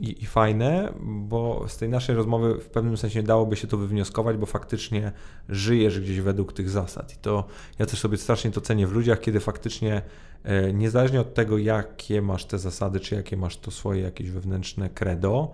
i, 0.00 0.22
i 0.22 0.26
fajne, 0.26 0.92
bo 1.00 1.64
z 1.68 1.76
tej 1.76 1.88
naszej 1.88 2.14
rozmowy 2.16 2.60
w 2.60 2.70
pewnym 2.70 2.96
sensie 2.96 3.22
dałoby 3.22 3.56
się 3.56 3.66
to 3.66 3.76
wywnioskować, 3.76 4.36
bo 4.36 4.46
faktycznie 4.46 5.12
żyjesz 5.48 6.00
gdzieś 6.00 6.20
według 6.20 6.52
tych 6.52 6.70
zasad. 6.70 7.14
I 7.14 7.16
to 7.16 7.44
ja 7.78 7.86
też 7.86 7.98
sobie 7.98 8.16
strasznie 8.16 8.50
to 8.50 8.60
cenię 8.60 8.86
w 8.86 8.92
ludziach, 8.92 9.20
kiedy 9.20 9.40
faktycznie 9.40 10.02
e, 10.44 10.72
niezależnie 10.72 11.20
od 11.20 11.34
tego, 11.34 11.58
jakie 11.58 12.22
masz 12.22 12.44
te 12.44 12.58
zasady, 12.58 13.00
czy 13.00 13.14
jakie 13.14 13.36
masz 13.36 13.56
to 13.56 13.70
swoje 13.70 14.02
jakieś 14.02 14.30
wewnętrzne 14.30 14.90
credo, 14.90 15.52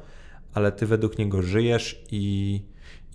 ale 0.54 0.72
ty 0.72 0.86
według 0.86 1.18
niego 1.18 1.42
żyjesz 1.42 2.04
i, 2.10 2.62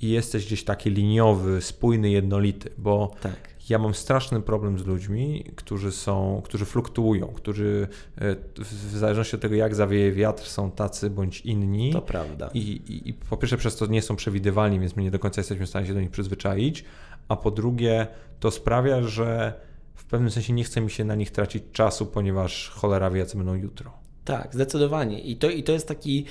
i 0.02 0.10
jesteś 0.10 0.46
gdzieś 0.46 0.64
taki 0.64 0.90
liniowy, 0.90 1.62
spójny, 1.62 2.10
jednolity, 2.10 2.70
bo 2.78 3.16
Tak. 3.22 3.57
Ja 3.70 3.80
mam 3.80 3.94
straszny 3.94 4.42
problem 4.42 4.80
z 4.80 4.86
ludźmi, 4.86 5.46
którzy 5.56 5.92
są, 5.92 6.42
którzy 6.46 6.66
fluktuują, 6.66 7.28
którzy 7.28 7.88
e, 8.18 8.36
w 8.64 8.98
zależności 8.98 9.36
od 9.36 9.42
tego, 9.42 9.56
jak 9.56 9.76
zawieje 9.76 10.12
wiatr, 10.12 10.44
są 10.44 10.72
tacy 10.72 11.10
bądź 11.10 11.42
inni. 11.42 11.94
To 11.94 12.02
prawda. 12.02 12.50
I, 12.54 12.60
i, 12.60 13.10
I 13.10 13.14
po 13.14 13.38
pierwsze 13.38 13.58
przez 13.58 13.76
to 13.76 13.86
nie 13.86 14.02
są 14.02 14.16
przewidywalni, 14.16 14.80
więc 14.80 14.96
my 14.96 15.04
nie 15.04 15.12
do 15.12 15.20
końca 15.20 15.42
jesteśmy 15.42 15.66
w 15.66 15.70
stanie 15.70 15.88
się 15.88 15.94
do 15.94 16.02
nich 16.02 16.12
przyzwyczaić, 16.12 16.86
a 17.28 17.36
po 17.36 17.52
drugie 17.52 18.08
to 18.40 18.52
sprawia, 18.52 19.02
że 19.02 19.54
w 19.96 20.06
pewnym 20.06 20.32
sensie 20.32 20.54
nie 20.54 20.64
chce 20.64 20.82
mi 20.82 20.92
się 20.92 21.04
na 21.06 21.16
nich 21.16 21.32
tracić 21.32 21.64
czasu, 21.72 22.06
ponieważ 22.06 22.70
cholera 22.70 23.10
wie, 23.10 23.26
co 23.26 23.38
będą 23.38 23.54
jutro. 23.54 23.92
Tak, 24.26 24.54
zdecydowanie. 24.54 25.20
I 25.20 25.36
to, 25.36 25.50
i 25.50 25.64
to 25.64 25.72
jest 25.72 25.88
taki, 25.88 26.26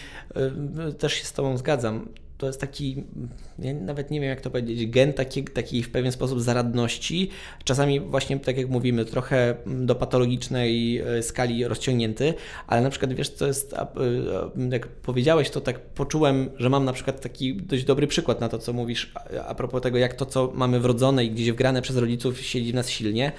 y, 0.88 0.92
też 0.92 1.12
się 1.12 1.24
z 1.24 1.32
Tobą 1.32 1.56
zgadzam, 1.56 2.08
to 2.38 2.46
jest 2.46 2.60
taki, 2.60 3.04
ja 3.58 3.74
nawet 3.74 4.10
nie 4.10 4.20
wiem 4.20 4.28
jak 4.28 4.40
to 4.40 4.50
powiedzieć, 4.50 4.90
gen 4.90 5.12
taki, 5.12 5.44
taki 5.44 5.82
w 5.82 5.90
pewien 5.90 6.12
sposób 6.12 6.40
zaradności, 6.40 7.30
czasami 7.64 8.00
właśnie 8.00 8.40
tak 8.40 8.58
jak 8.58 8.68
mówimy, 8.68 9.04
trochę 9.04 9.56
do 9.66 9.94
patologicznej 9.94 11.02
y, 11.18 11.22
skali 11.22 11.68
rozciągnięty, 11.68 12.34
ale 12.66 12.82
na 12.82 12.90
przykład 12.90 13.12
wiesz 13.12 13.28
co 13.28 13.46
jest, 13.46 13.72
y, 13.72 13.76
jak 14.70 14.88
powiedziałeś 14.88 15.50
to 15.50 15.60
tak 15.60 15.80
poczułem, 15.80 16.50
że 16.56 16.70
mam 16.70 16.84
na 16.84 16.92
przykład 16.92 17.20
taki 17.20 17.56
dość 17.56 17.84
dobry 17.84 18.06
przykład 18.06 18.40
na 18.40 18.48
to, 18.48 18.58
co 18.58 18.72
mówisz 18.72 19.12
a 19.46 19.54
propos 19.54 19.82
tego, 19.82 19.98
jak 19.98 20.14
to, 20.14 20.26
co 20.26 20.52
mamy 20.54 20.80
wrodzone 20.80 21.24
i 21.24 21.30
gdzieś 21.30 21.50
wgrane 21.50 21.82
przez 21.82 21.96
rodziców 21.96 22.40
siedzi 22.40 22.72
w 22.72 22.74
nas 22.74 22.90
silnie, 22.90 23.32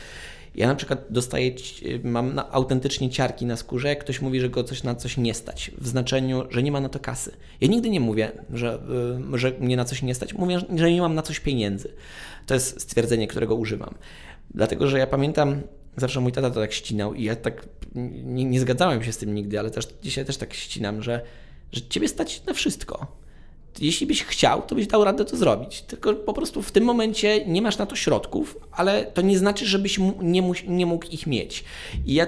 ja 0.57 0.67
na 0.67 0.75
przykład 0.75 1.05
dostaję, 1.09 1.55
ci- 1.55 1.99
mam 2.03 2.35
na, 2.35 2.51
autentycznie 2.51 3.09
ciarki 3.09 3.45
na 3.45 3.57
skórze, 3.57 3.87
jak 3.87 3.99
ktoś 3.99 4.21
mówi, 4.21 4.39
że 4.39 4.49
go 4.49 4.63
coś 4.63 4.83
na 4.83 4.95
coś 4.95 5.17
nie 5.17 5.33
stać, 5.33 5.71
w 5.77 5.87
znaczeniu, 5.87 6.43
że 6.49 6.63
nie 6.63 6.71
ma 6.71 6.81
na 6.81 6.89
to 6.89 6.99
kasy. 6.99 7.31
Ja 7.61 7.67
nigdy 7.67 7.89
nie 7.89 7.99
mówię, 7.99 8.31
że, 8.53 8.79
y, 9.33 9.37
że 9.37 9.51
mnie 9.59 9.77
na 9.77 9.85
coś 9.85 10.01
nie 10.01 10.15
stać, 10.15 10.33
mówię, 10.33 10.59
że 10.75 10.91
nie 10.91 11.01
mam 11.01 11.15
na 11.15 11.21
coś 11.21 11.39
pieniędzy. 11.39 11.93
To 12.45 12.53
jest 12.53 12.81
stwierdzenie, 12.81 13.27
którego 13.27 13.55
używam. 13.55 13.95
Dlatego, 14.53 14.87
że 14.87 14.99
ja 14.99 15.07
pamiętam, 15.07 15.61
zawsze 15.97 16.19
mój 16.19 16.31
tata 16.31 16.49
to 16.49 16.59
tak 16.59 16.73
ścinał 16.73 17.13
i 17.13 17.23
ja 17.23 17.35
tak 17.35 17.65
nie, 17.95 18.45
nie 18.45 18.59
zgadzałem 18.59 19.03
się 19.03 19.11
z 19.11 19.17
tym 19.17 19.35
nigdy, 19.35 19.59
ale 19.59 19.71
też 19.71 19.87
dzisiaj 20.03 20.25
też 20.25 20.37
tak 20.37 20.53
ścinam, 20.53 21.03
że, 21.03 21.21
że 21.71 21.81
ciebie 21.81 22.07
stać 22.07 22.45
na 22.45 22.53
wszystko. 22.53 23.07
Jeśli 23.79 24.07
byś 24.07 24.23
chciał, 24.23 24.61
to 24.61 24.75
byś 24.75 24.87
dał 24.87 25.03
radę 25.03 25.25
to 25.25 25.37
zrobić. 25.37 25.81
Tylko 25.81 26.13
po 26.13 26.33
prostu 26.33 26.61
w 26.61 26.71
tym 26.71 26.83
momencie 26.83 27.45
nie 27.45 27.61
masz 27.61 27.77
na 27.77 27.85
to 27.85 27.95
środków, 27.95 28.57
ale 28.71 29.05
to 29.05 29.21
nie 29.21 29.37
znaczy, 29.37 29.65
żebyś 29.65 29.99
nie, 30.21 30.43
nie 30.67 30.85
mógł 30.85 31.05
ich 31.11 31.27
mieć. 31.27 31.63
I 32.05 32.13
ja 32.13 32.27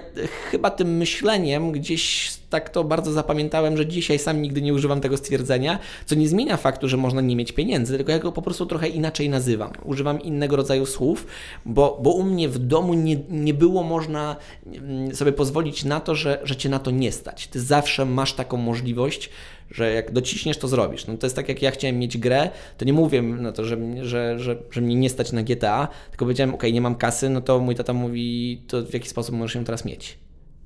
chyba 0.52 0.72
tym 0.72 0.98
myśleniem 0.98 1.72
gdzieś 1.72 2.32
tak 2.50 2.70
to 2.70 2.84
bardzo 2.84 3.12
zapamiętałem, 3.12 3.78
że 3.78 3.88
dzisiaj 3.88 4.20
sam 4.20 4.42
nigdy 4.42 4.62
nie 4.62 4.74
używam 4.74 5.02
tego 5.02 5.18
stwierdzenia, 5.18 5.80
co 6.06 6.16
nie 6.16 6.28
zmienia 6.28 6.58
faktu, 6.58 6.88
że 6.88 6.98
można 6.98 7.22
nie 7.22 7.36
mieć 7.36 7.52
pieniędzy, 7.52 7.98
tylko 7.98 8.12
ja 8.12 8.20
go 8.20 8.32
po 8.32 8.42
prostu 8.42 8.66
trochę 8.66 8.88
inaczej 8.88 9.30
nazywam. 9.30 9.72
Używam 9.84 10.22
innego 10.22 10.56
rodzaju 10.56 10.86
słów, 10.86 11.28
bo, 11.66 12.00
bo 12.04 12.12
u 12.12 12.24
mnie 12.24 12.50
w 12.50 12.58
domu 12.58 12.94
nie, 12.94 13.16
nie 13.30 13.54
było 13.54 13.84
można 13.84 14.36
mm, 14.66 15.16
sobie 15.16 15.32
pozwolić 15.32 15.86
na 15.86 16.00
to, 16.00 16.16
że, 16.16 16.40
że 16.44 16.56
cię 16.56 16.70
na 16.70 16.80
to 16.80 16.92
nie 16.92 17.12
stać. 17.12 17.48
Ty 17.48 17.62
zawsze 17.62 18.06
masz 18.06 18.34
taką 18.34 18.58
możliwość, 18.58 19.30
że 19.72 19.94
jak 19.94 20.12
dociśniesz, 20.12 20.58
to 20.58 20.68
zrobisz. 20.68 21.08
No 21.08 21.18
to 21.18 21.26
jest 21.26 21.36
tak, 21.36 21.50
jak 21.50 21.62
ja 21.62 21.72
chciałem 21.72 22.00
mieć 22.00 22.18
grę, 22.18 22.50
to 22.78 22.86
nie 22.86 22.94
mówię 22.94 23.22
na 23.22 23.52
to, 23.52 23.66
że, 23.66 23.78
że, 24.02 24.40
że, 24.40 24.58
że 24.72 24.82
mnie 24.82 24.96
nie 24.96 25.10
stać 25.10 25.32
na 25.32 25.44
GTA, 25.44 25.88
tylko 26.10 26.26
powiedziałem, 26.26 26.56
ok, 26.56 26.64
nie 26.74 26.82
mam 26.82 26.96
kasy, 26.96 27.30
no 27.30 27.42
to 27.42 27.60
mój 27.60 27.76
tata 27.76 27.94
mówi, 27.94 28.62
to 28.68 28.86
w 28.86 28.94
jaki 28.94 29.10
sposób 29.10 29.36
możesz 29.36 29.56
ją 29.56 29.64
teraz 29.64 29.86
mieć? 29.86 30.18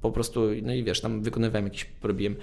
Po 0.01 0.11
prostu, 0.11 0.41
no 0.63 0.73
i 0.73 0.84
wiesz, 0.84 1.01
tam 1.01 1.23
wykonywałem 1.23 1.65
jakieś, 1.65 1.85
robiłem 2.03 2.35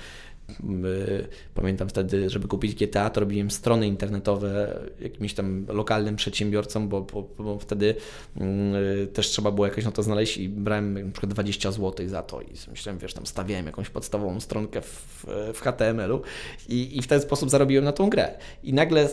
Pamiętam 1.54 1.88
wtedy, 1.88 2.30
żeby 2.30 2.48
kupić 2.48 2.74
GTA, 2.74 3.10
to 3.10 3.20
robiłem 3.20 3.50
strony 3.50 3.86
internetowe 3.86 4.80
jakimś 5.00 5.34
tam 5.34 5.66
lokalnym 5.68 6.16
przedsiębiorcom, 6.16 6.88
bo, 6.88 7.00
bo, 7.00 7.28
bo 7.38 7.58
wtedy 7.58 7.94
mm, 8.36 8.74
też 9.12 9.28
trzeba 9.28 9.50
było 9.50 9.66
jakoś 9.66 9.84
na 9.84 9.90
to 9.90 10.02
znaleźć 10.02 10.36
i 10.36 10.48
brałem 10.48 11.06
na 11.06 11.12
przykład 11.12 11.32
20 11.32 11.72
zł 11.72 12.08
za 12.08 12.22
to 12.22 12.40
i 12.40 12.46
myślałem, 12.70 12.98
wiesz, 12.98 13.14
tam 13.14 13.26
stawiałem 13.26 13.66
jakąś 13.66 13.90
podstawową 13.90 14.40
stronkę 14.40 14.80
w, 14.80 15.26
w 15.54 15.60
HTML-u 15.60 16.22
i, 16.68 16.98
i 16.98 17.02
w 17.02 17.06
ten 17.06 17.20
sposób 17.20 17.50
zarobiłem 17.50 17.84
na 17.84 17.92
tą 17.92 18.10
grę. 18.10 18.38
I 18.62 18.72
nagle, 18.72 19.08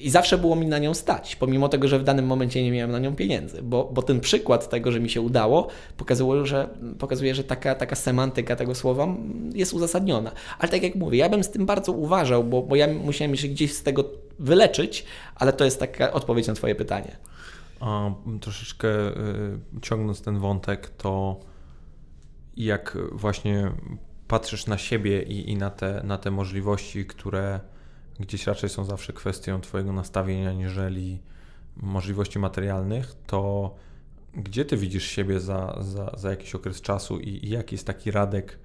i 0.00 0.10
zawsze 0.10 0.38
było 0.38 0.56
mi 0.56 0.66
na 0.66 0.78
nią 0.78 0.94
stać, 0.94 1.36
pomimo 1.36 1.68
tego, 1.68 1.88
że 1.88 1.98
w 1.98 2.04
danym 2.04 2.26
momencie 2.26 2.62
nie 2.62 2.70
miałem 2.70 2.90
na 2.90 2.98
nią 2.98 3.16
pieniędzy, 3.16 3.62
bo, 3.62 3.90
bo 3.92 4.02
ten 4.02 4.20
przykład 4.20 4.68
tego, 4.68 4.92
że 4.92 5.00
mi 5.00 5.10
się 5.10 5.20
udało, 5.20 5.68
pokazuje, 5.96 6.46
że, 6.46 6.68
pokazuje, 6.98 7.34
że 7.34 7.44
taka, 7.44 7.74
taka 7.74 7.96
semantyka 7.96 8.56
tego 8.56 8.74
słowa 8.74 9.08
jest 9.54 9.72
uzasadniona. 9.72 10.32
Ale 10.58 10.68
tak 10.70 10.82
jak 10.82 10.94
mówię, 10.94 11.18
ja 11.18 11.28
bym 11.28 11.44
z 11.44 11.50
tym 11.50 11.66
bardzo 11.66 11.92
uważał, 11.92 12.44
bo, 12.44 12.62
bo 12.62 12.76
ja 12.76 12.86
musiałem 12.86 13.36
się 13.36 13.48
gdzieś 13.48 13.74
z 13.74 13.82
tego 13.82 14.04
wyleczyć, 14.38 15.04
ale 15.34 15.52
to 15.52 15.64
jest 15.64 15.80
taka 15.80 16.12
odpowiedź 16.12 16.46
na 16.46 16.54
Twoje 16.54 16.74
pytanie. 16.74 17.16
A, 17.80 18.10
troszeczkę 18.40 18.88
y, 18.88 19.80
ciągnąc 19.82 20.22
ten 20.22 20.38
wątek, 20.38 20.90
to 20.90 21.40
jak 22.56 22.98
właśnie 23.12 23.72
patrzysz 24.28 24.66
na 24.66 24.78
siebie 24.78 25.22
i, 25.22 25.50
i 25.50 25.56
na, 25.56 25.70
te, 25.70 26.00
na 26.04 26.18
te 26.18 26.30
możliwości, 26.30 27.04
które 27.04 27.60
gdzieś 28.20 28.46
raczej 28.46 28.70
są 28.70 28.84
zawsze 28.84 29.12
kwestią 29.12 29.60
Twojego 29.60 29.92
nastawienia, 29.92 30.52
niżeli 30.52 31.22
możliwości 31.76 32.38
materialnych, 32.38 33.14
to 33.26 33.74
gdzie 34.34 34.64
Ty 34.64 34.76
widzisz 34.76 35.04
siebie 35.04 35.40
za, 35.40 35.78
za, 35.80 36.12
za 36.16 36.30
jakiś 36.30 36.54
okres 36.54 36.80
czasu 36.80 37.18
i, 37.18 37.46
i 37.46 37.50
jaki 37.50 37.74
jest 37.74 37.86
taki 37.86 38.10
Radek, 38.10 38.58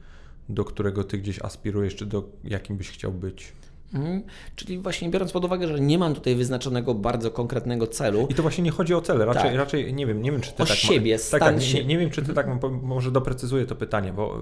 do 0.50 0.66
którego 0.66 1.04
ty 1.04 1.18
gdzieś 1.18 1.40
aspirujesz, 1.42 1.96
czy 1.96 2.06
do 2.06 2.24
jakim 2.44 2.78
byś 2.78 2.90
chciał 2.90 3.12
być? 3.12 3.54
Mhm. 3.94 4.24
Czyli 4.56 4.78
właśnie 4.78 5.10
biorąc 5.10 5.32
pod 5.32 5.46
uwagę, 5.46 5.68
że 5.68 5.80
nie 5.80 6.00
mam 6.00 6.16
tutaj 6.16 6.36
wyznaczonego 6.36 6.94
bardzo 6.94 7.32
konkretnego 7.32 7.88
celu. 7.88 8.28
I 8.30 8.34
to 8.34 8.42
właśnie 8.42 8.64
nie 8.64 8.72
chodzi 8.72 8.94
o 8.94 9.02
cele, 9.02 9.26
raczej, 9.26 9.44
tak. 9.44 9.56
raczej 9.56 9.94
nie 9.94 10.06
wiem, 10.06 10.22
nie 10.22 10.32
wiem, 10.32 10.42
czy 10.42 10.52
ty 10.52 10.64
o 10.64 10.66
tak 10.66 10.78
siebie, 10.78 11.18
tak, 11.32 11.40
tak, 11.40 11.74
nie, 11.74 11.86
nie, 11.86 11.98
wiem, 11.98 12.10
czy 12.10 12.22
ty 12.22 12.34
tak 12.34 12.48
może 12.82 13.12
doprecyzuję 13.12 13.66
to 13.66 13.76
pytanie, 13.76 14.14
bo 14.14 14.40
y, 14.40 14.42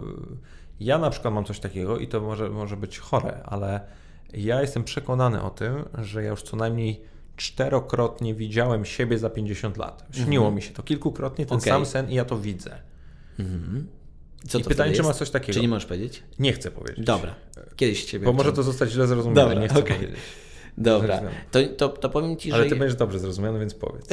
ja 0.79 0.97
na 0.97 1.09
przykład 1.09 1.33
mam 1.33 1.45
coś 1.45 1.59
takiego 1.59 1.97
i 1.97 2.07
to 2.07 2.21
może, 2.21 2.49
może 2.49 2.77
być 2.77 2.99
chore, 2.99 3.43
ale 3.45 3.81
ja 4.33 4.61
jestem 4.61 4.83
przekonany 4.83 5.41
o 5.41 5.49
tym, 5.49 5.83
że 5.97 6.23
ja 6.23 6.29
już 6.29 6.43
co 6.43 6.57
najmniej 6.57 7.01
czterokrotnie 7.35 8.33
widziałem 8.33 8.85
siebie 8.85 9.17
za 9.17 9.29
50 9.29 9.77
lat. 9.77 10.05
Śniło 10.11 10.45
mhm. 10.45 10.55
mi 10.55 10.61
się 10.61 10.73
to 10.73 10.83
kilkukrotnie, 10.83 11.45
ten 11.45 11.57
okay. 11.57 11.69
sam 11.73 11.85
sen 11.85 12.09
i 12.09 12.15
ja 12.15 12.25
to 12.25 12.37
widzę. 12.37 12.77
Mhm. 13.39 13.87
Co 14.47 14.59
I 14.59 14.63
pytanie, 14.63 14.93
czy 14.93 15.03
masz 15.03 15.15
coś 15.15 15.29
takiego? 15.29 15.53
Czy 15.53 15.61
nie 15.61 15.67
możesz 15.67 15.85
powiedzieć? 15.85 16.23
Nie 16.39 16.53
chcę 16.53 16.71
powiedzieć. 16.71 17.05
Dobra, 17.05 17.35
kiedyś 17.75 18.05
Ciebie... 18.05 18.25
Bo 18.25 18.33
może 18.33 18.53
to 18.53 18.63
zostać 18.63 18.91
źle 18.91 19.07
zrozumiane, 19.07 19.41
Dobra, 19.41 19.61
nie 19.61 19.67
chcę 19.67 19.79
okay. 19.79 19.95
powiedzieć. 19.95 20.19
Dobra, 20.77 21.21
to, 21.51 21.59
to, 21.77 21.89
to 21.89 22.09
powiem 22.09 22.37
Ci, 22.37 22.49
że... 22.49 22.55
Ale 22.55 22.65
Ty 22.65 22.75
będziesz 22.75 22.97
dobrze 22.97 23.19
zrozumiany, 23.19 23.59
więc 23.59 23.73
powiedz. 23.73 24.07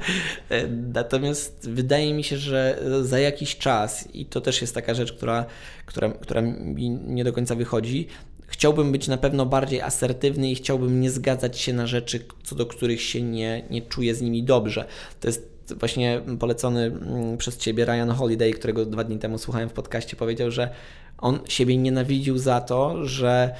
Natomiast 0.94 1.70
wydaje 1.70 2.14
mi 2.14 2.24
się, 2.24 2.36
że 2.36 2.82
za 3.02 3.18
jakiś 3.18 3.56
czas, 3.56 4.08
i 4.12 4.26
to 4.26 4.40
też 4.40 4.60
jest 4.60 4.74
taka 4.74 4.94
rzecz, 4.94 5.12
która, 5.12 5.46
która, 5.86 6.10
która 6.10 6.40
mi 6.40 6.90
nie 6.90 7.24
do 7.24 7.32
końca 7.32 7.54
wychodzi, 7.54 8.08
chciałbym 8.46 8.92
być 8.92 9.08
na 9.08 9.16
pewno 9.16 9.46
bardziej 9.46 9.80
asertywny 9.80 10.50
i 10.50 10.54
chciałbym 10.54 11.00
nie 11.00 11.10
zgadzać 11.10 11.58
się 11.58 11.72
na 11.72 11.86
rzeczy, 11.86 12.24
co 12.44 12.54
do 12.54 12.66
których 12.66 13.02
się 13.02 13.22
nie, 13.22 13.64
nie 13.70 13.82
czuję 13.82 14.14
z 14.14 14.22
nimi 14.22 14.42
dobrze. 14.42 14.84
To 15.20 15.28
jest 15.28 15.53
właśnie 15.76 16.20
polecony 16.38 16.80
mm, 16.80 17.36
przez 17.36 17.56
ciebie 17.56 17.84
Ryan 17.84 18.10
Holiday, 18.10 18.52
którego 18.52 18.86
dwa 18.86 19.04
dni 19.04 19.18
temu 19.18 19.38
słuchałem 19.38 19.68
w 19.68 19.72
podcaście, 19.72 20.16
powiedział, 20.16 20.50
że 20.50 20.70
on 21.18 21.38
siebie 21.48 21.76
nienawidził 21.76 22.38
za 22.38 22.60
to, 22.60 23.06
że 23.06 23.54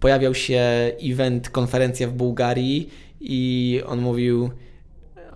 pojawiał 0.00 0.34
się 0.34 0.62
event, 1.02 1.50
konferencja 1.50 2.08
w 2.08 2.12
Bułgarii 2.12 2.90
i 3.20 3.82
on 3.86 4.00
mówił 4.00 4.50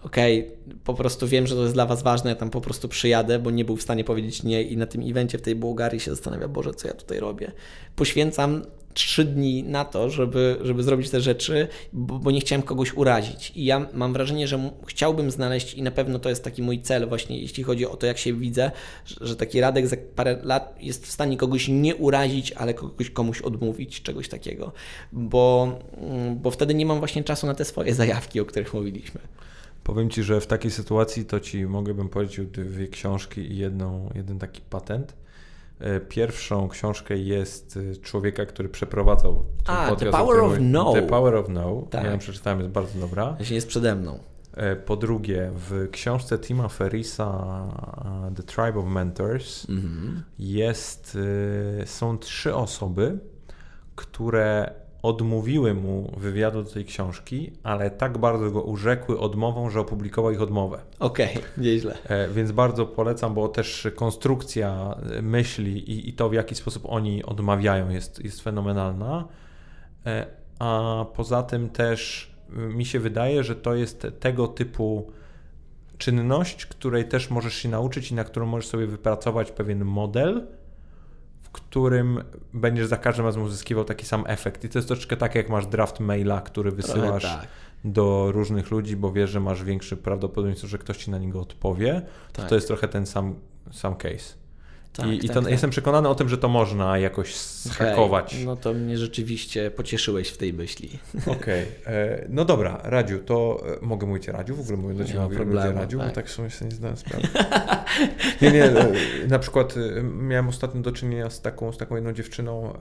okej, 0.02 0.40
okay, 0.40 0.76
po 0.84 0.94
prostu 0.94 1.28
wiem, 1.28 1.46
że 1.46 1.54
to 1.54 1.62
jest 1.62 1.74
dla 1.74 1.86
Was 1.86 2.02
ważne, 2.02 2.30
ja 2.30 2.36
tam 2.36 2.50
po 2.50 2.60
prostu 2.60 2.88
przyjadę, 2.88 3.38
bo 3.38 3.50
nie 3.50 3.64
był 3.64 3.76
w 3.76 3.82
stanie 3.82 4.04
powiedzieć 4.04 4.42
nie 4.42 4.62
i 4.62 4.76
na 4.76 4.86
tym 4.86 5.02
evencie 5.10 5.38
w 5.38 5.42
tej 5.42 5.54
Bułgarii 5.54 6.00
się 6.00 6.10
zastanawia, 6.10 6.48
Boże, 6.48 6.74
co 6.74 6.88
ja 6.88 6.94
tutaj 6.94 7.20
robię. 7.20 7.52
Poświęcam 7.96 8.62
trzy 8.94 9.24
dni 9.24 9.62
na 9.62 9.84
to, 9.84 10.10
żeby, 10.10 10.58
żeby 10.62 10.82
zrobić 10.82 11.10
te 11.10 11.20
rzeczy, 11.20 11.68
bo, 11.92 12.18
bo, 12.18 12.30
nie 12.30 12.40
chciałem 12.40 12.62
kogoś 12.62 12.94
urazić. 12.94 13.52
I 13.56 13.64
ja 13.64 13.86
mam 13.92 14.12
wrażenie, 14.12 14.48
że 14.48 14.70
chciałbym 14.86 15.30
znaleźć, 15.30 15.74
i 15.74 15.82
na 15.82 15.90
pewno 15.90 16.18
to 16.18 16.28
jest 16.28 16.44
taki 16.44 16.62
mój 16.62 16.82
cel, 16.82 17.08
właśnie 17.08 17.40
jeśli 17.40 17.64
chodzi 17.64 17.86
o 17.86 17.96
to, 17.96 18.06
jak 18.06 18.18
się 18.18 18.34
widzę, 18.34 18.70
że, 19.06 19.26
że 19.26 19.36
taki 19.36 19.60
Radek 19.60 19.86
za 19.86 19.96
parę 20.16 20.38
lat 20.42 20.76
jest 20.80 21.06
w 21.06 21.10
stanie 21.10 21.36
kogoś 21.36 21.68
nie 21.68 21.96
urazić, 21.96 22.52
ale 22.52 22.74
kogoś 22.74 23.10
komuś 23.10 23.42
odmówić, 23.42 24.02
czegoś 24.02 24.28
takiego. 24.28 24.72
Bo, 25.12 25.78
bo 26.36 26.50
wtedy 26.50 26.74
nie 26.74 26.86
mam 26.86 26.98
właśnie 26.98 27.24
czasu 27.24 27.46
na 27.46 27.54
te 27.54 27.64
swoje 27.64 27.94
zajawki, 27.94 28.40
o 28.40 28.44
których 28.44 28.74
mówiliśmy. 28.74 29.20
Powiem 29.84 30.10
Ci, 30.10 30.22
że 30.22 30.40
w 30.40 30.46
takiej 30.46 30.70
sytuacji 30.70 31.24
to 31.24 31.40
Ci 31.40 31.66
mogłabym 31.66 32.08
polecić 32.08 32.50
dwie 32.50 32.88
książki 32.88 33.40
i 33.40 33.56
jedną, 33.56 34.10
jeden 34.14 34.38
taki 34.38 34.60
patent 34.60 35.20
E, 35.80 36.00
pierwszą 36.00 36.68
książkę 36.68 37.16
jest 37.16 37.78
e, 37.92 37.96
człowieka, 37.96 38.46
który 38.46 38.68
przeprowadzał 38.68 39.44
A, 39.66 39.96
The 39.96 40.10
Power 40.10 40.40
of 40.40 40.52
No. 40.60 40.92
The 40.92 41.02
Power 41.02 41.34
of 41.34 41.48
No. 41.48 41.86
Tak. 41.90 42.04
Ja 42.04 42.10
ją 42.10 42.18
przeczytałem, 42.18 42.58
jest 42.58 42.70
bardzo 42.70 42.98
dobra. 42.98 43.36
Jeśli 43.38 43.54
jest 43.54 43.68
przede 43.68 43.94
mną. 43.94 44.18
E, 44.54 44.76
po 44.76 44.96
drugie, 44.96 45.50
w 45.54 45.88
książce 45.90 46.38
Tima 46.38 46.68
Ferrisa 46.68 47.44
The 48.36 48.42
Tribe 48.42 48.80
of 48.80 48.86
Mentors 48.86 49.68
mhm. 49.68 50.22
jest, 50.38 51.18
są 51.84 52.18
trzy 52.18 52.54
osoby, 52.54 53.18
które 53.96 54.74
odmówiły 55.02 55.74
mu 55.74 56.12
wywiadu 56.16 56.62
do 56.62 56.70
tej 56.70 56.84
książki, 56.84 57.52
ale 57.62 57.90
tak 57.90 58.18
bardzo 58.18 58.50
go 58.50 58.62
urzekły 58.62 59.18
odmową, 59.18 59.70
że 59.70 59.80
opublikował 59.80 60.32
ich 60.32 60.42
odmowę. 60.42 60.80
Okej, 60.98 61.36
okay, 61.36 61.42
nieźle. 61.64 61.98
E, 62.04 62.28
więc 62.28 62.52
bardzo 62.52 62.86
polecam, 62.86 63.34
bo 63.34 63.48
też 63.48 63.88
konstrukcja 63.94 64.96
myśli 65.22 65.90
i, 65.90 66.08
i, 66.08 66.12
to, 66.12 66.28
w 66.28 66.34
jaki 66.34 66.54
sposób 66.54 66.82
oni 66.86 67.24
odmawiają, 67.24 67.88
jest, 67.88 68.24
jest 68.24 68.40
fenomenalna. 68.40 69.28
E, 70.06 70.26
a 70.58 71.04
poza 71.14 71.42
tym 71.42 71.68
też 71.68 72.30
mi 72.48 72.84
się 72.84 73.00
wydaje, 73.00 73.44
że 73.44 73.56
to 73.56 73.74
jest 73.74 74.06
tego 74.20 74.48
typu 74.48 75.12
czynność, 75.98 76.66
której 76.66 77.08
też 77.08 77.30
możesz 77.30 77.54
się 77.54 77.68
nauczyć 77.68 78.10
i 78.10 78.14
na 78.14 78.24
którą 78.24 78.46
możesz 78.46 78.68
sobie 78.68 78.86
wypracować 78.86 79.50
pewien 79.52 79.84
model, 79.84 80.46
którym 81.52 82.24
będziesz 82.52 82.86
za 82.86 82.96
każdym 82.96 83.26
razem 83.26 83.42
uzyskiwał 83.42 83.84
taki 83.84 84.06
sam 84.06 84.24
efekt. 84.26 84.64
I 84.64 84.68
to 84.68 84.78
jest 84.78 84.88
troszeczkę 84.88 85.16
tak, 85.16 85.34
jak 85.34 85.48
masz 85.48 85.66
draft 85.66 86.00
maila, 86.00 86.40
który 86.40 86.70
wysyłasz 86.70 87.22
tak. 87.22 87.46
do 87.84 88.32
różnych 88.32 88.70
ludzi, 88.70 88.96
bo 88.96 89.12
wiesz, 89.12 89.30
że 89.30 89.40
masz 89.40 89.64
większe 89.64 89.96
prawdopodobieństwo, 89.96 90.68
że 90.68 90.78
ktoś 90.78 90.96
ci 90.96 91.10
na 91.10 91.18
niego 91.18 91.40
odpowie. 91.40 92.02
To, 92.32 92.40
tak. 92.42 92.48
to 92.48 92.54
jest 92.54 92.66
trochę 92.66 92.88
ten 92.88 93.06
sam, 93.06 93.34
sam 93.72 93.94
case. 93.94 94.39
Tak, 94.92 95.06
I, 95.06 95.16
tak, 95.16 95.24
i 95.24 95.28
to, 95.28 95.42
tak. 95.42 95.50
jestem 95.50 95.70
przekonany 95.70 96.08
o 96.08 96.14
tym, 96.14 96.28
że 96.28 96.38
to 96.38 96.48
można 96.48 96.98
jakoś 96.98 97.36
zhakować. 97.36 98.34
Okay. 98.34 98.46
No 98.46 98.56
to 98.56 98.74
mnie 98.74 98.98
rzeczywiście 98.98 99.70
pocieszyłeś 99.70 100.28
w 100.28 100.36
tej 100.36 100.52
myśli. 100.52 100.98
Okej. 101.26 101.66
Okay. 101.82 101.94
E, 101.94 102.26
no 102.28 102.44
dobra, 102.44 102.80
Radziu, 102.84 103.18
to 103.18 103.62
e, 103.82 103.86
mogę 103.86 104.06
mówić 104.06 104.28
Radziu? 104.28 104.56
W 104.56 104.60
ogóle 104.60 104.76
mówię 104.76 104.94
do 104.94 105.04
Ciebie 105.04 105.28
problemu, 105.36 105.78
Radziu, 105.78 105.98
tak. 105.98 106.08
bo 106.08 106.14
tak 106.14 106.26
w 106.26 106.30
sumie 106.30 106.50
sobie 106.50 106.70
nie 106.70 106.76
zdałem 106.76 106.96
sprawy. 106.96 107.28
nie, 108.42 108.50
nie, 108.50 108.64
e, 108.64 108.92
na 109.28 109.38
przykład 109.38 109.74
miałem 110.02 110.48
ostatnio 110.48 110.80
do 110.80 110.92
czynienia 110.92 111.30
z 111.30 111.40
taką, 111.40 111.72
z 111.72 111.78
taką 111.78 111.94
jedną 111.94 112.12
dziewczyną, 112.12 112.72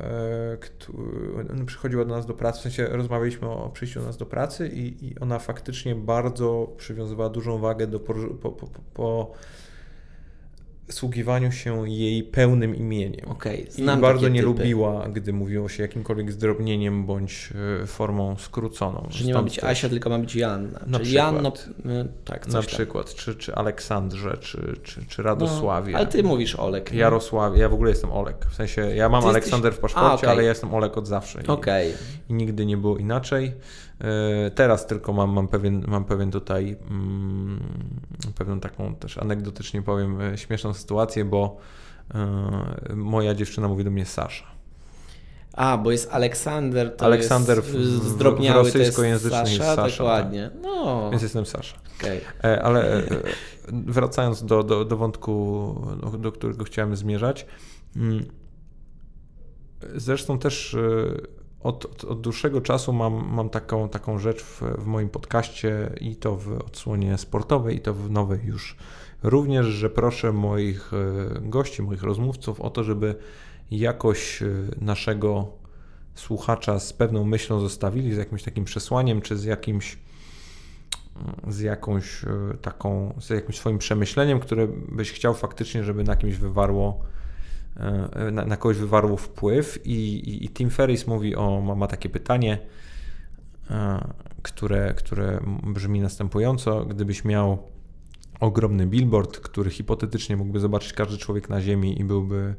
która 0.59 1.65
przychodziła 1.65 2.05
do 2.05 2.15
nas 2.15 2.25
do 2.25 2.33
pracy, 2.33 2.59
w 2.59 2.61
sensie 2.61 2.87
rozmawialiśmy 2.87 3.49
o 3.49 3.69
przyjściu 3.69 3.99
do 3.99 4.05
nas 4.05 4.17
do 4.17 4.25
pracy 4.25 4.67
i, 4.73 5.05
i 5.05 5.19
ona 5.19 5.39
faktycznie 5.39 5.95
bardzo 5.95 6.73
przywiązywała 6.77 7.29
dużą 7.29 7.57
wagę 7.57 7.87
do 7.87 7.99
po, 7.99 8.13
po, 8.13 8.51
po, 8.51 8.67
po 8.93 9.33
posługiwaniu 10.89 11.51
się 11.51 11.89
jej 11.89 12.23
pełnym 12.23 12.75
imieniem. 12.75 13.29
Okej, 13.31 13.67
I 13.77 13.83
bardzo 14.01 14.27
nie 14.29 14.39
typy. 14.39 14.45
lubiła, 14.45 15.07
gdy 15.13 15.33
mówiło 15.33 15.69
się 15.69 15.83
jakimkolwiek 15.83 16.31
zdrobnieniem 16.31 17.05
bądź 17.05 17.49
e, 17.83 17.87
formą 17.87 18.35
skróconą. 18.37 19.07
Że 19.09 19.25
nie 19.25 19.33
ma 19.33 19.41
być 19.43 19.63
Asia, 19.63 19.89
tylko 19.89 20.09
ma 20.09 20.19
być 20.19 20.35
Joanna. 20.35 20.79
Na 20.87 20.99
Czyli 20.99 21.05
przykład. 21.11 21.33
Janno, 21.33 21.49
y, 22.01 22.07
tak, 22.25 22.47
Na 22.47 22.53
tam. 22.53 22.63
przykład, 22.63 23.15
czy, 23.15 23.35
czy 23.35 23.55
Aleksandrze, 23.55 24.37
czy, 24.37 24.73
czy, 24.83 25.05
czy 25.05 25.17
No, 25.17 25.23
Radosławie. 25.23 25.97
ale 25.97 26.07
ty 26.07 26.23
mówisz 26.23 26.55
Olek. 26.55 26.91
nie? 26.91 26.99
Jarosławie, 26.99 27.59
ja 27.61 27.69
w 27.69 27.73
ogóle 27.73 27.89
jestem 27.89 28.11
Olek. 28.11 28.45
W 28.51 28.55
sensie, 28.55 28.81
ja 28.95 29.09
mam 29.09 29.21
Ty 29.21 29.27
jesteś- 29.27 29.41
Aleksander 29.43 29.73
w 29.73 29.79
paszporcie, 29.79 30.09
A, 30.09 30.13
okej. 30.13 30.29
ale 30.29 30.43
ja 30.43 30.49
jestem 30.49 30.73
Olek 30.73 30.97
od 30.97 31.07
zawsze. 31.07 31.41
I, 31.41 31.47
Okej. 31.47 31.93
I 32.29 32.33
nigdy 32.33 32.65
nie 32.65 32.77
było 32.77 32.97
inaczej. 32.97 33.53
E, 34.01 34.51
Teraz 34.51 34.87
tylko 34.87 35.13
mam, 35.13 35.29
mam, 35.31 35.47
pewien, 35.47 35.83
mam 35.87 36.05
pewien 36.05 36.31
tutaj 36.31 36.77
mm, 36.89 37.59
pewną 38.37 38.59
taką 38.59 38.95
też 38.95 39.17
anegdotycznie 39.17 39.81
powiem 39.81 40.21
e, 40.21 40.37
śmieszną 40.37 40.73
sytuację, 40.73 41.25
bo 41.25 41.57
e, 42.15 42.95
moja 42.95 43.35
dziewczyna 43.35 43.67
mówi 43.67 43.83
do 43.83 43.91
mnie 43.91 44.05
Sasza. 44.05 44.45
A, 45.53 45.77
bo 45.77 45.91
jest 45.91 46.11
Aleksander, 46.13 46.95
to 46.95 47.05
Aleksander 47.05 47.57
jest 47.57 47.69
w- 47.69 48.07
zdrobniały, 48.09 48.69
w 48.69 48.73
to 48.73 48.77
jest 48.79 48.95
Sasza, 49.29 49.39
jest 49.51 49.57
Sasza, 49.75 49.87
dokładnie. 50.03 50.49
No, 50.61 51.09
Więc 51.11 51.23
jestem 51.23 51.45
Sasza. 51.45 51.77
E, 52.43 52.63
Ale 52.63 53.03
wracając 53.71 54.43
do, 54.45 54.63
do, 54.63 54.85
do 54.85 54.97
wątku, 54.97 55.75
do, 56.01 56.17
do 56.17 56.31
którego 56.31 56.63
chciałem 56.63 56.95
zmierzać. 56.95 57.45
mm, 57.95 58.25
Zresztą 59.95 60.39
też 60.39 60.77
od, 61.63 61.85
od, 61.85 62.03
od 62.03 62.21
dłuższego 62.21 62.61
czasu 62.61 62.93
mam, 62.93 63.33
mam 63.33 63.49
taką, 63.49 63.89
taką 63.89 64.19
rzecz 64.19 64.43
w, 64.43 64.61
w 64.61 64.85
moim 64.85 65.09
podcaście 65.09 65.89
i 66.01 66.15
to 66.15 66.35
w 66.35 66.51
odsłonie 66.51 67.17
sportowej, 67.17 67.75
i 67.75 67.79
to 67.79 67.93
w 67.93 68.11
nowej 68.11 68.39
już. 68.43 68.75
Również, 69.23 69.65
że 69.65 69.89
proszę 69.89 70.33
moich 70.33 70.91
e, 70.93 71.41
gości, 71.41 71.81
moich 71.81 72.03
rozmówców 72.03 72.61
o 72.61 72.69
to, 72.69 72.83
żeby 72.83 73.15
jakoś 73.71 74.41
e, 74.41 74.47
naszego 74.81 75.47
słuchacza 76.15 76.79
z 76.79 76.93
pewną 76.93 77.23
myślą 77.23 77.59
zostawili, 77.59 78.13
z 78.13 78.17
jakimś 78.17 78.43
takim 78.43 78.65
przesłaniem, 78.65 79.21
czy 79.21 79.37
z 79.37 79.43
jakimś 79.43 79.97
z 81.47 81.59
jakąś 81.59 82.23
e, 82.23 82.57
taką, 82.61 83.13
z 83.21 83.29
jakimś 83.29 83.57
swoim 83.57 83.77
przemyśleniem, 83.77 84.39
które 84.39 84.67
byś 84.67 85.11
chciał 85.11 85.33
faktycznie, 85.33 85.83
żeby 85.83 86.03
na 86.03 86.15
kimś 86.15 86.35
wywarło, 86.35 86.99
na, 88.31 88.45
na 88.45 88.57
kogoś 88.57 88.77
wywarło 88.77 89.17
wpływ 89.17 89.79
i, 89.85 89.91
i, 89.91 90.45
i 90.45 90.49
Tim 90.49 90.69
Ferriss 90.69 91.07
mówi 91.07 91.35
o, 91.35 91.61
ma, 91.61 91.75
ma 91.75 91.87
takie 91.87 92.09
pytanie, 92.09 92.57
e, 93.69 94.07
które, 94.41 94.93
które 94.93 95.39
brzmi 95.63 96.01
następująco, 96.01 96.85
gdybyś 96.85 97.25
miał 97.25 97.63
ogromny 98.39 98.87
billboard, 98.87 99.37
który 99.39 99.69
hipotetycznie 99.69 100.37
mógłby 100.37 100.59
zobaczyć 100.59 100.93
każdy 100.93 101.17
człowiek 101.17 101.49
na 101.49 101.61
ziemi 101.61 101.99
i 102.01 102.03
byłby 102.03 102.55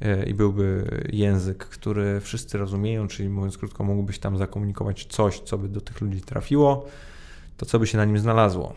e, 0.00 0.26
i 0.26 0.34
byłby 0.34 0.84
język, 1.12 1.64
który 1.64 2.20
wszyscy 2.20 2.58
rozumieją, 2.58 3.08
czyli 3.08 3.28
mówiąc 3.28 3.58
krótko, 3.58 3.84
mógłbyś 3.84 4.18
tam 4.18 4.36
zakomunikować 4.36 5.06
coś, 5.06 5.40
co 5.40 5.58
by 5.58 5.68
do 5.68 5.80
tych 5.80 6.00
ludzi 6.00 6.20
trafiło, 6.20 6.86
to 7.56 7.66
co 7.66 7.78
by 7.78 7.86
się 7.86 7.98
na 7.98 8.04
nim 8.04 8.18
znalazło. 8.18 8.74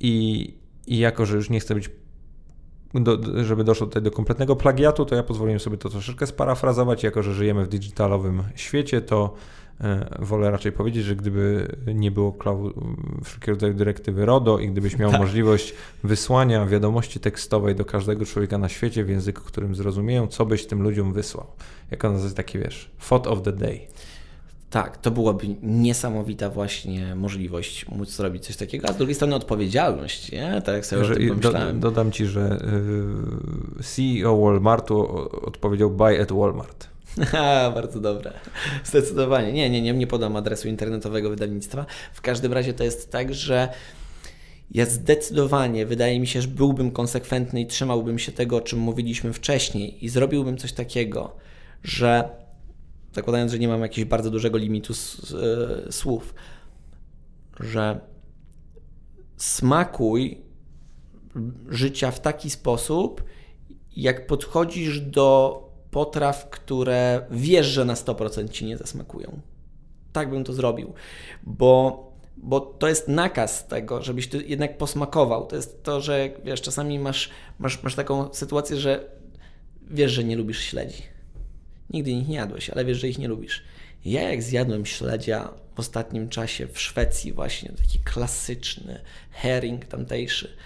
I, 0.00 0.54
i 0.86 0.98
jako, 0.98 1.26
że 1.26 1.36
już 1.36 1.50
nie 1.50 1.60
chcę 1.60 1.74
być, 1.74 1.90
do, 3.00 3.44
żeby 3.44 3.64
doszło 3.64 3.86
tutaj 3.86 4.02
do 4.02 4.10
kompletnego 4.10 4.56
plagiatu, 4.56 5.04
to 5.04 5.14
ja 5.14 5.22
pozwoliłem 5.22 5.60
sobie 5.60 5.78
to 5.78 5.88
troszeczkę 5.88 6.26
sparafrazować. 6.26 7.02
Jako, 7.02 7.22
że 7.22 7.34
żyjemy 7.34 7.64
w 7.64 7.68
digitalowym 7.68 8.42
świecie, 8.54 9.00
to 9.00 9.34
e, 9.80 10.16
wolę 10.18 10.50
raczej 10.50 10.72
powiedzieć, 10.72 11.04
że 11.04 11.16
gdyby 11.16 11.76
nie 11.94 12.10
było 12.10 12.32
klau- 12.32 12.72
wszelkiego 13.24 13.52
rodzaju 13.52 13.74
dyrektywy 13.74 14.26
RODO 14.26 14.58
i 14.58 14.68
gdybyś 14.68 14.98
miał 14.98 15.10
Tak. 15.10 15.20
możliwość 15.20 15.74
wysłania 16.04 16.66
wiadomości 16.66 17.20
tekstowej 17.20 17.74
do 17.74 17.84
każdego 17.84 18.24
człowieka 18.24 18.58
na 18.58 18.68
świecie 18.68 19.04
w 19.04 19.08
języku, 19.08 19.42
którym 19.44 19.74
zrozumieją, 19.74 20.26
co 20.26 20.46
byś 20.46 20.66
tym 20.66 20.82
ludziom 20.82 21.12
wysłał. 21.12 21.46
Jako 21.90 22.10
na 22.10 22.16
zasadzie 22.18 22.34
taki, 22.36 22.58
wiesz, 22.58 22.90
thought 23.08 23.26
of 23.26 23.42
the 23.42 23.52
day. 23.52 23.80
Tak, 24.82 24.96
to 24.96 25.10
byłaby 25.10 25.46
niesamowita 25.62 26.50
właśnie 26.50 27.14
możliwość 27.14 27.88
móc 27.88 28.10
zrobić 28.10 28.46
coś 28.46 28.56
takiego, 28.56 28.88
a 28.88 28.92
z 28.92 28.96
drugiej 28.96 29.14
strony 29.14 29.34
odpowiedzialność, 29.34 30.32
nie? 30.32 30.62
Tak 30.64 30.74
jak 30.74 30.86
sobie 30.86 31.02
o 31.02 31.04
Że, 31.04 31.14
tym 31.14 31.22
i 31.22 31.26
do, 31.26 31.34
pomyślałem. 31.34 31.80
dodam 31.80 32.12
ci, 32.12 32.26
że 32.26 32.58
y, 33.80 33.82
CEO 33.82 34.36
Walmartu 34.40 35.00
o- 35.00 35.30
odpowiedział 35.30 35.90
buy 35.90 36.20
at 36.22 36.32
Walmart. 36.32 36.88
Ha, 37.32 37.70
bardzo 37.74 38.00
dobre. 38.00 38.32
Zdecydowanie. 38.84 39.52
Nie, 39.52 39.70
nie, 39.70 39.82
nie, 39.82 39.92
nie 39.92 40.06
podam 40.06 40.36
adresu 40.36 40.68
internetowego 40.68 41.30
wydawnictwa. 41.30 41.86
W 42.12 42.20
każdym 42.20 42.52
razie 42.52 42.72
to 42.74 42.84
jest 42.84 43.10
tak, 43.12 43.34
że 43.34 43.68
ja 44.70 44.86
zdecydowanie 44.86 45.86
wydaje 45.86 46.20
mi 46.20 46.26
się, 46.26 46.42
że 46.42 46.48
byłbym 46.48 46.90
konsekwentny 46.90 47.60
i 47.60 47.66
trzymałbym 47.66 48.18
się 48.18 48.32
tego, 48.32 48.56
o 48.56 48.60
czym 48.60 48.78
mówiliśmy 48.78 49.32
wcześniej 49.32 50.04
i 50.04 50.08
zrobiłbym 50.08 50.56
coś 50.56 50.72
takiego, 50.72 51.32
że 51.84 52.28
zakładając, 53.16 53.52
że 53.52 53.58
nie 53.58 53.68
mam 53.68 53.80
jakiegoś 53.80 54.08
bardzo 54.08 54.30
dużego 54.30 54.58
limitu 54.58 54.92
s, 54.92 55.34
e, 55.88 55.92
słów, 55.92 56.34
że 57.60 58.00
smakuj 59.36 60.40
życia 61.68 62.10
w 62.10 62.20
taki 62.20 62.50
sposób, 62.50 63.24
jak 63.96 64.26
podchodzisz 64.26 65.00
do 65.00 65.62
potraw, 65.90 66.50
które 66.50 67.26
wiesz, 67.30 67.66
że 67.66 67.84
na 67.84 67.94
100% 67.94 68.48
ci 68.48 68.64
nie 68.64 68.76
zasmakują. 68.76 69.40
Tak 70.12 70.30
bym 70.30 70.44
to 70.44 70.52
zrobił, 70.52 70.94
bo, 71.42 72.02
bo 72.36 72.60
to 72.60 72.88
jest 72.88 73.08
nakaz 73.08 73.66
tego, 73.66 74.02
żebyś 74.02 74.28
ty 74.28 74.44
jednak 74.46 74.78
posmakował. 74.78 75.46
To 75.46 75.56
jest 75.56 75.82
to, 75.82 76.00
że 76.00 76.30
wiesz, 76.44 76.62
czasami 76.62 76.98
masz, 76.98 77.30
masz, 77.58 77.82
masz 77.82 77.94
taką 77.94 78.34
sytuację, 78.34 78.76
że 78.76 79.10
wiesz, 79.90 80.12
że 80.12 80.24
nie 80.24 80.36
lubisz 80.36 80.60
śledzi. 80.60 81.15
Nigdy 81.90 82.10
ich 82.10 82.28
nie 82.28 82.36
jadłeś, 82.36 82.70
ale 82.70 82.84
wiesz, 82.84 82.98
że 82.98 83.08
ich 83.08 83.18
nie 83.18 83.28
lubisz. 83.28 83.62
Ja 84.04 84.22
jak 84.30 84.42
zjadłem 84.42 84.86
śledzia 84.86 85.48
w 85.74 85.80
ostatnim 85.80 86.28
czasie 86.28 86.66
w 86.66 86.80
Szwecji 86.80 87.32
właśnie, 87.32 87.72
taki 87.78 87.98
klasyczny 87.98 89.00
herring 89.30 89.84
tamtejszy, 89.84 90.56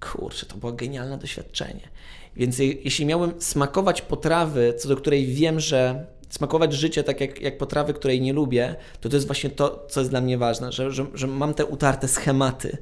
kurczę, 0.00 0.46
to 0.46 0.56
było 0.56 0.72
genialne 0.72 1.18
doświadczenie. 1.18 1.88
Więc 2.36 2.58
je- 2.58 2.72
jeśli 2.72 3.06
miałbym 3.06 3.42
smakować 3.42 4.02
potrawy, 4.02 4.74
co 4.78 4.88
do 4.88 4.96
której 4.96 5.26
wiem, 5.26 5.60
że 5.60 6.06
smakować 6.28 6.72
życie 6.72 7.04
tak 7.04 7.20
jak, 7.20 7.40
jak 7.40 7.58
potrawy, 7.58 7.94
której 7.94 8.20
nie 8.20 8.32
lubię, 8.32 8.74
to 9.00 9.08
to 9.08 9.16
jest 9.16 9.26
właśnie 9.26 9.50
to, 9.50 9.86
co 9.90 10.00
jest 10.00 10.10
dla 10.10 10.20
mnie 10.20 10.38
ważne, 10.38 10.72
że, 10.72 10.90
że, 10.92 11.06
że 11.14 11.26
mam 11.26 11.54
te 11.54 11.66
utarte 11.66 12.08
schematy 12.08 12.78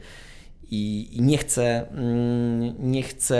i, 0.70 1.08
i 1.12 1.22
nie 1.22 1.38
chcę, 1.38 1.88
mm, 1.90 2.74
nie 2.90 3.02
chcę 3.02 3.36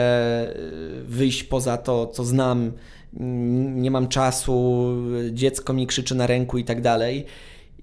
y, 0.57 1.05
wyjść 1.05 1.44
poza 1.44 1.77
to, 1.77 2.07
co 2.07 2.24
znam, 2.24 2.73
nie 3.74 3.90
mam 3.90 4.09
czasu, 4.09 4.86
dziecko 5.32 5.72
mi 5.72 5.86
krzyczy 5.86 6.14
na 6.14 6.26
ręku 6.26 6.59
i 6.59 6.64
tak 6.64 6.80
dalej. 6.80 7.26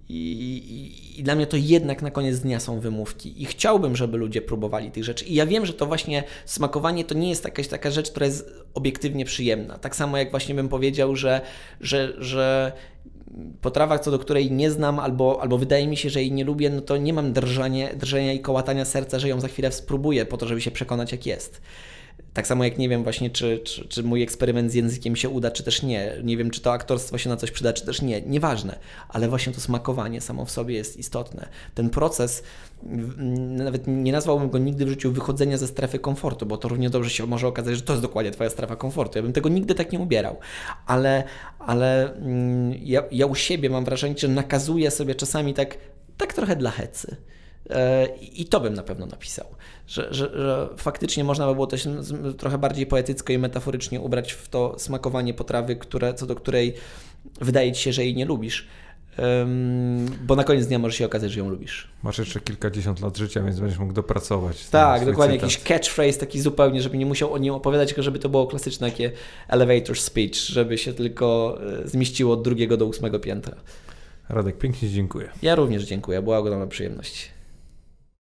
I, 0.09 1.15
i, 1.17 1.23
dla 1.23 1.35
mnie 1.35 1.47
to 1.47 1.57
jednak 1.57 2.01
na 2.01 2.11
koniec 2.11 2.39
dnia 2.39 2.59
są 2.59 2.79
wymówki. 2.79 3.41
I 3.41 3.45
chciałbym, 3.45 3.95
żeby 3.95 4.17
ludzie 4.17 4.41
próbowali 4.41 4.91
tych 4.91 5.03
rzeczy. 5.03 5.25
I 5.25 5.33
ja 5.33 5.45
wiem, 5.45 5.65
że 5.65 5.73
to 5.73 5.85
właśnie 5.85 6.23
smakowanie 6.45 7.03
to 7.03 7.15
nie 7.15 7.29
jest 7.29 7.45
jakaś 7.45 7.67
taka 7.67 7.91
rzecz, 7.91 8.11
która 8.11 8.25
jest 8.25 8.53
obiektywnie 8.73 9.25
przyjemna. 9.25 9.77
Tak 9.77 9.95
samo 9.95 10.17
jak 10.17 10.31
właśnie 10.31 10.55
bym 10.55 10.69
powiedział, 10.69 11.15
że, 11.15 11.41
że, 11.81 12.13
że 12.17 12.71
potrawa, 13.61 13.99
co 13.99 14.11
do 14.11 14.19
której 14.19 14.51
nie 14.51 14.71
znam, 14.71 14.99
albo, 14.99 15.41
albo 15.41 15.57
wydaje 15.57 15.87
mi 15.87 15.97
się, 15.97 16.09
że 16.09 16.21
jej 16.21 16.31
nie 16.31 16.43
lubię, 16.43 16.69
no 16.69 16.81
to 16.81 16.97
nie 16.97 17.13
mam 17.13 17.33
drżanie, 17.33 17.93
drżenia 17.95 18.33
i 18.33 18.39
kołatania 18.39 18.85
serca, 18.85 19.19
że 19.19 19.29
ją 19.29 19.39
za 19.39 19.47
chwilę 19.47 19.71
spróbuję, 19.71 20.25
po 20.25 20.37
to, 20.37 20.47
żeby 20.47 20.61
się 20.61 20.71
przekonać, 20.71 21.11
jak 21.11 21.25
jest. 21.25 21.61
Tak 22.33 22.47
samo 22.47 22.63
jak 22.63 22.77
nie 22.77 22.89
wiem 22.89 23.03
właśnie, 23.03 23.29
czy, 23.29 23.59
czy, 23.63 23.87
czy 23.87 24.03
mój 24.03 24.23
eksperyment 24.23 24.71
z 24.71 24.73
językiem 24.73 25.15
się 25.15 25.29
uda, 25.29 25.51
czy 25.51 25.63
też 25.63 25.83
nie. 25.83 26.17
Nie 26.23 26.37
wiem, 26.37 26.49
czy 26.49 26.61
to 26.61 26.73
aktorstwo 26.73 27.17
się 27.17 27.29
na 27.29 27.37
coś 27.37 27.51
przyda, 27.51 27.73
czy 27.73 27.85
też 27.85 28.01
nie. 28.01 28.21
Nieważne. 28.21 28.79
Ale 29.09 29.29
właśnie 29.29 29.53
to 29.53 29.61
smakowanie 29.61 30.21
samo 30.21 30.45
w 30.45 30.51
sobie 30.51 30.75
jest 30.75 30.97
istotne. 30.97 31.49
Ten 31.75 31.89
proces, 31.89 32.43
mm, 32.83 33.55
nawet 33.55 33.83
nie 33.87 34.11
nazwałbym 34.11 34.49
go 34.49 34.57
nigdy 34.57 34.85
w 34.85 34.89
życiu 34.89 35.11
wychodzenia 35.11 35.57
ze 35.57 35.67
strefy 35.67 35.99
komfortu, 35.99 36.45
bo 36.45 36.57
to 36.57 36.67
równie 36.67 36.89
dobrze 36.89 37.09
się 37.09 37.25
może 37.25 37.47
okazać, 37.47 37.75
że 37.75 37.81
to 37.81 37.93
jest 37.93 38.03
dokładnie 38.03 38.31
twoja 38.31 38.49
strefa 38.49 38.75
komfortu. 38.75 39.17
Ja 39.17 39.23
bym 39.23 39.33
tego 39.33 39.49
nigdy 39.49 39.75
tak 39.75 39.91
nie 39.91 39.99
ubierał. 39.99 40.37
Ale, 40.85 41.23
ale 41.59 42.15
mm, 42.15 42.73
ja, 42.83 43.03
ja 43.11 43.25
u 43.25 43.35
siebie 43.35 43.69
mam 43.69 43.85
wrażenie, 43.85 44.15
że 44.17 44.27
nakazuję 44.27 44.91
sobie 44.91 45.15
czasami 45.15 45.53
tak, 45.53 45.77
tak 46.17 46.33
trochę 46.33 46.55
dla 46.55 46.71
hecy. 46.71 47.15
E, 47.69 48.07
I 48.15 48.45
to 48.45 48.59
bym 48.59 48.73
na 48.73 48.83
pewno 48.83 49.05
napisał, 49.05 49.45
że, 49.87 50.13
że, 50.13 50.31
że 50.35 50.69
faktycznie 50.77 51.23
można 51.23 51.47
by 51.47 51.53
było 51.53 51.67
to 51.67 51.77
się 51.77 52.03
z- 52.03 52.37
trochę 52.37 52.57
bardziej 52.57 52.85
poetycko 52.85 53.33
i 53.33 53.37
metaforycznie 53.37 54.01
ubrać 54.01 54.31
w 54.31 54.49
to 54.49 54.75
smakowanie 54.77 55.33
potrawy, 55.33 55.75
które, 55.75 56.13
co 56.13 56.25
do 56.25 56.35
której 56.35 56.73
wydaje 57.41 57.71
ci 57.71 57.81
się, 57.83 57.93
że 57.93 58.03
jej 58.05 58.15
nie 58.15 58.25
lubisz. 58.25 58.67
Ym, 59.41 60.05
bo 60.25 60.35
na 60.35 60.43
koniec 60.43 60.67
dnia 60.67 60.79
może 60.79 60.97
się 60.97 61.05
okazać, 61.05 61.31
że 61.31 61.39
ją 61.39 61.49
lubisz. 61.49 61.87
Masz 62.03 62.17
jeszcze 62.19 62.39
kilkadziesiąt 62.39 63.01
lat 63.01 63.17
życia, 63.17 63.43
więc 63.43 63.59
będziesz 63.59 63.79
mógł 63.79 63.93
dopracować. 63.93 64.67
Tak, 64.69 65.05
dokładnie. 65.05 65.35
cytat. 65.35 65.51
Jakiś 65.51 65.63
catchphrase 65.67 66.19
taki 66.19 66.41
zupełnie, 66.41 66.81
żeby 66.81 66.97
nie 66.97 67.05
musiał 67.05 67.33
o 67.33 67.37
nim 67.37 67.53
opowiadać, 67.53 67.87
tylko 67.89 68.03
żeby 68.03 68.19
to 68.19 68.29
było 68.29 68.47
klasyczne 68.47 68.89
takie 68.91 69.11
elevator 69.47 69.99
speech, 69.99 70.35
żeby 70.35 70.77
się 70.77 70.93
tylko 70.93 71.57
e, 71.83 71.87
zmieściło 71.87 72.33
od 72.33 72.41
drugiego 72.43 72.77
do 72.77 72.85
ósmego 72.85 73.19
piętra. 73.19 73.55
Radek, 74.29 74.57
pięknie 74.57 74.89
dziękuję. 74.89 75.29
Ja 75.41 75.55
również 75.55 75.83
dziękuję, 75.83 76.21
była 76.21 76.37
ogromna 76.37 76.67
przyjemność. 76.67 77.29